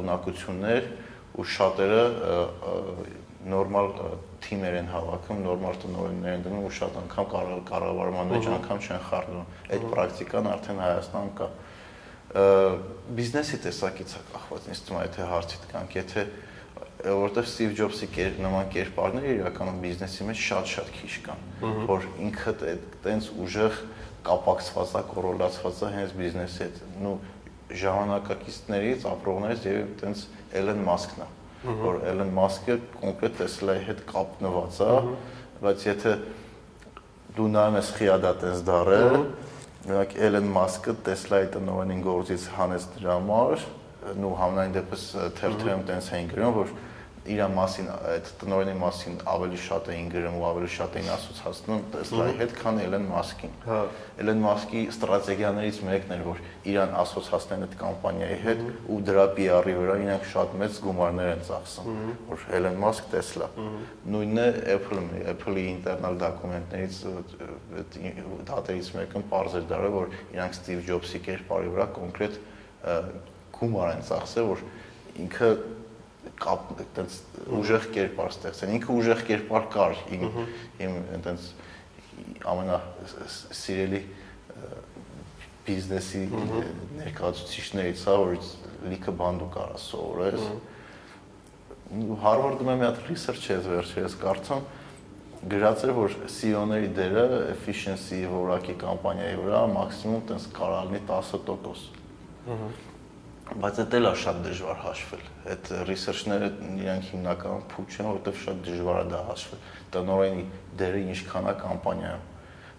ունակություններ 0.00 0.88
ու 1.36 1.46
շատերը 1.56 2.04
նորմալ 3.46 3.88
թիմեր 4.42 4.76
են 4.80 4.88
հավաքում, 4.90 5.42
նորմալ 5.46 5.76
տնօրեններ 5.82 6.32
են 6.36 6.44
դնում 6.46 6.64
ու 6.66 6.74
շատ 6.76 6.96
անգամ 7.02 7.28
կառավարման 7.68 8.32
մեջ 8.32 8.48
անգամ 8.56 8.80
չեն 8.86 9.02
խառնում։ 9.06 9.52
Այդ 9.76 9.86
պրակտիկան 9.92 10.48
արդեն 10.56 10.80
Հայաստանում 10.82 11.32
կա 11.36 11.48
բիզնեսի 13.16 13.58
տեսակից 13.64 14.14
է 14.16 14.22
կախված 14.32 14.66
ինձ 14.72 14.80
թվում 14.86 14.98
է 14.98 15.04
եթե 15.06 15.26
հարցիդ 15.30 15.66
կանք 15.70 15.94
եթե 15.96 16.24
որովհետև 17.04 17.48
Steve 17.50 17.76
Jobs-ի 17.76 18.06
կեր 18.14 18.38
նման 18.40 18.68
կերպարները 18.72 19.32
իրականում 19.36 19.80
բիզնեսի 19.84 20.26
մեջ 20.30 20.42
շատ-շատ 20.46 20.92
քիչ 20.96 21.10
կան, 21.26 21.42
որ 21.90 22.06
ինքը 22.26 22.54
տենց 23.04 23.28
ուժեղ 23.44 23.80
կապակցված 24.26 24.94
է, 24.96 25.02
կորոլացված 25.12 25.82
է 25.82 25.90
հենց 25.96 26.14
բիզնեսի 26.20 26.62
հետ։ 26.64 26.80
Նու 27.04 27.14
ժամանակակիցներից, 27.82 29.06
ապրողներից 29.12 29.66
եւ 29.66 29.92
տենց 30.00 30.24
Elon 30.56 30.82
Musk-ն 30.86 31.22
է, 31.22 31.28
որ 31.82 32.00
Elon 32.10 32.32
Musk-ը 32.36 32.76
կոնկրետ 32.96 33.38
Tesla-ի 33.42 33.84
հետ 33.86 34.02
կապնված 34.10 34.80
է, 34.86 34.92
բայց 35.62 35.86
եթե 35.86 36.12
դու 37.36 37.48
նայում 37.56 37.78
ես 37.80 37.90
խիադա 37.96 38.32
տես 38.42 38.62
դարը, 38.66 39.00
օրինակ 39.86 40.14
Elon 40.26 40.48
Musk-ը 40.56 40.94
Tesla-ի 41.06 41.50
տնօրենին 41.56 42.04
գործից 42.06 42.46
հանեց 42.56 42.86
դրա 42.96 43.16
համար, 43.20 43.66
նու 44.20 44.34
համնային 44.40 44.76
դեպս 44.76 45.06
թերթերում 45.40 45.86
տենց 45.90 46.12
էին 46.16 46.30
գրում, 46.34 46.54
որ 46.60 46.76
իր 47.26 47.42
մասին 47.50 47.88
այդ 47.90 48.28
տնօրենի 48.40 48.74
մասին 48.78 49.16
ավելի 49.30 49.58
շատ 49.64 49.88
էին 49.92 50.10
գրում 50.12 50.36
ու 50.38 50.44
ավելի 50.46 50.68
շատ 50.76 50.96
էին 51.00 51.08
ասոցացնում 51.16 51.80
Tesla-ի 51.94 52.34
հետ, 52.40 52.52
քան 52.60 52.78
Elon 52.84 53.06
Musk-ին։ 53.10 53.56
Հա։ 53.66 53.78
Elon 54.22 54.42
Musk-ի 54.44 54.82
ստրատեգիաներից 54.92 55.80
մեկն 55.88 56.14
էր, 56.16 56.22
որ 56.26 56.42
իրան 56.70 56.94
ասոցացնեն 57.02 57.66
այդ 57.66 57.76
կամպանիայի 57.82 58.38
հետ 58.46 58.62
ու 58.94 59.00
դրա 59.10 59.26
PR-ի 59.38 59.74
վրա 59.80 59.96
իրանք 60.06 60.28
շատ 60.32 60.56
մեծ 60.62 60.80
գումարներ 60.86 61.30
են 61.34 61.44
ծախսում, 61.50 62.00
որ 62.30 62.46
Elon 62.60 62.80
Musk 62.86 63.10
Tesla։ 63.10 63.50
Նույնն 64.06 64.42
է 64.42 64.48
Apple-ը, 64.76 65.22
Apple-ի 65.34 65.64
ինտերնալ 65.74 66.20
դոկումենտներից 66.22 67.00
դատերից 68.52 68.92
մեկը 69.00 69.24
բարձր 69.34 69.66
դարը, 69.72 69.94
որ 69.96 70.18
իրանք 70.36 70.60
Steve 70.60 70.86
Jobs-ի 70.86 71.22
կերպարի 71.26 71.74
վրա 71.74 71.88
կոնկրետ 71.96 72.38
գումար 73.60 73.92
են 73.96 74.04
ծախսել, 74.06 74.48
որ 74.52 74.64
ինքը 75.24 75.50
կապ 76.42 76.70
այտենց 76.82 77.16
ուժեղ 77.56 77.88
կերպար 77.94 78.32
ստեղծեն։ 78.34 78.72
Ինքը 78.76 78.94
ուժեղ 78.96 79.20
կերպար 79.30 79.66
կար 79.72 80.00
իմ 80.16 80.24
իմ 80.86 80.96
այտենց 81.16 81.46
ամենա 82.52 82.78
սիրելի 83.56 84.00
բիզնեսի 85.66 86.22
ներկայացուցիչներից, 87.00 88.02
հա, 88.06 88.16
որ 88.22 88.34
լիքը 88.92 89.14
բան 89.20 89.40
դու 89.42 89.50
կարաս 89.56 89.86
սովորես։ 89.92 90.48
Հարվարդում 92.26 92.72
եմ 92.72 92.82
մի 92.82 92.86
հատ 92.86 93.00
research 93.10 93.48
ես 93.50 93.70
վերջերս 93.70 94.18
կարծում 94.22 94.66
գրած 95.46 95.84
էր 95.86 95.92
որ 95.94 96.14
CEO-ների 96.32 96.88
դերը 96.96 97.24
efficiency 97.52 98.22
որակի 98.30 98.74
կամպանիայի 98.82 99.38
վրա 99.44 99.62
մաքսիմում 99.76 100.24
տես 100.32 100.48
կարող 100.56 100.90
լինի 100.90 101.02
10%։ 101.06 102.02
Ահա 102.56 102.70
բայց 103.46 103.78
դա 103.78 103.98
էլ 104.00 104.08
է 104.10 104.14
շատ 104.22 104.40
դժվար 104.46 104.80
հաշվել։ 104.82 105.26
Այդ 105.52 105.68
research-ները 105.86 106.48
իրանք 106.82 107.10
հիմնականում 107.12 107.68
փուչ 107.72 107.90
են, 107.96 108.08
որովհետև 108.10 108.40
շատ 108.46 108.64
դժվար 108.66 108.98
է 108.98 109.06
դա 109.12 109.20
հաշվել։ 109.26 109.60
Տնօրենի 109.96 110.44
դերը 110.80 111.02
ինչքան 111.14 111.46
է 111.46 111.54
կամպանիայում։ 111.62 112.26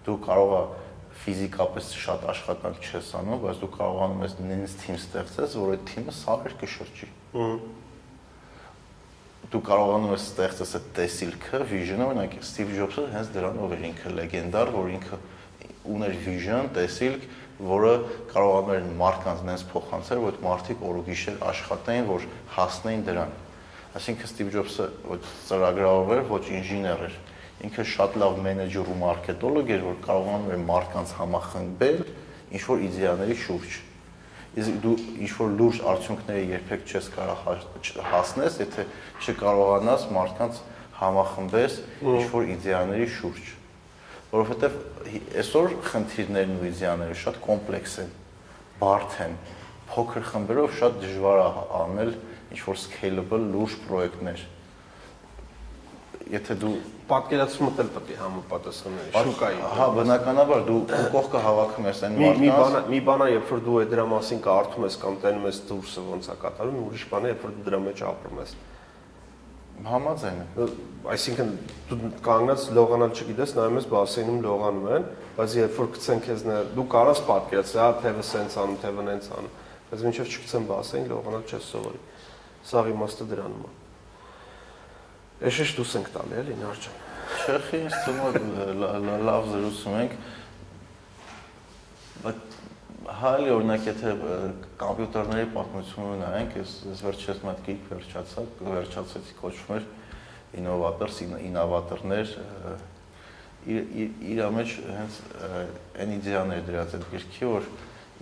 Դու 0.08 0.18
կարող 0.28 0.52
ես 0.58 0.86
ֆիզիկապես 1.18 1.90
շատ 1.98 2.26
աշխատանք 2.32 2.84
չես 2.88 3.08
անում, 3.18 3.40
բայց 3.42 3.62
դու 3.64 3.70
կարողանում 3.74 4.22
ես 4.24 4.36
նույնիսկ 4.44 4.82
թիմ 4.84 4.98
ստեղծես, 5.02 5.56
որ 5.58 5.72
այդ 5.74 5.86
թիմը 5.90 6.14
սարեր 6.18 6.56
կշրջի։ 6.62 7.10
Դու 9.48 9.62
կարողանում 9.68 10.14
ես 10.14 10.28
ստեղծես 10.28 10.74
այդ 10.78 10.88
տեսիլքը, 10.98 11.62
vision-ը, 11.72 12.08
օրինակ 12.12 12.38
Steve 12.44 12.78
Jobs-ը 12.78 13.06
հենց 13.16 13.32
դրանով 13.34 13.76
էր 13.78 13.84
ինքը 13.88 14.14
լեգենդար, 14.18 14.72
որ 14.76 14.90
ինքը 14.98 15.20
ուներ 15.88 16.18
vision, 16.28 16.72
տեսիլք, 16.76 17.28
որը 17.58 17.94
կարողանում 18.30 18.74
էր 18.76 18.90
մարդկանց 19.00 19.40
նենց 19.48 19.64
փոխանցել, 19.72 20.20
որ 20.22 20.36
այդ 20.36 20.44
մարդիկ 20.46 20.84
օրուգիշեր 20.88 21.38
աշխատեին, 21.48 22.06
որ 22.12 22.28
հասնեին 22.54 23.04
դրան։ 23.08 23.32
Այսինքն 23.98 24.30
Steve 24.30 24.54
Jobs-ը 24.54 24.86
ոչ 25.08 25.20
ծրագրավորող 25.48 26.14
էր, 26.14 26.22
ոչ 26.30 26.44
ինժեներ 26.54 27.04
էր։ 27.08 27.18
Ինքը 27.68 27.86
շատ 27.98 28.18
լավ 28.22 28.40
մենեջեր 28.46 28.92
ու 28.94 28.98
մարքետոլոգ 29.02 29.72
էր, 29.74 29.84
որ 29.88 29.98
կարողանում 30.06 30.52
էր 30.54 30.64
մարդկանց 30.68 31.14
համախմբել 31.18 32.02
ինչ 32.54 32.64
որ 32.68 32.84
իդեաների 32.88 33.38
շուրջ։ 33.48 33.78
Իսկ 34.58 34.78
դու 34.84 34.96
ինչ 35.26 35.32
որ 35.38 35.50
լուրջ 35.58 35.82
արդյունքների 35.92 36.46
երբեք 36.54 36.86
չես 36.94 37.10
կարող 37.18 37.42
հասնես, 38.14 38.62
եթե 38.62 38.86
չկարողանաս 39.26 40.08
մարդկանց 40.18 40.62
համախմբես 41.02 41.82
ինչ 42.06 42.26
որ 42.34 42.52
իդեաների 42.58 43.10
շուրջ 43.18 43.57
որովհետև 44.34 44.78
այսօր 45.42 45.76
խնդիրներն 45.88 46.58
ու 46.58 46.68
իդեաները 46.68 47.16
շատ 47.22 47.40
կոմպլեքս 47.48 47.96
են, 48.04 48.12
բարդ 48.82 49.16
են, 49.24 49.38
փոքր 49.94 50.28
խմբերով 50.34 50.76
շատ 50.78 51.00
դժվար 51.04 51.42
է 51.44 51.48
անել 51.80 52.14
ինչ 52.52 52.62
որ 52.68 52.80
scalable 52.84 53.42
լուրջ 53.56 53.76
պրոյեկտներ։ 53.88 54.46
Եթե 56.28 56.56
դու 56.60 56.74
պատկերացումը 57.08 57.70
դել 57.78 57.90
պետք 57.96 58.10
է 58.12 58.16
համապատասխանել 58.20 59.12
շուկայի։ 59.16 59.60
Հա, 59.78 59.86
բնականաբար 59.96 60.64
դու 60.68 60.80
կողքը 61.14 61.44
հավաքում 61.46 61.88
ես 61.88 62.02
այն 62.04 62.18
մարդկանց։ 62.18 62.42
Մի 62.42 62.50
բան, 62.58 62.76
մի 62.92 63.00
բան 63.08 63.24
է, 63.24 63.28
երբ 63.32 63.54
որ 63.54 63.62
դու 63.68 63.78
այդ 63.82 63.94
դրա 63.94 64.06
մասին 64.12 64.42
կարդում 64.48 64.88
ես 64.88 64.98
կամ 65.04 65.20
տենում 65.24 65.48
ես 65.48 65.62
դուրսը 65.72 66.04
ոնց 66.08 66.28
է 66.28 66.36
կատարվում, 66.44 66.82
ուրիշ 66.88 67.06
բան 67.14 67.28
է, 67.28 67.32
երբ 67.32 67.46
որ 67.48 67.56
դու 67.56 67.66
դրա 67.68 67.80
մեջ 67.88 68.04
ապրում 68.12 68.42
ես։ 68.44 68.52
Համաձայն 69.86 70.40
եմ։ 70.42 70.72
Այսինքն 71.08 71.52
դու 71.88 72.10
կանգնած 72.26 72.64
լողանալ 72.76 73.12
չգիտես, 73.14 73.52
նայում 73.58 73.78
ես 73.78 73.86
բասեյնում 73.92 74.40
լողանում 74.44 74.88
են, 74.98 75.06
բայց 75.38 75.56
երբ 75.58 75.78
որ 75.78 75.90
գցեն 75.94 76.24
քեզ 76.26 76.44
դու 76.74 76.86
կարաս 76.94 77.22
պատկերացնել, 77.28 77.84
հա, 77.84 77.92
թևը 78.02 78.26
սենց 78.28 78.58
անում, 78.64 78.80
թևը 78.84 79.06
նենց 79.08 79.30
անում, 79.38 79.54
բայց 79.92 80.04
մինչև 80.08 80.34
չգցեն 80.34 80.68
բասեյն, 80.72 81.08
լողանալ 81.14 81.46
չես 81.48 81.70
սովորի։ 81.78 82.02
Սա 82.68 82.84
իմաստը 82.92 83.30
դրանում 83.32 83.68
է։ 83.68 83.76
Էշեշ 85.48 85.72
դուս 85.78 85.92
ենք 86.02 86.12
տալի 86.18 86.38
էլի 86.42 86.56
նարճան։ 86.58 86.96
Չեխի 87.38 87.82
թվում 87.94 88.34
է 88.34 89.18
լավ 89.28 89.48
զրուցում 89.54 89.98
ենք, 90.02 90.14
բայց 92.26 92.47
հալի 93.08 93.50
օրինակ 93.56 93.88
եթե 93.88 94.14
համբյուտերների 94.82 95.48
պատմությունը 95.56 96.18
նայենք, 96.22 96.58
ես 96.60 96.74
ես 96.92 97.04
վերջերս 97.08 97.42
գիրք 97.68 97.90
վերջացա, 97.94 98.44
վերջացեցի 98.68 99.36
կոչվում 99.42 99.78
էր 99.78 99.88
ինովատորս, 100.62 101.20
ինովատորներ 101.48 102.36
իր 103.68 104.44
մեջ 104.58 104.78
հենց 104.98 105.20
այն 106.04 106.16
իդեաներ 106.18 106.64
դրած 106.68 106.96
այդ 106.98 107.10
գրքի, 107.16 107.50
որ 107.52 107.68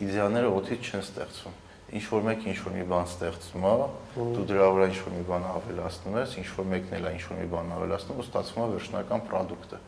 իդեաները 0.05 0.53
օդից 0.55 0.89
չեն 0.89 1.05
ստեղծվում 1.05 1.61
ինչ 1.95 2.05
որ 2.09 2.23
մեկ 2.25 2.45
ինչ 2.49 2.55
որ 2.65 2.73
մի 2.75 2.85
բան 2.89 3.05
ստեղծում 3.05 3.65
է, 3.69 3.73
դու 4.15 4.45
դրա 4.49 4.69
վրա 4.73 4.85
ինչ 4.89 4.97
որ 5.05 5.13
մի 5.15 5.25
բան 5.29 5.43
ավելացնում 5.51 6.15
ես, 6.17 6.31
ինչ 6.41 6.47
որ 6.55 6.65
մեկն 6.71 6.95
էլ 6.97 7.05
է 7.05 7.11
ինչ 7.15 7.23
որ 7.25 7.37
մի 7.39 7.49
բան 7.53 7.69
ավելացնում, 7.75 8.17
ու 8.17 8.25
ստացվում 8.25 8.63
է 8.65 8.69
վերջնական 8.73 9.23
product-ը։ 9.29 9.79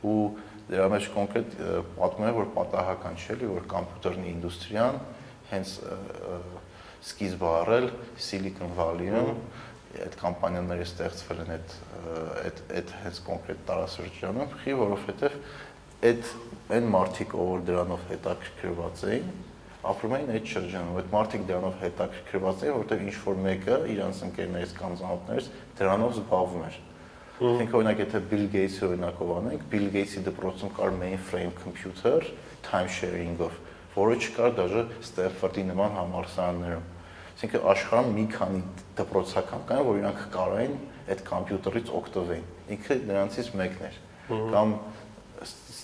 Ու 0.00 0.14
Դրա 0.70 0.86
մեջ 0.94 1.06
կոնկրետ 1.16 1.54
պատմում 1.96 2.28
է, 2.28 2.34
որ 2.36 2.50
պատահական 2.54 3.16
չէ, 3.18 3.36
որ 3.50 3.64
համբյուտերնի 3.74 4.28
ինդուստրիան 4.30 5.00
հենց 5.50 5.72
սկիզբ 7.10 7.42
առել 7.50 7.88
Silicon 8.20 8.74
Valley-ում 8.78 9.32
այդ 10.04 10.16
կամպանիաները 10.20 10.84
ստեղծվել 10.86 11.40
են 11.42 11.52
այդ 11.56 11.72
այդ 12.44 12.60
այդ 12.78 12.92
հենց 13.00 13.20
կոնկրետ 13.26 13.64
տարածաշրջանում, 13.70 14.52
խի, 14.60 14.74
որովհետև 14.80 15.38
այդ 16.10 16.28
այն 16.76 16.86
մարդիկ, 16.94 17.34
ով 17.44 17.64
դրանով 17.66 18.04
հետաքրքրված 18.10 19.02
էին, 19.10 19.32
ապրում 19.90 20.14
էին 20.16 20.30
այդ 20.36 20.46
շրջանում։ 20.52 20.96
Այդ 21.00 21.10
մարդիկ 21.14 21.44
դրանով 21.50 21.76
հետաքրքրված 21.80 22.62
էին, 22.64 22.74
որովհետև 22.76 23.04
ինչ 23.10 23.16
որ 23.24 23.38
մեկը 23.46 23.76
իրանց 23.94 24.22
ընկերներից 24.28 24.74
կամ 24.80 24.96
ծանոթներից 25.00 25.50
դրանով 25.80 26.14
զբաղվում 26.20 26.64
էր։ 26.70 26.78
Ինքը 27.40 27.76
օրինակ 27.78 28.00
եթե 28.02 28.20
Bill 28.28 28.42
Gates-ի 28.52 28.82
օրինակով 28.84 29.30
անենք, 29.38 29.62
Bill 29.72 29.86
Gates-ի 29.94 30.22
դպրոցում 30.26 30.72
կար 30.76 30.90
mainframe 30.98 31.54
computer 31.56 32.18
time 32.66 32.90
sharing-ով, 32.92 33.54
որը 33.94 34.18
չկար 34.20 34.52
դաժե 34.58 34.82
Stanford-ի 35.08 35.64
նման 35.70 35.96
համալսարաններում։ 35.96 36.84
Այսինքն 37.30 37.64
աշխարհում 37.72 38.12
մի 38.18 38.26
քանի 38.36 38.60
դպրոցական 39.00 39.64
կան, 39.70 39.82
որ 39.88 40.00
իրանք 40.02 40.24
կարող 40.36 40.60
են 40.66 40.76
այդ 41.14 41.22
համբյուտերից 41.30 41.92
օգտվեն։ 42.00 42.44
Ինքը 42.76 42.98
նրանցից 43.08 43.52
մեկն 43.56 43.88
էր։ 43.88 44.00
Կամ 44.28 44.36
mm 44.36 44.76
-hmm 44.76 44.99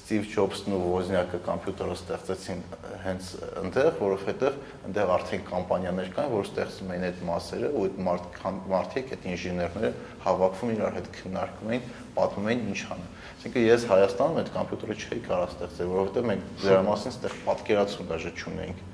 Steve 0.06 0.28
Jobs-ն 0.30 0.70
ու 0.70 0.84
Wozniak-ը 0.86 1.40
համբյուտերը 1.42 1.94
ստեղծեցին 1.96 2.60
հենց 3.02 3.30
այնտեղ, 3.58 3.88
որովհետև 3.98 4.58
այնտեղ 4.86 5.10
արդեն 5.16 5.42
կամպանիաներ 5.48 6.12
կան, 6.14 6.28
որ 6.30 6.46
ստեղծում 6.46 6.92
էին 6.94 7.06
այդ 7.08 7.24
մասերը 7.26 7.70
ու 7.74 7.82
այդ 7.88 7.98
մարդ 8.06 8.38
մարդիկ, 8.70 9.10
այդ 9.16 9.26
ինժեներները 9.32 9.90
հավաքվում 10.22 10.72
իրար 10.76 10.96
հետ 11.00 11.10
քննարկում 11.16 11.74
էին, 11.74 11.90
պատմում 12.22 12.50
էին 12.54 12.64
ինչ 12.70 12.80
անեն։ 12.94 13.10
Այսինքն 13.34 13.66
ես 13.66 13.86
Հայաստանում 13.90 14.40
այդ 14.46 14.52
համբյուտերը 14.54 14.96
չէի 15.02 15.22
կարող 15.26 15.50
ստեղծել, 15.56 15.90
որովհետև 15.96 16.30
մենք 16.30 16.50
դրա 16.62 16.80
մասին 16.86 17.16
ստեղ 17.16 17.38
պատկերացում 17.50 18.10
դաժե 18.14 18.36
չունեինք 18.36 18.84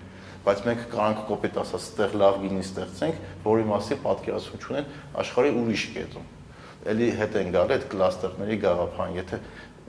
բայց 0.43 0.62
մենք 0.66 0.86
կարանք 0.90 1.18
կոպիտ 1.28 1.59
ասած 1.62 1.84
ստեղ 1.93 2.14
լավ 2.18 2.39
գինի 2.43 2.62
ստեղծենք, 2.66 3.18
որի 3.44 3.66
մասին 3.68 4.01
պատկերացում 4.02 4.62
չունեն 4.64 4.89
աշխարհի 5.22 5.52
ուրիշ 5.60 5.84
կետում։ 5.93 6.30
Էլի 6.82 7.09
հետ 7.14 7.36
են 7.39 7.52
գալի 7.55 7.74
այդ 7.76 7.84
կլաստերների 7.93 8.56
գաղափարին, 8.64 9.18
եթե 9.20 9.39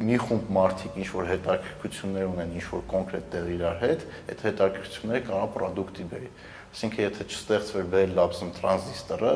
մի 0.02 0.18
խումբ 0.24 0.50
մարդիկ 0.58 0.96
ինչ 1.04 1.10
որ 1.14 1.28
հետաքրքրություններ 1.30 2.30
ունեն 2.32 2.54
ինչ 2.58 2.66
որ 2.74 2.84
կոնկրետ 2.94 3.28
տեղ 3.34 3.50
իրար 3.54 3.78
հետ, 3.84 4.06
այդ 4.34 4.44
հետաքրքրությունները 4.48 5.24
կարող 5.28 5.52
product-ի 5.54 6.06
բերի։ 6.14 6.30
Այսինքն 6.74 7.04
եթե 7.04 7.26
չստեղծվեր 7.30 7.90
Bell 7.94 8.14
Labs-ում 8.18 8.52
տրանզիստորը, 8.58 9.34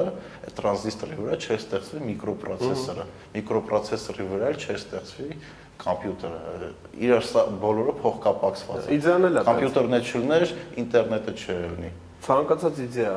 այդ 0.47 0.55
տրանզիստորի 0.57 1.17
վրա 1.21 1.35
չէր 1.37 1.59
ստեղծվի 1.61 1.99
միկրոպրոցեսորը։ 2.07 3.05
Միկրոպրոցեսորի 3.37 4.25
վրա 4.31 4.49
չէր 4.57 4.79
ստեղծվի 4.81 5.29
համբյուտերը։ 5.77 6.69
Իրար 7.05 7.27
սա 7.29 7.43
բոլորը 7.61 7.93
փոխկապակցված 8.01 8.87
է։ 8.87 8.97
Իդեան 8.97 9.27
էլ 9.27 9.37
է։ 9.37 9.43
Համբյուտերն 9.47 9.97
է 9.97 9.99
չլներ, 10.07 10.53
ինտերնետը 10.81 11.33
չլինի։ 11.37 11.91
Ցանկացած 12.27 12.79
իդեա, 12.87 13.11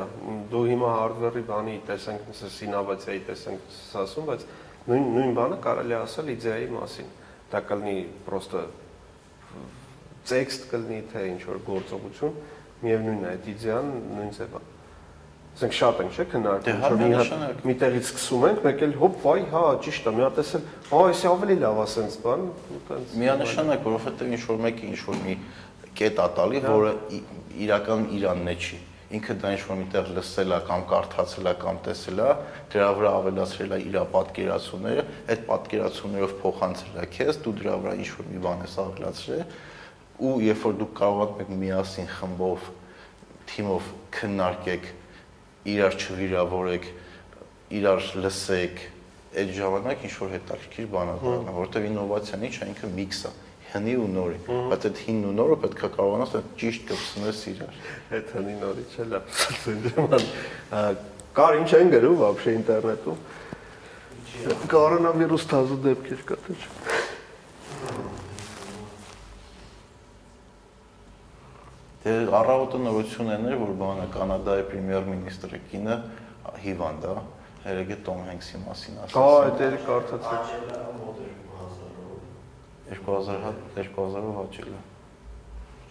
դու 0.51 0.61
հիմա 0.69 0.91
hardware-ի 1.01 1.41
բանի 1.49 1.73
տեսենք, 1.89 2.29
ասես 2.31 2.59
ինովացիայի 2.67 3.23
տեսենք, 3.31 3.73
ասում, 4.01 4.29
բայց 4.29 4.45
նույն 4.91 5.09
նույն 5.15 5.33
բանը 5.41 5.57
կարելի 5.65 5.97
ասել 5.97 6.29
իդեայի 6.37 6.69
մասին 6.77 7.09
դա 7.51 7.61
կլինի 7.71 7.95
պրոստը 8.27 8.61
տեքստ 10.31 10.67
կլինի 10.71 10.99
թե 11.11 11.21
ինչ 11.31 11.41
որ 11.49 11.57
գործողություն, 11.67 12.35
միևնույնն 12.81 13.23
է 13.25 13.29
այդ 13.31 13.47
իդեան 13.51 13.89
նույն 14.17 14.29
ձևա։ 14.37 14.61
ասենք 15.51 15.73
շատ 15.77 15.97
ենք, 16.01 16.11
չէ՞, 16.15 16.23
Դե 16.23 16.27
քննարկում, 16.31 16.77
հա, 16.81 16.89
որ 16.91 16.99
մի 17.01 17.07
հատ 17.11 17.25
նշանակ։ 17.25 17.63
մի 17.67 17.73
տեղից 17.81 18.05
սկսում 18.11 18.45
ենք, 18.47 18.61
մեկ 18.67 18.83
էլ 18.85 18.93
հոպ, 19.01 19.17
վայ, 19.25 19.41
հա, 19.51 19.63
ճիշտ 19.85 20.05
է, 20.07 20.13
մի 20.15 20.23
հատ 20.25 20.39
էսել, 20.41 20.63
հա, 20.91 21.01
էսի 21.11 21.27
ավելի 21.31 21.57
լավ 21.61 21.81
է 21.81 21.87
սենց 21.91 22.15
բան, 22.23 22.45
ու 22.71 22.79
տենց։ 22.87 23.15
Միանշանակ, 23.21 23.83
որովհետև 23.91 24.31
ինչ 24.31 24.41
որ 24.47 24.61
մեկը 24.65 24.87
ինչ 24.91 24.99
որ 25.11 25.19
մի 25.25 25.35
կետ 26.01 26.21
ատալի, 26.23 26.61
որը 26.71 26.93
ի- 27.11 27.25
իրական 27.67 28.07
իրանն 28.15 28.47
է 28.47 28.55
չի։ 28.61 28.79
Ինքը 29.11 29.35
դա 29.41 29.49
ինչ 29.55 29.61
որ 29.67 29.77
միտեղ 29.81 30.11
լսել 30.15 30.53
է 30.55 30.59
կամ 30.67 30.83
կարդացել 30.91 31.49
է 31.51 31.53
կամ 31.61 31.79
տեսել 31.87 32.21
է, 32.21 32.29
դրա 32.71 32.87
վրա 32.97 33.11
ավելացրել 33.21 33.75
է 33.75 33.79
իր 33.87 33.97
պատկերացումները, 34.13 35.03
այդ 35.33 35.43
պատկերացումներով 35.51 36.35
փոխանցել 36.41 37.01
է 37.01 37.05
քեզ, 37.17 37.41
դու 37.43 37.53
դրա 37.59 37.75
վրա 37.81 37.95
ինչ 38.01 38.09
որ 38.15 38.29
մի 38.31 38.41
բան 38.45 38.63
ես 38.67 38.77
ավելացրել 38.85 39.43
ու 40.21 40.33
երբ 40.45 40.59
որ 40.61 40.73
դուք 40.77 40.91
կարող 41.01 41.31
եք 41.41 41.51
միասին 41.61 42.09
խմբով 42.13 42.65
թիմով 43.51 43.87
քննարկեք, 44.13 44.89
իրար 45.71 45.95
չվիրավորեք, 45.97 46.89
իրար 47.81 48.09
լսեք, 48.21 48.83
այդ 49.41 49.53
ժամանակ 49.57 50.05
ինչ 50.05 50.13
որ 50.21 50.35
հետաքրքիր 50.35 50.91
բան 50.93 51.11
է 51.11 51.15
դառնա, 51.25 51.55
որովհետև 51.57 51.87
ինովացիան 51.89 52.45
ի՞նչ 52.47 52.53
է, 52.61 52.69
ինքը 52.71 52.91
միքս 53.01 53.21
է 53.25 53.31
հնի 53.72 53.94
ու 54.00 54.08
նորի, 54.14 54.38
բայց 54.70 54.86
այդ 54.88 55.00
հինն 55.06 55.24
ու 55.26 55.34
նորը 55.36 55.56
պետք 55.64 55.80
է 55.86 55.90
կարողանաս 55.96 56.34
այդ 56.38 56.52
ճիշտ 56.60 56.84
կպցնես 56.90 57.40
իրար։ 57.52 57.80
Այդ 58.16 58.30
հնի 58.36 58.54
նորից 58.62 58.94
չէ 58.96 59.06
լավ։ 59.12 59.24
Սենջման։ 59.66 60.24
Կար 61.36 61.58
ինչ 61.60 61.70
են 61.76 61.90
գրում 61.92 62.20
вообще 62.22 62.54
ինտերնետում։ 62.56 63.18
Կորոնավիրուս 64.72 65.44
թազու 65.50 65.80
դեպքեր 65.86 66.22
կա 66.30 66.38
թե 66.46 66.56
չէ։ 66.56 66.70
Դե 72.06 72.12
առավոտը 72.38 72.78
նորությունն 72.84 73.48
էր, 73.50 73.56
որ 73.58 73.72
բանը 73.80 74.04
Կանադայի 74.14 74.64
պրեմիեր 74.70 75.08
մինիստրը 75.10 75.58
կինը 75.72 75.96
հիվանդ 76.62 77.06
է, 77.10 77.14
երեգե 77.66 77.96
Տոմ 78.06 78.20
Հենքսի 78.28 78.60
մասին 78.62 79.00
Կա 79.00 79.06
ասաց։ 79.08 79.48
այդ 79.48 79.64
էլ 79.66 79.76
կարծացի։ 79.88 80.99
2000 82.91 83.37
հատ 83.45 83.59
2000-ով 83.75 84.33
հաճել 84.35 84.71
է։ 84.75 84.79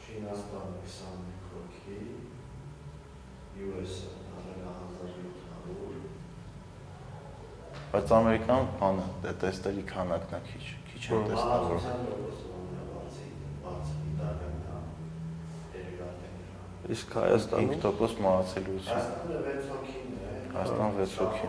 Չինաստան 0.05 0.75
21 0.85 1.31
հոգի, 1.53 2.01
US-ը 3.69 4.11
1700, 4.41 6.11
Բայց 7.95 8.13
Ամերիկան 8.19 8.69
բանը 8.83 9.07
դե 9.25 9.33
տեստերի 9.45 9.85
քանակն 9.89 10.37
է 10.37 10.41
քիչ, 10.51 10.65
քիչ 10.91 11.03
են 11.17 11.25
տեստավոր։ 11.31 11.81
Իսկ 16.97 17.09
Հայաստանում 17.21 17.73
5% 17.87 18.23
մահացելիություն։ 18.27 19.03
Հայաստանը 19.25 19.41
6 19.57 19.65
հոգին 19.73 20.13
է։ 20.21 20.37
Հայաստան 20.61 20.93
6 21.01 21.19
հոգի։ 21.25 21.49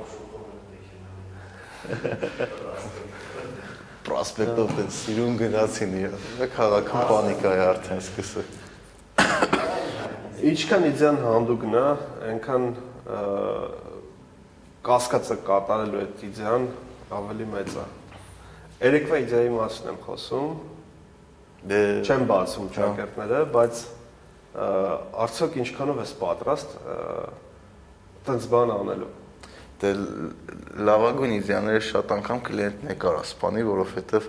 Պրոսպեկտով 4.08 4.74
դեն 4.80 4.92
սիրուն 4.98 5.36
գնացին 5.42 5.96
իրար։ 6.02 6.50
Քաղաքում 6.56 7.06
պանիկա 7.12 7.52
է 7.52 7.62
արդեն 7.68 8.02
սկսել։ 8.02 8.48
ինչքան 10.52 10.88
իդեան 10.90 11.22
հանդուգն 11.22 11.78
է, 11.82 11.86
այնքան 12.32 12.68
կասկածը 14.90 15.40
կատարելու 15.52 16.02
այդ 16.02 16.26
իդեան 16.32 16.68
ավելի 17.22 17.50
մեծ 17.56 17.72
է։ 17.78 17.88
Երեկվա 18.82 19.24
իդեայի 19.28 19.52
մասին 19.60 19.92
եմ 19.92 20.00
խոսում, 20.08 20.54
Դե 21.62 21.80
չեմ 22.02 22.24
բացում 22.26 22.70
ճակերտները, 22.74 23.40
բայց 23.54 23.82
արդյոք 25.22 25.58
ինչքանով 25.62 26.00
ես 26.02 26.14
պատրաստ 26.18 26.72
տենց 28.26 28.48
բան 28.50 28.72
անելու։ 28.76 29.10
Դե 29.82 29.92
լավագույն 30.86 31.34
իդեաները 31.40 31.84
շատ 31.88 32.12
անգամ 32.16 32.42
կլիենտն 32.48 32.92
է 32.92 32.96
կարա 33.02 33.22
սպանի, 33.32 33.64
որովհետև 33.66 34.28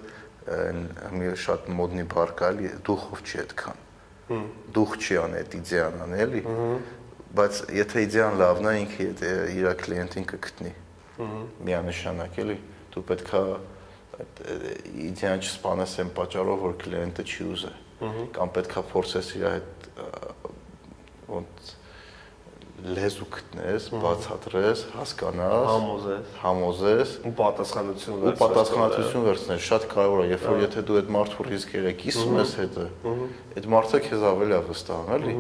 մի 1.13 1.33
շատ 1.43 1.69
մոդնի 1.77 2.05
բարգ 2.13 2.41
է, 2.43 2.49
էլի, 2.53 2.71
դուխով 2.89 3.23
չի 3.23 3.41
այդքան։ 3.43 3.83
Դուխ 4.73 4.95
չի 5.03 5.19
անի 5.23 5.39
այդ 5.43 5.57
իդեան 5.59 6.01
անի, 6.07 6.19
էլի։ 6.25 6.43
Բայց 7.37 7.61
եթե 7.77 8.05
իդեան 8.07 8.39
լավն 8.43 8.69
է, 8.71 8.73
ինքը 8.83 9.07
եթե 9.07 9.31
իր 9.53 9.69
կլիենտին 9.83 10.27
կգտնի։ 10.33 10.73
Միանշանակ 11.69 12.41
էլի, 12.43 12.57
դու 12.93 13.05
պետքա 13.13 13.43
այդ 14.23 14.43
իդեան 15.13 15.45
չսպանես 15.47 15.95
այն 16.03 16.11
պատճառով, 16.17 16.65
որ 16.67 16.75
կլիենտը 16.83 17.25
չի 17.29 17.47
ուզե։ 17.53 17.73
Կամ 18.37 18.53
պետքա 18.57 18.83
փորձես 18.93 19.31
իր 19.39 19.47
հետ 19.53 19.89
ոնց 21.33 21.73
լեզու 22.83 23.27
գտնես, 23.31 23.85
բացատրես, 24.03 24.81
հասկանաս, 24.97 25.67
Համոզես 25.71 26.31
համոզես 26.43 27.11
ու 27.29 27.33
պատասխանություն 27.39 28.25
ու 28.27 28.33
պատասխանատվություն 28.41 29.27
վերցնել 29.29 29.61
շատ 29.67 29.85
կարևոր 29.93 30.23
է, 30.23 30.27
երբ 30.33 30.47
որ 30.49 30.59
եթե 30.65 30.83
դու 30.89 30.97
այդ 30.99 31.13
մարդու 31.15 31.47
ռիսկերը 31.47 31.93
կիսում 32.03 32.35
ես 32.41 32.55
հետը, 32.59 32.87
այդ 33.55 33.69
մարդը 33.75 34.01
քեզ 34.09 34.25
ավելի 34.33 34.57
է 34.57 34.61
վստահում, 34.73 35.13
էլի, 35.17 35.35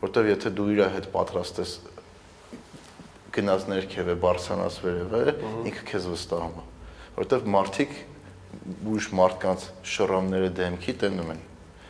որտեվ 0.00 0.30
եթե 0.32 0.52
դու 0.56 0.68
իր 0.72 0.80
հետ 0.96 1.08
պատրաստ 1.12 1.60
ես 1.60 1.74
գնաց 3.36 3.66
ներքև 3.68 4.08
է, 4.08 4.16
բարձրանաս 4.24 4.78
վերև 4.86 5.12
է, 5.18 5.34
ինքը 5.68 5.84
քեզ 5.92 6.08
վստահում 6.14 6.56
է, 6.56 6.64
որտեվ 7.18 7.50
մարդիկ 7.58 7.98
ուրիշ 8.88 9.10
մարդկանց 9.18 9.66
շռամները 9.92 10.48
դեմքի 10.56 10.94
տենում 11.04 11.34
են։ 11.34 11.44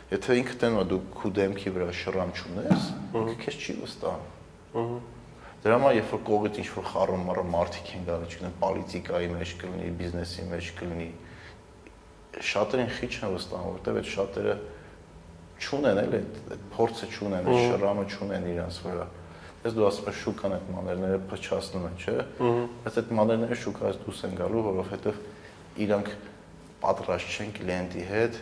Եթե 0.09 0.35
ինքը 0.41 0.55
տենում 0.59 0.81
է 0.81 0.85
դու 0.89 0.99
քու 1.15 1.31
դեմքի 1.37 1.73
վրա 1.75 1.89
շռամ 1.99 2.33
չունես, 2.35 2.85
ինքը 3.19 3.35
քեզ 3.45 3.59
չի 3.63 3.75
վստահում։ 3.79 4.38
Դրա 5.59 5.75
համար 5.75 5.95
երբ 5.97 6.11
որ 6.13 6.21
կողից 6.29 6.57
ինչ 6.61 6.67
որ 6.71 6.85
խառում 6.89 7.23
մառը 7.27 7.43
մարդիկ 7.51 7.89
են 7.97 8.03
գալու, 8.07 8.27
չգիտեմ, 8.29 8.53
պոլիտիկայի 8.61 9.29
մեջ 9.33 9.53
կլինի, 9.59 9.87
բիզնեսի 9.99 10.45
մեջ 10.49 10.67
կլինի, 10.79 11.07
շատերին 12.49 12.91
խիչ 12.95 13.13
են 13.19 13.33
վստահում, 13.33 13.73
որտեվ 13.79 13.99
այդ 13.99 14.09
շատերը 14.13 14.53
չունեն 15.59 15.99
էլ 15.99 16.15
այդ 16.19 16.63
փորձը 16.75 17.09
չունեն, 17.09 17.49
այդ 17.49 17.59
շռամը 17.65 18.05
չունեն 18.13 18.47
իրանց 18.53 18.77
վրա։ 18.85 19.07
Ես 19.59 19.75
դու 19.75 19.87
ասում 19.89 20.07
ես 20.07 20.19
շուկան 20.23 20.55
այդ 20.55 20.69
մաներները 20.77 21.19
փչացնում 21.33 21.87
են, 21.89 21.97
չէ՞։ 21.99 22.15
Բայց 22.85 22.99
այդ 23.01 23.09
մաներները 23.19 23.57
շուկայից 23.59 23.97
դուրս 24.05 24.21
են 24.29 24.37
գալու, 24.39 24.61
որովհետև 24.69 25.19
իրանք 25.83 26.13
պատրաստ 26.79 27.35
չեն 27.35 27.51
կլիենտի 27.59 28.05
հետ 28.13 28.39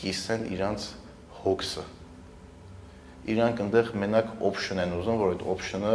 կիսեն 0.00 0.48
իրանց 0.54 0.88
հոգսը 1.44 1.84
իրանք 3.24 3.62
այնտեղ 3.64 3.90
մենակ 4.02 4.32
option 4.44 4.80
են 4.82 4.92
ուզում, 4.98 5.18
որ 5.20 5.34
այդ 5.34 5.44
option-ը 5.54 5.94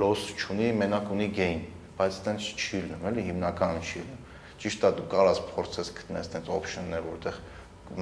loss 0.00 0.32
չունի, 0.38 0.70
մենակ 0.80 1.12
ունի 1.12 1.28
gain, 1.36 1.60
բայց 1.98 2.18
այտենց 2.18 2.48
չի 2.56 2.80
լինում, 2.86 3.06
էլի 3.10 3.24
հիմնականը 3.28 3.82
չի 3.84 4.02
լինում։ 4.04 4.24
Ճիշտ 4.62 4.86
է, 4.88 4.90
դու 4.98 5.06
կարաս 5.12 5.40
փորձես 5.52 5.90
գտնես 5.98 6.28
այտենց 6.28 6.50
option-ներ, 6.58 7.04
որտեղ 7.08 7.38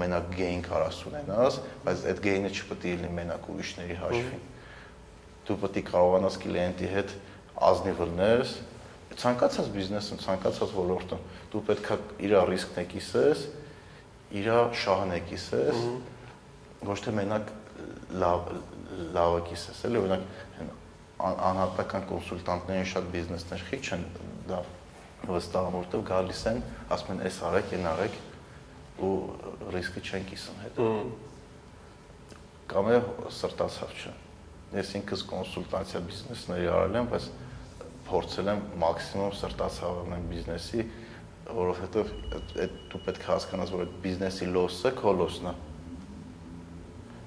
մենակ 0.02 0.30
gain 0.36 0.62
կարաս 0.66 1.00
ունենաս, 1.10 1.58
բայց 1.86 2.06
այդ 2.10 2.22
gain-ը 2.26 2.52
չպետք 2.56 2.86
է 2.86 2.94
լինի 2.96 3.10
մենակ 3.16 3.50
ուրիշների 3.54 3.98
հաշվին։ 4.02 4.46
Դու 5.46 5.58
պետք 5.62 5.76
է 5.76 5.84
կարողանաս 5.90 6.38
կլիենտի 6.42 6.88
հետ 6.96 7.12
ազնիվ 7.66 8.00
լինես, 8.06 8.56
ցանկացած 9.16 9.68
բիզնեսում, 9.72 10.18
ցանկացած 10.26 10.72
ոլորտում 10.76 11.22
դու 11.52 11.62
պետքա 11.70 11.96
իր 12.26 12.34
ռիսկն 12.50 12.80
է 12.82 12.84
կիսես, 12.90 13.44
իր 14.36 14.48
շահն 14.82 15.14
է 15.16 15.20
կիսես, 15.30 15.78
ոչ 16.90 16.98
թե 17.06 17.14
մենակ 17.16 17.52
լավ 18.14 18.50
լավը 19.16 19.40
կիսես, 19.50 19.82
էլի 19.88 20.00
օրինակ 20.02 20.22
անհատական 21.16 22.04
կոնսուլտանտներին 22.10 22.88
շատ 22.92 23.06
բիզնեսներ 23.14 23.62
խիչ 23.70 23.84
են 23.96 24.04
դա 24.50 24.60
վստահում, 25.26 25.76
որտեղ 25.80 26.02
գալիս 26.06 26.42
են, 26.50 26.60
ասում 26.92 27.12
են, 27.16 27.22
«Էս 27.26 27.38
արեք, 27.48 27.72
այն 27.76 27.88
արեք» 27.92 28.18
ու 29.06 29.14
ռիսկը 29.74 30.02
չեն 30.06 30.26
կիսում 30.30 30.60
հետո։ 30.66 30.86
Կամ 32.70 32.90
է 32.92 33.00
սրտացավ 33.36 33.96
չէ։ 33.96 34.12
Ես 34.76 34.92
ինքս 35.00 35.24
կոնսուլտացիա 35.32 36.00
բիզնեսների 36.06 36.70
արել 36.76 36.98
եմ, 37.00 37.10
բայց 37.12 37.28
փորձել 38.06 38.50
եմ 38.52 38.62
մաքսիմում 38.82 39.34
սրտացավ 39.40 40.00
անեմ 40.04 40.26
բիզնեսի, 40.32 40.86
որովհետև 41.56 42.12
դու 42.92 43.00
պետք 43.06 43.26
է 43.26 43.30
հասկանաս, 43.30 43.72
որ 43.76 43.84
այդ 43.86 43.96
բիզնեսի 44.06 44.48
loss-ը 44.56 44.92
քո 44.98 45.14
loss-ն 45.20 45.50
է։ 45.50 45.54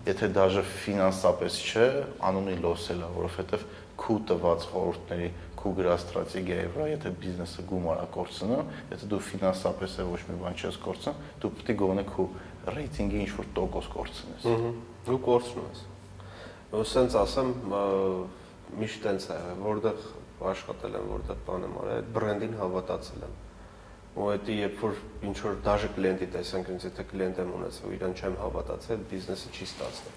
Եթե 0.07 0.29
դաժե 0.35 0.63
ֆինանսապես 0.85 1.55
չէ, 1.59 1.85
անունի 2.29 2.55
loss-ել 2.63 3.01
է, 3.03 3.09
որովհետև 3.17 3.65
քու 3.99 4.17
տված 4.29 4.67
խորհուրդների, 4.71 5.29
քու 5.59 5.73
գրած 5.75 6.03
ստրատեգիայի 6.05 6.69
վրա, 6.75 6.85
եթե 6.93 7.11
բիզնեսը 7.19 7.65
գումար 7.67 7.99
է 7.99 8.05
կորցնում, 8.15 8.69
եթե 8.93 9.09
դու 9.11 9.19
ֆինանսապես 9.27 9.97
է 9.99 10.05
ոչ 10.07 10.21
մի 10.29 10.37
բան 10.39 10.55
չես 10.59 10.77
կորցնում, 10.85 11.19
դու 11.43 11.51
պետք 11.57 11.73
է 11.73 11.75
գոնե 11.83 12.05
քու 12.13 12.27
ռեյտինգի 12.79 13.19
ինչ 13.25 13.31
որ 13.39 13.49
տոկոս 13.59 13.89
կորցնես։ 13.97 14.47
Ու 15.09 15.19
կորցնում 15.27 15.67
ես։ 15.67 15.83
Ու 16.79 16.85
սենց 16.93 17.19
ասեմ, 17.19 17.53
միշտ 18.79 19.03
տենց 19.03 19.27
է, 19.35 19.37
որտեղ 19.67 20.07
աշխատել 20.53 20.97
եմ, 20.99 21.07
որտեղ 21.19 21.39
բան 21.49 21.67
եմ 21.67 21.77
արել, 21.83 21.95
այդ 21.99 22.11
բրենդին 22.15 22.57
հավատացել 22.59 23.23
եմ։ 23.27 23.37
Ու 24.17 24.29
դա 24.45 24.55
երբ 24.57 24.79
որ 24.81 24.95
ինչ 25.29 25.35
որ 25.45 25.59
դաժե 25.65 25.89
կլիենտի 25.95 26.27
տեսանք, 26.33 26.69
ինձ 26.73 26.85
եթե 26.89 27.03
կլիենտ 27.11 27.41
եմ 27.43 27.51
ունեցել, 27.59 27.93
իրան 27.99 28.15
չեմ 28.19 28.37
հավատացել, 28.39 29.03
բիզնեսը 29.09 29.51
չի 29.53 29.67
ստացվել։ 29.69 30.15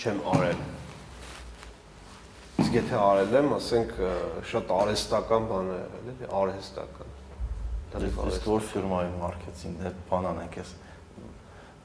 Չեմ 0.00 0.22
արել։ 0.34 0.62
Իսկ 2.64 2.78
եթե 2.78 2.96
արել 3.04 3.36
եմ, 3.40 3.50
ասենք 3.58 3.92
շատ 4.50 4.72
արհեստական 4.78 5.48
բան 5.50 5.68
է 5.74 5.76
եղել, 5.76 6.08
էլի, 6.14 6.30
արհեստական։ 6.40 7.12
Իսկ 7.94 8.48
որ 8.50 8.64
ֆիրմայի 8.72 9.10
մարքեթինգն 9.20 9.86
է, 9.86 9.92
բան 10.08 10.28
անենք 10.32 10.56
ես 10.58 10.70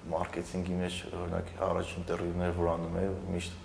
մարքեթինգի 0.10 0.78
մեջ 0.80 0.96
օրինակ 1.20 1.50
առաջին 1.70 2.00
ինտերվյուներ 2.00 2.56
որ 2.58 2.70
անում 2.72 2.96
եմ, 3.04 3.18
միշտ 3.36 3.58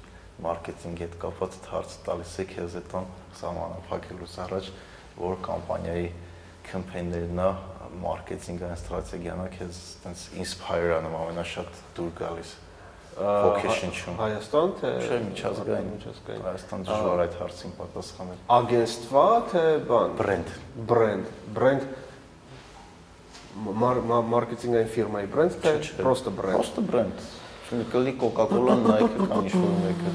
մարքեթինգի 0.44 1.04
հետ 1.04 1.14
կապված 1.22 1.58
հարց 1.70 1.94
տալիս 2.04 2.34
է 2.34 2.46
քեզ 2.50 2.76
այդան 2.80 3.06
սահմանափակելուց 3.38 4.34
առաջ, 4.44 4.70
որ 5.20 5.38
կամպանիայի 5.46 6.08
կամպեյններն 6.68 7.40
է 7.44 7.48
մարքեթինգային 8.02 8.78
ստրատեգիան 8.80 9.42
է 9.44 9.48
քեզ 9.54 9.80
այտենց 9.94 10.22
ինսպայր 10.44 10.94
անում 10.98 11.16
ամենաշատ 11.20 11.82
դուր 11.98 12.12
գալիս 12.20 12.54
vocation-ում։ 13.14 14.16
Հայաստան 14.18 14.72
թե 14.80 14.90
Չէ, 15.04 15.18
միջազգային, 15.24 15.90
միջազգային։ 15.94 16.42
Հայաստան 16.44 16.86
դժվար 16.88 17.20
այդ 17.24 17.36
հարցին 17.40 17.74
պատասխանել։ 17.78 18.40
Ագենստվա 18.56 19.26
թե 19.52 19.62
բան։ 19.90 20.16
Բրենդ։ 20.18 20.50
Բրենդ, 20.90 21.28
բրենդ 21.54 21.86
մարքեթինգային 23.54 24.90
ֆիրմայի 24.94 25.28
բրենդ 25.30 25.58
թե 25.62 25.74
պրոստը 26.00 26.30
բրենդ։ 26.34 26.58
Պրոստը 26.58 26.82
բրենդ։ 26.90 27.26
Շունի 27.68 27.84
կլի 27.94 28.14
Coca-Cola, 28.18 28.74
Nike 28.82 29.28
կամ 29.30 29.44
ինչ-որ 29.44 29.76
մեկը։ 29.84 30.14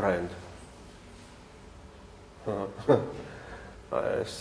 Բրենդ։ 0.00 0.51
Այս 3.92 4.34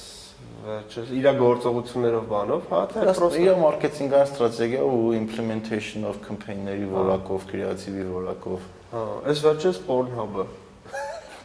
վերջը 0.65 1.03
իր 1.17 1.27
գործողություններով 1.37 2.25
բանով, 2.31 2.63
հա, 2.71 2.79
թե 2.91 3.03
Պրոստը 3.17 3.41
իր 3.43 3.59
մարքեթինգային 3.61 4.29
ստրատեգիա 4.31 4.87
ու 4.87 5.11
implementation 5.17 6.07
of 6.09 6.17
campaign-ների 6.25 6.87
որակով, 6.91 7.45
կրեատիվի 7.51 8.05
որակով։ 8.09 8.65
Հա, 8.91 9.03
այս 9.31 9.43
վերջերս 9.45 9.79
Pornhub-ը։ 9.89 10.45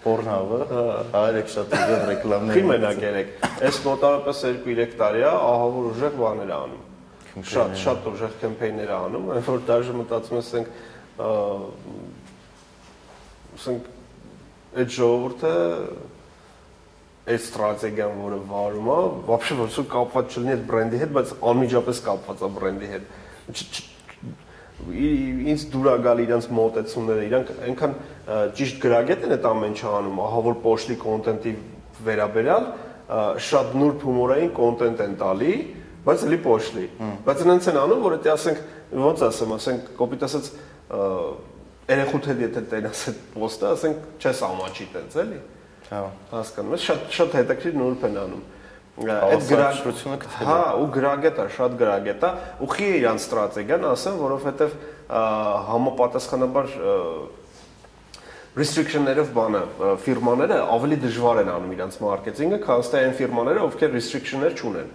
Pornhub-ը, 0.07 0.61
հա, 0.73 1.23
երեք 1.27 1.53
շատ 1.57 1.77
ուժեղ 1.77 2.05
ռեկլամներ։ 2.11 2.57
Քի 2.57 2.65
մենակ 2.71 2.99
երեք։ 3.07 3.29
Այս 3.67 3.81
մոտավորապես 3.87 4.43
2-3 4.67 4.97
տարի 5.01 5.25
է, 5.27 5.31
ահավոր 5.37 5.89
ուժեղ 5.93 6.19
բաներ 6.23 6.51
անում։ 6.57 6.83
Շատ 7.53 7.71
շատ 7.83 8.07
ուժեղ 8.13 8.37
կեմպեյներ 8.41 8.91
անում, 8.97 9.25
այնց 9.37 9.49
որ 9.53 9.65
դաժե 9.69 9.97
մտածում 9.97 10.37
ես 10.39 10.47
ասենք 10.47 10.69
ասենք 13.57 13.91
այդ 14.77 14.91
ժողովուրդը 14.97 15.53
այդ 17.32 17.42
ստրատեգիան, 17.46 18.14
որը 18.22 18.40
վարում 18.50 18.88
է, 18.92 19.00
вообще 19.30 19.58
ոչ 19.62 19.72
ոք 19.78 19.90
կապված 19.92 20.36
չլինի 20.36 20.54
այդ 20.56 20.64
բրենդի 20.72 21.02
հետ, 21.02 21.12
բայց 21.18 21.34
անմիջապես 21.52 22.00
կապված 22.08 22.42
է 22.42 22.50
բրենդի 22.58 22.90
հետ 22.92 23.06
ինձ 24.82 25.66
դուր 25.72 25.88
է 25.92 25.94
գալ 26.02 26.22
իրանց 26.24 26.48
մոտեցումները, 26.58 27.26
իրանք 27.28 27.50
այնքան 27.68 27.94
ճիշտ 28.58 28.80
գրագետ 28.82 29.26
են 29.28 29.36
այդ 29.36 29.46
ամեն 29.52 29.76
ինչը 29.76 29.92
անում, 30.00 30.22
ահա 30.26 30.42
որ 30.48 30.56
պոշտի 30.64 30.98
կոնտենտի 31.02 31.54
վերաբերյալ 32.08 32.66
շատ 33.46 33.76
նուրբ 33.78 34.06
հումորային 34.08 34.52
կոնտենտ 34.58 35.04
են 35.06 35.16
տալի, 35.22 35.54
բայց 36.08 36.26
էլի 36.26 36.40
պոշտի։ 36.48 36.86
Բայց 37.28 37.44
նրանց 37.46 37.70
են 37.72 37.80
անում, 37.82 38.04
որ 38.08 38.18
դա 38.26 38.34
ասենք 38.34 38.62
ոնց 39.06 39.24
ասեմ, 39.28 39.56
ասենք 39.58 39.90
կոպիտ 40.02 40.26
ասած 40.28 40.52
երեխուդ 41.92 42.30
հետ 42.32 42.42
եթե 42.42 42.64
տենաս 42.72 43.04
այդ 43.12 43.20
պոստը, 43.36 43.72
ասենք 43.76 44.22
չես 44.22 44.42
ամաչի 44.48 44.88
տենց 44.96 45.18
էլի։ 45.22 45.40
Հա։ 45.87 46.03
Հասկանում 46.33 46.77
ես, 46.77 46.85
շատ 46.87 47.09
շատ 47.17 47.35
հետաքրքիր 47.41 47.75
նուրբ 47.79 48.07
են 48.09 48.21
անում 48.27 48.45
այդ 48.97 49.43
գրագրությունը 49.51 50.19
գտել։ 50.23 50.47
Հա, 50.49 50.61
ու 50.81 50.87
գրագետ 50.95 51.41
է, 51.43 51.45
շատ 51.57 51.75
գրագետ 51.83 52.23
է, 52.27 52.31
ու 52.65 52.69
խի 52.73 52.87
է 52.87 52.95
իրանց 52.97 53.27
ստրատեգիան, 53.27 53.85
ասեմ, 53.93 54.15
որովհետև 54.25 54.77
համապատասխանաբար 55.69 56.73
restriction-ներով 58.57 59.33
բանը 59.37 59.63
ֆիրմաները 60.01 60.61
ավելի 60.73 60.97
դժվար 61.03 61.41
են 61.43 61.51
անում 61.53 61.75
իրանց 61.77 61.99
մարքեթինգը, 62.07 62.59
քան 62.65 62.87
թե 62.87 63.03
այն 63.05 63.15
ֆիրմաները, 63.21 63.65
ովքեր 63.67 63.93
restriction-ներ 63.97 64.57
չունեն։ 64.57 64.89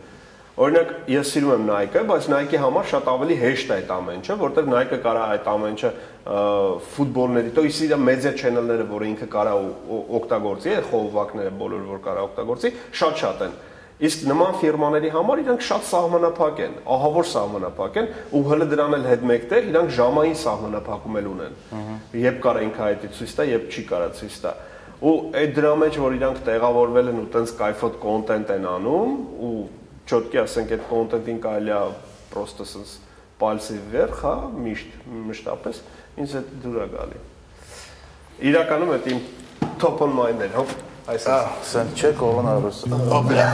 Օրինակ, 0.60 0.92
ես 1.12 1.30
սիրում 1.34 1.50
եմ 1.52 1.64
Nike-ը, 1.68 2.02
բայց 2.08 2.26
Nike-ի 2.32 2.58
համար 2.62 2.86
շատ 2.88 3.08
ավելի 3.12 3.34
հեշտ 3.42 3.72
է 3.72 3.74
այդ 3.76 3.90
ամեն 3.92 4.14
ինչը, 4.16 4.36
որտեղ 4.40 4.68
Nike-ը 4.72 4.98
կարա 5.04 5.24
այդ 5.34 5.50
ամեն 5.52 5.74
ինչը 5.74 5.90
ֆուտբոլների, 6.96 7.50
то 7.52 7.64
есть 7.66 7.82
իր 7.84 7.92
մեդիա 8.00 8.32
channel-ները, 8.40 8.86
որը 8.88 9.08
ինքը 9.10 9.28
կարա 9.36 9.52
օգտագործի, 10.16 10.72
խողովակները 10.88 11.52
բոլորը 11.60 11.90
որ 11.92 12.00
կարա 12.06 12.24
օգտագործի, 12.30 12.72
շատ-շատ 12.96 13.44
են։ 13.46 13.58
Իսկ 13.96 14.24
նման 14.28 14.56
ֆիրմաների 14.60 15.10
համար 15.12 15.40
իրանք 15.44 15.62
շատ 15.64 15.84
սահմանափակ 15.88 16.58
են, 16.66 16.74
ահավոր 16.96 17.28
սահմանափակ 17.32 17.94
են 17.96 18.08
ու 18.36 18.42
հələ 18.48 18.66
դրան 18.72 18.96
էլ 18.96 19.06
հետ 19.08 19.22
մեկտեղ 19.30 19.70
իրանք 19.70 19.94
ժամային 19.96 20.36
սահմանափակում 20.40 21.16
էլ 21.20 21.30
ունեն։ 21.30 21.56
Երբ 22.26 22.42
կարա 22.44 22.64
ինքը 22.66 22.84
այդ 22.86 23.06
ցույց 23.16 23.32
տա, 23.36 23.46
երբ 23.56 23.72
չի 23.72 23.84
կարա 23.88 24.10
ցույց 24.20 24.36
տա։ 24.44 24.52
Ու 24.96 25.16
այդ 25.40 25.56
դրա 25.56 25.72
մեջ 25.80 25.98
որ 26.02 26.16
իրանք 26.16 26.44
տեղավորվել 26.44 27.10
են 27.12 27.18
ու 27.24 27.26
տենց 27.36 27.56
կայֆոտ 27.56 27.98
կոնտենտ 28.04 28.52
են 28.56 28.68
անում 28.76 29.16
ու 29.46 29.56
չոտկի 30.11 30.41
ասենք 30.43 30.75
այդ 30.75 30.85
կոնտենտին 30.91 31.41
կարելի 31.47 31.75
է 31.77 31.81
պրոստը 32.35 32.69
sense 32.75 32.99
պալսի 33.41 33.77
վեր, 33.95 34.15
հա, 34.21 34.35
միշտ 34.67 35.01
մշտապես 35.31 35.81
ինձ 36.21 36.37
այդ 36.41 36.53
դուր 36.61 36.79
է 36.81 36.87
գալի։ 36.91 37.21
Իրականում 38.51 38.95
այդ 38.97 39.11
իմ 39.15 39.21
top 39.81 40.03
on 40.05 40.17
mind-ներ, 40.19 40.51
հա 40.59 40.65
Այսինքն, 41.09 41.63
սենց 41.65 41.97
չէ 41.97 42.09
կողոնարուս։ 42.19 42.81
Օբլա։ 43.17 43.45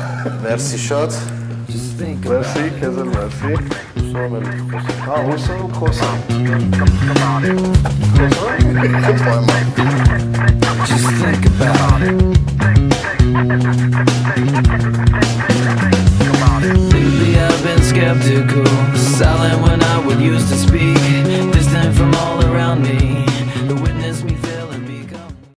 Մերսի 0.44 0.80
շատ։ 0.84 1.16
Մերսի, 2.28 2.66
քեզ 2.82 2.98
էլ 3.04 3.10
մերսի։ 3.14 3.54
Ուսում 4.02 4.36
եմ 4.38 4.46
խոսեմ։ 4.74 5.00
Հա, 5.08 5.16
ուսում 5.32 5.64
խոսամ։ 5.78 6.18
Խոսամ։ 8.18 8.58
Just 10.88 11.10
think 11.22 11.44
about 11.46 12.02
it. 12.04 12.38
Lately 16.60 17.38
I've 17.38 17.64
been 17.64 17.84
skeptical, 17.84 18.66
silent 18.96 19.62
when 19.62 19.84
I 19.84 20.04
would 20.08 20.20
used 20.20 20.50
to 20.50 20.56
speak, 20.56 20.98
distant 21.54 21.96
from 21.96 22.16
all 22.16 22.44
around 22.46 22.82
me. 22.82 23.37